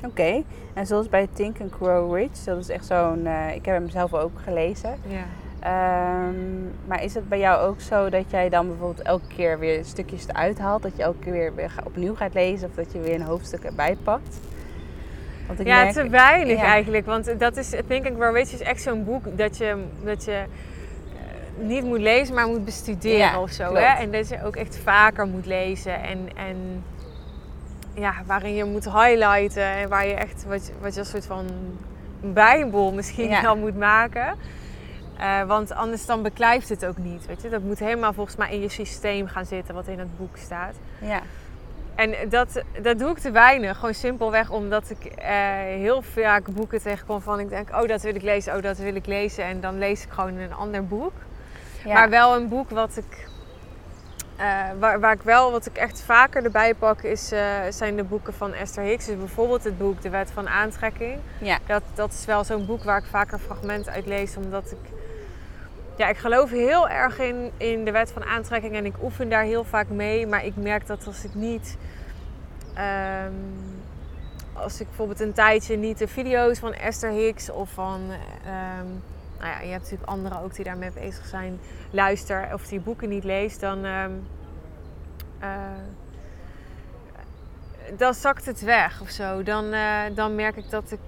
Oké, 0.05 0.43
en 0.73 0.87
zoals 0.87 1.09
bij 1.09 1.27
Think 1.33 1.61
and 1.61 1.71
Grow 1.71 2.15
Rich, 2.15 2.43
dat 2.43 2.57
is 2.57 2.69
echt 2.69 2.85
zo'n, 2.85 3.25
eh, 3.25 3.55
ik 3.55 3.65
heb 3.65 3.75
hem 3.75 3.89
zelf 3.89 4.13
ook 4.13 4.39
gelezen. 4.43 4.95
Ja. 5.07 5.25
Ehm, 5.59 6.63
maar 6.87 7.03
is 7.03 7.13
het 7.13 7.29
bij 7.29 7.39
jou 7.39 7.67
ook 7.67 7.81
zo 7.81 8.09
dat 8.09 8.31
jij 8.31 8.49
dan 8.49 8.67
bijvoorbeeld 8.67 9.07
elke 9.07 9.27
keer 9.27 9.59
weer 9.59 9.85
stukjes 9.85 10.27
eruit 10.27 10.59
haalt? 10.59 10.81
Dat 10.81 10.95
je 10.95 11.03
elke 11.03 11.19
keer 11.19 11.55
weer, 11.55 11.73
opnieuw 11.83 12.15
gaat 12.15 12.33
lezen 12.33 12.69
of 12.69 12.75
dat 12.75 12.91
je 12.91 12.99
weer 12.99 13.15
een 13.15 13.21
hoofdstuk 13.21 13.63
erbij 13.63 13.95
pakt? 14.03 14.39
Want 15.49 15.59
ik 15.59 15.67
Ja, 15.67 15.81
merk- 15.83 15.93
te 15.93 16.09
weinig 16.09 16.57
ja. 16.57 16.63
eigenlijk. 16.63 17.05
Want 17.05 17.39
dat 17.39 17.57
is, 17.57 17.69
Think 17.87 18.05
and 18.07 18.15
Grow 18.15 18.35
Rich 18.35 18.53
is 18.53 18.59
echt 18.61 18.81
zo'n 18.81 19.03
boek 19.03 19.37
dat 19.37 19.57
je, 19.57 19.83
dat 20.03 20.25
je 20.25 20.31
eh, 20.31 21.65
niet 21.67 21.83
moet 21.83 21.99
lezen, 21.99 22.35
maar 22.35 22.47
moet 22.47 22.65
bestuderen 22.65 23.17
Ja, 23.17 23.41
of 23.41 23.49
zo. 23.51 23.63
klopt. 23.65 23.79
Hè? 23.79 23.93
En 24.03 24.11
dat 24.11 24.29
je 24.29 24.43
ook 24.43 24.55
echt 24.55 24.77
vaker 24.83 25.27
moet 25.27 25.45
lezen. 25.45 26.03
En, 26.03 26.29
en 26.35 26.83
ja, 27.93 28.13
waarin 28.25 28.55
je 28.55 28.63
moet 28.63 28.83
highlighten 28.85 29.63
en 29.63 29.89
waar 29.89 30.07
je 30.07 30.13
echt 30.13 30.45
wat, 30.47 30.67
je- 30.67 30.73
wat 30.81 30.93
je 30.93 30.99
als 30.99 31.09
soort 31.09 31.25
van 31.25 31.45
bijbel 32.21 32.91
misschien 32.93 33.29
Ja. 33.29 33.41
wel 33.41 33.57
moet 33.57 33.77
maken. 33.77 34.35
Eh, 35.17 35.43
want 35.43 35.73
anders 35.73 36.05
dan 36.05 36.21
beklijft 36.21 36.69
het 36.69 36.85
ook 36.85 36.97
niet. 36.97 37.25
Weet 37.25 37.41
je? 37.41 37.49
Dat 37.49 37.61
moet 37.63 37.79
helemaal 37.79 38.13
volgens 38.13 38.35
mij 38.35 38.51
in 38.53 38.61
je 38.61 38.69
systeem 38.69 39.27
gaan 39.27 39.45
zitten 39.45 39.73
wat 39.75 39.87
in 39.87 39.99
het 39.99 40.17
boek 40.17 40.37
staat. 40.37 40.75
Ja. 41.01 41.21
En 41.99 42.29
dat, 42.29 42.63
dat 42.81 42.99
doe 42.99 43.09
ik 43.09 43.17
te 43.17 43.31
weinig. 43.31 43.77
Gewoon 43.77 43.93
simpelweg 43.93 44.49
omdat 44.49 44.89
ik 44.89 45.05
eh, 45.05 45.29
heel 45.59 46.01
vaak 46.01 46.47
boeken 46.53 46.81
tegenkom 46.81 47.21
van 47.21 47.39
ik 47.39 47.49
denk, 47.49 47.69
oh 47.69 47.87
dat 47.87 48.01
wil 48.01 48.15
ik 48.15 48.21
lezen, 48.21 48.55
oh 48.55 48.61
dat 48.61 48.77
wil 48.77 48.95
ik 48.95 49.05
lezen. 49.05 49.43
En 49.43 49.61
dan 49.61 49.77
lees 49.77 50.03
ik 50.03 50.11
gewoon 50.11 50.37
een 50.37 50.53
ander 50.53 50.87
boek. 50.87 51.11
Ja. 51.85 51.93
Maar 51.93 52.09
wel 52.09 52.35
een 52.35 52.47
boek 52.47 52.69
wat 52.69 52.97
ik, 52.97 53.27
eh, 54.35 54.45
waar, 54.79 54.99
waar 54.99 55.13
ik 55.13 55.21
wel, 55.21 55.51
wat 55.51 55.65
ik 55.65 55.77
echt 55.77 56.01
vaker 56.01 56.43
erbij 56.43 56.73
pak, 56.73 57.01
is, 57.01 57.31
eh, 57.31 57.41
zijn 57.69 57.95
de 57.95 58.03
boeken 58.03 58.33
van 58.33 58.53
Esther 58.53 58.83
Hicks. 58.83 59.05
Dus 59.05 59.17
bijvoorbeeld 59.17 59.63
het 59.63 59.77
boek 59.77 60.01
De 60.01 60.09
Wet 60.09 60.31
van 60.31 60.49
Aantrekking. 60.49 61.19
Ja. 61.37 61.57
Dat, 61.65 61.83
dat 61.93 62.13
is 62.13 62.25
wel 62.25 62.43
zo'n 62.43 62.65
boek 62.65 62.83
waar 62.83 62.97
ik 62.97 63.09
vaker 63.09 63.39
fragmenten 63.39 63.93
uit 63.93 64.05
lees, 64.05 64.37
omdat 64.37 64.71
ik... 64.71 64.98
Ja, 65.99 66.07
ik 66.07 66.17
geloof 66.17 66.49
heel 66.49 66.89
erg 66.89 67.19
in, 67.19 67.51
in 67.57 67.85
de 67.85 67.91
wet 67.91 68.11
van 68.11 68.23
aantrekking 68.23 68.75
en 68.75 68.85
ik 68.85 69.03
oefen 69.03 69.29
daar 69.29 69.43
heel 69.43 69.63
vaak 69.63 69.89
mee. 69.89 70.27
Maar 70.27 70.45
ik 70.45 70.55
merk 70.55 70.87
dat 70.87 71.07
als 71.07 71.23
ik 71.23 71.33
niet... 71.33 71.77
ehm, 72.73 73.33
als 74.53 74.79
ik 74.79 74.87
bijvoorbeeld 74.87 75.19
een 75.19 75.33
tijdje 75.33 75.77
niet 75.77 75.97
de 75.97 76.07
video's 76.07 76.59
van 76.59 76.73
Esther 76.73 77.09
Hicks 77.09 77.49
of 77.49 77.69
van... 77.69 78.01
ehm, 78.45 78.87
nou 79.39 79.51
ja, 79.51 79.59
je 79.59 79.71
hebt 79.71 79.83
natuurlijk 79.83 80.09
anderen 80.09 80.41
ook 80.41 80.55
die 80.55 80.65
daarmee 80.65 80.91
bezig 80.91 81.25
zijn. 81.25 81.59
Luister 81.91 82.49
of 82.53 82.67
die 82.67 82.79
boeken 82.79 83.09
niet 83.09 83.23
lees, 83.23 83.59
dan... 83.59 83.85
ehm, 83.85 84.11
eh, 85.39 85.49
dan 87.97 88.13
zakt 88.13 88.45
het 88.45 88.61
weg 88.61 89.01
of 89.01 89.09
zo. 89.09 89.43
Dan, 89.43 89.73
eh, 89.73 90.01
dan 90.13 90.35
merk 90.35 90.55
ik 90.55 90.69
dat 90.69 90.91
ik... 90.91 90.99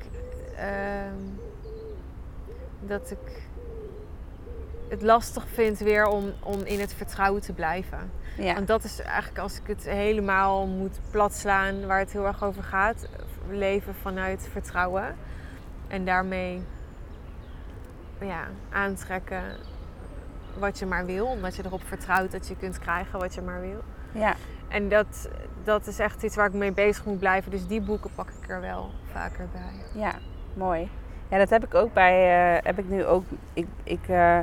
dat 2.80 3.12
ik 3.12 3.41
het 4.92 5.02
lastig 5.02 5.46
vind 5.54 5.80
weer 5.80 6.06
om, 6.06 6.32
om 6.44 6.60
in 6.64 6.80
het 6.80 6.94
vertrouwen 6.94 7.42
te 7.42 7.54
blijven. 7.54 8.12
Ja. 8.38 8.54
Want 8.54 8.68
dat 8.68 8.84
is 8.84 9.02
eigenlijk 9.02 9.40
als 9.40 9.58
ik 9.60 9.68
het 9.68 9.84
helemaal 9.90 10.68
moet 10.68 11.00
platslaan 11.12 11.86
waar 11.88 12.00
het 12.00 12.12
heel 12.12 12.26
erg 12.26 12.44
over 12.44 12.64
gaat. 12.64 13.08
Leven 13.50 13.96
vanuit 13.96 14.48
vertrouwen. 14.52 15.16
En 15.88 16.06
daarmee 16.06 16.62
ja, 18.20 18.48
aantrekken 18.70 19.42
wat 20.58 20.80
je 20.80 20.86
maar 20.86 21.06
wil. 21.06 21.26
Omdat 21.26 21.56
je 21.56 21.66
erop 21.66 21.82
vertrouwt 21.86 22.32
dat 22.32 22.48
je 22.48 22.56
kunt 22.58 22.80
krijgen 22.80 23.20
wat 23.20 23.34
je 23.34 23.42
maar 23.42 23.62
wil. 23.62 23.82
ja. 24.12 24.36
En 24.68 24.90
dat, 24.90 25.30
dat 25.64 25.88
is 25.88 26.00
echt 26.00 26.24
iets 26.24 26.36
waar 26.36 26.48
ik 26.48 26.54
mee 26.54 26.72
bezig 26.72 27.06
moet 27.06 27.20
blijven. 27.20 27.52
Dus 27.52 27.68
die 27.68 27.82
boeken 27.82 28.10
pak 28.16 28.30
ik 28.42 28.50
er 28.50 28.62
wel 28.62 28.92
vaker 29.12 29.48
bij. 29.52 30.02
Ja, 30.02 30.14
mooi. 30.54 30.90
Ja, 31.30 31.38
dat 31.38 31.50
heb 31.50 31.64
ik 31.66 31.76
ook 31.76 31.94
bij. 31.94 32.56
eh, 32.58 32.66
heb 32.66 32.80
ik 32.80 32.90
nu 32.90 33.06
ook. 33.06 33.24
Ik, 33.54 33.68
ik, 33.84 34.08
eh, 34.08 34.40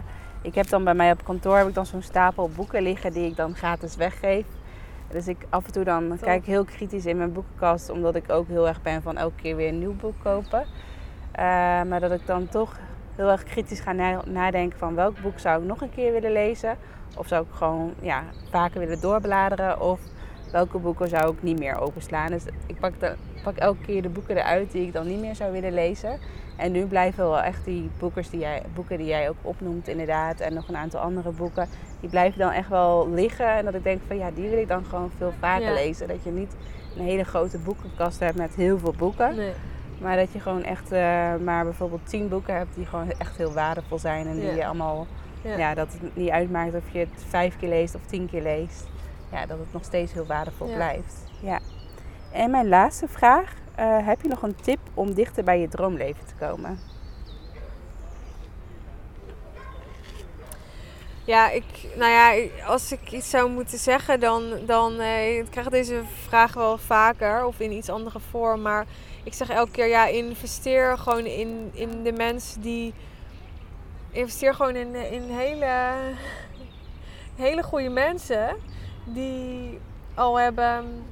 ik 0.48 0.54
heb 0.54 0.68
dan 0.68 0.84
bij 0.84 0.94
mij 0.94 1.12
op 1.12 1.24
kantoor 1.24 1.56
heb 1.56 1.68
ik 1.68 1.74
dan 1.74 1.86
zo'n 1.86 2.02
stapel 2.02 2.50
boeken 2.56 2.82
liggen 2.82 3.12
die 3.12 3.26
ik 3.26 3.36
dan 3.36 3.54
gratis 3.54 3.96
weggeef. 3.96 4.46
Dus 5.10 5.28
ik 5.28 5.36
af 5.48 5.66
en 5.66 5.72
toe 5.72 5.84
dan 5.84 6.08
Top. 6.08 6.20
kijk 6.20 6.40
ik 6.40 6.46
heel 6.46 6.64
kritisch 6.64 7.06
in 7.06 7.16
mijn 7.16 7.32
boekenkast, 7.32 7.90
omdat 7.90 8.14
ik 8.14 8.30
ook 8.30 8.48
heel 8.48 8.68
erg 8.68 8.82
ben 8.82 9.02
van 9.02 9.16
elke 9.16 9.42
keer 9.42 9.56
weer 9.56 9.68
een 9.68 9.78
nieuw 9.78 9.96
boek 9.96 10.14
kopen. 10.22 10.64
Eh, 11.32 11.44
maar 11.82 12.00
dat 12.00 12.10
ik 12.12 12.26
dan 12.26 12.48
toch 12.48 12.78
heel 13.16 13.30
erg 13.30 13.42
kritisch 13.44 13.80
ga 13.80 13.92
na- 13.92 14.22
nadenken 14.26 14.78
van 14.78 14.94
welk 14.94 15.20
boek 15.20 15.38
zou 15.38 15.62
ik 15.62 15.68
nog 15.68 15.80
een 15.80 15.94
keer 15.94 16.12
willen 16.12 16.32
lezen. 16.32 16.76
Of 17.16 17.26
zou 17.26 17.44
ik 17.44 17.52
gewoon 17.52 17.94
ja, 18.00 18.22
vaker 18.50 18.80
willen 18.80 19.00
doorbladeren. 19.00 19.80
Of 19.80 20.00
welke 20.52 20.78
boeken 20.78 21.08
zou 21.08 21.32
ik 21.32 21.42
niet 21.42 21.58
meer 21.58 21.80
openslaan. 21.80 22.30
Dus 22.30 22.44
ik 22.66 22.78
pak, 22.78 23.00
de, 23.00 23.12
pak 23.42 23.56
elke 23.56 23.80
keer 23.86 24.02
de 24.02 24.08
boeken 24.08 24.36
eruit 24.36 24.72
die 24.72 24.86
ik 24.86 24.92
dan 24.92 25.06
niet 25.06 25.20
meer 25.20 25.34
zou 25.34 25.52
willen 25.52 25.74
lezen. 25.74 26.18
En 26.56 26.72
nu 26.72 26.84
blijven 26.86 27.24
wel 27.24 27.40
echt 27.40 27.64
die 27.64 27.90
boekers 27.98 28.30
die 28.30 28.40
jij, 28.40 28.62
boeken 28.74 28.98
die 28.98 29.06
jij 29.06 29.28
ook 29.28 29.36
opnoemt 29.42 29.88
inderdaad. 29.88 30.40
En 30.40 30.54
nog 30.54 30.68
een 30.68 30.76
aantal 30.76 31.00
andere 31.00 31.30
boeken. 31.30 31.68
Die 32.00 32.10
blijven 32.10 32.38
dan 32.38 32.50
echt 32.50 32.68
wel 32.68 33.08
liggen. 33.10 33.48
En 33.48 33.64
dat 33.64 33.74
ik 33.74 33.84
denk 33.84 34.00
van 34.06 34.18
ja, 34.18 34.30
die 34.34 34.48
wil 34.48 34.58
ik 34.58 34.68
dan 34.68 34.84
gewoon 34.84 35.10
veel 35.18 35.32
vaker 35.40 35.66
Ja. 35.66 35.72
lezen. 35.74 36.08
Dat 36.08 36.22
je 36.22 36.30
niet 36.30 36.56
een 36.96 37.04
hele 37.04 37.24
grote 37.24 37.58
boekenkast 37.58 38.20
hebt 38.20 38.36
met 38.36 38.54
heel 38.54 38.78
veel 38.78 38.94
boeken. 38.98 39.36
Nee. 39.36 39.52
Maar 40.00 40.16
dat 40.16 40.32
je 40.32 40.40
gewoon 40.40 40.62
echt 40.62 40.92
eh, 40.92 41.00
maar 41.44 41.64
bijvoorbeeld 41.64 42.00
tien 42.08 42.28
boeken 42.28 42.54
hebt 42.56 42.74
die 42.74 42.86
gewoon 42.86 43.10
echt 43.10 43.36
heel 43.36 43.52
waardevol 43.52 43.98
zijn. 43.98 44.26
En 44.26 44.34
die 44.34 44.44
Ja. 44.44 44.52
je 44.54 44.66
allemaal, 44.66 45.06
Ja. 45.42 45.56
ja. 45.56 45.74
dat 45.74 45.92
het 45.92 46.16
niet 46.16 46.30
uitmaakt 46.30 46.74
of 46.74 46.82
je 46.92 46.98
het 46.98 47.24
vijf 47.28 47.56
keer 47.58 47.68
leest 47.68 47.94
of 47.94 48.00
tien 48.06 48.28
keer 48.30 48.42
leest. 48.42 48.86
Ja, 49.32 49.46
dat 49.46 49.58
het 49.58 49.72
nog 49.72 49.84
steeds 49.84 50.12
heel 50.12 50.26
waardevol 50.26 50.68
Ja. 50.68 50.74
blijft. 50.74 51.14
Ja. 51.40 51.58
En 52.32 52.50
mijn 52.50 52.68
laatste 52.68 53.08
vraag. 53.08 53.54
eh, 53.74 54.06
heb 54.06 54.22
je 54.22 54.28
nog 54.28 54.42
een 54.42 54.54
tip 54.56 54.78
om 54.94 55.14
dichter 55.14 55.44
bij 55.44 55.60
je 55.60 55.68
droomleven 55.68 56.26
te 56.26 56.34
komen? 56.38 56.78
Ja, 61.24 61.50
ik, 61.50 61.64
nou 61.96 62.10
ja, 62.10 62.48
als 62.66 62.92
ik 62.92 63.12
iets 63.12 63.30
zou 63.30 63.50
moeten 63.50 63.78
zeggen, 63.78 64.20
dan, 64.20 64.42
dan 64.66 65.00
eh, 65.00 65.38
ik 65.38 65.46
krijg 65.50 65.68
deze 65.68 66.02
vraag 66.26 66.54
wel 66.54 66.78
vaker 66.78 67.44
of 67.46 67.60
in 67.60 67.72
iets 67.72 67.88
andere 67.88 68.20
vorm. 68.30 68.62
Maar 68.62 68.86
ik 69.24 69.34
zeg 69.34 69.48
elke 69.50 69.70
keer, 69.70 69.86
ja, 69.86 70.06
investeer 70.06 70.98
gewoon 70.98 71.26
in, 71.26 71.70
in 71.72 72.02
de 72.02 72.12
mensen 72.12 72.60
die. 72.60 72.94
Investeer 74.10 74.54
gewoon 74.54 74.76
in, 74.76 74.94
in 74.94 75.22
hele, 75.22 75.92
hele 77.36 77.62
goede 77.62 77.88
mensen 77.88 78.56
die 79.12 79.80
al 80.14 80.38
hebben 80.38 81.04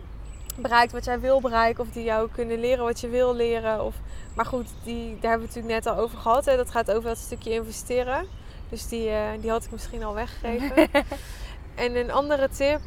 bereikt 0.56 0.92
wat 0.92 1.04
jij 1.04 1.20
wil 1.20 1.40
bereiken. 1.40 1.84
Of 1.84 1.90
die 1.90 2.04
jou 2.04 2.30
kunnen 2.30 2.60
leren 2.60 2.84
wat 2.84 3.00
je 3.00 3.08
wil 3.08 3.34
leren. 3.34 3.84
Of, 3.84 3.94
maar 4.34 4.46
goed, 4.46 4.68
die, 4.84 5.18
daar 5.20 5.30
hebben 5.30 5.48
we 5.48 5.54
het 5.54 5.54
natuurlijk 5.54 5.84
net 5.84 5.86
al 5.86 6.02
over 6.02 6.18
gehad. 6.18 6.44
Hè. 6.44 6.56
Dat 6.56 6.70
gaat 6.70 6.90
over 6.90 7.08
dat 7.08 7.18
stukje 7.18 7.50
investeren. 7.50 8.26
Dus 8.68 8.88
die, 8.88 9.10
eh, 9.10 9.40
die 9.40 9.50
had 9.50 9.64
ik 9.64 9.70
misschien 9.70 10.04
al 10.04 10.14
weggegeven. 10.14 10.88
en 11.74 11.96
een 11.96 12.10
andere 12.10 12.48
tip. 12.48 12.80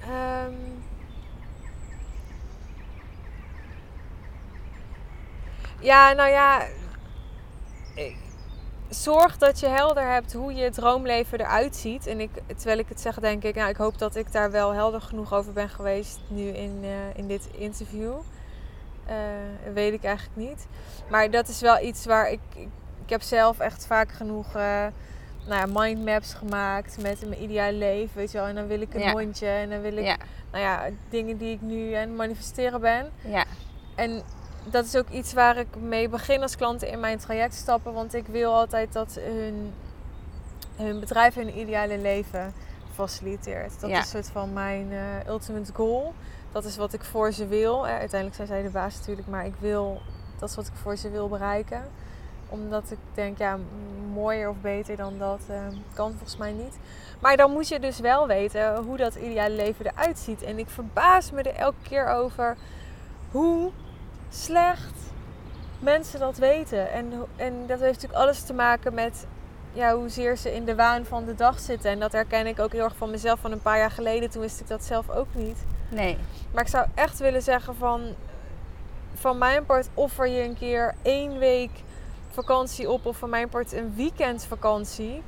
ehm, 0.00 0.52
ja, 5.80 6.12
nou 6.12 6.28
ja. 6.28 6.66
Zorg 8.90 9.38
dat 9.38 9.60
je 9.60 9.66
helder 9.66 10.08
hebt 10.12 10.32
hoe 10.32 10.54
je 10.54 10.70
droomleven 10.70 11.40
eruit 11.40 11.76
ziet. 11.76 12.06
En 12.06 12.20
ik, 12.20 12.30
terwijl 12.56 12.78
ik 12.78 12.88
het 12.88 13.00
zeg, 13.00 13.18
denk 13.18 13.42
ik, 13.44 13.54
nou, 13.54 13.68
ik 13.70 13.76
hoop 13.76 13.98
dat 13.98 14.16
ik 14.16 14.32
daar 14.32 14.50
wel 14.50 14.72
helder 14.72 15.00
genoeg 15.00 15.34
over 15.34 15.52
ben 15.52 15.68
geweest 15.68 16.18
nu 16.28 16.42
in, 16.48 16.78
eh, 16.82 16.90
in 17.16 17.26
dit 17.26 17.48
interview. 17.52 18.12
Eh, 19.06 19.14
weet 19.74 19.92
ik 19.92 20.04
eigenlijk 20.04 20.36
niet. 20.36 20.66
Maar 21.10 21.30
dat 21.30 21.48
is 21.48 21.60
wel 21.60 21.80
iets 21.82 22.04
waar 22.06 22.30
ik, 22.30 22.40
ik, 22.54 22.68
ik 23.04 23.10
heb 23.10 23.22
zelf 23.22 23.58
echt 23.58 23.86
vaak 23.86 24.10
genoeg 24.12 24.46
eh, 24.46 24.86
nou 25.46 25.72
ja, 25.72 25.80
mindmaps 25.80 26.34
gemaakt 26.34 27.02
met 27.02 27.26
mijn 27.28 27.42
ideale 27.42 27.76
leven, 27.76 28.16
weet 28.16 28.30
je 28.32 28.38
wel. 28.38 28.46
En 28.46 28.54
dan 28.54 28.66
wil 28.66 28.80
ik 28.80 28.94
een 28.94 29.00
Ja. 29.00 29.12
hondje 29.12 29.46
en 29.46 29.70
dan 29.70 29.80
wil 29.80 29.96
ik, 29.96 30.04
Ja, 30.04 30.16
nou 30.52 30.64
ja, 30.64 30.82
dingen 31.08 31.36
die 31.36 31.52
ik 31.52 31.60
nu 31.60 31.92
aan 31.92 32.00
het 32.08 32.16
manifesteren 32.16 32.80
ben. 32.80 33.10
ja, 33.20 33.44
En 33.96 34.22
dat 34.70 34.84
is 34.84 34.96
ook 34.96 35.08
iets 35.08 35.32
waar 35.32 35.56
ik 35.56 35.66
mee 35.80 36.08
begin 36.08 36.42
als 36.42 36.56
klanten 36.56 36.88
in 36.88 37.00
mijn 37.00 37.18
traject 37.18 37.54
stappen. 37.54 37.92
Want 37.92 38.14
ik 38.14 38.26
wil 38.26 38.54
altijd 38.54 38.92
dat 38.92 39.18
hun, 39.20 39.72
hun 40.76 41.00
bedrijf 41.00 41.34
hun 41.34 41.58
ideale 41.58 41.98
leven 41.98 42.52
faciliteert. 42.94 43.80
Dat 43.80 43.90
Ja. 43.90 43.98
is 43.98 44.02
een 44.04 44.10
soort 44.10 44.32
van 44.32 44.52
mijn 44.52 44.92
eh, 44.92 45.28
ultimate 45.28 45.72
goal. 45.74 46.14
Dat 46.52 46.64
is 46.64 46.76
wat 46.76 46.92
ik 46.92 47.04
voor 47.04 47.32
ze 47.32 47.46
wil. 47.46 47.86
Eh, 47.86 47.92
uiteindelijk 47.92 48.34
zijn 48.34 48.46
zij 48.48 48.62
de 48.62 48.68
baas 48.70 48.96
natuurlijk, 48.96 49.28
maar 49.28 49.46
ik 49.46 49.54
wil, 49.58 50.00
dat 50.38 50.48
is 50.48 50.56
wat 50.56 50.66
ik 50.66 50.72
voor 50.82 50.96
ze 50.96 51.10
wil 51.10 51.28
bereiken. 51.28 51.82
Omdat 52.48 52.90
ik 52.90 52.98
denk, 53.14 53.38
ja, 53.38 53.58
mooier 54.12 54.48
of 54.48 54.56
beter 54.60 54.96
dan 54.96 55.18
dat 55.18 55.40
eh, 55.48 55.56
kan 55.94 56.10
volgens 56.10 56.36
mij 56.36 56.52
niet. 56.52 56.78
Maar 57.20 57.36
dan 57.36 57.50
moet 57.52 57.68
je 57.68 57.80
dus 57.80 57.98
wel 58.00 58.26
weten 58.26 58.76
hoe 58.76 58.96
dat 58.96 59.14
ideale 59.14 59.54
leven 59.54 59.86
eruit 59.86 60.18
ziet. 60.18 60.42
En 60.42 60.58
ik 60.58 60.68
verbaas 60.68 61.30
me 61.30 61.42
er 61.42 61.54
elke 61.54 61.82
keer 61.88 62.06
over 62.08 62.56
hoe 63.30 63.70
slecht 64.30 64.94
mensen 65.78 66.20
dat 66.20 66.36
weten. 66.36 66.92
En, 66.92 67.12
en 67.36 67.66
dat 67.66 67.80
heeft 67.80 67.92
natuurlijk 67.92 68.22
alles 68.22 68.42
te 68.42 68.54
maken 68.54 68.94
met 68.94 69.26
ja, 69.72 69.94
hoezeer 69.94 70.36
ze 70.36 70.54
in 70.54 70.64
de 70.64 70.74
waan 70.74 71.04
van 71.04 71.24
de 71.24 71.34
dag 71.34 71.60
zitten. 71.60 71.90
En 71.90 71.98
dat 71.98 72.12
herken 72.12 72.46
ik 72.46 72.60
ook 72.60 72.72
heel 72.72 72.84
erg 72.84 72.96
van 72.96 73.10
mezelf 73.10 73.40
van 73.40 73.52
een 73.52 73.62
paar 73.62 73.78
jaar 73.78 73.90
geleden. 73.90 74.30
Toen 74.30 74.42
wist 74.42 74.60
ik 74.60 74.68
dat 74.68 74.84
zelf 74.84 75.10
ook 75.10 75.34
niet. 75.34 75.58
nee. 75.88 76.18
Maar 76.52 76.62
ik 76.62 76.68
zou 76.68 76.86
echt 76.94 77.18
willen 77.18 77.42
zeggen 77.42 77.76
van... 77.76 78.14
Van 79.14 79.38
mijn 79.38 79.66
part 79.66 79.88
offer 79.94 80.28
je 80.28 80.42
een 80.42 80.56
keer 80.56 80.94
één 81.02 81.38
week 81.38 81.70
vakantie 82.30 82.90
op. 82.90 83.06
Of 83.06 83.16
van 83.16 83.30
mijn 83.30 83.48
part 83.48 83.72
een 83.72 83.94
weekendvakantie. 83.96 85.22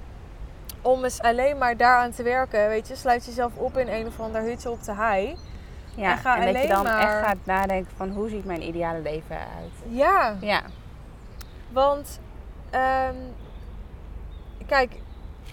Om 0.82 1.04
eens 1.04 1.20
alleen 1.20 1.58
maar 1.58 1.76
daaraan 1.76 2.10
te 2.10 2.22
werken. 2.22 2.68
Weet 2.68 2.88
je, 2.88 2.96
sluit 2.96 3.24
jezelf 3.24 3.56
op 3.56 3.76
in 3.76 3.88
een 3.88 4.06
of 4.06 4.20
ander 4.20 4.42
hutje 4.42 4.70
op 4.70 4.84
de 4.84 4.94
hei. 4.94 5.36
Ja, 5.94 6.10
En 6.12 6.18
ga 6.18 6.38
en 6.38 6.52
dat 6.52 6.62
je 6.62 6.68
dan 6.68 6.82
maar- 6.82 7.00
echt 7.00 7.26
gaat 7.26 7.36
nadenken 7.44 7.92
van 7.96 8.10
hoe 8.10 8.28
ziet 8.28 8.44
mijn 8.44 8.62
ideale 8.66 9.00
leven 9.00 9.36
eruit. 9.36 9.72
Ja, 9.88 10.36
Ja, 10.40 10.62
Want, 11.70 12.20
ehm, 12.70 13.14
kijk, 14.66 14.92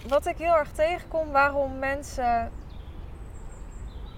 wat 0.08 0.26
ik 0.26 0.36
heel 0.36 0.56
erg 0.56 0.70
tegenkom, 0.72 1.30
waarom 1.30 1.78
mensen 1.78 2.50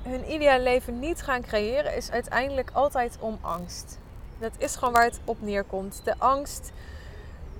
hun 0.02 0.32
ideale 0.32 0.62
leven 0.62 0.98
niet 0.98 1.22
gaan 1.22 1.40
creëren, 1.42 1.96
is 1.96 2.10
uiteindelijk 2.10 2.70
altijd 2.72 3.16
om 3.20 3.38
angst. 3.40 3.98
Dat 4.38 4.52
is 4.58 4.76
gewoon 4.76 4.94
waar 4.94 5.04
het 5.04 5.20
op 5.24 5.40
neerkomt. 5.40 6.00
De 6.04 6.14
angst 6.18 6.72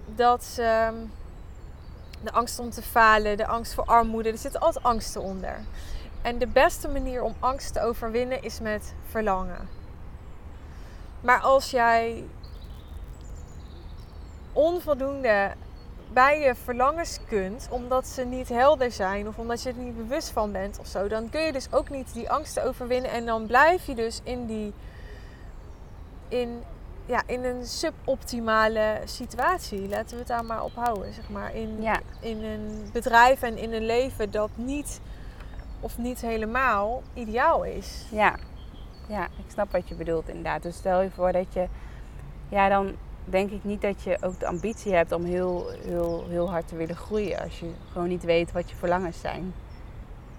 dat 0.06 0.44
ze. 0.44 0.90
De 2.20 2.32
angst 2.32 2.58
om 2.58 2.70
te 2.70 2.82
falen, 2.82 3.36
de 3.36 3.46
angst 3.46 3.74
voor 3.74 3.84
armoede. 3.84 4.30
Er 4.30 4.38
zitten 4.38 4.60
altijd 4.60 4.84
angsten 4.84 5.22
onder. 5.22 5.60
En 6.22 6.38
de 6.38 6.46
beste 6.46 6.88
manier 6.88 7.22
om 7.22 7.34
angst 7.38 7.72
te 7.72 7.80
overwinnen 7.80 8.42
is 8.42 8.60
met 8.60 8.94
verlangen. 9.06 9.68
Maar 11.20 11.40
als 11.40 11.70
jij 11.70 12.24
onvoldoende 14.52 15.52
bij 16.12 16.40
je 16.40 16.54
verlangens 16.54 17.18
kunt, 17.28 17.68
omdat 17.70 18.06
ze 18.06 18.24
niet 18.24 18.48
helder 18.48 18.92
zijn 18.92 19.28
of 19.28 19.38
omdat 19.38 19.62
je 19.62 19.68
er 19.68 19.76
niet 19.76 19.96
bewust 19.96 20.30
van 20.30 20.52
bent 20.52 20.78
of 20.78 20.86
zo, 20.86 21.08
dan 21.08 21.30
kun 21.30 21.40
je 21.40 21.52
dus 21.52 21.72
ook 21.72 21.90
niet 21.90 22.12
die 22.14 22.30
angsten 22.30 22.64
overwinnen 22.64 23.10
en 23.10 23.26
dan 23.26 23.46
blijf 23.46 23.86
je 23.86 23.94
dus 23.94 24.20
in 24.24 24.46
die 24.46 24.72
in, 26.28 26.62
ja, 27.06 27.22
in 27.26 27.44
een 27.44 27.66
suboptimale 27.66 29.00
situatie. 29.04 29.88
Laten 29.88 30.10
we 30.10 30.18
het 30.18 30.26
daar 30.26 30.44
maar 30.44 30.64
op 30.64 30.74
houden, 30.74 31.12
zeg 31.12 31.28
maar. 31.28 31.54
In, 31.54 31.82
Ja. 31.82 32.00
in 32.20 32.44
een 32.44 32.88
bedrijf 32.92 33.42
en 33.42 33.58
in 33.58 33.72
een 33.72 33.86
leven 33.86 34.30
dat 34.30 34.50
niet 34.54 35.00
of 35.82 35.98
niet 35.98 36.20
helemaal 36.20 37.02
ideaal 37.14 37.64
is. 37.64 38.06
Ja. 38.10 38.34
ja, 39.06 39.24
ik 39.24 39.50
snap 39.52 39.72
wat 39.72 39.88
je 39.88 39.94
bedoelt 39.94 40.28
inderdaad. 40.28 40.62
Dus 40.62 40.76
stel 40.76 41.00
je 41.00 41.10
voor 41.10 41.32
dat 41.32 41.46
je, 41.52 41.66
ja, 42.48 42.68
dan 42.68 42.92
denk 43.24 43.50
ik 43.50 43.64
niet 43.64 43.82
dat 43.82 44.02
je 44.02 44.16
ook 44.20 44.40
de 44.40 44.46
ambitie 44.46 44.94
hebt 44.94 45.12
om 45.12 45.24
heel, 45.24 45.68
heel, 45.84 46.24
heel 46.28 46.50
hard 46.50 46.68
te 46.68 46.76
willen 46.76 46.96
groeien. 46.96 47.40
Als 47.42 47.60
je 47.60 47.70
gewoon 47.92 48.08
niet 48.08 48.24
weet 48.24 48.52
wat 48.52 48.70
je 48.70 48.76
verlangens 48.76 49.20
zijn. 49.20 49.54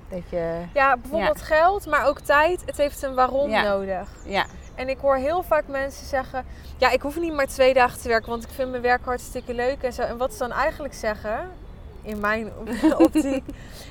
Dat 0.09 0.29
je, 0.29 0.61
Ja, 0.73 0.97
bijvoorbeeld 0.97 1.41
geld, 1.41 1.85
maar 1.85 2.07
ook 2.07 2.19
tijd. 2.19 2.63
Het 2.65 2.77
heeft 2.77 3.01
een 3.03 3.13
waarom 3.15 3.49
Ja. 3.49 3.61
nodig. 3.61 4.09
ja, 4.25 4.45
En 4.75 4.89
ik 4.89 4.97
hoor 4.99 5.15
heel 5.15 5.43
vaak 5.43 5.67
mensen 5.67 6.05
zeggen: 6.05 6.45
Ja, 6.77 6.89
ik 6.91 7.01
hoef 7.01 7.19
niet 7.19 7.33
maar 7.33 7.47
twee 7.47 7.73
dagen 7.73 8.01
te 8.01 8.07
werken, 8.07 8.29
want 8.29 8.43
ik 8.43 8.49
vind 8.49 8.69
mijn 8.69 8.81
werk 8.81 9.05
hartstikke 9.05 9.53
leuk 9.53 9.83
en 9.83 9.93
zo. 9.93 10.01
En 10.01 10.17
wat 10.17 10.31
ze 10.33 10.39
dan 10.39 10.51
eigenlijk 10.51 10.93
zeggen, 10.93 11.49
in 12.03 12.19
mijn 12.19 12.51
optiek, 12.97 13.43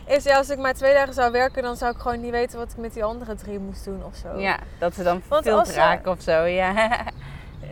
is: 0.07 0.25
ja, 0.25 0.37
als 0.37 0.51
ik 0.51 0.59
maar 0.59 0.75
twee 0.75 0.95
dagen 0.95 1.15
zou 1.15 1.33
werken, 1.33 1.63
dan 1.63 1.77
zou 1.77 1.95
ik 1.95 2.01
gewoon 2.01 2.21
niet 2.21 2.31
weten 2.31 2.59
wat 2.59 2.71
ik 2.71 2.77
met 2.77 2.93
die 2.93 3.05
andere 3.05 3.35
drie 3.35 3.59
moest 3.59 3.85
doen 3.85 4.05
of 4.05 4.17
zo. 4.17 4.39
ja, 4.39 4.59
dat 4.79 4.95
ze 4.95 5.03
dan 5.03 5.23
veel 5.29 5.65
raken 5.65 6.11
of 6.11 6.23
zo. 6.23 6.45
Ja. 6.45 6.73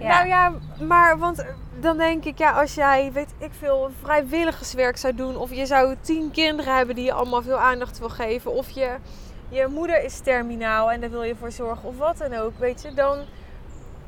ja. 0.01 0.09
Nou 0.09 0.27
ja, 0.27 0.53
maar 0.79 1.19
want 1.19 1.45
dan 1.81 1.97
denk 1.97 2.25
ik, 2.25 2.39
ja, 2.39 2.51
als 2.51 2.75
jij, 2.75 3.11
weet 3.13 3.35
ik 3.39 3.51
veel, 3.59 3.91
vrijwilligerswerk 4.03 4.97
zou 4.97 5.15
doen, 5.15 5.37
of 5.37 5.55
je 5.55 5.67
zou 5.67 5.97
tien 6.01 6.31
kinderen 6.31 6.77
hebben 6.77 6.95
die 6.95 7.05
je 7.05 7.13
allemaal 7.13 7.43
veel 7.43 7.59
aandacht 7.59 7.99
wil 7.99 8.09
geven, 8.09 8.53
of 8.53 8.71
je, 8.71 8.97
je 9.49 9.67
moeder 9.71 10.05
is 10.05 10.21
terminaal 10.21 10.91
en 10.91 11.01
daar 11.01 11.11
wil 11.11 11.23
je 11.23 11.37
voor 11.37 11.53
zorgen, 11.53 11.89
of 11.89 11.99
wat 11.99 12.19
dan 12.19 12.35
ook, 12.35 12.59
weet 12.59 12.83
je, 12.83 12.95
dan, 12.95 13.19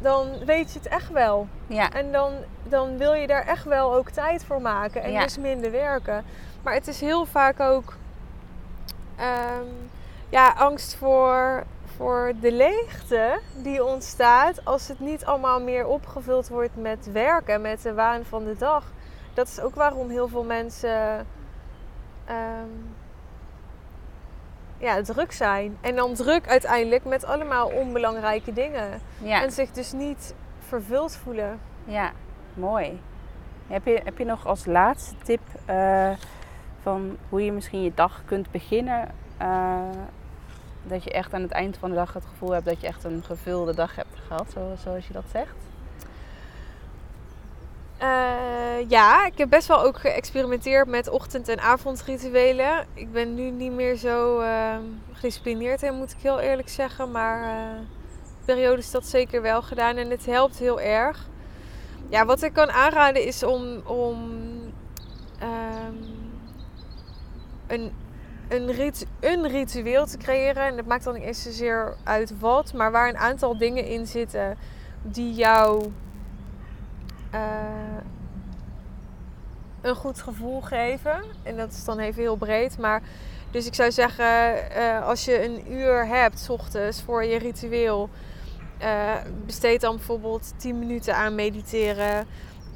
dan 0.03 0.45
weet 0.45 0.73
je 0.73 0.79
het 0.79 0.89
echt 0.89 1.11
wel. 1.11 1.47
ja. 1.67 1.91
En 1.93 2.13
dan, 2.13 2.33
dan 2.63 2.99
wil 2.99 3.13
je 3.13 3.27
daar 3.27 3.47
echt 3.47 3.65
wel 3.65 3.95
ook 3.95 4.11
tijd 4.11 4.45
voor 4.45 4.61
maken 4.61 5.03
en 5.03 5.13
Ja. 5.13 5.23
dus 5.23 5.39
minder 5.39 5.71
werken. 5.71 6.25
Maar 6.63 6.75
het 6.75 6.89
is 6.89 7.01
heel 7.01 7.25
vaak 7.27 7.61
ook 7.61 7.95
ehm, 9.17 9.67
ja, 10.29 10.55
angst 10.57 10.95
voor, 10.95 11.65
voor 11.97 12.33
de 12.41 12.53
leegte 12.53 13.41
die 13.63 13.85
ontstaat 13.85 14.65
als 14.65 14.89
het 14.89 15.01
niet 15.01 15.25
allemaal 15.25 15.61
meer 15.61 15.87
opgevuld 15.87 16.49
wordt 16.49 16.77
met 16.77 17.13
werken, 17.13 17.61
met 17.61 17.83
de 17.83 17.95
waan 17.95 18.25
van 18.25 18.45
de 18.45 18.57
dag. 18.57 18.85
Dat 19.35 19.49
is 19.49 19.61
ook 19.61 19.75
waarom 19.75 20.11
heel 20.11 20.29
veel 20.29 20.45
mensen 20.45 21.27
ehm, 22.25 22.69
ja, 24.83 25.03
druk 25.03 25.33
zijn. 25.33 25.79
En 25.81 25.97
dan 25.97 26.15
druk 26.15 26.49
uiteindelijk 26.49 27.05
met 27.05 27.25
allemaal 27.25 27.69
onbelangrijke 27.69 28.53
dingen. 28.53 29.01
ja. 29.19 29.43
En 29.43 29.53
zich 29.53 29.71
dus 29.71 29.93
niet 29.93 30.35
vervuld 30.69 31.17
voelen. 31.17 31.61
Ja, 31.85 32.13
mooi. 32.55 33.01
Heb 33.67 33.87
je, 33.87 34.01
heb 34.05 34.19
je 34.19 34.25
nog 34.25 34.47
als 34.47 34.67
laatste 34.67 35.15
tip 35.23 35.41
eh, 35.65 36.11
van 36.83 37.17
hoe 37.29 37.45
je 37.45 37.53
misschien 37.53 37.83
je 37.83 37.93
dag 37.95 38.23
kunt 38.25 38.51
beginnen? 38.51 39.09
eh, 39.39 39.81
dat 40.83 41.05
je 41.05 41.11
echt 41.11 41.35
aan 41.35 41.43
het 41.43 41.51
eind 41.51 41.77
van 41.77 41.89
de 41.91 41.97
dag 41.97 42.13
het 42.13 42.25
gevoel 42.25 42.51
hebt 42.51 42.65
dat 42.65 42.81
je 42.81 42.87
echt 42.87 43.05
een 43.05 43.23
gevulde 43.25 43.75
dag 43.75 43.97
hebt 43.97 44.19
gehad, 44.27 44.47
zo, 44.53 44.75
zoals 44.79 45.07
je 45.07 45.13
dat 45.13 45.25
zegt? 45.33 45.55
Eh, 48.03 48.89
ja, 48.89 49.27
ik 49.27 49.39
heb 49.39 49.51
best 49.51 49.69
wel 49.69 49.83
ook 49.83 49.99
geëxperimenteerd 49.99 50.89
met 50.89 51.09
ochtend- 51.09 51.49
en 51.49 51.61
avondrituelen. 51.61 52.87
Ik 52.95 53.13
ben 53.13 53.35
nu 53.35 53.51
niet 53.51 53.73
meer 53.73 53.97
zo 53.97 54.41
eh, 54.41 54.77
gedisciplineerd 55.13 55.83
in, 55.83 55.95
moet 55.95 56.11
ik 56.13 56.19
heel 56.23 56.41
eerlijk 56.41 56.69
zeggen. 56.69 57.11
Maar 57.11 57.43
eh 57.43 57.81
periodes 58.45 58.91
dat 58.91 59.07
zeker 59.07 59.43
wel 59.43 59.63
gedaan 59.63 59.97
en 59.97 60.11
het 60.11 60.27
helpt 60.27 60.59
heel 60.59 60.81
erg. 60.81 61.29
Ja, 62.09 62.25
wat 62.25 62.43
ik 62.43 62.53
kan 62.53 62.71
aanraden 62.71 63.25
is 63.27 63.43
om, 63.43 63.81
om 63.87 64.19
ehm, 65.39 65.95
een, 67.67 67.93
een, 68.49 68.73
rit- 68.73 69.07
een 69.21 69.49
ritueel 69.49 70.07
te 70.07 70.17
creëren. 70.17 70.63
En 70.67 70.77
dat 70.77 70.87
maakt 70.87 71.05
dan 71.05 71.15
niet 71.15 71.23
eens 71.23 71.43
zozeer 71.43 71.97
uit 72.05 72.39
wat, 72.39 72.73
maar 72.73 72.91
waar 72.91 73.09
een 73.09 73.19
aantal 73.19 73.59
dingen 73.59 73.87
in 73.87 74.07
zitten 74.07 74.57
die 75.03 75.33
jou 75.35 75.93
een 79.81 79.95
goed 79.95 80.23
gevoel 80.23 80.61
geven. 80.61 81.23
En 81.43 81.57
dat 81.57 81.73
is 81.73 81.85
dan 81.85 81.99
even 81.99 82.23
heel 82.23 82.37
breed. 82.37 82.79
Maar 82.79 83.03
dus 83.51 83.67
ik 83.67 83.75
zou 83.75 83.93
zeggen, 83.93 84.71
eh, 84.71 85.07
als 85.07 85.25
je 85.25 85.45
een 85.45 85.73
uur 85.73 86.07
hebt, 86.07 86.39
's 86.39 86.49
ochtends, 86.49 87.03
voor 87.03 87.25
je 87.25 87.39
ritueel. 87.39 88.09
eh, 88.79 89.13
besteed 89.47 89.81
dan 89.81 89.97
bijvoorbeeld 89.97 90.53
10 90.57 90.79
minuten 90.79 91.17
aan 91.17 91.35
mediteren. 91.35 92.27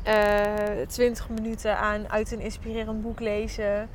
eh 0.03 0.87
20 0.89 1.29
minuten 1.29 1.79
aan 1.79 2.11
uit 2.11 2.33
een 2.33 2.41
inspirerend 2.41 3.03
boek 3.03 3.21
lezen. 3.21 3.89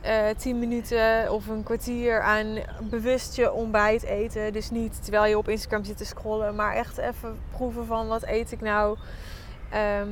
eh 0.00 0.28
10 0.36 0.58
minuten 0.58 1.32
of 1.32 1.46
een 1.46 1.62
kwartier 1.62 2.20
aan 2.22 2.46
bewust 2.82 3.36
je 3.36 3.52
ontbijt 3.52 4.02
eten. 4.02 4.52
Dus 4.52 4.70
niet 4.70 5.02
terwijl 5.02 5.24
je 5.26 5.38
op 5.38 5.48
Instagram 5.48 5.84
zit 5.84 5.96
te 5.96 6.04
scrollen, 6.04 6.54
maar 6.54 6.74
echt 6.74 6.98
even 6.98 7.38
proeven 7.50 7.86
van 7.86 8.06
wat 8.08 8.26
eet 8.26 8.52
ik 8.52 8.60
nou. 8.60 8.96
Ehm, 9.70 10.08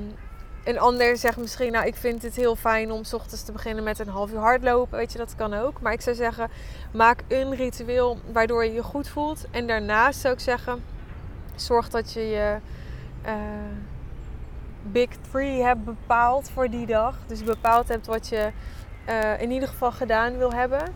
een 0.64 0.78
ander 0.78 1.16
zegt 1.16 1.36
misschien, 1.36 1.72
nou 1.72 1.86
ik 1.86 1.94
vind 1.94 2.22
het 2.22 2.36
heel 2.36 2.56
fijn 2.56 2.90
om 2.90 3.05
's 3.05 3.12
ochtends 3.12 3.43
te 3.43 3.52
beginnen 3.52 3.85
met 3.85 3.98
een 3.98 4.09
half 4.09 4.32
uur 4.32 4.39
hardlopen. 4.39 4.98
Weet 4.98 5.12
je, 5.12 5.18
dat 5.18 5.35
kan 5.35 5.55
ook. 5.55 5.81
Maar 5.81 5.93
ik 5.93 6.01
zou 6.01 6.16
zeggen, 6.16 6.51
maak 6.93 7.22
een 7.28 7.55
ritueel 7.55 8.18
waardoor 8.32 8.64
je 8.64 8.72
je 8.72 8.82
goed 8.82 9.09
voelt. 9.09 9.44
En 9.51 9.66
daarnaast 9.66 10.20
zou 10.20 10.35
ik 10.35 10.40
zeggen, 10.40 10.85
zorg 11.55 11.89
dat 11.89 12.12
je 12.12 12.20
je 12.20 12.56
eh, 13.22 13.35
big 14.82 15.09
three 15.31 15.62
hebt 15.62 15.85
bepaald 15.85 16.51
voor 16.51 16.70
die 16.70 16.86
dag. 16.86 17.16
Dus 17.26 17.43
bepaald 17.43 17.89
hebt 17.89 18.06
wat 18.06 18.28
je 18.28 18.51
eh, 19.05 19.40
in 19.40 19.51
ieder 19.51 19.68
geval 19.68 19.93
gedaan 19.93 20.39
wil 20.39 20.52
hebben. 20.52 20.94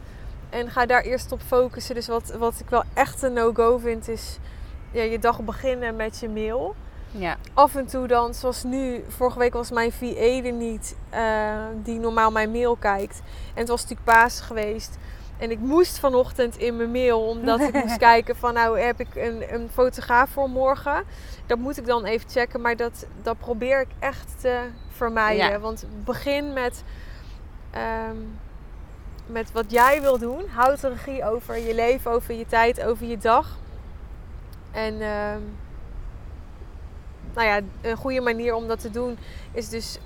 En 0.51 0.71
ga 0.71 0.87
daar 0.87 1.03
eerst 1.03 1.33
op 1.33 1.41
focussen. 1.41 1.95
Dus 1.95 2.07
wat, 2.07 2.31
wat 2.39 2.61
ik 2.61 2.71
wel 2.71 2.83
echt 2.95 3.23
een 3.23 3.33
no-go 3.33 3.79
vind, 3.79 4.09
is 4.09 4.39
ja, 4.91 5.03
je 5.03 5.19
dag 5.19 5.43
beginnen 5.43 5.97
met 5.97 6.19
je 6.19 6.29
mail 6.29 6.75
Ja, 7.11 7.37
af 7.55 7.75
en 7.75 7.87
toe 7.87 8.07
dan, 8.07 8.35
zoals 8.35 8.63
nu, 8.63 9.05
vorige 9.09 9.39
week 9.39 9.53
was 9.53 9.71
mijn 9.71 9.93
VA 9.93 10.45
er 10.45 10.53
niet, 10.53 10.97
eh, 11.11 11.67
die 11.83 11.99
normaal 11.99 12.31
mijn 12.31 12.51
mail 12.51 12.77
kijkt. 12.77 13.21
En 13.55 13.61
het 13.61 13.69
was 13.69 13.83
natuurlijk 13.83 14.11
Pasen 14.11 14.45
geweest. 14.45 14.99
En 15.39 15.51
ik 15.51 15.59
moest 15.59 15.99
vanochtend 15.99 16.57
in 16.57 16.77
mijn 16.77 16.91
mail, 16.91 17.21
omdat 17.21 17.61
ik 17.61 17.73
moest 17.73 17.97
kijken 18.13 18.37
van 18.37 18.55
nou 18.55 18.81
heb 18.81 19.01
ik 19.01 19.15
een, 19.15 19.55
een 19.55 19.69
fotograaf 19.73 20.31
voor 20.31 20.51
morgen. 20.51 21.05
Dat 21.47 21.59
moet 21.59 21.79
ik 21.79 21.87
dan 21.87 22.05
even 22.05 22.31
checken, 22.31 22.61
maar 22.61 22.77
dat, 22.77 23.07
dat 23.23 23.39
probeer 23.39 23.81
ik 23.81 23.89
echt 23.99 24.41
te 24.41 24.61
vermijden. 24.89 25.51
Ja. 25.51 25.59
Want 25.59 25.87
begin 26.05 26.53
met, 26.53 26.83
ehm, 27.71 28.17
met 29.27 29.53
wat 29.53 29.71
jij 29.71 30.01
wil 30.01 30.19
doen. 30.19 30.49
Houd 30.49 30.81
de 30.81 30.89
regie 30.89 31.25
over 31.25 31.59
je 31.59 31.75
leven, 31.75 32.11
over 32.11 32.35
je 32.35 32.47
tijd, 32.47 32.85
over 32.85 33.07
je 33.07 33.19
dag. 33.19 33.59
En 34.71 35.01
ehm, 35.01 35.41
nou 37.35 37.47
ja, 37.47 37.61
een 37.81 37.97
goede 37.97 38.21
manier 38.21 38.55
om 38.55 38.69
dat 38.69 38.81
te 38.81 38.91
doen 38.91 39.19
is 39.53 39.69
dus 39.69 39.99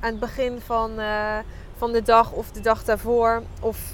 aan 0.00 0.10
het 0.10 0.20
begin 0.20 0.60
van, 0.60 0.98
eh, 0.98 1.38
van 1.76 1.92
de 1.92 2.02
dag 2.02 2.32
of 2.32 2.50
de 2.50 2.60
dag 2.60 2.84
daarvoor 2.84 3.42
of 3.60 3.92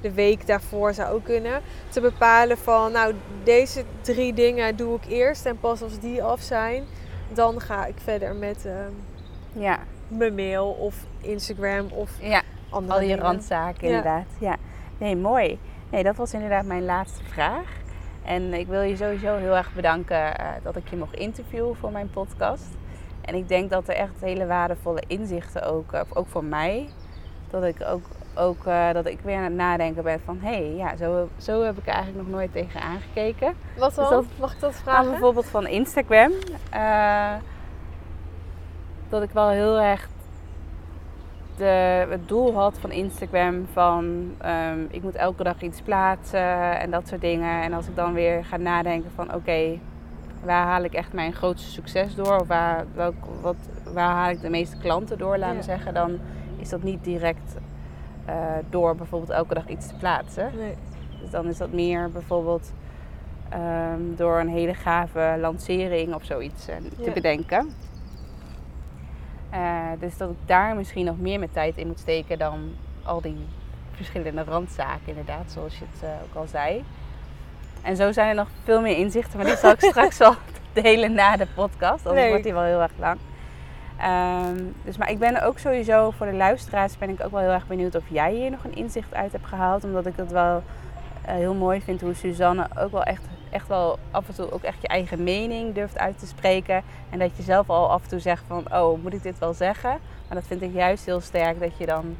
de 0.00 0.12
week 0.12 0.46
daarvoor 0.46 0.94
zou 0.94 1.14
ook 1.14 1.24
kunnen. 1.24 1.60
Te 1.88 2.00
bepalen 2.00 2.58
van 2.58 2.92
nou 2.92 3.14
deze 3.44 3.84
drie 4.00 4.34
dingen 4.34 4.76
doe 4.76 4.96
ik 4.96 5.06
eerst 5.08 5.46
en 5.46 5.58
pas 5.58 5.82
als 5.82 5.98
die 5.98 6.22
af 6.22 6.40
zijn, 6.40 6.84
dan 7.32 7.60
ga 7.60 7.86
ik 7.86 7.96
verder 8.02 8.34
met 8.34 8.66
eh, 8.66 8.72
ja, 9.52 9.78
mijn 10.08 10.34
mail 10.34 10.68
of 10.68 10.94
Instagram 11.20 11.86
of 11.90 12.10
ja. 12.20 12.42
andere 12.68 12.92
al 12.92 12.98
die 12.98 13.08
dingen. 13.08 13.22
randzaken 13.22 13.88
Ja. 13.88 13.96
inderdaad. 13.96 14.26
Ja. 14.38 14.56
Nee, 14.98 15.16
mooi. 15.16 15.58
Nee, 15.90 16.02
dat 16.02 16.16
was 16.16 16.32
inderdaad 16.32 16.64
mijn 16.64 16.84
laatste 16.84 17.24
vraag. 17.24 17.66
En 18.28 18.54
ik 18.54 18.66
wil 18.66 18.80
je 18.82 18.96
sowieso 18.96 19.36
heel 19.36 19.56
erg 19.56 19.72
bedanken 19.74 20.38
eh, 20.38 20.46
dat 20.62 20.76
ik 20.76 20.88
je 20.90 20.96
mocht 20.96 21.14
interviewen 21.14 21.76
voor 21.76 21.92
mijn 21.92 22.10
podcast. 22.10 22.68
En 23.20 23.34
ik 23.34 23.48
denk 23.48 23.70
dat 23.70 23.88
er 23.88 23.94
echt 23.94 24.20
hele 24.20 24.46
waardevolle 24.46 25.02
inzichten 25.06 25.62
ook, 25.62 25.92
eh, 25.92 26.00
ook 26.12 26.26
voor 26.28 26.44
mij, 26.44 26.88
dat 27.50 27.64
ik 27.64 27.76
ook 27.86 28.02
ook 28.34 28.66
eh, 28.66 28.92
dat 28.92 29.06
ik 29.06 29.20
weer 29.20 29.36
aan 29.36 29.42
het 29.42 29.52
nadenken 29.54 30.02
ben 30.02 30.20
van... 30.24 30.38
hé, 30.40 30.48
hey, 30.48 30.74
ja, 30.74 30.96
zo, 30.96 31.28
zo 31.36 31.62
heb 31.62 31.78
ik 31.78 31.86
eigenlijk 31.86 32.16
nog 32.26 32.28
nooit 32.36 32.52
tegen 32.52 32.80
aangekeken. 32.80 33.54
Wat 33.78 33.94
dan? 33.94 34.10
dat- 34.10 34.24
Mag 34.38 34.52
ik 34.54 34.60
dat 34.60 34.74
vragen? 34.74 35.10
bijvoorbeeld 35.10 35.46
van 35.46 35.66
Instagram. 35.66 36.32
dat 39.08 39.22
ik 39.22 39.30
wel 39.30 39.48
heel 39.48 39.78
erg 39.80 40.08
de, 41.58 42.06
het 42.10 42.28
doel 42.28 42.54
had 42.54 42.78
van 42.78 42.90
Instagram 42.90 43.66
van 43.72 44.34
ehm, 44.38 44.78
ik 44.90 45.02
moet 45.02 45.14
elke 45.14 45.42
dag 45.42 45.60
iets 45.62 45.80
plaatsen 45.80 46.78
en 46.80 46.90
dat 46.90 47.08
soort 47.08 47.20
dingen. 47.20 47.62
En 47.62 47.72
als 47.72 47.86
ik 47.88 47.96
dan 47.96 48.12
weer 48.12 48.44
ga 48.44 48.56
nadenken 48.56 49.10
van 49.14 49.34
oké, 49.34 49.78
waar 50.44 50.66
haal 50.66 50.82
ik 50.82 50.92
echt 50.94 51.12
mijn 51.12 51.32
grootste 51.32 51.70
succes 51.70 52.14
door? 52.14 52.40
Of 52.40 52.46
waar, 52.46 52.84
welk, 52.94 53.14
wat, 53.40 53.56
waar 53.92 54.14
haal 54.14 54.30
ik 54.30 54.40
de 54.40 54.50
meeste 54.50 54.76
klanten 54.76 55.18
door, 55.18 55.38
laten 55.38 55.50
we 55.50 55.56
Ja. 55.56 55.76
zeggen. 55.76 55.94
Dan 55.94 56.18
is 56.56 56.68
dat 56.68 56.82
niet 56.82 57.04
direct 57.04 57.56
eh, 58.24 58.34
door 58.70 58.94
bijvoorbeeld 58.96 59.30
elke 59.30 59.54
dag 59.54 59.68
iets 59.68 59.86
te 59.88 59.94
plaatsen. 59.94 60.50
Nee. 60.56 60.74
Dus 61.20 61.30
dan 61.30 61.46
is 61.46 61.56
dat 61.58 61.72
meer 61.72 62.10
bijvoorbeeld 62.10 62.72
ehm, 63.48 64.00
door 64.16 64.38
een 64.40 64.48
hele 64.48 64.74
gave 64.74 65.36
lancering 65.40 66.14
of 66.14 66.24
zoiets 66.24 66.68
eh, 66.68 66.76
te 66.76 67.04
Ja. 67.04 67.12
bedenken. 67.12 67.70
Eh, 69.50 69.86
dus 69.98 70.16
dat 70.16 70.30
ik 70.30 70.36
daar 70.46 70.76
misschien 70.76 71.04
nog 71.04 71.18
meer 71.18 71.38
mijn 71.38 71.50
tijd 71.50 71.76
in 71.76 71.86
moet 71.86 71.98
steken 71.98 72.38
dan 72.38 72.74
al 73.02 73.20
die 73.20 73.46
verschillende 73.90 74.44
randzaken, 74.44 75.06
inderdaad, 75.06 75.50
zoals 75.52 75.78
je 75.78 75.84
het 75.92 76.02
eh, 76.02 76.10
ook 76.24 76.34
al 76.34 76.46
zei. 76.46 76.84
En 77.82 77.96
zo 77.96 78.12
zijn 78.12 78.28
er 78.28 78.34
nog 78.34 78.48
veel 78.64 78.80
meer 78.80 78.96
inzichten, 78.96 79.36
maar 79.36 79.46
die 79.46 79.56
zal 79.56 79.70
ik 79.70 79.80
straks 79.90 80.18
wel 80.18 80.34
delen 80.82 81.12
na 81.12 81.36
de 81.36 81.46
podcast, 81.54 82.06
anders 82.06 82.28
wordt 82.28 82.44
die 82.44 82.52
wel 82.52 82.62
heel 82.62 82.82
erg 82.82 82.92
lang. 82.98 83.18
Ehm, 83.98 84.64
dus, 84.84 84.96
maar 84.96 85.10
ik 85.10 85.18
ben 85.18 85.42
ook 85.42 85.58
sowieso 85.58 86.10
voor 86.10 86.26
de 86.26 86.34
luisteraars 86.34 86.98
ben 86.98 87.08
ik 87.08 87.24
ook 87.24 87.30
wel 87.30 87.40
heel 87.40 87.50
erg 87.50 87.66
benieuwd 87.66 87.94
of 87.94 88.04
jij 88.08 88.32
hier 88.34 88.50
nog 88.50 88.64
een 88.64 88.74
inzicht 88.76 89.14
uit 89.14 89.32
hebt 89.32 89.46
gehaald. 89.46 89.84
Omdat 89.84 90.06
ik 90.06 90.16
het 90.16 90.32
wel 90.32 90.62
eh, 91.22 91.34
heel 91.34 91.54
mooi 91.54 91.80
vind 91.80 92.00
hoe 92.00 92.14
Suzanne 92.14 92.66
ook 92.78 92.92
wel 92.92 93.02
echt, 93.02 93.22
echt 93.50 93.68
wel 93.68 93.98
af 94.10 94.28
en 94.28 94.34
toe 94.34 94.52
ook 94.52 94.62
echt 94.62 94.80
je 94.80 94.88
eigen 94.88 95.22
mening 95.22 95.74
durft 95.74 95.98
uit 95.98 96.18
te 96.18 96.26
spreken. 96.26 96.82
En 97.10 97.18
dat 97.18 97.36
je 97.36 97.42
zelf 97.42 97.70
al 97.70 97.90
af 97.90 98.02
en 98.02 98.08
toe 98.08 98.18
zegt 98.18 98.42
van, 98.46 98.74
oh, 98.74 99.02
moet 99.02 99.14
ik 99.14 99.22
dit 99.22 99.38
wel 99.38 99.54
zeggen? 99.54 99.98
Maar 100.28 100.36
dat 100.36 100.46
vind 100.46 100.62
ik 100.62 100.74
juist 100.74 101.04
heel 101.04 101.20
sterk 101.20 101.60
dat 101.60 101.78
je 101.78 101.86
dan, 101.86 102.16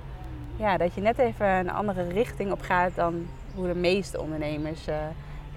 ja, 0.57 0.77
dat 0.77 0.95
je 0.95 1.01
net 1.01 1.19
even 1.19 1.47
een 1.47 1.71
andere 1.71 2.03
richting 2.03 2.53
op 2.53 2.61
gaat 2.61 2.95
dan 2.95 3.27
hoe 3.55 3.67
de 3.67 3.75
meeste 3.75 4.21
ondernemers 4.21 4.87
eh 4.87 4.97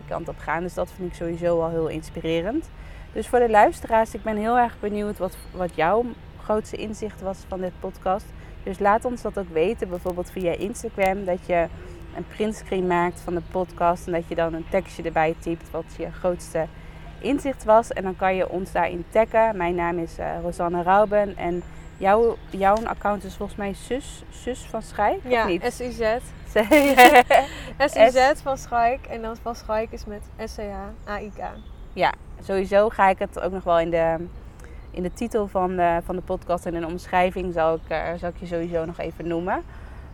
die 0.02 0.10
kant 0.10 0.28
op 0.28 0.38
gaan. 0.38 0.64
Dus 0.64 0.74
dat 0.74 0.92
vind 0.92 1.10
ik 1.10 1.16
sowieso 1.16 1.58
wel 1.58 1.70
heel 1.70 1.88
inspirerend. 1.88 2.70
Dus 3.14 3.28
voor 3.28 3.40
de 3.40 3.50
luisteraars, 3.50 4.14
ik 4.14 4.24
ben 4.24 4.38
heel 4.38 4.58
erg 4.58 4.80
benieuwd 4.80 5.18
wat, 5.18 5.38
wat 5.52 5.76
jouw 5.76 6.06
grootste 6.44 6.78
inzicht 6.78 7.22
was 7.22 7.38
van 7.48 7.62
dit 7.62 7.72
podcast. 7.80 8.26
Dus 8.64 8.80
laat 8.80 9.06
ons 9.06 9.22
dat 9.22 9.40
ook 9.40 9.50
weten, 9.50 9.90
bijvoorbeeld 9.90 10.32
via 10.32 10.52
Instagram, 10.52 11.26
dat 11.26 11.46
je 11.46 11.68
een 12.16 12.26
printscreen 12.28 12.88
maakt 12.88 13.20
van 13.20 13.34
de 13.34 13.42
podcast 13.52 14.06
en 14.08 14.14
dat 14.14 14.28
je 14.28 14.36
dan 14.36 14.54
een 14.54 14.66
tekstje 14.70 15.04
erbij 15.04 15.36
typt 15.40 15.72
wat 15.72 15.86
je 15.98 16.12
grootste 16.12 16.66
inzicht 17.20 17.64
was. 17.64 17.92
En 17.92 18.04
dan 18.04 18.16
kan 18.16 18.36
je 18.36 18.50
ons 18.50 18.72
daarin 18.72 19.06
taggen. 19.10 19.58
Mijn 19.58 19.76
naam 19.76 19.98
is 19.98 20.18
eh, 20.18 20.28
Rosanne 20.42 20.84
Rauben 20.84 21.38
en 21.38 21.64
jouw, 21.98 22.38
jouw 22.50 22.76
account 22.84 23.24
is 23.24 23.36
volgens 23.36 23.58
mij 23.58 23.74
zus, 23.74 24.24
zus 24.30 24.60
van 24.70 24.82
Schijk, 24.82 25.18
of 25.26 25.32
Ja, 25.32 25.46
niet? 25.46 25.74
SUZ. 25.74 26.18
SUZ 27.94 28.42
van 28.44 28.58
Schaik. 28.58 29.06
En 29.06 29.22
dan 29.22 29.36
van 29.42 29.56
Schaik 29.56 29.92
is 29.92 30.06
met 30.06 30.22
S-C-H-A-I-K. 30.46 31.42
ja, 31.94 32.14
sowieso 32.44 32.90
ga 32.90 33.10
ik 33.10 33.20
het 33.20 33.40
ook 33.40 33.52
nog 33.52 33.64
wel 33.64 33.80
in 33.80 33.90
de, 33.90 34.16
in 34.92 35.04
de 35.04 35.14
titel 35.14 35.48
van 35.48 35.76
de, 35.76 36.00
van 36.06 36.16
de 36.16 36.22
podcast 36.22 36.66
en 36.66 36.74
in 36.74 36.82
de 36.82 36.88
omschrijving 36.88 37.54
zal 37.54 37.76
ik, 37.76 37.82
eh, 37.88 38.08
zal 38.18 38.30
ik 38.30 38.38
je 38.40 38.46
sowieso 38.46 38.86
nog 38.86 38.98
even 39.00 39.28
noemen. 39.28 39.64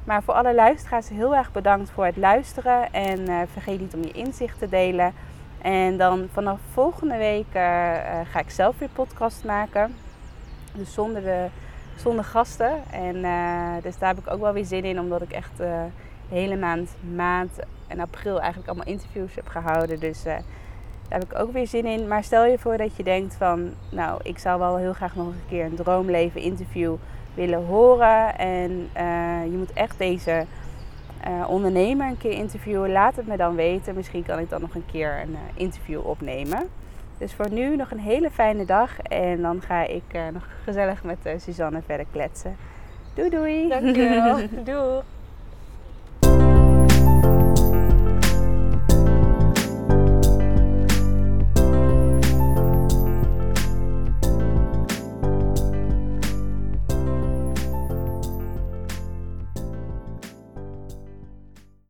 Maar 0.07 0.23
voor 0.23 0.33
alle 0.33 0.53
luisteraars 0.53 1.09
heel 1.09 1.35
erg 1.35 1.51
bedankt 1.51 1.89
voor 1.89 2.05
het 2.05 2.17
luisteren 2.17 2.93
en 2.93 3.27
eh, 3.27 3.41
vergeet 3.51 3.79
niet 3.79 3.93
om 3.93 4.03
je 4.03 4.11
inzicht 4.11 4.59
te 4.59 4.69
delen. 4.69 5.13
En 5.61 5.97
dan 5.97 6.27
vanaf 6.31 6.59
volgende 6.71 7.17
week 7.17 7.45
eh, 7.51 8.19
eh, 8.19 8.27
ga 8.27 8.39
ik 8.39 8.49
zelf 8.49 8.77
weer 8.77 8.89
podcast 8.89 9.43
maken. 9.43 9.95
Dus 10.73 10.93
zonder, 10.93 11.21
de, 11.21 11.45
zonder 11.95 12.23
gasten. 12.25 12.71
En 12.91 13.13
dus 13.81 13.97
daar 13.97 14.09
heb 14.09 14.25
ik 14.25 14.31
ook 14.31 14.39
wel 14.39 14.53
weer 14.53 14.65
zin 14.65 14.83
in, 14.83 14.99
omdat 14.99 15.21
ik 15.21 15.31
echt 15.31 15.57
de 15.57 15.85
hele 16.29 16.55
maand 16.55 16.95
maart 17.15 17.59
en 17.87 17.99
april 17.99 18.39
eigenlijk 18.39 18.67
allemaal 18.67 18.93
interviews 18.93 19.35
heb 19.35 19.47
gehouden. 19.47 19.99
Dus 19.99 20.23
daar 20.23 20.41
heb 21.09 21.23
ik 21.23 21.39
ook 21.39 21.51
weer 21.51 21.67
zin 21.67 21.85
in. 21.85 22.07
Maar 22.07 22.23
stel 22.23 22.45
je 22.45 22.59
voor 22.59 22.77
dat 22.77 22.95
je 22.95 23.03
denkt 23.03 23.35
van, 23.35 23.73
nou, 23.89 24.19
ik 24.23 24.39
zou 24.39 24.59
wel 24.59 24.77
heel 24.77 24.93
graag 24.93 25.15
nog 25.15 25.27
een 25.27 25.47
keer 25.49 25.65
een 25.65 25.75
droomleven 25.75 26.41
interview 26.41 26.95
willen 27.37 27.65
horen. 27.65 28.37
En 28.37 28.89
eh, 28.93 29.43
je 29.43 29.57
moet 29.57 29.73
echt 29.73 29.97
deze 29.97 30.45
eh, 31.21 31.45
ondernemer 31.49 32.07
een 32.07 32.17
keer 32.17 32.31
interviewen. 32.31 32.91
Laat 32.91 33.15
het 33.15 33.27
me 33.27 33.37
dan 33.37 33.55
weten. 33.55 33.95
Misschien 33.95 34.23
kan 34.23 34.39
ik 34.39 34.49
dan 34.49 34.61
nog 34.61 34.75
een 34.75 34.85
keer 34.91 35.21
een 35.21 35.35
eh, 35.35 35.61
interview 35.61 36.05
opnemen. 36.05 36.67
Dus 37.17 37.33
voor 37.33 37.51
nu 37.51 37.75
nog 37.75 37.91
een 37.91 37.99
hele 37.99 38.29
fijne 38.29 38.65
dag. 38.65 38.99
En 38.99 39.41
dan 39.41 39.61
ga 39.61 39.83
ik 39.83 40.03
nog 40.33 40.47
gezellig 40.63 41.03
met 41.03 41.17
Suzanne 41.37 41.81
verder 41.85 42.05
kletsen. 42.11 42.55
Doei 43.13 43.29
doei! 43.29 43.67
Dankjewel. 43.67 44.37
Doeg. 44.63 45.16